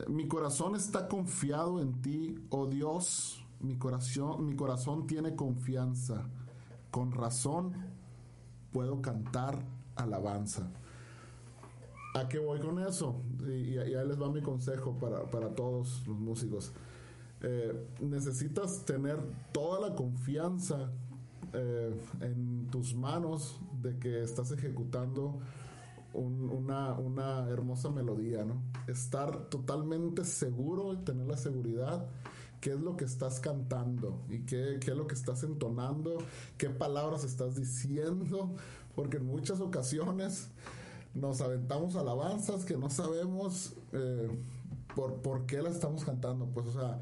mi 0.08 0.26
corazón 0.26 0.74
está 0.74 1.06
confiado 1.06 1.80
en 1.80 2.02
ti, 2.02 2.34
oh 2.50 2.66
Dios, 2.66 3.44
mi 3.60 3.76
corazón, 3.76 4.44
mi 4.44 4.56
corazón 4.56 5.06
tiene 5.06 5.36
confianza, 5.36 6.28
con 6.90 7.12
razón 7.12 7.74
puedo 8.72 9.00
cantar 9.00 9.64
alabanza. 9.94 10.72
¿A 12.16 12.28
qué 12.28 12.40
voy 12.40 12.58
con 12.58 12.80
eso? 12.80 13.22
Y, 13.46 13.78
ahí 13.78 14.08
les 14.08 14.20
va 14.20 14.32
mi 14.32 14.42
consejo 14.42 14.98
para, 14.98 15.30
para 15.30 15.54
todos 15.54 16.04
los 16.08 16.18
músicos. 16.18 16.72
Eh, 17.40 17.86
necesitas 18.00 18.84
tener 18.84 19.20
toda 19.52 19.90
la 19.90 19.94
confianza 19.94 20.90
eh, 21.52 21.94
en 22.20 22.68
tus 22.70 22.94
manos 22.94 23.58
de 23.82 23.98
que 23.98 24.22
estás 24.22 24.50
ejecutando 24.52 25.40
una, 26.14 26.94
una, 26.94 27.48
hermosa 27.48 27.90
melodía, 27.90 28.44
¿no? 28.44 28.62
Estar 28.86 29.48
totalmente 29.50 30.24
seguro 30.24 30.94
y 30.94 30.96
tener 30.98 31.26
la 31.26 31.36
seguridad 31.36 32.06
qué 32.60 32.72
es 32.72 32.80
lo 32.80 32.96
que 32.96 33.04
estás 33.04 33.40
cantando 33.40 34.22
y 34.28 34.40
qué, 34.40 34.78
qué 34.80 34.90
es 34.90 34.96
lo 34.96 35.06
que 35.06 35.14
estás 35.14 35.44
entonando, 35.44 36.18
qué 36.56 36.70
palabras 36.70 37.24
estás 37.24 37.54
diciendo, 37.54 38.50
porque 38.96 39.18
en 39.18 39.26
muchas 39.26 39.60
ocasiones 39.60 40.48
nos 41.14 41.40
aventamos 41.40 41.96
alabanzas 41.96 42.64
que 42.64 42.76
no 42.76 42.90
sabemos 42.90 43.74
eh, 43.92 44.28
por, 44.94 45.14
por 45.22 45.46
qué 45.46 45.62
las 45.62 45.74
estamos 45.74 46.04
cantando. 46.04 46.46
Pues, 46.46 46.66
o 46.66 46.72
sea, 46.72 46.98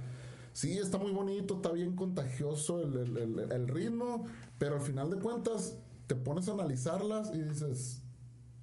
sí, 0.56 0.78
está 0.78 0.96
muy 0.96 1.12
bonito, 1.12 1.56
está 1.56 1.70
bien 1.70 1.94
contagioso 1.94 2.80
el, 2.80 3.68
ritmo, 3.68 4.24
pero 4.56 4.76
al 4.76 4.80
final 4.80 5.10
de 5.10 5.18
cuentas 5.18 5.76
te 6.06 6.14
pones 6.14 6.48
a 6.48 6.52
analizarlas 6.52 7.30
y 7.34 7.42
dices, 7.42 8.02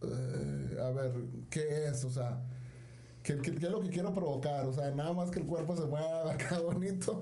eh, 0.02 0.78
a 0.82 0.90
ver, 0.90 1.14
¿qué 1.52 1.86
es? 1.86 2.04
O 2.04 2.10
sea, 2.10 2.44
¿qué, 3.24 3.38
¿qué, 3.38 3.52
es 3.52 3.72
lo 3.72 3.82
que 3.82 3.90
quiero 3.90 4.14
provocar? 4.14 4.66
O 4.66 4.74
sea, 4.74 4.92
nada 4.92 5.14
más 5.14 5.32
que 5.32 5.40
el 5.40 5.46
cuerpo 5.46 5.76
se 5.76 5.86
mueva 5.86 6.32
acá 6.32 6.60
bonito 6.64 7.22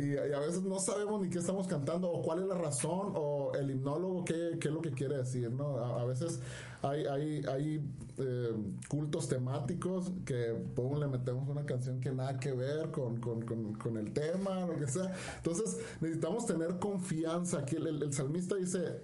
y, 0.00 0.16
a 0.16 0.38
veces 0.38 0.62
no 0.62 0.78
sabemos 0.78 1.20
ni 1.20 1.28
qué 1.28 1.38
estamos 1.38 1.66
cantando 1.66 2.10
o 2.10 2.22
cuál 2.22 2.42
es 2.42 2.46
la 2.46 2.54
razón 2.54 3.12
o 3.16 3.52
el 3.54 3.70
hipnólogo 3.70 4.24
qué, 4.24 4.58
qué 4.60 4.68
es 4.68 4.74
lo 4.74 4.80
que 4.80 4.92
quiere 4.92 5.18
decir, 5.18 5.50
¿no? 5.50 5.78
a 5.78 6.04
veces 6.04 6.40
hay, 6.82 7.06
hay, 7.06 7.44
hay 7.46 7.80
eh, 8.18 8.54
cultos 8.88 9.28
temáticos 9.28 10.12
que 10.24 10.54
pues, 10.74 10.98
le 10.98 11.06
metemos 11.06 11.48
una 11.48 11.64
canción 11.64 12.00
que 12.00 12.12
nada 12.12 12.38
que 12.38 12.52
ver 12.52 12.90
con, 12.90 13.18
con, 13.18 13.42
con, 13.74 13.96
el 13.96 14.12
tema, 14.12 14.66
lo 14.66 14.76
que 14.76 14.86
sea. 14.86 15.12
Entonces 15.36 15.78
necesitamos 16.00 16.46
tener 16.46 16.78
confianza. 16.78 17.60
Aquí 17.60 17.76
el, 17.76 18.02
el 18.02 18.12
salmista 18.12 18.56
dice, 18.56 19.00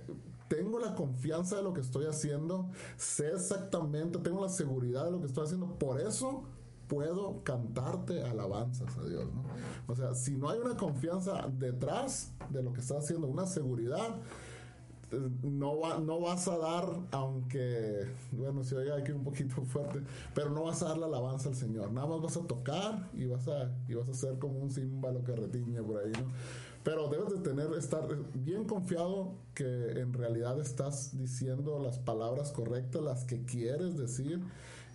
tengo 0.51 0.81
la 0.81 0.97
confianza 0.97 1.57
de 1.57 1.63
lo 1.63 1.73
que 1.73 1.81
estoy 1.81 2.07
haciendo, 2.07 2.69
sé 2.97 3.29
exactamente, 3.29 4.19
tengo 4.19 4.43
la 4.43 4.49
seguridad 4.49 5.05
de 5.05 5.13
lo 5.13 5.21
que 5.21 5.27
estoy 5.27 5.45
haciendo, 5.45 5.79
por 5.79 6.01
eso 6.01 6.43
puedo 6.89 7.45
cantarte 7.45 8.25
alabanzas 8.25 8.99
a 8.99 9.05
Dios, 9.05 9.27
¿no? 9.33 9.45
O 9.87 9.95
sea, 9.95 10.13
si 10.17 10.37
no 10.37 10.51
hay 10.51 10.59
una 10.59 10.77
confianza 10.77 11.49
detrás 11.57 12.33
de 12.51 12.65
lo 12.65 12.73
que 12.73 12.81
estás 12.81 13.05
haciendo, 13.05 13.29
una 13.29 13.47
seguridad, 13.47 14.17
no, 15.43 16.01
no 16.01 16.21
vas 16.21 16.49
a 16.49 16.59
dar, 16.59 16.85
aunque, 17.13 18.09
bueno, 18.33 18.65
si 18.65 18.75
oiga 18.75 18.97
aquí 18.97 19.13
un 19.13 19.23
poquito 19.23 19.63
fuerte, 19.67 20.01
pero 20.35 20.51
no 20.51 20.65
vas 20.65 20.83
a 20.83 20.89
dar 20.89 20.99
la 20.99 21.07
alabanza 21.07 21.49
al 21.49 21.55
Señor. 21.55 21.93
Nada 21.93 22.09
más 22.09 22.23
vas 22.23 22.37
a 22.37 22.41
tocar 22.41 23.09
y 23.15 23.27
vas 23.27 23.47
a, 23.47 23.71
y 23.87 23.95
vas 23.95 24.09
a 24.09 24.15
ser 24.15 24.41
como 24.41 24.59
un 24.59 24.71
címbalo 24.73 25.23
que 25.23 25.37
retiñe 25.37 25.81
por 25.81 25.99
ahí, 25.99 26.11
¿no? 26.13 26.33
Pero 26.83 27.09
debes 27.09 27.29
de 27.31 27.39
tener, 27.41 27.73
estar 27.75 28.09
bien 28.35 28.65
confiado 28.65 29.35
que 29.55 29.65
en 30.01 30.13
realidad 30.15 30.59
estás 30.61 31.17
diciendo 31.19 31.79
las 31.79 31.99
palabras 31.99 32.53
correctas, 32.53 33.03
las 33.03 33.25
que 33.25 33.45
quieres 33.45 33.99
decir. 33.99 34.41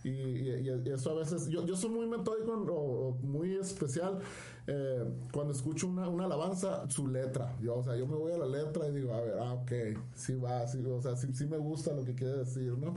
Y, 0.03 0.09
y- 0.09 0.81
y 0.85 0.89
eso 0.89 1.11
a 1.11 1.13
veces, 1.15 1.47
yo, 1.47 1.65
yo 1.65 1.75
soy 1.75 1.89
muy 1.89 2.07
metódico 2.07 2.53
o, 2.53 3.09
o 3.09 3.11
muy 3.21 3.55
especial 3.55 4.19
eh, 4.67 5.03
cuando 5.31 5.53
escucho 5.53 5.87
una, 5.87 6.07
una 6.09 6.25
alabanza, 6.25 6.89
su 6.89 7.07
letra. 7.07 7.55
Yo, 7.61 7.75
o 7.77 7.83
sea, 7.83 7.95
yo 7.95 8.07
me 8.07 8.15
voy 8.15 8.31
a 8.33 8.37
la 8.37 8.47
letra 8.47 8.87
y 8.87 8.91
digo, 8.91 9.13
a 9.13 9.21
ver, 9.21 9.35
ah, 9.39 9.53
ok, 9.53 9.71
sí 10.15 10.35
va, 10.35 10.65
sí, 10.67 10.83
o 10.85 11.01
sea, 11.01 11.15
sí, 11.15 11.27
sí 11.33 11.45
me 11.45 11.57
gusta 11.57 11.93
lo 11.93 12.03
que 12.03 12.15
quiere 12.15 12.37
decir, 12.37 12.77
¿no? 12.77 12.93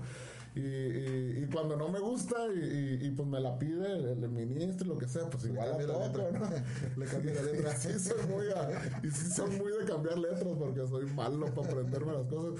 Y, 0.54 0.60
y- 0.60 1.44
y 1.44 1.46
cuando 1.52 1.76
no 1.76 1.88
me 1.88 2.00
gusta 2.00 2.34
y, 2.52 2.98
y- 3.06 3.10
pues 3.10 3.28
me 3.28 3.38
la 3.38 3.58
pide 3.58 3.92
el, 3.92 4.24
el 4.24 4.28
ministro, 4.30 4.88
lo 4.88 4.98
que 4.98 5.06
sea, 5.06 5.28
pues 5.30 5.44
igual 5.44 5.68
cambia 5.70 5.86
la 5.86 6.06
letra. 6.08 6.30
¿no? 6.32 6.48
Le 6.96 7.06
cambia 7.06 7.34
la 7.34 7.42
letra. 7.42 7.76
Sí, 7.78 7.98
soy 7.98 8.26
muy 8.28 8.46
a- 8.48 9.00
y 9.06 9.10
sí 9.10 9.30
soy 9.30 9.50
muy 9.56 9.70
de 9.70 9.84
cambiar 9.84 10.18
letras 10.18 10.54
porque 10.58 10.84
soy 10.88 11.04
malo 11.12 11.46
para 11.54 11.68
aprenderme 11.68 12.12
las 12.14 12.26
cosas. 12.26 12.54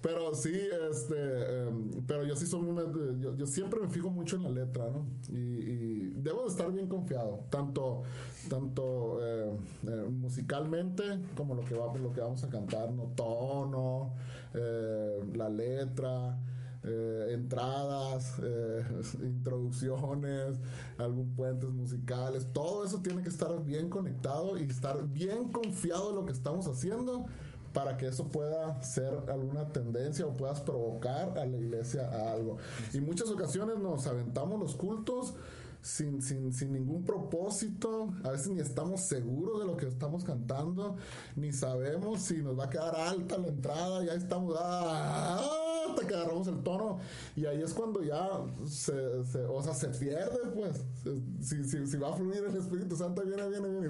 Pero 0.00 0.34
sí, 0.34 0.52
este, 0.90 1.62
em, 1.68 1.90
pero 2.06 2.24
yo 2.24 2.34
sí 2.34 2.46
soy 2.46 2.62
muy, 2.62 2.82
yo, 3.20 3.36
yo 3.36 3.46
siempre 3.46 3.78
me 3.80 3.88
fijo 3.88 4.10
mucho 4.10 4.36
en 4.36 4.42
la 4.44 4.50
letra, 4.50 4.86
¿no? 4.90 5.06
Y, 5.28 5.36
y 5.38 6.12
debo 6.16 6.42
de 6.42 6.48
estar 6.48 6.72
bien 6.72 6.88
confiado, 6.88 7.44
tanto, 7.50 8.02
tanto 8.54 9.18
eh, 9.20 9.50
eh, 9.88 10.06
musicalmente 10.10 11.02
como 11.36 11.54
lo 11.54 11.64
que, 11.64 11.74
va, 11.74 11.92
lo 11.98 12.12
que 12.12 12.20
vamos 12.20 12.44
a 12.44 12.48
cantar, 12.48 12.92
¿no? 12.92 13.04
Tono, 13.16 14.12
eh, 14.54 15.20
la 15.34 15.48
letra. 15.48 16.38
eh, 16.86 17.32
entradas, 17.32 18.34
eh, 18.42 18.84
introducciones, 19.22 20.58
algún 20.98 21.34
puentes 21.34 21.70
musicales, 21.70 22.46
todo 22.52 22.84
eso 22.84 23.00
tiene 23.00 23.22
que 23.22 23.30
estar 23.30 23.64
bien 23.64 23.88
conectado 23.88 24.58
y 24.58 24.64
estar 24.64 25.02
bien 25.08 25.50
confiado 25.50 26.10
en 26.10 26.16
lo 26.16 26.26
que 26.26 26.32
estamos 26.32 26.66
haciendo 26.66 27.24
para 27.72 27.96
que 27.96 28.06
eso 28.08 28.28
pueda 28.28 28.82
ser 28.82 29.12
alguna 29.28 29.66
tendencia 29.72 30.26
o 30.26 30.34
puedas 30.34 30.60
provocar 30.60 31.38
a 31.38 31.46
la 31.46 31.56
iglesia 31.56 32.02
a 32.08 32.32
algo. 32.32 32.58
Y 32.92 33.00
muchas 33.00 33.30
ocasiones 33.30 33.78
nos 33.78 34.06
aventamos 34.06 34.60
los 34.60 34.76
cultos 34.76 35.34
sin, 35.84 36.22
sin, 36.22 36.50
sin 36.50 36.72
ningún 36.72 37.04
propósito, 37.04 38.14
a 38.24 38.30
veces 38.30 38.48
ni 38.48 38.60
estamos 38.60 39.02
seguros 39.02 39.60
de 39.60 39.66
lo 39.66 39.76
que 39.76 39.86
estamos 39.86 40.24
cantando, 40.24 40.96
ni 41.36 41.52
sabemos 41.52 42.22
si 42.22 42.38
nos 42.38 42.58
va 42.58 42.64
a 42.64 42.70
quedar 42.70 42.96
alta 42.96 43.36
la 43.36 43.48
entrada, 43.48 44.02
ya 44.02 44.14
estamos 44.14 44.56
ah, 44.58 45.63
hasta 45.94 46.06
que 46.06 46.14
agarramos 46.14 46.46
el 46.48 46.62
tono 46.62 46.98
y 47.36 47.46
ahí 47.46 47.62
es 47.62 47.72
cuando 47.72 48.02
ya 48.02 48.28
se, 48.66 49.24
se- 49.24 49.44
o 49.44 49.62
sea, 49.62 49.74
se 49.74 49.88
pierde 49.88 50.38
pues, 50.54 50.84
si, 51.40 51.64
si, 51.64 51.86
si 51.86 51.96
va 51.96 52.10
a 52.10 52.12
fluir 52.12 52.44
el 52.48 52.56
Espíritu 52.56 52.96
Santo, 52.96 53.22
viene, 53.22 53.48
viene, 53.48 53.68
viene. 53.68 53.88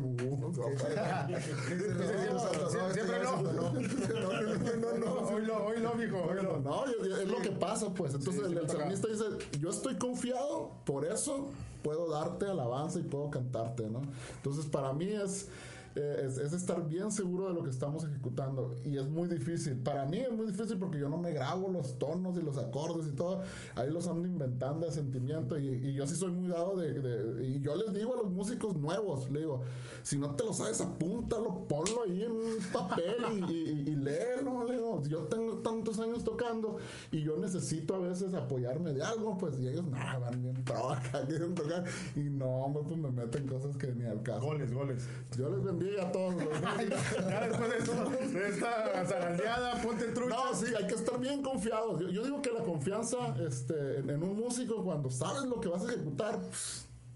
Siempre- 2.93 3.19
no. 3.23 3.43
No, 3.43 3.73
no, 3.73 4.77
no, 4.77 4.99
no. 4.99 5.15
Hoy 5.29 5.43
lo, 5.47 5.65
hoy 5.67 5.81
lo, 5.81 5.95
mijo, 5.95 6.17
hoy. 6.19 6.37
No, 6.63 6.85
yo- 6.87 7.17
es 7.17 7.29
lo 7.29 7.39
que 7.39 7.51
pasa, 7.51 7.93
pues. 7.95 8.15
Entonces 8.15 8.43
el, 8.45 8.69
salmista 8.69 9.09
dice, 9.09 9.25
yo 9.61 9.71
estoy 9.71 9.97
confiado, 9.97 10.73
por 10.85 11.05
eso 11.05 11.49
puedo 11.83 12.11
darte 12.11 12.47
alabanza 12.47 12.99
y 12.99 13.03
puedo 13.03 13.31
cantarte, 13.31 13.89
¿no? 13.91 14.03
Entonces 14.37 14.67
para 14.67 14.93
mí 14.93 15.07
es, 15.07 15.49
eh, 15.97 16.23
es, 16.27 16.39
es 16.39 16.53
estar 16.53 16.87
bien 16.89 17.11
seguro 17.13 17.49
de 17.49 17.55
lo 17.55 17.63
que 17.63 17.71
estamos 17.71 18.05
ejecutando 18.05 18.75
y 18.85 18.99
es 18.99 19.07
muy 19.09 19.29
difícil. 19.29 19.77
Para 19.79 20.05
mí 20.07 20.19
es 20.19 20.33
muy 20.33 20.47
difícil 20.47 20.77
porque 20.79 20.99
yo 20.99 21.09
no 21.09 21.19
me 21.19 21.33
grabo 21.33 21.69
los 21.69 21.99
tonos 21.99 22.37
y 22.37 22.43
los 22.43 22.59
acordes 22.59 23.07
y 23.07 23.13
todo. 23.13 23.43
Ahí 23.77 23.91
los 23.91 24.09
ando 24.09 24.27
inventando 24.27 24.87
de 24.87 24.93
sentimiento 24.93 25.59
y, 25.59 25.69
y 25.69 25.95
yo 25.95 26.07
sí 26.07 26.15
soy 26.17 26.33
muy 26.33 26.49
dado 26.49 26.77
de, 26.77 26.93
de- 27.01 27.47
Y 27.47 27.61
yo 27.61 27.77
les 27.77 27.93
digo 27.95 28.15
a 28.15 28.17
los 28.23 28.31
músicos 28.33 28.77
nuevos, 28.77 29.31
le 29.31 29.41
digo, 29.41 29.63
si 30.03 30.19
no 30.19 30.35
te 30.35 30.45
lo 30.45 30.53
sabes, 30.53 30.81
apúntalo, 30.81 31.67
ponlo 31.69 32.03
ahí 32.05 32.23
en 32.23 32.33
un 32.33 32.57
papel 32.73 33.15
y, 33.49 33.53
y, 33.55 33.71
y 33.91 33.97
léelo. 33.97 34.65
Le 34.65 34.73
digo, 34.75 35.03
yo 35.07 35.21
tengo 35.25 35.59
tantos 35.59 35.99
años 36.01 36.25
tocando 36.25 36.77
y 37.13 37.23
yo 37.23 37.37
necesito 37.37 37.95
a 37.95 37.99
veces 37.99 38.35
apoyarme 38.35 38.93
de 38.93 39.03
algo, 39.03 39.37
pues, 39.39 39.59
y 39.61 39.69
ellos, 39.69 39.87
nah, 39.87 40.19
van 40.19 40.43
bien 40.43 40.55
pro 40.65 40.91
acá, 40.91 41.25
quieren 41.29 41.55
tocar. 41.55 41.85
Y 42.17 42.21
no, 42.21 42.71
pues 42.73 42.97
me 42.99 43.11
meten 43.11 43.47
cosas 43.47 43.77
que 43.77 43.93
ni 43.93 44.05
al 44.05 44.23
caso. 44.23 44.41
Goles, 44.47 44.73
goles. 44.73 45.07
Yo 45.39 45.49
les 45.51 45.63
bendiga 45.85 46.09
a 46.09 46.13
todos. 46.13 46.35
los- 46.45 47.29
Ya 47.29 47.47
después 47.49 47.71
de, 47.71 47.79
esto, 47.79 48.11
de 48.39 48.49
esta 48.49 49.07
zarandeada, 49.07 49.83
ponte 49.83 50.05
trucha. 50.07 50.35
No, 50.37 50.55
sí, 50.55 50.67
hay 50.77 50.87
que 50.87 50.95
estar 50.95 51.19
bien 51.21 51.43
confiados. 51.43 52.01
Yo, 52.01 52.09
yo 52.09 52.25
digo 52.25 52.43
que 52.43 52.51
la 52.51 52.61
confianza 52.63 53.35
este, 53.47 53.99
en, 53.99 54.11
en 54.11 54.23
un 54.23 54.37
músico, 54.37 54.83
cuando 54.85 55.11
sabes 55.11 55.45
lo 55.45 55.61
que 55.61 55.69
vas 55.69 55.83
a 55.85 55.93
ejecutar, 55.93 56.39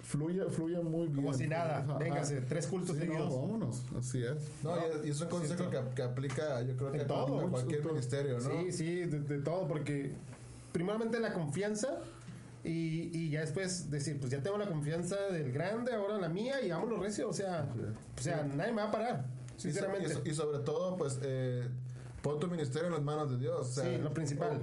fluye, 0.02 0.44
fluye 0.50 0.80
muy 0.82 1.08
bien. 1.08 1.16
Como 1.16 1.34
si 1.34 1.46
nada. 1.48 1.78
Ajá. 1.78 1.98
Véngase, 1.98 2.40
tres 2.42 2.66
cultos 2.66 2.96
Sí, 2.96 3.04
no, 3.06 3.12
seguidos. 3.12 3.34
vámonos, 3.40 3.82
así 3.98 4.22
es. 4.22 4.36
No, 4.62 4.74
y, 4.76 5.08
y 5.08 5.10
es 5.10 5.20
un 5.20 5.28
consejo 5.28 5.70
que, 5.70 5.80
que 5.94 6.02
aplica, 6.02 6.62
yo 6.62 6.76
creo 6.76 6.92
que 6.92 6.98
En 6.98 7.04
a, 7.04 7.06
todo, 7.08 7.40
a 7.40 7.50
cualquier 7.50 7.82
todo. 7.82 7.92
ministerio, 7.92 8.38
¿no? 8.38 8.50
Sí, 8.50 8.72
sí, 8.72 8.94
de, 9.06 9.20
de 9.20 9.38
todo, 9.40 9.66
porque 9.66 10.12
primeramente 10.72 11.18
la 11.20 11.32
confianza 11.32 11.98
y, 12.68 13.10
y 13.12 13.30
ya 13.30 13.40
después 13.40 13.90
decir, 13.90 14.18
pues 14.20 14.30
ya 14.30 14.42
tengo 14.42 14.58
la 14.58 14.66
confianza 14.66 15.16
del 15.32 15.50
grande, 15.52 15.92
ahora 15.94 16.18
la 16.18 16.28
mía 16.28 16.60
y 16.60 16.70
vámonos 16.70 16.98
recio, 17.00 17.28
o 17.28 17.32
sea, 17.32 17.66
o 18.16 18.20
sea, 18.20 18.44
nadie 18.44 18.72
me 18.72 18.82
va 18.82 18.88
a 18.88 18.92
parar, 18.92 19.24
sinceramente. 19.56 20.06
Y, 20.08 20.12
so- 20.12 20.22
y 20.24 20.34
sobre 20.34 20.58
todo, 20.60 20.96
pues, 20.96 21.18
eh, 21.22 21.66
pon 22.22 22.38
tu 22.38 22.46
ministerio 22.48 22.88
en 22.88 22.92
las 22.94 23.02
manos 23.02 23.30
de 23.30 23.38
Dios. 23.38 23.60
o 23.60 23.64
sea, 23.72 23.84
Sí, 23.84 23.96
lo 24.02 24.12
principal. 24.12 24.60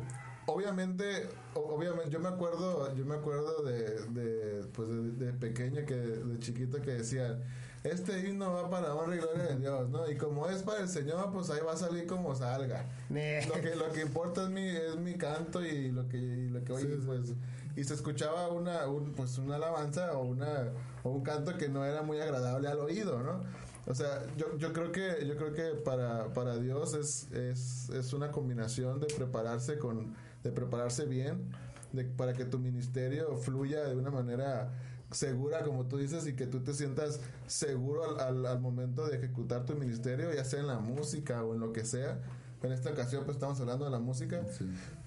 o- 0.48 0.54
obviamente, 0.54 1.28
obviamente, 1.56 2.10
yo 2.12 2.20
me 2.20 2.30
acuerdo, 2.30 2.94
yo 2.96 3.06
me 3.06 3.16
acuerdo 3.16 3.64
de, 3.64 4.02
de, 4.10 4.64
pues, 4.74 4.88
de, 4.90 5.26
de 5.26 5.34
pequeño 5.34 5.86
que, 5.86 5.96
de 5.96 6.40
chiquito 6.40 6.82
que 6.82 6.92
decían, 6.92 7.42
este 7.84 8.28
himno 8.28 8.52
va 8.52 8.68
para 8.70 8.94
honra 8.96 9.16
y 9.16 9.20
gloria 9.20 9.44
de 9.44 9.58
Dios, 9.58 9.90
¿no? 9.90 10.10
Y 10.10 10.18
como 10.18 10.48
es 10.50 10.64
para 10.64 10.80
el 10.82 10.88
Señor, 10.90 11.32
pues 11.32 11.50
ahí 11.52 11.60
va 11.66 11.74
a 11.74 11.78
salir 11.78 12.08
como 12.08 12.34
salga. 12.36 12.86
Lo 13.48 13.54
que, 13.62 13.76
lo 13.76 13.92
que 13.92 14.02
importa 14.02 14.44
es 14.44 14.50
mi, 14.50 14.68
es 14.68 14.96
mi 14.98 15.14
canto 15.16 15.64
y 15.64 15.92
lo 15.92 16.08
que, 16.08 16.18
y 16.18 16.50
lo 16.50 16.64
que 16.64 16.74
oye, 16.74 16.84
sí, 16.96 17.02
pues, 17.06 17.34
y 17.76 17.84
se 17.84 17.94
escuchaba 17.94 18.50
una, 18.50 18.88
un, 18.88 19.14
pues 19.14 19.38
una 19.38 19.56
alabanza 19.56 20.18
o 20.18 20.24
una, 20.24 20.72
o 21.04 21.10
un 21.10 21.24
canto 21.24 21.58
que 21.58 21.70
no 21.70 21.86
era 21.86 22.02
muy 22.02 22.20
agradable 22.20 22.68
al 22.68 22.80
oído, 22.80 23.22
¿no? 23.22 23.44
O 23.88 23.94
sea, 23.94 24.26
yo, 24.38 24.58
yo 24.58 24.74
creo 24.74 24.92
que, 24.92 25.26
yo 25.28 25.36
creo 25.36 25.54
que 25.54 25.80
para, 25.82 26.34
para 26.34 26.58
Dios 26.58 26.94
es, 26.96 27.32
es, 27.32 27.90
es 27.90 28.14
una 28.14 28.32
combinación 28.32 29.00
de 29.00 29.08
prepararse 29.08 29.78
con, 29.78 30.16
de 30.44 30.52
prepararse 30.52 31.06
bien, 31.06 31.52
de, 31.92 32.06
para 32.06 32.34
que 32.34 32.46
tu 32.46 32.58
ministerio 32.58 33.36
fluya 33.38 33.84
de 33.84 33.96
una 33.96 34.10
manera 34.10 34.72
segura, 35.12 35.64
como 35.64 35.86
tú 35.86 35.98
dices, 35.98 36.26
y 36.28 36.34
que 36.34 36.48
tú 36.48 36.62
te 36.62 36.74
sientas 36.74 37.20
seguro 37.46 38.10
al, 38.10 38.20
al, 38.20 38.46
al 38.46 38.60
momento 38.60 39.06
de 39.08 39.18
ejecutar 39.18 39.66
tu 39.66 39.76
ministerio, 39.76 40.34
ya 40.34 40.44
sea 40.44 40.62
en 40.62 40.68
la 40.68 40.80
música 40.80 41.44
o 41.44 41.54
en 41.54 41.60
lo 41.60 41.72
que 41.72 41.86
sea. 41.86 42.20
En 42.66 42.72
esta 42.74 42.90
ocasión 42.92 43.24
pues 43.26 43.36
estamos 43.38 43.60
hablando 43.60 43.86
de 43.86 43.92
la 43.92 44.00
música. 44.00 44.42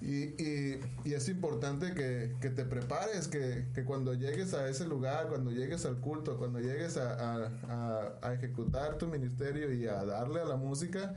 Y, 0.01 0.23
y, 0.41 0.79
y 1.05 1.13
es 1.13 1.27
importante 1.29 1.93
que, 1.93 2.35
que 2.41 2.49
te 2.49 2.65
prepares, 2.65 3.27
que, 3.27 3.65
que 3.73 3.83
cuando 3.83 4.13
llegues 4.13 4.53
a 4.53 4.67
ese 4.69 4.85
lugar, 4.87 5.27
cuando 5.27 5.51
llegues 5.51 5.85
al 5.85 5.97
culto, 5.97 6.37
cuando 6.37 6.59
llegues 6.59 6.97
a, 6.97 7.13
a- 7.13 7.51
a- 7.67 8.13
a 8.21 8.33
ejecutar 8.33 8.97
tu 8.97 9.07
ministerio 9.07 9.71
y 9.73 9.87
a 9.87 10.03
darle 10.05 10.39
a 10.41 10.45
la 10.45 10.55
música, 10.55 11.15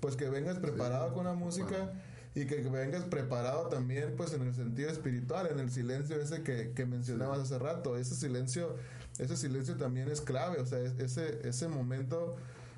pues 0.00 0.16
que 0.16 0.28
vengas 0.30 0.58
preparado 0.58 1.12
con 1.12 1.24
la 1.24 1.34
música 1.34 1.90
y 2.34 2.46
que 2.46 2.56
vengas 2.62 3.02
preparado 3.04 3.66
también 3.66 4.14
pues 4.16 4.32
en 4.32 4.42
el 4.42 4.54
sentido 4.54 4.88
espiritual, 4.90 5.48
en 5.50 5.58
el 5.58 5.70
silencio 5.70 6.16
ese 6.20 6.42
que, 6.42 6.70
que 6.72 6.86
mencionabas 6.86 7.40
hace 7.40 7.58
rato, 7.58 7.96
ese 7.98 8.14
silencio, 8.14 8.76
ese 9.18 9.36
silencio 9.36 9.76
también 9.76 10.08
es 10.08 10.20
clave, 10.20 10.60
o 10.60 10.66
sea, 10.66 10.78
es- 10.78 10.98
ese, 11.00 11.40
ese 11.48 11.66
momento 11.68 12.36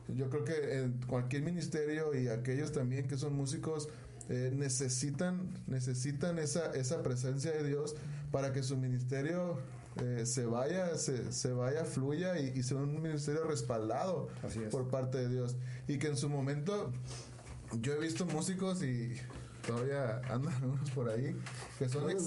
yo 0.09 0.29
creo 0.31 0.45
que 0.45 0.79
en 0.81 0.93
cualquier 1.07 1.43
ministerio 1.43 2.15
y 2.19 2.29
aquellos 2.29 2.73
también 2.73 3.07
que 3.09 3.17
son 3.17 3.35
músicos 3.35 3.89
eh, 4.29 4.53
necesitan 4.55 5.49
necesitan 5.67 6.39
esa 6.39 6.73
esa 6.75 7.03
presencia 7.03 7.51
de 7.53 7.65
Dios 7.69 7.97
para 8.31 8.53
que 8.53 8.63
su 8.63 8.77
ministerio 8.77 9.59
eh, 10.01 10.25
se 10.27 10.47
vaya 10.47 10.97
se, 10.97 11.33
se 11.33 11.53
vaya 11.53 11.85
fluya 11.85 12.39
y, 12.39 12.53
y 12.59 12.63
sea 12.63 12.79
un 12.79 13.03
ministerio 13.03 13.45
respaldado 13.45 14.29
por 14.71 14.89
parte 14.89 15.19
de 15.19 15.29
Dios. 15.29 15.57
Y 15.89 15.99
que 15.99 16.07
en 16.09 16.17
su 16.17 16.29
momento 16.29 16.93
yo 17.81 17.93
he 17.95 17.99
visto 17.99 18.25
músicos 18.27 18.83
y 18.83 19.15
todavía 19.67 20.19
andan 20.31 20.65
unos 20.65 20.91
por 20.91 21.09
ahí 21.11 21.37
que 21.79 21.89
son 21.89 22.11
ex- 22.11 22.25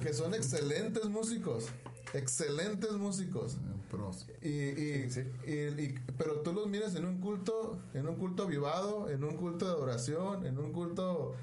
que 0.00 0.12
son 0.14 0.34
excelentes 0.40 1.04
músicos 1.06 1.66
excelentes 2.14 2.92
músicos 2.92 3.56
Pros. 3.90 4.26
y, 4.42 4.48
y, 4.48 5.10
Sí, 5.10 5.20
y- 5.46 5.52
y- 5.82 5.94
pero 6.18 6.40
tú 6.40 6.52
los 6.52 6.66
miras 6.68 6.94
en 6.94 7.04
un 7.04 7.18
culto, 7.20 7.78
en 7.94 8.08
un 8.08 8.16
culto 8.16 8.44
avivado, 8.44 9.08
en 9.10 9.22
un 9.24 9.36
culto 9.36 9.66
de 9.66 9.72
adoración, 9.72 10.46
en 10.46 10.58
un 10.58 10.72
culto, 10.72 11.34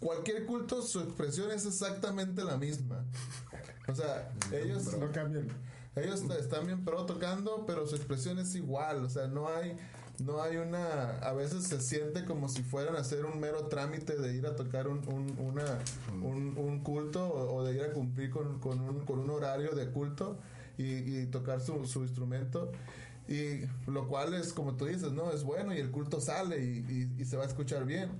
cualquier 0.00 0.46
culto, 0.46 0.82
su 0.82 1.00
expresión 1.00 1.50
es 1.50 1.66
exactamente 1.66 2.44
la 2.44 2.56
misma. 2.56 3.04
O 3.86 3.94
sea, 3.94 4.32
ellos, 4.52 4.96
No 4.96 5.10
cambian. 5.12 5.48
ellos 5.96 6.22
están 6.38 6.66
bien 6.66 6.84
pro 6.84 7.04
tocando, 7.06 7.64
pero 7.66 7.86
su 7.86 7.96
expresión 7.96 8.38
es 8.38 8.54
igual. 8.54 9.04
O 9.04 9.10
sea, 9.10 9.26
no 9.26 9.48
hay, 9.48 9.76
no 10.24 10.42
hay 10.42 10.56
una, 10.56 11.18
a 11.18 11.32
veces 11.32 11.64
se 11.64 11.80
siente 11.80 12.24
como 12.24 12.48
si 12.48 12.62
fueran 12.62 12.96
a 12.96 13.00
hacer 13.00 13.24
un 13.24 13.38
mero 13.40 13.66
trámite 13.68 14.16
de 14.16 14.34
ir 14.34 14.46
a 14.46 14.56
tocar 14.56 14.88
un, 14.88 14.98
un, 15.08 15.36
un, 16.22 16.58
un 16.58 16.80
culto 16.82 17.26
o, 17.26 17.54
o 17.56 17.64
de 17.64 17.74
ir 17.74 17.82
a 17.82 17.92
cumplir 17.92 18.30
con, 18.30 18.58
con, 18.58 18.80
un, 18.80 19.04
con 19.04 19.18
un 19.20 19.30
horario 19.30 19.72
de 19.72 19.88
culto 19.90 20.38
y, 20.76 20.84
y 21.22 21.26
tocar 21.26 21.60
su, 21.60 21.86
su 21.86 22.02
instrumento. 22.02 22.72
Y 23.28 23.60
lo 23.90 24.08
cual 24.08 24.32
es, 24.34 24.52
como 24.52 24.74
tú 24.76 24.86
dices, 24.86 25.12
¿no? 25.12 25.30
Es 25.32 25.44
bueno 25.44 25.74
y 25.74 25.78
el 25.78 25.90
culto 25.90 26.20
sale 26.20 26.64
y, 26.64 26.78
y- 27.18 27.22
y 27.22 27.24
se 27.26 27.36
va 27.36 27.44
a 27.44 27.46
escuchar 27.46 27.84
bien. 27.84 28.10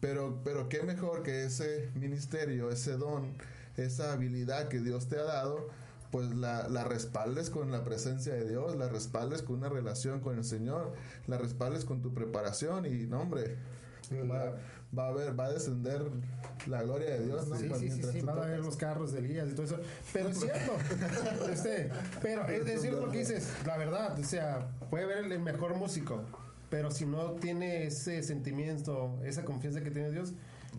Pero, 0.00 0.40
pero 0.44 0.68
qué 0.68 0.82
mejor 0.82 1.22
que 1.22 1.44
ese 1.44 1.90
ministerio, 1.94 2.70
ese 2.70 2.96
don, 2.96 3.36
esa 3.76 4.12
habilidad 4.12 4.68
que 4.68 4.80
Dios 4.80 5.06
te 5.08 5.18
ha 5.18 5.22
dado, 5.24 5.68
pues 6.14 6.32
la, 6.32 6.68
la 6.68 6.84
respaldes 6.84 7.50
con 7.50 7.72
la 7.72 7.82
presencia 7.82 8.32
de 8.32 8.48
Dios, 8.48 8.76
la 8.76 8.88
respaldes 8.88 9.42
con 9.42 9.56
una 9.56 9.68
relación 9.68 10.20
con 10.20 10.38
el 10.38 10.44
Señor, 10.44 10.92
la 11.26 11.38
respaldes 11.38 11.84
con 11.84 12.02
tu 12.02 12.14
preparación 12.14 12.86
y, 12.86 13.08
no, 13.08 13.22
hombre, 13.22 13.56
va, 14.30 14.54
va 14.96 15.06
a 15.06 15.08
haber, 15.08 15.36
va 15.36 15.46
a 15.46 15.52
descender 15.52 16.02
la 16.68 16.84
gloria 16.84 17.14
de 17.14 17.24
Dios, 17.26 17.48
¿no? 17.48 17.56
Sí, 17.56 17.66
Cuando- 17.66 17.88
sí, 17.88 18.00
sí, 18.00 18.08
sí, 18.12 18.20
van 18.20 18.38
a 18.38 18.42
ver 18.42 18.60
los 18.60 18.76
carros 18.76 19.10
de 19.10 19.18
Elías 19.18 19.48
y 19.50 19.54
todo 19.54 19.66
eso. 19.66 19.80
Pero 20.12 20.28
es 20.28 20.38
cierto. 20.38 20.72
este, 21.52 21.90
pero 22.22 22.46
es, 22.46 22.80
cierto 22.80 23.06
lo 23.06 23.10
que 23.10 23.18
dices, 23.18 23.48
la 23.66 23.76
verdad. 23.76 24.16
O 24.16 24.22
sea, 24.22 24.68
puede 24.90 25.06
ver 25.06 25.32
el 25.32 25.40
mejor 25.40 25.74
músico, 25.74 26.22
pero 26.70 26.92
si 26.92 27.06
no 27.06 27.32
tiene 27.32 27.86
ese 27.86 28.22
sentimiento, 28.22 29.18
esa 29.24 29.44
confianza 29.44 29.82
que 29.82 29.90
tiene 29.90 30.12
Dios, 30.12 30.32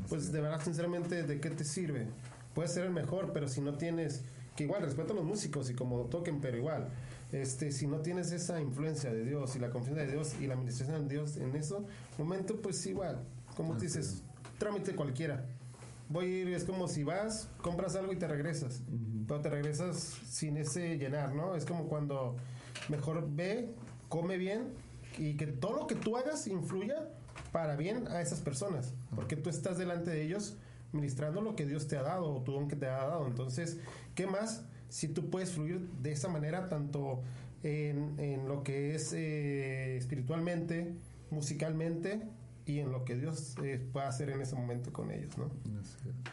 pues 0.07 0.31
de 0.31 0.39
verdad, 0.39 0.61
sinceramente, 0.63 1.23
¿de 1.23 1.41
qué 1.41 1.49
te 1.49 1.65
sirve? 1.65 2.07
Puedes 2.53 2.71
ser 2.71 2.85
el 2.85 2.91
mejor, 2.91 3.33
pero 3.33 3.49
si 3.49 3.59
no 3.59 3.73
tienes, 3.73 4.23
que 4.55 4.63
igual 4.63 4.81
respeto 4.81 5.13
a 5.13 5.15
los 5.15 5.25
músicos 5.25 5.69
y 5.69 5.73
como 5.73 6.05
toquen, 6.05 6.41
pero 6.41 6.57
igual. 6.57 6.89
Este, 7.31 7.71
si 7.71 7.87
no 7.87 7.99
tienes 7.99 8.31
esa 8.31 8.61
influencia 8.61 9.11
de 9.11 9.25
Dios 9.25 9.55
y 9.55 9.59
la 9.59 9.69
confianza 9.69 10.03
de 10.03 10.11
Dios 10.11 10.35
y 10.39 10.47
la 10.47 10.53
administración 10.53 11.07
de 11.07 11.15
Dios 11.15 11.37
en 11.37 11.55
eso 11.55 11.85
momento, 12.17 12.61
pues 12.61 12.85
igual, 12.85 13.23
como 13.55 13.73
tú 13.73 13.81
dices, 13.81 14.23
trámite 14.57 14.95
cualquiera 14.95 15.45
voy 16.09 16.25
a 16.25 16.27
ir, 16.27 16.47
es 16.49 16.63
como 16.63 16.87
si 16.87 17.03
vas, 17.03 17.49
compras 17.61 17.95
algo 17.95 18.13
y 18.13 18.17
te 18.17 18.27
regresas, 18.27 18.81
pero 19.27 19.41
te 19.41 19.49
regresas 19.49 19.97
sin 20.27 20.57
ese 20.57 20.97
llenar, 20.97 21.33
¿no? 21.33 21.55
Es 21.55 21.65
como 21.65 21.87
cuando 21.87 22.35
mejor 22.89 23.27
ve, 23.29 23.73
come 24.09 24.37
bien 24.37 24.73
y 25.17 25.35
que 25.35 25.47
todo 25.47 25.73
lo 25.75 25.87
que 25.87 25.95
tú 25.95 26.17
hagas 26.17 26.47
influya 26.47 27.09
para 27.51 27.75
bien 27.75 28.07
a 28.09 28.21
esas 28.21 28.41
personas, 28.41 28.93
porque 29.15 29.35
tú 29.35 29.49
estás 29.49 29.77
delante 29.77 30.11
de 30.11 30.23
ellos 30.23 30.57
ministrando 30.91 31.41
lo 31.41 31.55
que 31.55 31.65
Dios 31.65 31.87
te 31.87 31.97
ha 31.97 32.03
dado 32.03 32.35
o 32.35 32.41
tu 32.41 32.53
don 32.53 32.67
que 32.67 32.75
te 32.75 32.85
ha 32.85 33.07
dado. 33.07 33.27
Entonces, 33.27 33.79
¿qué 34.15 34.27
más 34.27 34.65
si 34.89 35.07
tú 35.09 35.29
puedes 35.29 35.51
fluir 35.51 35.89
de 36.01 36.11
esa 36.11 36.27
manera 36.29 36.67
tanto 36.69 37.21
en, 37.63 38.19
en 38.19 38.47
lo 38.47 38.63
que 38.63 38.95
es 38.95 39.11
eh, 39.13 39.97
espiritualmente, 39.97 40.95
musicalmente 41.31 42.21
y 42.67 42.79
en 42.79 42.91
lo 42.91 43.05
que 43.05 43.15
Dios 43.15 43.55
eh, 43.63 43.85
pueda 43.93 44.07
hacer 44.07 44.29
en 44.31 44.41
ese 44.41 44.55
momento 44.55 44.91
con 44.93 45.11
ellos, 45.11 45.37
¿no? 45.37 45.49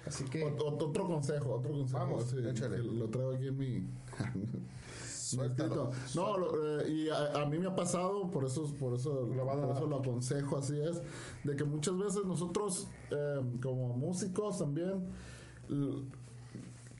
Así 0.06 0.24
que 0.24 0.44
Ot- 0.46 0.58
ot- 0.58 0.82
otro 0.82 1.06
consejo, 1.06 1.54
otro 1.56 1.72
consejo. 1.72 1.98
Vamos, 1.98 2.24
sí, 2.30 2.36
échale. 2.48 2.78
Lo 2.78 3.08
traigo 3.10 3.32
aquí 3.32 3.48
en 3.48 3.58
mi. 3.58 3.78
no, 4.34 4.62
Suéltalo. 5.06 5.90
No, 6.14 6.38
lo- 6.38 6.80
eh, 6.80 6.90
y 6.90 7.08
a, 7.10 7.32
a 7.42 7.46
mí 7.46 7.58
me 7.58 7.66
ha 7.66 7.74
pasado, 7.74 8.30
por 8.30 8.44
eso, 8.44 8.64
por 8.78 8.94
eso, 8.94 9.26
Lo 9.34 9.44
por 9.46 9.60
dar. 9.60 9.76
eso 9.76 9.86
lo 9.86 9.96
aconsejo, 9.96 10.56
así 10.58 10.78
es, 10.80 11.00
de 11.44 11.56
que 11.56 11.64
muchas 11.64 11.96
veces 11.98 12.24
nosotros, 12.26 12.88
eh, 13.10 13.40
como 13.62 13.94
músicos 13.96 14.58
también, 14.58 15.04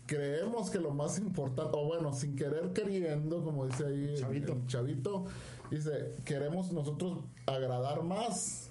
creemos 0.07 0.71
que 0.71 0.79
lo 0.79 0.91
más 0.93 1.19
importante, 1.19 1.71
o 1.77 1.87
bueno, 1.87 2.13
sin 2.13 2.37
querer 2.37 2.73
queriendo, 2.73 3.43
como 3.43 3.67
dice 3.67 3.87
ahí 3.87 4.15
Chavito. 4.19 4.53
el 4.53 4.67
chavito, 4.67 5.25
dice, 5.71 6.15
queremos 6.25 6.73
nosotros 6.73 7.19
agradar 7.47 8.03
más 8.03 8.69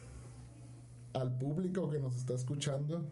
al 1.14 1.38
público 1.38 1.90
que 1.90 2.00
nos 2.00 2.16
está 2.16 2.34
escuchando 2.34 3.04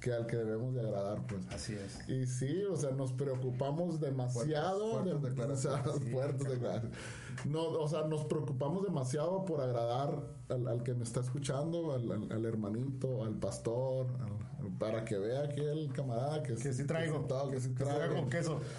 que 0.00 0.12
al 0.12 0.26
que 0.26 0.36
debemos 0.36 0.74
de 0.74 0.82
agradar, 0.82 1.26
pues. 1.26 1.46
así 1.48 1.72
es. 1.72 2.06
Y 2.10 2.26
sí, 2.26 2.62
o 2.64 2.76
sea, 2.76 2.90
nos 2.90 3.12
preocupamos 3.14 4.00
demasiado. 4.00 5.02
Fuertes- 5.02 5.12
fuertes 5.12 5.22
de- 5.22 5.28
declaraciones. 5.30 5.86
o 5.86 5.98
sea, 5.98 6.12
fuertes 6.12 6.48
declaraciones. 6.50 6.98
No, 7.46 7.62
o 7.68 7.88
sea, 7.88 8.02
nos 8.06 8.26
preocupamos 8.26 8.82
demasiado 8.84 9.46
por 9.46 9.62
agradar 9.62 10.22
al, 10.50 10.68
al 10.68 10.82
que 10.82 10.92
me 10.92 11.04
está 11.04 11.20
escuchando, 11.20 11.92
al, 11.94 12.12
al- 12.12 12.30
al 12.32 12.44
hermanito, 12.44 13.24
al 13.24 13.34
pastor, 13.38 14.08
para 14.78 15.04
que 15.04 15.18
vea 15.18 15.48
que 15.48 15.60
el 15.70 15.92
camarada 15.92 16.42
que, 16.42 16.54
Que 16.54 16.72
sí 16.72 16.84
traigo. 16.86 17.16
Que 17.16 17.22
sí, 17.22 17.28
todo, 17.28 17.50
que 17.50 17.60
sí 17.60 17.68
Que 17.74 17.84
traigo. 17.84 18.14
con 18.16 18.28
queso. 18.30 18.60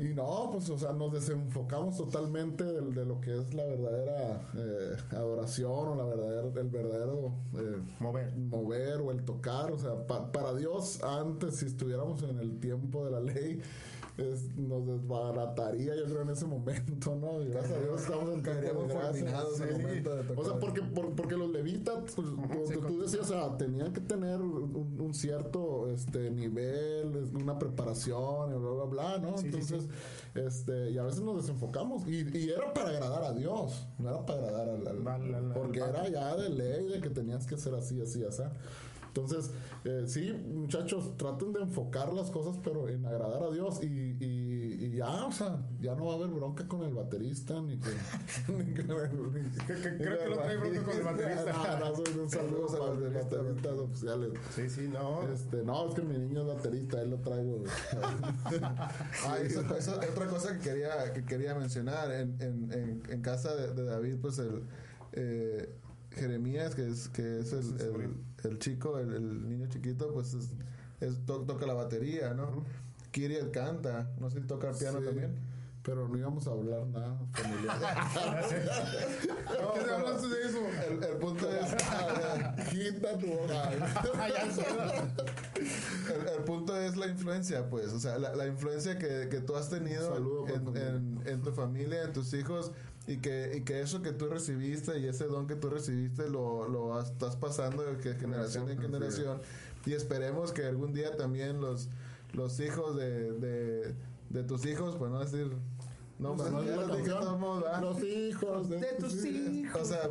Y 0.00 0.06
no, 0.12 0.48
pues, 0.50 0.68
o 0.70 0.76
sea, 0.76 0.92
nos 0.92 1.12
desenfocamos 1.12 1.96
totalmente 1.96 2.64
de, 2.64 2.80
de 2.80 3.04
lo 3.06 3.20
que 3.20 3.32
es 3.38 3.54
la 3.54 3.64
verdadera 3.64 4.42
eh, 4.56 4.96
adoración 5.12 5.70
o 5.70 5.94
la 5.94 6.02
verdadera, 6.04 6.48
el 6.60 6.68
verdadero 6.68 7.32
eh, 7.54 7.76
Mover. 8.00 8.34
mover 8.36 9.00
o 9.00 9.12
el 9.12 9.24
tocar. 9.24 9.70
O 9.70 9.78
sea, 9.78 10.04
pa- 10.04 10.32
para 10.32 10.52
Dios, 10.54 11.00
antes, 11.04 11.58
si 11.58 11.66
estuviéramos 11.66 12.24
en 12.24 12.40
el 12.40 12.58
tiempo 12.58 13.04
de 13.04 13.12
la 13.12 13.20
ley, 13.20 13.60
es- 14.18 14.54
nos 14.56 14.84
desbarataría, 14.86 15.94
yo 15.96 16.04
creo, 16.04 16.22
en 16.22 16.30
ese 16.30 16.44
momento, 16.46 17.14
¿no? 17.16 17.40
Y 17.42 17.48
gracias 17.48 17.78
a 17.78 17.80
Dios 17.80 18.02
estamos 18.02 18.30
en 18.34 18.42
de 18.42 18.52
gracia. 19.22 19.36
Sí. 19.56 19.62
momento 19.72 20.16
de 20.16 20.22
tocar. 20.24 20.38
O 20.38 20.44
sea, 20.44 20.58
porque, 20.58 20.82
por- 20.82 21.14
porque 21.14 21.36
los 21.36 21.50
levitas, 21.50 21.94
pues, 22.14 22.28
tú, 22.74 22.80
tú 22.86 23.00
decías, 23.00 23.30
o 23.30 23.32
sea, 23.32 23.56
tenían 23.56 23.92
que 23.92 24.00
tener 24.00 24.40
un, 24.40 24.96
un 25.00 25.14
cierto 25.14 25.88
este 25.90 26.30
nivel, 26.30 27.30
una 27.40 27.58
preparación, 27.58 28.50
y 28.52 28.58
bla, 28.58 28.70
bla, 28.70 28.84
bla, 28.84 29.18
¿no? 29.18 29.38
Sí, 29.38 29.42
sí, 29.42 29.46
Entonces, 29.46 29.88
este, 30.34 30.90
y 30.90 30.98
a 30.98 31.04
veces 31.04 31.20
nos 31.22 31.36
desenfocamos. 31.36 32.06
Y, 32.06 32.36
y 32.36 32.50
era 32.50 32.72
para 32.74 32.90
agradar 32.90 33.22
a 33.24 33.32
Dios, 33.32 33.86
no 33.98 34.08
era 34.10 34.26
para 34.26 34.40
agradar 34.40 34.68
al. 34.68 34.86
al- 34.88 35.08
Al- 35.08 35.34
al- 35.34 35.34
al 35.46 35.52
porque 35.52 35.78
era 35.80 36.08
ya 36.08 36.36
de 36.36 36.48
ley 36.50 36.86
de 36.88 37.00
que 37.00 37.10
tenías 37.10 37.46
que 37.46 37.56
ser 37.56 37.74
así, 37.74 38.00
así, 38.00 38.24
así. 38.24 38.42
Entonces, 39.08 39.50
eh, 39.84 40.04
sí, 40.06 40.32
muchachos, 40.32 41.16
traten 41.16 41.52
de 41.52 41.62
enfocar 41.62 42.12
las 42.12 42.30
cosas, 42.30 42.56
pero 42.62 42.88
en 42.88 43.04
agradar 43.04 43.42
a 43.42 43.50
Dios. 43.50 43.82
Y, 43.82 43.86
y, 44.20 44.78
y 44.80 44.96
ya, 44.96 45.26
o 45.26 45.32
sea, 45.32 45.60
ya 45.80 45.94
no 45.96 46.06
va 46.06 46.12
a 46.12 46.16
haber 46.16 46.28
bronca 46.28 46.68
con 46.68 46.82
el 46.84 46.94
baterista, 46.94 47.60
ni 47.60 47.78
con. 47.78 47.90
ni 48.58 48.64
ni- 48.64 48.72
creo 48.74 50.18
que 50.18 50.28
no 50.30 50.34
trae 50.36 50.56
bronca 50.56 50.82
con 50.82 50.96
el 50.96 51.02
baterista. 51.04 51.78
No, 51.80 52.28
Saludos 52.28 52.72
los 52.72 53.14
bateristas 53.14 53.78
oficiales. 53.78 54.30
Sí, 54.54 54.68
sí, 54.70 54.88
no. 54.92 55.22
Este, 55.32 55.62
no, 55.64 55.88
es 55.88 55.94
que 55.94 56.02
mi 56.02 56.18
niño 56.18 56.42
es 56.42 56.46
baterista, 56.56 57.00
él 57.02 57.10
lo 57.10 57.18
traigo. 57.18 57.64
Ah, 59.26 59.38
eso- 59.42 59.76
eso- 59.76 59.96
otra 59.98 60.26
cosa 60.26 60.54
que 60.58 60.70
quería, 60.70 61.12
que 61.12 61.24
quería 61.24 61.54
mencionar, 61.54 62.10
en, 62.12 62.36
en, 62.40 62.72
en, 62.72 63.02
en 63.08 63.22
casa 63.22 63.54
de, 63.54 63.74
de 63.74 63.84
David, 63.84 64.16
pues 64.20 64.38
el 64.38 64.62
eh, 65.12 65.74
Jeremías, 66.18 66.74
que 66.74 66.86
es, 66.88 67.08
que 67.08 67.40
es 67.40 67.52
el, 67.52 67.80
el, 67.80 68.14
el 68.44 68.58
chico, 68.58 68.98
el, 68.98 69.12
el 69.14 69.48
niño 69.48 69.66
chiquito, 69.68 70.12
pues 70.12 70.34
es, 70.34 70.50
es- 71.00 71.24
to- 71.26 71.42
toca 71.42 71.66
la 71.66 71.74
batería, 71.74 72.34
¿no? 72.34 72.64
Kiriel 73.10 73.50
canta, 73.50 74.10
no 74.18 74.28
sé 74.30 74.40
si 74.40 74.46
toca 74.46 74.70
el 74.70 74.76
piano 74.76 74.98
Sí, 75.00 75.06
también. 75.06 75.34
Pero 75.82 76.06
no 76.08 76.18
íbamos 76.18 76.46
a 76.46 76.50
hablar 76.50 76.86
nada 76.88 77.18
familiar. 77.32 77.78
¿Por 79.72 79.84
qué 79.84 79.90
hablaste 79.90 80.28
de 80.28 80.42
eso? 80.42 80.58
El, 80.90 81.02
el 81.04 81.16
punto 81.18 81.48
es, 81.50 81.70
Quita 82.70 83.16
tu 83.18 83.26
boca. 83.28 83.72
el, 86.14 86.28
el 86.38 86.44
punto 86.44 86.76
es 86.76 86.96
la 86.96 87.06
influencia, 87.06 87.68
pues, 87.70 87.92
o 87.92 88.00
sea, 88.00 88.18
la, 88.18 88.34
la 88.34 88.46
influencia 88.46 88.98
que, 88.98 89.28
que 89.30 89.40
tú 89.40 89.56
has 89.56 89.70
tenido 89.70 90.12
Saludo 90.14 90.46
en- 90.76 91.20
en 91.26 91.42
tu 91.42 91.52
familia, 91.52 92.02
en 92.04 92.12
tus 92.12 92.34
hijos, 92.34 92.72
y 93.08 93.16
que, 93.16 93.52
y 93.56 93.62
que 93.62 93.80
eso 93.80 94.02
que 94.02 94.12
tú 94.12 94.26
recibiste 94.26 94.98
y 94.98 95.06
ese 95.06 95.24
don 95.24 95.46
que 95.46 95.56
tú 95.56 95.70
recibiste 95.70 96.28
lo, 96.28 96.68
lo 96.68 97.00
estás 97.00 97.36
pasando 97.36 97.82
de 97.82 97.96
que 97.96 98.14
generación 98.14 98.68
en 98.70 98.78
generación. 98.78 99.40
Y 99.86 99.94
esperemos 99.94 100.52
que 100.52 100.66
algún 100.66 100.92
día 100.92 101.16
también 101.16 101.60
los, 101.60 101.88
los 102.34 102.60
hijos 102.60 102.96
de, 102.96 103.32
de, 103.32 103.94
de 104.28 104.42
tus 104.44 104.66
hijos, 104.66 104.94
pues 104.96 105.10
no 105.10 105.20
decir, 105.20 105.50
no, 106.18 106.36
Pues, 106.36 106.50
no, 106.50 106.60
los 106.60 106.98
dije. 106.98 107.10
Los 107.80 108.02
hijos 108.02 108.68
de, 108.68 108.80
De 108.80 108.92
tus 108.98 109.24
hijos. 109.24 109.80
O 109.80 109.84
sea, 109.84 110.10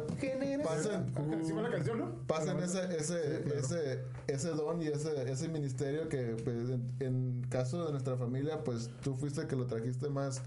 pasen, 0.64 1.14
¿Sí 1.46 1.52
fue 1.52 1.62
la 1.62 1.70
canción, 1.70 2.00
no? 2.00 2.12
pasan 2.26 2.60
ese, 2.64 2.98
ese, 2.98 3.44
ese, 3.58 4.04
ese 4.28 4.50
don 4.50 4.82
y 4.82 4.88
ese, 4.88 5.30
ese 5.30 5.50
ministerio 5.50 6.08
que 6.08 6.36
pues, 6.44 6.70
en, 6.70 6.96
en 7.00 7.48
caso 7.50 7.86
de 7.86 7.92
nuestra 7.92 8.16
familia, 8.16 8.64
pues 8.64 8.90
tú 9.04 9.16
fuiste 9.16 9.42
el 9.42 9.48
que 9.48 9.56
lo 9.58 9.68
trajiste 9.68 10.10
más, 10.10 10.42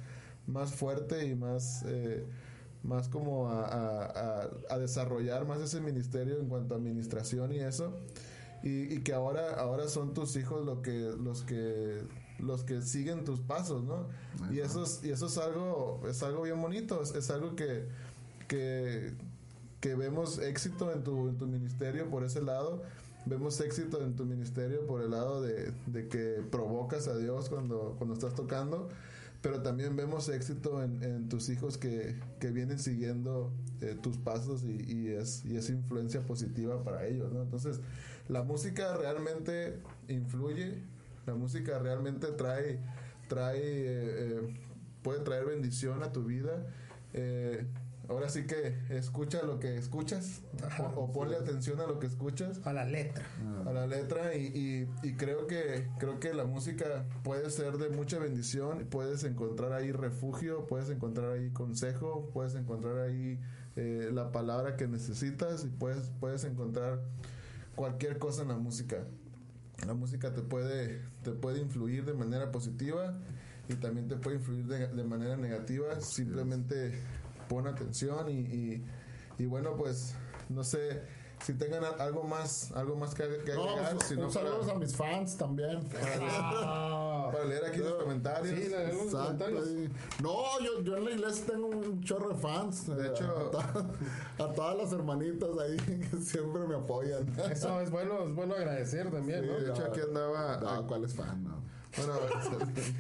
más 0.50 0.72
fuerte 0.74 1.26
y 1.26 1.34
más, 1.34 1.82
eh, 1.86 2.24
más 2.82 3.08
como 3.08 3.48
a, 3.48 3.64
a- 3.64 4.48
a- 4.70 4.78
desarrollar 4.78 5.46
más 5.46 5.60
ese 5.60 5.80
ministerio 5.80 6.38
en 6.38 6.48
cuanto 6.48 6.74
a 6.74 6.78
administración 6.78 7.52
y 7.52 7.60
eso. 7.60 7.92
Y, 8.62 8.92
y 8.94 9.00
que 9.02 9.14
ahora, 9.14 9.54
ahora 9.54 9.88
son 9.88 10.12
tus 10.12 10.36
hijos 10.36 10.66
lo 10.66 10.82
que, 10.82 10.92
los 11.18 11.42
que 11.42 12.02
los 12.38 12.64
que 12.64 12.80
siguen 12.80 13.24
tus 13.24 13.38
pasos, 13.40 13.84
¿no? 13.84 14.06
Y 14.50 14.60
eso 14.60 14.82
es, 14.84 15.00
y 15.04 15.10
eso 15.10 15.26
es 15.26 15.36
algo, 15.36 16.00
es 16.08 16.22
algo 16.22 16.42
bien 16.42 16.60
bonito, 16.60 17.02
es, 17.02 17.14
es 17.14 17.28
algo 17.30 17.54
que, 17.54 17.86
que, 18.48 19.12
que 19.80 19.94
vemos 19.94 20.38
éxito 20.38 20.90
en 20.92 21.04
tu, 21.04 21.28
en 21.28 21.36
tu 21.36 21.46
ministerio 21.46 22.08
por 22.08 22.24
ese 22.24 22.40
lado, 22.40 22.82
vemos 23.26 23.60
éxito 23.60 24.02
en 24.02 24.16
tu 24.16 24.24
ministerio 24.24 24.86
por 24.86 25.02
el 25.02 25.10
lado 25.10 25.42
de, 25.42 25.72
de 25.86 26.08
que 26.08 26.42
provocas 26.50 27.08
a 27.08 27.16
Dios 27.18 27.50
cuando, 27.50 27.94
cuando 27.98 28.14
estás 28.14 28.34
tocando, 28.34 28.88
pero 29.42 29.62
también 29.62 29.96
vemos 29.96 30.28
éxito 30.28 30.82
en, 30.82 31.02
en 31.02 31.28
tus 31.28 31.48
hijos 31.48 31.78
que, 31.78 32.20
que 32.38 32.50
vienen 32.50 32.78
siguiendo 32.78 33.52
eh, 33.80 33.96
tus 34.00 34.18
pasos 34.18 34.64
y, 34.64 34.84
y 34.86 35.08
es, 35.08 35.44
y 35.44 35.56
es 35.56 35.70
influencia 35.70 36.20
positiva 36.20 36.82
para 36.84 37.06
ellos, 37.06 37.32
¿no? 37.32 37.42
Entonces, 37.42 37.80
la 38.28 38.42
música 38.42 38.96
realmente 38.96 39.80
influye, 40.08 40.82
la 41.26 41.34
música 41.34 41.78
realmente 41.78 42.26
trae, 42.28 42.80
trae, 43.28 43.58
eh, 43.58 43.84
eh, 43.86 44.56
puede 45.02 45.20
traer 45.20 45.46
bendición 45.46 46.02
a 46.02 46.12
tu 46.12 46.24
vida. 46.24 46.66
Ahora 48.10 48.28
sí 48.28 48.44
que 48.46 48.76
escucha 48.90 49.42
lo 49.42 49.58
que 49.60 49.76
escuchas 49.78 50.42
o, 50.80 51.00
o 51.00 51.12
ponle 51.12 51.36
atención 51.36 51.80
a 51.80 51.86
lo 51.86 51.98
que 51.98 52.06
escuchas. 52.08 52.60
A 52.66 52.72
la 52.72 52.84
letra. 52.84 53.24
a 53.66 53.72
la 53.72 53.86
letra 53.86 54.34
y, 54.34 54.46
y- 55.02 55.08
y 55.08 55.14
creo 55.14 55.46
que 55.46 55.86
creo 55.98 56.20
que 56.20 56.34
la 56.34 56.44
música 56.44 57.06
puede 57.22 57.48
ser 57.50 57.78
de 57.78 57.88
mucha 57.88 58.18
bendición. 58.18 58.86
Puedes 58.90 59.24
encontrar 59.24 59.72
ahí 59.72 59.92
refugio 59.92 60.66
puedes 60.66 60.90
encontrar 60.90 61.30
ahí 61.32 61.50
consejo 61.50 62.28
puedes 62.34 62.54
encontrar 62.56 62.98
ahí 62.98 63.38
eh, 63.76 64.10
la 64.12 64.32
palabra 64.32 64.76
que 64.76 64.86
necesitas 64.88 65.64
y 65.64 65.68
puedes 65.68 66.10
puedes 66.20 66.44
encontrar 66.44 67.00
cualquier 67.76 68.18
cosa 68.18 68.42
en 68.42 68.48
la 68.48 68.56
música. 68.56 69.04
La 69.86 69.94
música 69.94 70.34
te 70.34 70.42
puede 70.42 71.00
te 71.22 71.30
puede 71.30 71.60
influir 71.60 72.04
de 72.04 72.12
manera 72.12 72.50
positiva 72.50 73.16
y 73.68 73.74
también 73.74 74.08
te 74.08 74.16
puede 74.16 74.36
influir 74.36 74.66
de, 74.66 74.88
de 74.88 75.04
manera 75.04 75.36
negativa. 75.36 76.00
Simplemente 76.00 76.92
pon 77.50 77.66
atención 77.66 78.30
y, 78.30 78.38
y, 78.38 78.84
y 79.38 79.46
bueno 79.46 79.76
pues 79.76 80.14
no 80.48 80.62
sé 80.62 81.02
si 81.44 81.54
tengan 81.54 81.82
algo 81.98 82.22
más 82.22 82.70
algo 82.72 82.94
más 82.96 83.12
que, 83.14 83.24
que 83.44 83.54
No, 83.54 83.64
agregar 83.70 83.96
pues, 83.96 84.34
para, 84.34 84.72
a 84.72 84.78
mis 84.78 84.94
fans 84.94 85.36
también. 85.36 85.80
Ah. 86.22 87.30
para 87.32 87.44
leer 87.44 87.64
aquí 87.64 87.78
los 87.78 87.94
comentarios 87.94 88.58
Sí, 88.58 88.68
los 88.70 89.12
comentarios. 89.14 89.68
No, 90.22 90.34
yo, 90.64 90.82
yo 90.82 90.96
en 90.96 91.04
la 91.06 91.10
iglesia 91.12 91.46
tengo 91.46 91.68
un 91.68 92.02
chorro 92.02 92.28
de 92.30 92.34
fans. 92.34 92.86
De 92.88 93.06
eh, 93.06 93.10
hecho- 93.10 93.24
a, 93.36 93.50
to- 93.50 93.86
a 94.44 94.52
todas 94.52 94.76
las 94.76 94.92
hermanitas 94.92 95.48
ahí 95.62 95.76
que 96.10 96.16
siempre 96.18 96.62
me 96.66 96.74
apoyan. 96.76 97.26
Eso 97.50 97.80
es 97.80 97.90
bueno, 97.90 98.24
es 98.28 98.34
bueno 98.34 98.54
agradecer 98.54 99.10
también, 99.10 99.46
¿no? 99.46 99.58
de 99.60 99.70
hecho 99.70 99.84
aquí 99.86 100.00
andaba 100.00 100.58
No, 100.58 100.86
¿cuál 100.86 101.04
es 101.04 101.14
fan? 101.14 101.42
No. 101.44 101.62
Bueno 101.96 102.12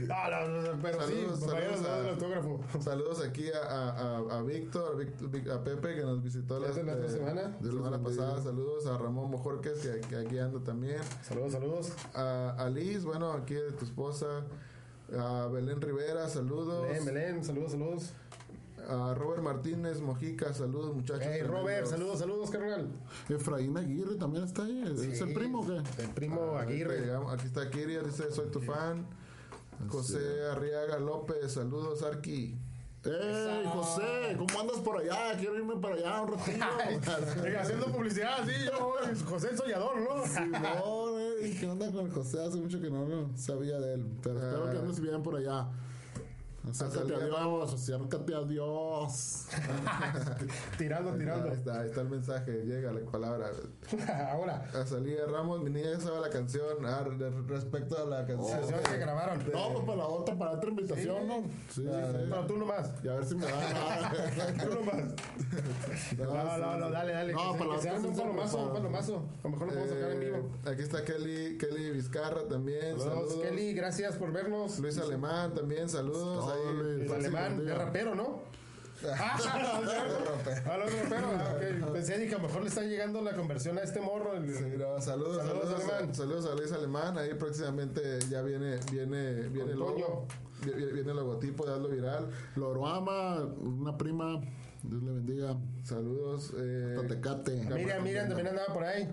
No, 0.08 0.48
no, 0.48 0.62
no, 0.72 0.82
pero 0.82 1.00
Saludos, 1.00 1.38
sí, 1.40 1.46
vayan 1.46 1.74
a 1.74 1.76
saludos 1.76 1.82
dar 1.82 2.00
el 2.00 2.06
a- 2.06 2.10
autógrafo. 2.10 2.60
Saludos 2.80 3.24
aquí 3.24 3.50
a, 3.50 3.68
a, 3.68 4.16
a, 4.38 4.42
Víctor, 4.42 5.06
a, 5.52 5.64
Pepe 5.64 5.94
que 5.94 6.02
nos 6.02 6.22
visitó 6.22 6.58
la, 6.58 6.68
¿Desde 6.68 6.82
la 6.82 6.94
otra 6.94 7.08
semana? 7.08 7.56
la 7.60 7.70
semana 7.70 8.02
pasada. 8.02 8.42
Saludos 8.42 8.86
a 8.86 8.98
Ramón 8.98 9.30
Mojorques 9.30 9.78
que, 9.78 10.00
que 10.08 10.16
aquí 10.16 10.38
anda 10.38 10.60
también. 10.64 10.98
Saludos, 11.22 11.52
saludos. 11.52 11.92
A, 12.14 12.56
a 12.58 12.68
Liz, 12.70 13.04
bueno, 13.04 13.32
aquí 13.32 13.54
de 13.54 13.72
tu 13.72 13.84
esposa. 13.84 14.44
A 15.16 15.46
Belén 15.48 15.80
Rivera, 15.80 16.28
saludos. 16.28 16.82
Belén, 16.88 17.04
Belén, 17.04 17.44
saludos, 17.44 17.72
saludos. 17.72 18.12
A 18.88 19.14
Robert 19.14 19.42
Martínez 19.42 20.00
Mojica, 20.00 20.52
saludos 20.52 20.94
muchachos. 20.94 21.26
Hey, 21.30 21.42
Robert, 21.42 21.86
saludos, 21.86 22.18
saludos, 22.18 22.50
carnal. 22.50 22.88
Efraín 23.28 23.76
Aguirre 23.76 24.16
también 24.16 24.44
está 24.44 24.64
ahí. 24.64 24.82
¿Es 24.82 25.00
Sí, 25.18 25.22
el 25.24 25.32
primo 25.34 25.60
o 25.60 25.66
qué? 25.66 26.02
El 26.02 26.08
primo 26.10 26.40
Ahorita 26.40 26.60
Aguirre. 26.62 27.00
llegamos. 27.00 27.32
Aquí 27.32 27.46
está 27.46 27.70
Kiria, 27.70 28.02
dice 28.02 28.30
soy 28.32 28.48
tu 28.50 28.60
fan. 28.60 29.06
José 29.88 30.18
Arriaga 30.50 30.98
López, 30.98 31.52
saludos 31.52 32.02
Arqui. 32.02 32.58
¡Ey, 33.02 33.64
José! 33.72 34.36
¿Cómo 34.36 34.60
andas 34.60 34.76
por 34.80 34.98
allá? 34.98 35.34
Quiero 35.38 35.56
irme 35.56 35.76
para 35.76 35.94
allá 35.94 36.20
un 36.20 36.32
ratito. 36.32 36.66
Haciendo 37.58 37.86
publicidad, 37.86 38.44
sí, 38.44 38.52
yo, 38.66 38.92
José 39.26 39.50
el 39.52 39.56
Soñador, 39.56 39.96
¿no? 40.02 40.16
No, 40.60 41.18
eh, 41.18 41.56
¿qué 41.58 41.66
onda 41.66 41.90
con 41.90 42.10
José? 42.10 42.44
Hace 42.44 42.58
mucho 42.58 42.78
que 42.78 42.90
no 42.90 43.08
no 43.08 43.34
sabía 43.38 43.78
de 43.80 43.94
él. 43.94 44.06
Pero 44.22 44.38
espero 44.38 44.70
que 44.70 44.78
andes 44.78 45.00
bien 45.00 45.22
por 45.22 45.36
allá. 45.36 45.66
Acércate 46.68 47.14
a 47.14 47.18
Dios, 47.24 47.72
acércate 47.74 48.34
a 48.34 48.40
Dios. 48.42 49.46
tirando, 50.76 51.10
Ahí 51.12 51.18
tirando. 51.18 51.48
está, 51.52 51.80
ahí 51.80 51.88
está 51.88 52.02
el 52.02 52.10
mensaje, 52.10 52.52
llega 52.66 52.92
la 52.92 53.00
palabra. 53.10 53.50
Ahora, 54.30 54.68
Azalía 54.74 55.24
Ramos, 55.26 55.62
mi 55.62 55.70
niña 55.70 55.92
ya 55.94 56.00
sabe 56.00 56.20
la 56.20 56.28
canción. 56.28 56.84
Ah, 56.84 57.02
re- 57.04 57.30
respecto 57.48 57.96
a 57.96 58.04
la 58.04 58.26
canción. 58.26 58.60
canción 58.60 58.80
que 58.82 58.98
grabaron. 58.98 59.38
No, 59.52 59.72
pues 59.72 59.84
para 59.86 59.96
la 59.96 60.06
otra, 60.06 60.34
para 60.38 60.50
otra 60.52 60.70
invitación, 60.70 61.26
¿no? 61.26 61.36
Sí, 61.70 61.82
sí, 61.82 61.82
sí. 61.82 62.26
No, 62.28 62.46
tú 62.46 62.56
nomás. 62.58 62.90
Y 63.02 63.08
a 63.08 63.14
ver 63.14 63.24
si 63.24 63.34
me 63.36 63.46
dan. 63.46 64.60
Tú 64.60 64.74
nomás. 64.74 65.02
No, 66.18 66.58
no, 66.58 66.76
no, 66.78 66.90
dale, 66.90 67.12
dale. 67.12 67.32
No, 67.32 67.52
que, 67.52 67.58
para 67.64 67.80
que 67.80 67.90
un 68.06 68.16
palomazo, 68.16 68.58
un 68.66 68.72
palomazo. 68.72 69.16
A 69.16 69.42
lo 69.44 69.50
mejor 69.50 69.66
lo 69.68 69.72
podemos 69.74 69.90
sacar 69.90 70.10
en 70.12 70.20
vivo. 70.20 70.36
Eh, 70.36 70.70
aquí 70.70 70.82
está 70.82 71.04
Kelly, 71.04 71.58
Kelly 71.58 71.90
Vizcarra 71.90 72.46
también. 72.48 72.98
Saludos. 72.98 73.34
Kelly, 73.42 73.72
gracias 73.72 74.16
por 74.16 74.32
vernos. 74.32 74.78
Luis 74.78 74.98
Alemán 74.98 75.54
también, 75.54 75.88
saludos. 75.88 76.50
El 76.68 77.12
alemán, 77.12 77.62
es 77.66 77.76
rapero, 77.76 78.14
¿no? 78.14 78.42
Ah, 79.02 79.38
Ah, 79.48 80.76
no, 80.78 80.84
rapero. 80.84 81.28
Ah. 81.88 81.92
Pensé 81.92 82.18
dije, 82.18 82.34
a 82.34 82.38
lo 82.38 82.46
mejor 82.48 82.60
le 82.62 82.68
está 82.68 82.82
llegando 82.82 83.22
la 83.22 83.32
conversión 83.34 83.78
a 83.78 83.82
este 83.82 83.98
morro. 83.98 84.34
el- 84.34 84.54
Sí, 84.54 84.64
no, 84.76 85.00
saludos, 85.00 85.38
Saludos, 85.38 85.70
saludos, 85.70 85.84
Alemán. 85.84 86.10
a, 86.10 86.14
saludos 86.14 86.46
a 86.46 86.54
Luis 86.54 86.72
Alemán. 86.72 87.16
Ahí 87.18 87.32
próximamente 87.34 88.18
ya 88.28 88.42
viene, 88.42 88.78
viene, 88.92 89.48
viene 89.48 89.72
el 89.72 89.78
logo, 89.78 90.26
vi- 90.66 90.72
vi- 90.72 90.92
viene 90.92 91.10
el 91.12 91.16
logotipo 91.16 91.64
de 91.64 91.72
Hazlo 91.72 91.88
Viral. 91.88 92.28
Loroama, 92.56 93.36
una 93.62 93.96
prima. 93.96 94.38
Dios 94.82 95.02
le 95.02 95.12
bendiga. 95.12 95.56
Saludos. 95.82 96.52
Eh, 96.58 96.92
Totecate. 96.96 97.52
Miriam, 97.52 98.02
Miriam 98.04 98.26
también 98.28 98.48
andaba 98.48 98.74
por 98.74 98.84
ahí. 98.84 99.08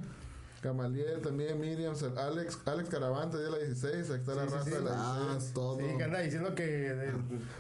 Gamaliel 0.62 1.22
también, 1.22 1.60
Miriam, 1.60 1.94
Alex, 2.18 2.60
Alex 2.66 2.90
Caravante 2.90 3.38
de 3.38 3.50
la 3.50 3.58
16, 3.60 4.10
ahí 4.10 4.18
está 4.20 4.34
la 4.36 4.44
Sí, 4.44 4.48
sí, 4.50 4.54
raza 4.56 4.64
sí. 4.66 4.72
de 4.72 4.82
la 4.82 4.92
Ah, 4.94 5.26
16. 5.32 5.54
todo. 5.54 5.78
Sí, 5.78 5.86
que 5.98 6.04
anda 6.04 6.20
diciendo 6.20 6.56
que. 6.56 6.64
de- 6.66 7.12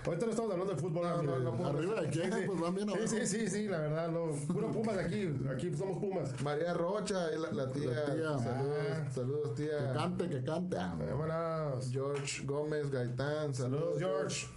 ahorita 0.05 0.25
no 0.25 0.31
estamos 0.31 0.51
hablando 0.51 0.73
de 0.73 0.81
fútbol. 0.81 1.03
No, 1.25 1.39
no, 1.39 1.65
Arriba 1.67 2.01
de 2.01 2.09
quién, 2.09 2.29
pues 2.45 2.59
van 2.59 2.75
bien 2.75 2.87
Sí, 2.87 2.93
abajo. 2.95 3.07
sí, 3.07 3.27
sí, 3.27 3.47
sí, 3.49 3.67
la 3.67 3.77
verdad, 3.79 4.09
no. 4.09 4.31
Puro 4.53 4.71
Pumas 4.71 4.97
aquí. 4.97 5.29
Aquí 5.53 5.73
somos 5.75 5.97
Pumas. 5.99 6.41
María 6.41 6.73
Rocha, 6.73 7.27
la, 7.31 7.51
la 7.51 7.71
tía. 7.71 7.91
La 7.91 8.05
tía. 8.13 8.39
Saludos, 8.39 8.77
Ah. 8.91 9.09
saludos 9.13 9.49
Que 9.55 9.63
tía. 9.67 9.93
cante, 9.93 10.29
que 10.29 10.43
cante. 10.43 10.77
Ah, 10.77 10.95
Vámonos. 10.99 11.89
George 11.91 12.45
Gómez 12.45 12.89
Gaitán, 12.89 13.53
Saludos, 13.53 13.95
saludos. 13.95 13.99
George. 13.99 14.47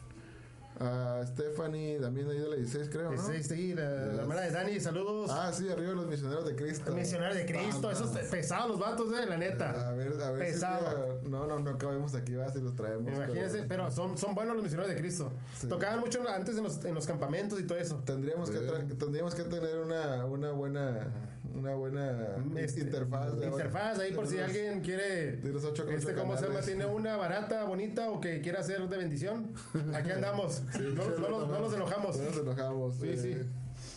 A 0.82 1.20
Stephanie, 1.26 1.98
también 2.00 2.26
ahí 2.30 2.38
de 2.38 2.48
la 2.48 2.56
16, 2.56 2.88
creo, 2.90 3.12
¿no? 3.12 3.22
Sí, 3.26 3.42
sí, 3.42 3.74
la, 3.74 3.82
la 4.06 4.22
hermana 4.22 4.40
de 4.40 4.50
Dani, 4.50 4.80
saludos. 4.80 5.30
Ah, 5.30 5.52
sí, 5.52 5.68
arriba 5.68 5.92
los 5.92 6.06
misioneros 6.06 6.46
de 6.46 6.56
Cristo. 6.56 6.94
Misionario 6.94 7.36
de 7.36 7.44
Cristo, 7.44 7.90
esos 7.90 8.08
pesados 8.30 8.70
los 8.70 8.80
vatos, 8.80 9.12
eh, 9.12 9.26
la 9.26 9.36
neta. 9.36 9.88
A 9.88 9.92
ver, 9.92 10.14
a 10.22 10.30
ver 10.30 10.46
Pesado. 10.46 11.18
si 11.22 11.28
no, 11.28 11.46
no, 11.46 11.58
no 11.58 11.76
cabemos 11.76 12.14
aquí, 12.14 12.34
va, 12.34 12.50
si 12.50 12.62
los 12.62 12.74
traemos. 12.74 13.12
Imagínense, 13.12 13.58
pero 13.68 13.68
pero 13.80 13.90
son, 13.90 14.16
son 14.16 14.34
buenos 14.34 14.54
los 14.54 14.62
misioneros 14.62 14.90
de 14.90 14.98
Cristo. 14.98 15.30
Sí. 15.58 15.68
Tocaban 15.68 16.00
mucho 16.00 16.26
antes 16.26 16.56
en 16.56 16.64
los, 16.64 16.82
en 16.82 16.94
los 16.94 17.06
campamentos 17.06 17.60
y 17.60 17.64
todo 17.64 17.76
eso. 17.76 17.96
Tendríamos 18.06 18.50
que, 18.50 18.58
tendríamos 18.98 19.34
que 19.34 19.42
tener 19.44 19.76
una, 19.80 20.24
una 20.24 20.50
buena, 20.52 21.08
una 21.54 21.74
buena 21.74 22.36
Este, 22.56 22.80
interfaz. 22.80 23.38
de- 23.38 23.46
Interfaz 23.48 23.98
ahí 23.98 24.12
por 24.12 24.26
si 24.26 24.36
los- 24.36 24.44
alguien 24.46 24.80
quiere. 24.80 25.32
de 25.36 25.52
los 25.52 25.62
ocho- 25.64 25.88
este, 25.90 26.14
¿Cómo 26.14 26.36
se 26.38 26.46
llama? 26.46 26.60
Tiene 26.60 26.86
una 26.86 27.16
barata, 27.16 27.64
bonita 27.64 28.10
o 28.10 28.18
que 28.20 28.40
quiera 28.40 28.60
hacer 28.60 28.88
de 28.88 28.96
bendición. 28.96 29.52
Aquí 29.94 30.10
andamos. 30.10 30.62
no, 30.78 31.04
no 31.18 31.28
los- 31.28 31.48
no 31.48 31.74
enojamos. 31.76 32.16
No 32.18 32.24
nos 32.24 32.36
enojamos. 32.38 32.94
Sí, 32.96 33.08
eh, 33.08 33.16
sí. 33.16 33.36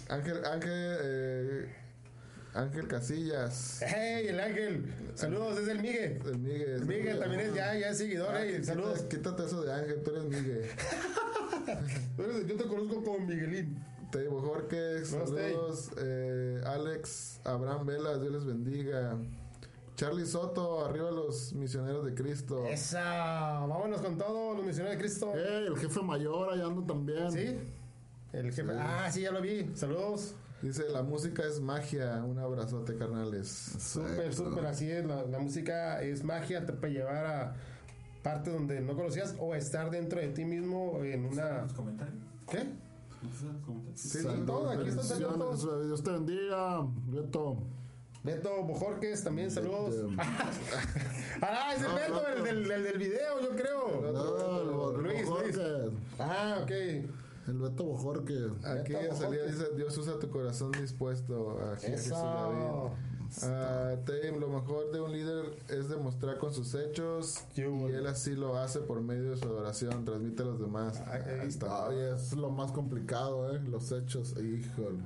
Ángel, 0.09 0.45
Ángel, 0.45 0.97
eh, 1.01 1.75
Ángel 2.53 2.87
Casillas. 2.87 3.79
¡Hey, 3.85 4.27
el 4.27 4.39
ángel! 4.39 4.85
Saludos, 5.15 5.59
es 5.59 5.67
el 5.69 5.79
Migue. 5.81 6.19
El 6.25 6.37
Miguel. 6.39 6.69
El 6.71 6.85
Migue 6.85 7.15
también 7.15 7.41
es 7.41 7.53
ya, 7.55 7.73
ya 7.75 7.89
es 7.89 7.97
seguidor. 7.97 8.29
Ah, 8.35 8.43
eh, 8.45 8.47
quítate- 8.51 8.63
saludos. 8.65 9.01
Quítate 9.09 9.45
eso 9.45 9.63
de 9.63 9.73
Ángel, 9.73 10.03
tú 10.03 10.11
eres 10.11 10.23
eres- 12.17 12.47
Yo 12.47 12.55
te 12.57 12.63
conozco 12.65 13.03
como 13.03 13.19
Miguelín. 13.25 13.77
Teibo 14.11 14.41
Jorge, 14.41 15.03
saludos. 15.05 15.89
Eh, 15.97 16.61
Alex, 16.65 17.39
Abraham 17.45 17.87
Velas, 17.87 18.21
Dios 18.21 18.33
les 18.33 18.45
bendiga. 18.45 19.17
Charlie 19.95 20.25
Soto, 20.25 20.85
arriba 20.85 21.11
los 21.11 21.53
misioneros 21.53 22.05
de 22.05 22.13
Cristo. 22.13 22.65
Esa, 22.65 23.59
vámonos 23.67 24.01
con 24.01 24.17
todo, 24.17 24.55
los 24.55 24.65
misioneros 24.65 24.97
de 24.97 25.01
Cristo. 25.01 25.33
Ey, 25.35 25.67
el 25.67 25.77
jefe 25.77 26.01
mayor 26.01 26.51
allá 26.53 26.65
anda 26.65 26.85
también. 26.85 27.31
¿Sí? 27.31 27.59
El 28.31 28.51
jefe. 28.51 28.71
Ah, 28.77 29.09
sí, 29.11 29.21
ya 29.21 29.31
lo 29.31 29.41
vi. 29.41 29.69
Saludos. 29.75 30.35
Dice, 30.63 30.89
la 30.89 31.03
música 31.03 31.43
es 31.43 31.59
magia. 31.59 32.23
Un 32.23 32.39
abrazote, 32.39 32.95
carnales. 32.95 33.47
Súper, 33.47 34.33
súper, 34.33 34.65
así 34.65 34.89
es. 34.89 35.05
La, 35.05 35.23
la 35.23 35.39
música 35.39 36.01
es 36.01 36.23
magia, 36.23 36.65
te 36.65 36.73
puede 36.73 36.93
llevar 36.93 37.25
a 37.25 37.55
partes 38.23 38.53
donde 38.53 38.79
no 38.79 38.95
conocías 38.95 39.35
o 39.39 39.53
estar 39.53 39.91
dentro 39.91 40.19
de 40.19 40.29
ti 40.29 40.45
mismo 40.45 41.03
en 41.03 41.25
una. 41.25 41.63
los 41.63 41.73
comentarios. 41.73 42.15
¿Qué? 42.49 42.65
Sí, 43.93 44.19
Saludos, 44.19 44.45
todo, 44.45 44.69
aquí 44.69 44.89
está. 44.89 45.17
Dios 45.17 46.03
te 46.03 46.11
bendiga, 46.11 46.87
Beto. 47.07 47.57
Beto 48.23 48.63
Bojorques 48.63 49.23
también, 49.23 49.51
saludos. 49.51 49.95
Ah, 51.41 51.73
es 51.75 51.81
el 51.81 51.89
No, 51.89 51.95
Beto, 51.95 52.13
Beto. 52.13 52.27
el 52.37 52.43
del, 52.43 52.67
del, 52.67 52.83
del 52.83 52.97
video, 52.97 53.41
yo 53.41 53.49
creo. 53.49 54.11
No, 54.13 54.91
el 54.91 55.03
Luis, 55.03 55.25
Bojorque. 55.27 55.91
Ah, 56.19 56.59
ok. 56.63 56.71
El 57.47 57.57
Beto 57.59 57.83
Bojorque. 57.83 58.47
Aquí 58.63 58.93
Beto 58.93 59.15
Jorge. 59.15 59.47
dice, 59.47 59.65
Dios 59.75 59.97
usa 59.97 60.17
tu 60.19 60.29
corazón 60.29 60.71
dispuesto. 60.71 61.59
Aquí 61.73 61.87
Jesús. 61.87 62.11
David. 62.11 62.91
Ah, 63.41 63.95
Teim, 64.05 64.39
lo 64.39 64.47
mejor 64.47 64.91
de 64.91 65.01
un 65.01 65.11
líder 65.11 65.57
es 65.67 65.89
demostrar 65.89 66.37
con 66.37 66.53
sus 66.53 66.75
hechos 66.75 67.39
Qué 67.55 67.61
y 67.61 67.65
bueno. 67.65 67.97
él 67.97 68.05
así 68.05 68.35
lo 68.35 68.57
hace 68.57 68.79
por 68.79 69.01
medio 69.01 69.31
de 69.31 69.37
su 69.37 69.45
adoración, 69.45 70.05
transmite 70.05 70.43
a 70.43 70.45
los 70.45 70.59
demás. 70.59 71.01
Ahí 71.07 71.47
está. 71.47 71.87
Ay, 71.89 71.97
es 72.15 72.31
lo 72.33 72.51
más 72.51 72.71
complicado, 72.71 73.53
¿eh? 73.55 73.59
Los 73.67 73.91
hechos, 73.91 74.35
híjole. 74.37 74.99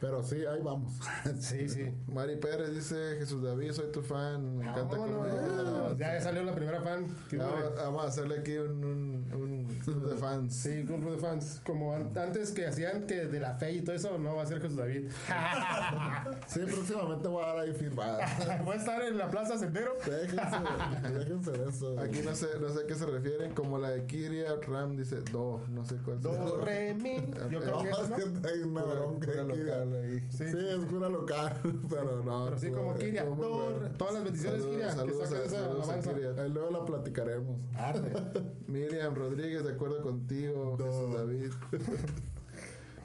Pero 0.00 0.22
sí, 0.22 0.44
ahí 0.44 0.60
vamos. 0.62 0.92
Sí, 1.40 1.68
sí. 1.68 1.92
Mari 2.06 2.36
Pérez 2.36 2.74
dice, 2.74 3.16
Jesús 3.18 3.42
David, 3.42 3.72
soy 3.72 3.90
tu 3.92 4.02
fan, 4.02 4.58
me 4.58 4.64
encanta 4.68 4.96
cómo... 4.96 5.20
Vámonos. 5.20 5.98
Ya 5.98 6.20
salió 6.20 6.42
la 6.42 6.54
primera 6.54 6.80
fan. 6.82 7.06
¿Qué 7.28 7.36
Vamos, 7.38 8.04
a 8.04 8.08
hacerle 8.08 8.40
aquí 8.40 8.56
un, 8.58 8.84
un, 8.84 9.32
un- 9.34 9.66
Club 9.86 10.08
de 10.10 10.16
fans. 10.16 10.54
Sí, 10.54 10.80
un 10.80 10.86
club 11.00 11.12
de 11.12 11.18
fans. 11.18 11.60
Como 11.64 11.94
an- 11.94 12.10
antes 12.16 12.50
que 12.50 12.66
hacían 12.66 13.06
que 13.06 13.26
de 13.26 13.38
la 13.40 13.54
fe 13.54 13.72
y 13.72 13.82
todo 13.82 13.94
eso, 13.94 14.18
no 14.18 14.34
va 14.36 14.42
a 14.42 14.46
ser 14.46 14.60
Jesús 14.60 14.76
David. 14.76 15.10
Sí, 16.46 16.60
próximamente 16.60 17.28
voy 17.28 17.42
a 17.44 17.46
dar 17.48 17.58
ahí 17.60 17.72
firmada. 17.72 18.18
Voy 18.64 18.74
a 18.74 18.78
estar 18.78 19.02
en 19.02 19.18
la 19.18 19.28
Plaza 19.30 19.58
Sendero. 19.58 19.92
Déjense, 20.04 21.18
déjense 21.18 21.50
de 21.52 21.68
eso. 21.68 21.98
Aquí 22.00 22.20
no 22.24 22.34
sé, 22.34 22.46
no 22.60 22.68
sé 22.70 22.80
a 22.84 22.86
qué 22.86 22.94
se 22.94 23.06
refieren, 23.06 23.52
como 23.54 23.78
la 23.78 23.90
de 23.90 24.06
Kiria 24.06 24.56
Ram 24.66 24.96
dice 24.96 25.16
do, 25.32 25.60
no 25.70 25.84
sé 25.84 25.96
cuál 26.04 26.20
Do, 26.20 26.64
re, 26.64 26.94
mi. 26.94 27.16
Yo 27.50 27.60
creo 27.60 27.76
No, 27.76 27.82
que 27.82 27.90
es 27.90 27.96
Sí, 30.30 30.44
es 30.44 30.84
cura 30.90 31.08
local, 31.08 31.52
pero 31.88 32.22
no. 32.22 32.44
Pero 32.46 32.58
sí, 32.58 32.70
como 32.70 32.94
Kiria. 32.94 33.24
bueno. 33.24 33.88
Todas 33.96 34.14
las 34.14 34.24
bendiciones, 34.24 34.62
Saludos, 34.62 34.76
Kiria. 34.76 34.88
Que 34.88 34.94
saludos 34.94 35.50
saludos 35.50 35.88
a. 35.88 36.00
Kiria. 36.00 36.42
Ahí 36.42 36.50
luego 36.50 36.70
la 36.70 36.84
platicaremos. 36.84 37.60
Miriam 38.66 39.14
Rodríguez, 39.14 39.64
de 39.64 39.72
acuerdo 39.72 40.02
contigo, 40.02 40.76
Jesús 40.78 41.14
David. 41.14 41.52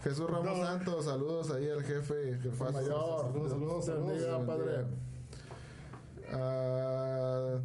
Jesús 0.03 0.29
Ramos 0.29 0.57
No. 0.57 0.65
Santos, 0.65 1.05
saludos 1.05 1.51
ahí 1.51 1.69
al 1.69 1.83
jefe, 1.83 2.39
jefazo. 2.41 2.71
Mayor. 2.73 3.21
Saludos, 3.21 3.51
saludos, 3.51 3.85
saludos. 3.85 4.45
padre. 4.45 4.85
Ah, 6.31 7.57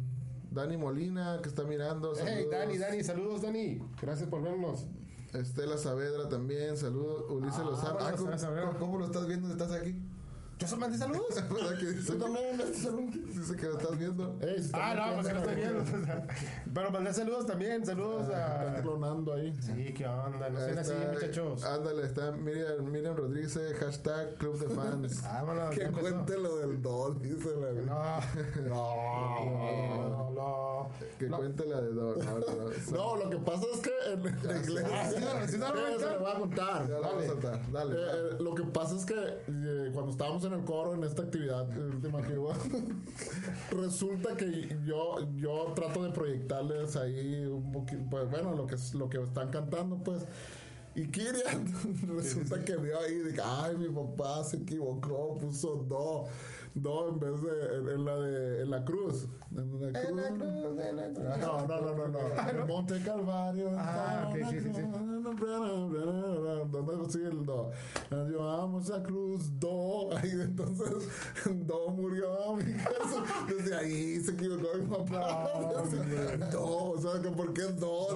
Dani 0.51 0.77
Molina, 0.77 1.39
que 1.41 1.49
está 1.49 1.63
mirando. 1.63 2.13
Hey. 2.15 2.47
Dani, 2.49 2.77
Dani, 2.77 3.03
saludos, 3.03 3.41
Dani. 3.41 3.79
Gracias 4.01 4.29
por 4.29 4.41
vernos. 4.41 4.85
Estela 5.33 5.77
Saavedra 5.77 6.29
también, 6.29 6.77
saludos. 6.77 7.25
Ulises 7.29 7.59
Ah, 7.59 7.63
Lozano. 7.63 7.97
Ah, 7.99 8.11
¿cómo, 8.11 8.15
Estela 8.15 8.37
Saavedra. 8.37 8.67
cómo- 8.69 8.79
cómo 8.79 8.97
lo 8.99 9.05
estás 9.05 9.27
viendo? 9.27 9.49
¿Estás 9.49 9.71
aquí? 9.71 9.95
¿Yo 10.59 10.67
solo 10.67 10.81
mandé 10.81 10.97
saludos? 10.97 11.35
¿Verdad 11.51 11.77
que 11.79 11.85
dice, 11.85 12.13
¿Tú 12.13 12.17
también 12.19 12.59
salón? 12.73 13.11
dice 13.11 13.55
que 13.55 13.65
lo 13.67 13.77
estás 13.77 13.97
viendo? 13.99 14.37
Ey, 14.41 14.55
Ah, 14.73 14.91
están 14.93 14.97
no, 14.97 15.13
pues 15.15 15.27
que 15.27 15.33
no 15.33 15.39
estoy 15.39 15.55
viendo. 15.55 15.83
Pero 16.73 16.91
mandé 16.91 17.13
saludos 17.13 17.45
también. 17.45 17.85
Saludos 17.85 18.23
Están 18.23 18.75
a. 18.75 18.81
clonando 18.81 19.33
ahí. 19.33 19.53
Sí, 19.61 19.93
qué 19.95 20.07
onda. 20.07 20.49
No 20.49 20.59
sean 20.59 20.77
así, 20.79 20.93
muchachos. 21.13 21.63
Ándale, 21.63 22.05
está 22.07 22.31
Miriam, 22.31 22.83
Miriam 22.91 23.15
Rodríguez, 23.15 23.59
hashtag 23.79 24.35
Club 24.37 24.57
de 24.59 24.69
Fans. 24.75 25.21
Vámonos. 25.23 25.75
Que 25.75 25.91
cuente 25.91 26.37
lo 26.39 26.57
del 26.57 26.81
don, 26.81 27.21
dice 27.21 27.49
la 27.55 27.71
No, 27.83 28.19
No. 28.67 30.09
no, 30.09 30.31
no. 30.31 30.89
que 31.19 31.27
cuente 31.27 31.65
la 31.67 31.81
de 31.81 31.89
Don. 31.93 32.17
No, 32.17 32.39
no, 32.39 32.39
no. 32.39 32.91
No, 32.91 33.15
lo 33.23 33.29
que 33.29 33.37
pasa 33.37 33.63
es 33.75 33.79
que 33.81 33.91
en 34.11 34.23
la 34.23 34.57
iglesia. 34.57 34.89
Ah, 34.91 35.09
sí, 35.09 35.15
no, 35.23 35.47
sí, 35.47 35.57
no, 35.59 35.73
no, 35.73 35.87
Eh, 35.87 35.91
no, 35.93 35.99
se 35.99 36.05
no. 36.05 36.11
le 36.11 36.17
va 36.17 36.31
a 36.31 36.39
contar. 36.39 36.87
Ya 36.87 36.93
la 36.95 37.07
vamos 37.07 37.23
a 37.23 37.27
saltar. 37.27 37.71
Dale. 37.71 37.95
Eh, 37.95 37.99
eh, 38.31 38.35
lo 38.39 38.55
que 38.55 38.63
pasa 38.63 38.95
es 38.95 39.05
que 39.05 39.15
eh, 39.15 39.91
cuando 39.93 40.11
estábamos 40.11 40.43
en 40.47 40.53
el 40.53 40.65
coro 40.65 40.93
en 40.93 41.03
esta 41.03 41.23
actividad 41.23 41.69
eh, 41.77 41.79
última 41.79 42.21
que 42.21 42.37
hubo, 42.37 42.53
resulta 43.71 44.35
que 44.35 44.77
yo 44.85 45.17
yo 45.35 45.73
trato 45.75 46.03
de 46.03 46.11
proyectarles 46.11 46.95
ahí 46.95 47.45
un 47.45 47.71
poquito 47.71 48.03
pues 48.09 48.29
bueno 48.29 48.55
lo 48.55 48.65
que 48.65 48.75
es 48.75 48.93
lo 48.93 49.09
que 49.09 49.21
están 49.21 49.49
cantando 49.49 49.97
pues. 49.97 50.25
Y 50.95 51.05
Kirian 51.09 51.71
resulta 52.17 52.65
que 52.65 52.75
vio 52.75 52.99
ahí 52.99 53.13
y 53.13 53.23
dije 53.29 53.41
ay 53.43 53.77
mi 53.77 53.87
papá 53.89 54.43
se 54.43 54.57
equivocó 54.57 55.37
puso 55.37 55.85
do 55.87 56.25
do 56.77 57.09
en 57.09 57.19
vez 57.19 57.41
de 57.41 57.77
en, 57.77 57.89
en 57.89 58.05
la 58.05 58.15
de 58.17 58.61
en 58.61 58.69
la 58.71 58.85
cruz 58.85 59.27
en 59.55 59.91
la 59.91 59.99
cruz, 59.99 60.11
no, 60.11 61.67
no, 61.67 61.67
no, 61.67 61.95
no, 61.95 62.07
no. 62.07 62.19
El 62.49 62.65
Monte 62.67 63.01
Calvario. 63.03 63.71
Ah, 63.77 64.29
ok, 64.29 64.49
sí, 64.49 64.59
sí, 64.59 64.69
sí. 64.73 64.81
¿Dónde 66.69 67.11
sigue 67.11 67.27
el 67.27 67.45
do? 67.45 67.71
Llevamos 68.11 68.91
a 68.91 69.01
cruz, 69.01 69.59
do. 69.59 70.09
Ahí 70.17 70.31
entonces, 70.31 71.09
do 71.65 71.89
murió. 71.89 72.55
mi 72.55 72.63
Jesús. 72.63 73.23
Desde 73.47 73.75
ahí 73.75 74.19
se 74.19 74.31
equivocó 74.31 74.77
mi 74.77 74.85
papá. 74.85 75.51
do, 76.51 76.91
o 76.91 76.97
sea, 76.99 77.21
que 77.21 77.29
¿por 77.29 77.53
qué 77.53 77.63
do? 77.63 78.07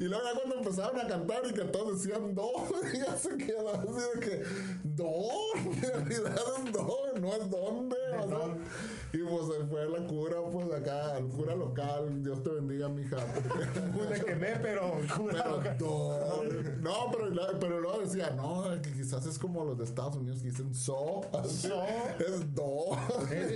Y 0.00 0.04
luego 0.04 0.24
ya 0.24 0.40
cuando 0.40 0.56
empezaron 0.56 1.00
a 1.00 1.06
cantar 1.06 1.40
y 1.48 1.52
que 1.52 1.64
todos 1.64 2.02
decían 2.02 2.34
do, 2.34 2.50
ya 2.92 3.16
se 3.16 3.36
quedó 3.36 3.74
así 3.74 3.86
de 4.14 4.20
que 4.20 4.42
do, 4.84 5.12
en 5.56 5.82
realidad 6.06 6.36
es 6.66 6.72
do, 6.72 7.05
no 7.26 7.34
es 7.34 7.50
dónde. 7.50 7.96
o 8.18 8.28
sea, 8.28 8.56
y 9.12 9.18
pues 9.18 9.46
se 9.46 9.64
fue 9.66 9.88
la 9.88 10.06
cura, 10.06 10.36
pues 10.52 10.72
acá, 10.72 11.18
el 11.18 11.26
cura 11.26 11.54
local, 11.54 12.22
Dios 12.22 12.42
te 12.42 12.50
bendiga, 12.50 12.88
mija. 12.88 13.16
Me 14.10 14.20
quemé, 14.20 14.56
pero. 14.62 14.92
Pero 15.30 15.60
do. 15.78 16.42
No, 16.80 17.10
pero, 17.10 17.58
pero 17.60 17.80
luego 17.80 18.00
decía, 18.00 18.30
no, 18.30 18.64
que 18.82 18.92
quizás 18.92 19.24
es 19.26 19.38
como 19.38 19.64
los 19.64 19.78
de 19.78 19.84
Estados 19.84 20.16
Unidos 20.16 20.40
que 20.40 20.48
dicen 20.48 20.74
so. 20.74 21.22
So. 21.48 21.82
Es 22.18 22.54
do. 22.54 22.96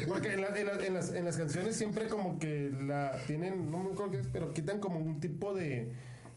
Porque 0.09 0.33
en, 0.35 0.41
la- 0.43 0.49
en 0.59 0.67
la- 0.67 0.87
en 0.87 0.95
las, 0.95 1.13
en 1.13 1.25
las 1.25 1.37
canciones 1.37 1.77
siempre 1.77 2.09
como 2.09 2.39
que 2.39 2.71
la 2.83 3.13
tienen, 3.27 3.71
no 3.71 3.79
me 3.79 3.93
acuerdo 3.93 4.13
qué 4.13 4.19
es, 4.21 4.27
pero 4.33 4.53
quitan 4.53 4.79
como 4.81 4.99
un 4.99 5.21
tipo 5.21 5.55
de... 5.55 5.93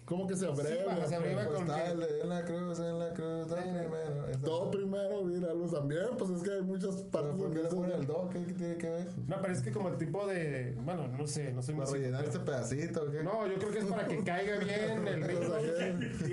¿Cómo 0.05 0.27
que 0.27 0.35
se 0.35 0.45
abreva? 0.45 0.95
Sí, 0.95 1.01
se 1.07 1.15
abreva 1.15 1.43
Pues 1.45 1.55
con 1.59 1.67
está 1.69 1.83
que- 1.85 1.91
el 1.91 1.99
de 2.01 2.21
en 2.21 2.29
la 2.29 2.43
cruz, 2.43 2.79
en 2.79 2.99
la 2.99 3.13
cruz, 3.13 3.41
está 3.43 3.55
primero. 3.61 4.27
Esa- 4.29 4.39
Do 4.39 4.69
primero, 4.71 5.23
míralo 5.23 5.65
también, 5.69 6.01
pues 6.17 6.29
es 6.31 6.43
que 6.43 6.51
hay 6.51 6.61
muchas 6.61 6.95
partes 7.03 7.35
¿por 7.37 7.53
qué 7.53 7.63
le 7.63 7.69
ponen 7.69 7.91
el 7.91 8.05
do? 8.05 8.29
¿Qué, 8.29 8.43
qué 8.45 8.53
tiene 8.53 8.77
que 8.77 8.89
ver? 8.89 9.07
No, 9.27 9.37
pero 9.41 9.53
es 9.53 9.61
que 9.61 9.71
como 9.71 9.87
el 9.89 9.97
tipo 9.97 10.27
de... 10.27 10.75
Bueno, 10.83 11.07
no 11.07 11.25
sé, 11.25 11.53
no 11.53 11.61
soy 11.61 11.75
¿Para 11.75 11.85
músico, 11.85 11.99
rellenar 12.03 12.25
este 12.25 12.39
pedacito 12.39 13.03
o 13.03 13.11
qué? 13.11 13.23
No, 13.23 13.47
yo 13.47 13.55
creo 13.55 13.71
que 13.71 13.79
es 13.79 13.85
para 13.85 14.07
que 14.07 14.23
caiga 14.25 14.57
bien 14.57 15.07
el 15.07 15.23
ritmo. 15.27 15.55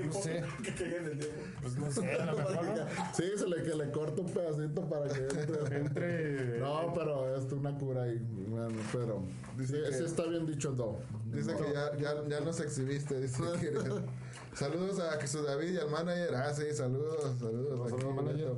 No 0.05 0.12
sé. 0.14 0.42
que 0.64 0.74
caiga 0.74 0.97
en 0.97 1.06
el 1.06 1.18
tiempo. 1.18 1.40
Pues 1.62 1.76
no 1.78 1.90
sé, 1.92 2.12
a 2.12 2.26
lo 2.26 2.36
mejor, 2.36 2.64
¿no? 2.64 2.74
Sí, 3.14 3.24
se 3.36 3.47
le, 3.47 3.62
que 3.62 3.74
le 3.76 3.90
corta 3.92 4.20
un 4.20 4.30
pedacito 4.32 4.88
para 4.88 5.06
que 5.09 5.20
entre. 5.20 5.76
Entre... 5.76 6.59
No, 6.59 6.92
pero 6.92 7.36
es 7.36 7.44
una 7.52 7.78
cura 7.78 8.02
ahí. 8.02 8.18
Bueno, 8.48 8.76
pero. 8.92 9.22
Dice 9.56 9.76
sí, 9.76 9.82
que- 9.90 9.97
sí 9.97 10.05
está 10.05 10.24
bien 10.24 10.44
dicho 10.47 10.72
do. 10.72 10.98
Dice 11.26 11.55
que 11.55 11.72
ya, 11.72 11.97
ya, 11.97 12.28
ya 12.28 12.40
nos 12.40 12.59
exhibiste, 12.60 13.20
dice 13.20 13.42
que 13.60 13.69
Saludos 14.55 14.98
a 15.01 15.12
Jesús 15.20 15.47
David 15.47 15.70
y 15.74 15.76
al 15.78 15.90
manager. 15.90 16.34
Ah, 16.34 16.52
sí, 16.52 16.64
saludos, 16.74 17.16
saludos. 17.38 17.90
Saludos, 17.90 17.92
Aquí, 17.92 18.05
manager. 18.14 18.52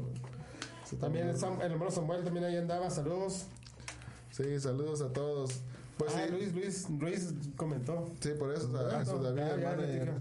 También 1.01 1.29
el, 1.29 1.37
Sam- 1.37 1.61
el 1.63 1.73
hermano 1.73 1.91
Samuel 1.91 2.25
también 2.25 2.45
ahí 2.47 2.57
andaba, 2.57 2.91
saludos. 2.91 3.45
Sí, 4.31 4.59
saludos 4.61 5.01
a 5.03 5.13
todos. 5.13 5.61
Pues 5.99 6.13
ah, 6.17 6.23
sí, 6.27 6.33
Luis, 6.33 6.55
Luis, 6.55 6.91
Luis 6.91 7.35
comentó. 7.57 8.09
sí, 8.21 8.31
por 8.39 8.53
eso, 8.53 8.75
a 8.77 8.97
Ah, 8.97 8.99
Jesús 9.01 9.23
David 9.23 9.41
al 9.43 9.61
manager. 9.61 10.13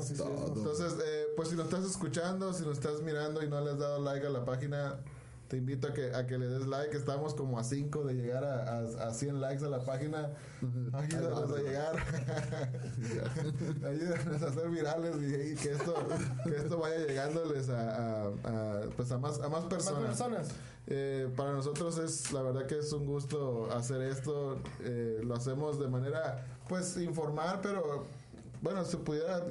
sí, 0.00 0.14
Entonces, 0.56 0.94
eh, 1.04 1.26
pues 1.36 1.48
si 1.48 1.54
lo 1.56 1.62
estás 1.64 1.84
escuchando, 1.84 2.52
si 2.52 2.64
lo 2.64 2.72
estás 2.72 3.00
mirando 3.02 3.42
y 3.42 3.48
no 3.48 3.60
le 3.60 3.70
has 3.70 3.78
dado 3.78 4.00
like 4.02 4.26
a 4.26 4.30
la 4.30 4.44
página, 4.44 4.96
te 5.52 5.58
invito 5.58 5.88
a 5.88 5.92
que, 5.92 6.14
a 6.14 6.26
que 6.26 6.38
le 6.38 6.46
des 6.48 6.66
like. 6.66 6.96
Estamos 6.96 7.34
como 7.34 7.58
a 7.58 7.62
5 7.64 8.04
de 8.04 8.14
llegar 8.14 8.42
a, 8.42 8.78
a, 8.78 9.08
a 9.08 9.12
100 9.12 9.38
likes 9.38 9.62
a 9.62 9.68
la 9.68 9.80
página. 9.84 10.30
Ayúdanos 10.94 11.52
a 11.52 11.56
llegar. 11.58 11.94
Ayúdanos 13.86 14.42
a 14.42 14.50
ser 14.54 14.70
virales 14.70 15.14
y, 15.20 15.52
y 15.52 15.54
que, 15.56 15.72
esto, 15.72 15.94
que 16.44 16.56
esto 16.56 16.78
vaya 16.78 17.04
llegándoles 17.06 17.68
a, 17.68 18.28
a- 18.28 18.80
pues 18.96 19.12
a, 19.12 19.18
más, 19.18 19.40
a 19.40 19.48
más 19.50 19.64
Más 19.64 19.64
personas. 19.64 20.48
Eh, 20.86 21.28
para 21.36 21.52
nosotros 21.52 21.98
es 21.98 22.32
la 22.32 22.40
verdad 22.40 22.66
que 22.66 22.78
es 22.78 22.90
un 22.94 23.04
gusto 23.04 23.70
hacer 23.72 24.00
esto. 24.00 24.58
Eh, 24.80 25.20
lo 25.22 25.34
hacemos 25.34 25.78
de 25.78 25.88
manera, 25.88 26.46
pues, 26.66 26.96
informar, 26.96 27.60
pero 27.62 28.04
bueno, 28.62 28.86
se 28.86 28.96
pudiera 28.96 29.44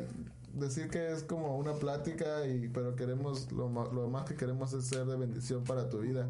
decir 0.53 0.89
que 0.89 1.11
es 1.11 1.23
como 1.23 1.57
una 1.57 1.73
plática, 1.73 2.45
y 2.47 2.67
pero 2.69 2.95
queremos, 2.95 3.51
lo, 3.51 3.69
lo 3.69 4.07
más 4.09 4.25
que 4.25 4.35
queremos 4.35 4.73
es 4.73 4.85
ser 4.85 5.05
de 5.05 5.15
bendición 5.15 5.63
para 5.63 5.89
tu 5.89 5.99
vida. 5.99 6.27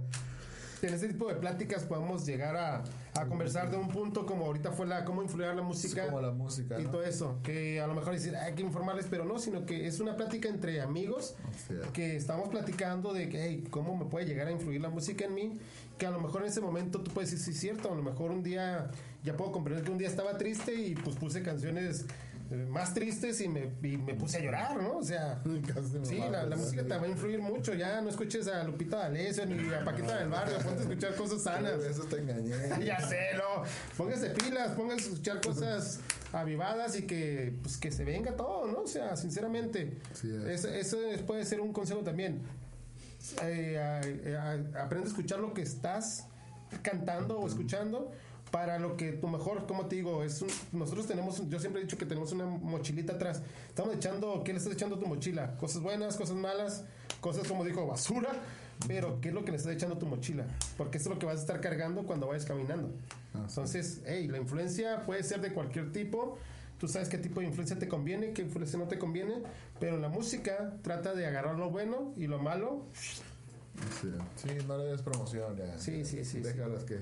En 0.82 0.92
este 0.96 1.10
tipo 1.10 1.28
de 1.28 1.36
pláticas 1.36 1.84
podemos 1.84 2.26
llegar 2.26 2.56
a, 2.56 2.84
a 3.14 3.26
conversar 3.28 3.70
de 3.70 3.78
un 3.78 3.88
punto 3.88 4.26
como 4.26 4.46
ahorita 4.46 4.72
fue 4.72 4.88
la 4.88 5.06
cómo 5.06 5.22
influir 5.22 5.54
la 5.54 5.62
música. 5.62 6.06
como 6.08 6.22
la 6.22 6.32
música, 6.32 6.80
Y 6.80 6.86
¿no? 6.86 6.90
todo 6.90 7.04
eso. 7.04 7.38
Que 7.44 7.80
a 7.80 7.86
lo 7.86 7.94
mejor 7.94 8.14
decir, 8.14 8.36
hay 8.36 8.56
que 8.56 8.64
informarles, 8.64 9.06
pero 9.08 9.24
no, 9.24 9.38
sino 9.38 9.64
que 9.68 9.86
es 9.86 10.00
una 10.00 10.18
plática 10.18 10.50
entre 10.50 10.82
amigos 10.82 11.36
que 11.94 12.16
estamos 12.16 12.50
platicando 12.50 13.14
de 13.14 13.30
que, 13.30 13.44
hey, 13.44 13.68
cómo 13.70 13.96
me 13.96 14.06
puede 14.06 14.26
llegar 14.26 14.48
a 14.48 14.52
influir 14.52 14.82
la 14.82 14.90
música 14.90 15.26
en 15.26 15.36
mí. 15.36 15.60
Que 16.00 16.08
a 16.08 16.12
lo 16.12 16.20
mejor 16.20 16.42
en 16.42 16.48
ese 16.48 16.62
momento 16.62 17.02
tú 17.02 17.12
puedes 17.12 17.30
decir, 17.30 17.46
sí, 17.46 17.52
es 17.52 17.60
cierto. 17.60 17.92
A 17.92 17.96
lo 17.96 18.02
mejor 18.02 18.32
un 18.32 18.42
día, 18.42 18.90
ya 19.24 19.38
puedo 19.38 19.52
comprender 19.52 19.84
que 19.86 19.92
un 19.92 20.00
día 20.00 20.08
estaba 20.08 20.36
triste 20.40 20.74
y 20.74 20.96
pues 20.96 21.16
puse 21.16 21.44
canciones 21.44 22.08
más 22.70 22.94
tristes 22.94 23.40
y 23.42 23.48
me, 23.48 23.72
y 23.82 23.98
me 23.98 24.14
puse 24.14 24.38
a 24.38 24.42
llorar, 24.42 24.82
¿no? 24.82 24.98
O 24.98 25.04
sea, 25.04 25.42
sí, 26.04 26.22
la, 26.30 26.56
música 26.56 26.84
te 26.84 26.98
va 26.98 27.04
a 27.04 27.08
influir 27.08 27.40
mucho. 27.40 27.74
Ya 27.74 28.02
no 28.02 28.10
escuches 28.10 28.48
a 28.48 28.64
Lupita 28.64 28.98
D'Alessio 28.98 29.46
ni 29.46 29.74
a 29.74 29.84
Paquita 29.84 30.18
del 30.18 30.30
Barrio, 30.30 30.58
ponte 30.60 30.80
a 30.80 30.82
escuchar 30.84 31.16
cosas 31.16 31.42
sanas. 31.44 31.84
Eso 31.84 32.04
te 32.04 32.18
engañé. 32.18 32.54
ya 32.86 33.00
sé, 33.08 33.36
no. 33.36 33.64
Póngase 33.98 34.30
pilas, 34.32 34.72
póngase 34.72 35.02
a 35.02 35.12
escuchar 35.12 35.42
cosas 35.42 36.00
avivadas 36.34 36.98
y 36.98 37.04
que, 37.04 37.54
pues, 37.62 37.78
que 37.78 37.92
se 37.92 38.04
venga 38.04 38.36
todo, 38.36 38.68
¿no? 38.68 38.82
O 38.82 38.88
sea, 38.88 39.16
sinceramente. 39.16 39.98
Sí 40.14 40.30
es. 40.34 40.66
Eso, 40.66 40.70
eso 40.70 41.26
puede 41.26 41.46
ser 41.46 41.62
un 41.62 41.74
consejo 41.74 42.02
también. 42.02 42.42
Eh, 43.44 43.78
a- 43.78 44.82
aprende 44.84 45.06
a 45.06 45.10
escuchar 45.10 45.40
lo 45.40 45.54
que 45.54 45.62
estás 45.62 46.28
cantando 46.82 47.40
o 47.40 47.48
escuchando 47.48 48.12
para 48.52 48.78
lo 48.80 48.98
que 48.98 49.14
tu 49.14 49.28
mejor, 49.28 49.66
como 49.66 49.86
te 49.88 49.96
digo, 49.96 50.24
es 50.24 50.42
un- 50.42 50.50
nosotros 50.74 51.08
tenemos, 51.08 51.48
yo 51.50 51.60
siempre 51.60 51.82
he 51.82 51.86
dicho 51.86 51.98
que 51.98 52.06
tenemos 52.06 52.32
una 52.34 52.46
mochilita 52.46 53.14
atrás. 53.14 53.42
Estamos 53.70 53.96
echando, 53.96 54.44
¿qué 54.44 54.52
le 54.52 54.60
estás 54.60 54.74
echando 54.74 54.98
a 54.98 55.00
tu 55.00 55.08
mochila? 55.08 55.56
Cosas 55.58 55.82
buenas, 55.82 56.18
cosas 56.18 56.36
malas, 56.36 56.84
cosas 57.22 57.48
como 57.48 57.64
dijo, 57.64 57.88
basura, 57.88 58.30
pero 58.88 59.22
¿qué 59.22 59.30
es 59.30 59.34
lo 59.34 59.46
que 59.46 59.52
le 59.52 59.58
estás 59.58 59.74
echando 59.74 59.96
a 59.96 60.00
tu 60.00 60.06
mochila? 60.06 60.46
Porque 60.78 60.98
eso 60.98 61.10
es 61.10 61.16
lo 61.16 61.20
que 61.20 61.26
vas 61.26 61.38
a 61.38 61.42
estar 61.42 61.62
cargando 61.62 62.04
cuando 62.04 62.28
vayas 62.28 62.46
caminando. 62.46 62.92
Entonces, 63.34 64.02
hey, 64.06 64.28
la 64.28 64.38
influencia 64.38 65.06
puede 65.06 65.24
ser 65.24 65.40
de 65.42 65.54
cualquier 65.54 65.92
tipo. 65.92 66.38
tú 66.78 66.88
sabes 66.88 67.10
qué 67.10 67.20
tipo 67.20 67.42
de 67.42 67.46
influencia 67.46 67.78
te 67.78 67.88
conviene, 67.88 68.34
qué 68.34 68.42
influencia 68.42 68.80
no 68.80 68.88
te 68.88 68.98
conviene, 68.98 69.36
pero 69.80 69.98
en 69.98 70.02
la 70.02 70.10
música 70.10 70.74
trata 70.82 71.14
de 71.14 71.28
agarrar 71.28 71.56
lo 71.56 71.70
bueno 71.70 72.12
y 72.18 72.26
lo 72.26 72.40
malo. 72.40 72.86
Sí, 74.36 74.48
no 74.68 74.78
le 74.78 74.86
des 74.86 75.02
promoción 75.04 75.56
ya. 75.58 75.78
Sí, 75.78 76.04
sí, 76.06 76.26
sí. 76.26 76.40
Déjalas 76.40 76.84
que, 76.84 77.00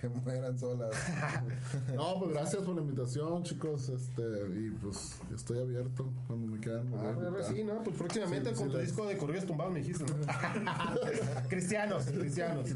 que 0.00 0.08
mueran 0.08 0.58
solas. 0.58 0.90
No, 1.94 2.18
pues 2.18 2.32
gracias 2.32 2.62
por 2.62 2.74
la 2.74 2.80
invitación, 2.82 3.42
chicos. 3.42 3.88
Este, 3.90 4.22
y 4.56 4.70
pues 4.82 5.16
estoy 5.34 5.58
abierto 5.58 6.08
cuando 6.26 6.46
me 6.46 6.58
quieran. 6.58 6.92
a 6.94 7.10
Ah, 7.10 7.42
sí, 7.46 7.62
¿no? 7.64 7.82
Pues 7.82 7.96
próximamente 7.96 8.50
Sí, 8.50 8.54
con 8.56 8.66
sí, 8.66 8.70
tu 8.72 8.78
les- 8.78 8.86
disco 8.88 9.06
de 9.06 9.18
corridos 9.18 9.44
tumbados 9.46 9.72
me 9.72 9.80
dijiste, 9.80 10.04
¿no? 10.04 11.48
cristianos, 11.48 12.04
cristianos. 12.18 12.68
Sí, 12.68 12.74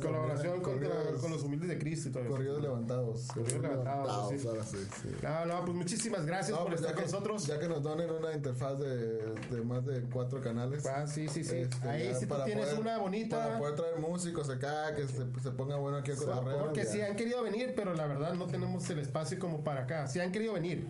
Colaboración 0.00 0.60
con, 0.60 0.80
los 1.30 1.42
humildes 1.42 1.68
de 1.68 1.78
Cristo 1.78 2.08
y 2.08 2.12
todo 2.12 2.22
eso. 2.24 2.32
Corridos 2.32 2.62
levantados. 2.62 3.28
Corridos 3.28 3.62
levantados, 3.62 4.06
Levantados, 4.32 4.40
sí. 4.40 4.48
ahora 4.48 4.64
sí, 4.64 4.76
sí. 5.02 5.08
No, 5.22 5.46
no, 5.46 5.64
pues 5.64 5.76
muchísimas 5.76 6.26
gracias 6.26 6.50
No, 6.50 6.64
por 6.64 6.68
pues 6.74 6.80
estar 6.80 6.94
ya 6.94 6.96
con 6.96 7.04
que, 7.06 7.12
nosotros. 7.12 7.46
ya 7.46 7.58
que 7.58 7.68
nos 7.68 7.82
donen 7.82 8.10
una 8.10 8.32
interfaz 8.32 8.78
de, 8.78 9.34
de 9.50 9.62
más 9.64 9.84
de 9.86 10.00
cuatro 10.12 10.40
canales. 10.40 10.86
Ah, 10.86 11.06
sí, 11.06 11.28
sí, 11.28 11.44
sí. 11.44 11.56
este, 11.56 11.88
Ahí 11.88 12.14
si 12.14 12.26
tú 12.26 12.34
tienes 12.44 12.66
poder- 12.66 12.80
una 12.80 12.98
bonita. 12.98 13.36
Para 13.46 13.58
poder 13.58 13.74
traer 13.76 13.98
músicos 13.98 14.48
acá, 14.50 14.94
que 14.94 15.06
se, 15.06 15.24
se 15.42 15.50
ponga 15.52 15.76
bueno 15.76 15.98
aquí 15.98 16.10
el 16.10 16.16
cotorreo. 16.16 16.55
Porque 16.58 16.84
ya. 16.84 16.90
sí 16.90 17.00
han 17.00 17.16
querido 17.16 17.42
venir, 17.42 17.72
pero 17.76 17.94
la 17.94 18.06
verdad 18.06 18.34
no 18.34 18.46
tenemos 18.46 18.88
el 18.90 18.98
espacio 18.98 19.38
como 19.38 19.62
para 19.62 19.82
acá. 19.82 20.06
Sí 20.06 20.20
han 20.20 20.32
querido 20.32 20.54
venir, 20.54 20.86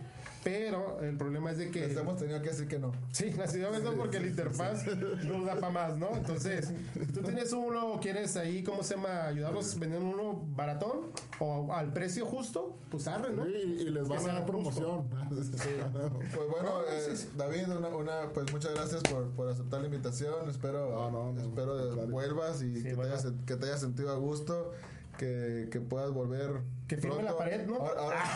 pero 0.47 1.01
el 1.03 1.17
problema 1.17 1.51
es 1.51 1.59
de 1.59 1.73
que... 1.73 1.89
Les 1.89 1.97
hemos 1.97 2.19
tenido 2.19 2.41
que 2.41 2.51
decir 2.51 2.69
que 2.69 2.79
no. 2.79 2.93
Sí, 3.11 3.33
la 3.33 3.49
ciudad 3.49 3.83
no 3.83 3.95
porque 3.95 4.21
la 4.21 4.29
interfaz 4.29 4.87
no 5.25 5.45
da 5.45 5.57
para 5.57 5.73
más, 5.73 5.97
¿no? 5.99 6.15
Entonces, 6.17 6.73
tú 7.13 7.23
tienes 7.23 7.53
uno 7.53 7.95
o 7.95 8.01
quieres 8.01 8.37
ahí, 8.37 8.63
¿cómo 8.63 8.85
se 8.85 8.95
llama? 8.95 9.25
Ayudarlos 9.27 9.77
vendiendo 9.77 10.09
uno 10.09 10.45
baratón 10.55 11.11
o 11.41 11.73
al 11.73 11.93
precio 11.93 12.27
justo, 12.27 12.77
pues 12.91 13.09
arre, 13.09 13.33
¿no? 13.33 13.45
Sí, 13.45 13.51
y, 13.81 13.91
les 13.91 14.07
van 14.07 14.31
a 14.31 14.35
dar 14.35 14.47
promoción. 14.47 15.09
Pues 15.37 16.49
bueno, 16.49 16.63
No, 16.63 16.83
eh, 16.83 17.01
sí, 17.11 17.17
sí. 17.17 17.29
David, 17.37 17.69
una, 17.77 17.89
una, 17.89 18.29
pues 18.33 18.53
muchas 18.53 18.73
gracias 18.75 19.03
por, 19.03 19.31
por 19.31 19.49
aceptar 19.49 19.81
la 19.81 19.87
invitación. 19.87 20.49
Espero, 20.49 20.91
No, 20.91 21.11
no, 21.11 21.33
no, 21.33 21.41
espero 21.41 22.07
vuelvas 22.07 22.63
y 22.63 22.77
Sí, 22.77 22.83
que, 22.85 22.95
te 22.95 23.03
hayas, 23.03 23.27
que 23.47 23.57
te 23.57 23.67
hayas 23.67 23.81
sentido 23.81 24.13
a 24.13 24.17
gusto, 24.17 24.73
que, 25.19 25.69
que 25.71 25.81
puedas 25.81 26.11
volver. 26.13 26.61
Que 26.89 26.97
firme 26.97 27.23
la 27.25 27.37
pared, 27.37 27.67
¿no? 27.67 27.77
Ahora, 27.77 28.01
ahora, 28.01 28.23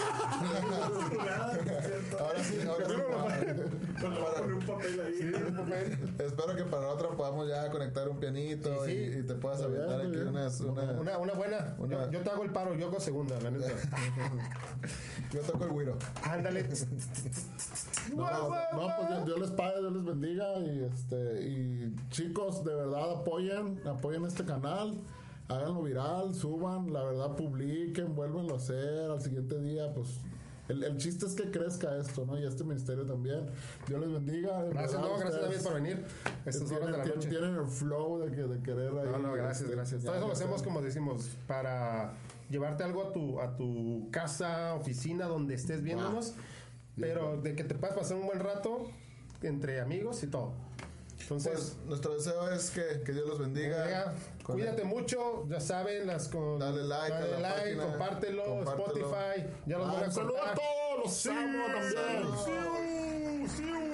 ahora 2.18 2.42
sí, 2.44 2.58
ahora 2.66 2.86
sí. 2.88 2.94
Cuando 4.00 4.20
va 4.22 4.30
a 4.30 4.34
poner 4.34 4.54
un 4.54 4.66
papel 4.66 5.00
ahí. 5.00 5.14
Sí, 5.18 5.24
un 5.46 5.56
papel. 5.56 5.98
Espero 6.18 6.56
que 6.56 6.64
para 6.64 6.82
la 6.82 6.88
otra 6.88 7.08
podamos 7.10 7.48
ya 7.48 7.70
conectar 7.70 8.08
un 8.08 8.18
pianito 8.18 8.84
Sí, 8.84 8.90
sí. 8.90 8.96
Y, 9.16 9.18
y 9.18 9.22
te 9.22 9.34
puedas 9.34 9.60
aventar 9.62 10.00
aquí 10.00 10.16
unas, 10.16 10.60
una, 10.62 10.82
Una, 10.92 11.18
una 11.18 11.32
buena. 11.34 11.74
Una- 11.78 12.06
Yo, 12.06 12.10
yo 12.10 12.20
te 12.22 12.30
hago 12.30 12.42
el 12.42 12.50
paro, 12.50 12.74
yo 12.74 12.86
hago 12.88 12.98
segunda, 12.98 13.38
la 13.40 13.50
neta. 13.50 13.68
Yo 15.32 15.40
toco 15.42 15.64
el 15.64 15.70
güiro. 15.70 15.96
Ándale. 16.24 16.66
No, 18.16 18.26
no, 18.72 18.88
pues 18.96 19.08
Dios, 19.08 19.24
Dios 19.26 19.38
les 19.40 19.50
pague, 19.50 19.78
Dios 19.78 19.92
les 19.92 20.04
bendiga 20.04 20.58
y 20.58 20.84
este 20.92 21.42
y 21.42 21.94
chicos, 22.08 22.64
de 22.64 22.74
verdad 22.74 23.12
apoyen, 23.12 23.80
apoyen 23.86 24.24
este 24.24 24.44
canal, 24.44 24.98
háganlo 25.50 25.82
viral, 25.82 26.34
suban, 26.34 26.92
la 26.92 27.02
verdad 27.04 27.36
publiquen, 27.36 28.14
vuélvenlo 28.14 28.54
a 28.54 28.56
hacer 28.56 29.10
al 29.10 29.20
siguiente 29.20 29.60
día, 29.60 29.92
pues 29.92 30.20
el, 30.68 30.84
el 30.84 30.96
chiste 30.98 31.26
es 31.26 31.34
que 31.34 31.50
crezca 31.50 31.96
esto, 31.96 32.24
¿no? 32.24 32.38
Y 32.38 32.46
este 32.46 32.62
ministerio 32.62 33.04
también. 33.04 33.46
Dios 33.88 34.00
les 34.00 34.12
bendiga. 34.12 34.62
Gracias, 34.64 35.00
no, 35.00 35.18
gracias 35.18 35.42
David 35.42 35.62
por 35.64 35.74
venir. 35.74 36.04
Estas 36.46 36.70
horas 36.70 36.86
de 36.86 36.92
la 36.92 37.02
Tienen, 37.02 37.14
noche. 37.16 37.28
tienen 37.28 37.54
el 37.56 37.66
flow 37.66 38.18
de, 38.20 38.30
que, 38.30 38.42
de 38.42 38.62
querer 38.62 38.92
ahí. 38.96 39.08
No, 39.10 39.18
no, 39.18 39.32
gracias, 39.32 39.62
este, 39.62 39.74
gracias. 39.74 40.04
Todo 40.04 40.14
eso 40.14 40.26
lo 40.28 40.32
hacemos, 40.32 40.62
como 40.62 40.80
decimos, 40.80 41.28
para 41.48 42.12
llevarte 42.50 42.84
algo 42.84 43.02
a 43.02 43.12
tu, 43.12 43.40
a 43.40 43.56
tu 43.56 44.08
casa, 44.12 44.74
oficina, 44.74 45.26
donde 45.26 45.54
estés 45.54 45.82
viéndonos, 45.82 46.34
pero 46.96 47.36
de 47.40 47.56
que 47.56 47.64
te 47.64 47.74
puedas 47.74 47.96
pasar 47.96 48.16
un 48.18 48.26
buen 48.26 48.38
rato 48.38 48.86
entre 49.42 49.80
amigos 49.80 50.22
y 50.22 50.28
todo. 50.28 50.52
Entonces, 51.30 51.52
Pues 51.52 51.76
nuestro 51.86 52.14
deseo 52.14 52.50
es 52.50 52.70
que, 52.70 53.02
que 53.04 53.12
Dios 53.12 53.24
los 53.28 53.38
bendiga. 53.38 54.12
Cuídate 54.42 54.82
mucho, 54.82 55.46
ya 55.48 55.60
saben, 55.60 56.08
las 56.08 56.26
con, 56.26 56.58
Dale 56.58 56.82
like 56.82 57.14
a 57.14 57.20
la 57.20 57.38
like, 57.38 57.60
página, 57.60 57.84
compártelo, 57.84 58.44
compártelo. 58.44 58.88
Spotify, 58.88 59.46
ya 59.64 59.78
los 59.78 59.88
Ah, 59.88 59.92
van 59.92 60.02
a 60.02 60.06
un 60.06 60.12
saludo 60.12 60.42
a 60.44 60.54
todos, 60.54 61.04
los 61.04 61.26
amo 61.26 61.64
también. 61.66 63.48
Sí. 63.48 63.89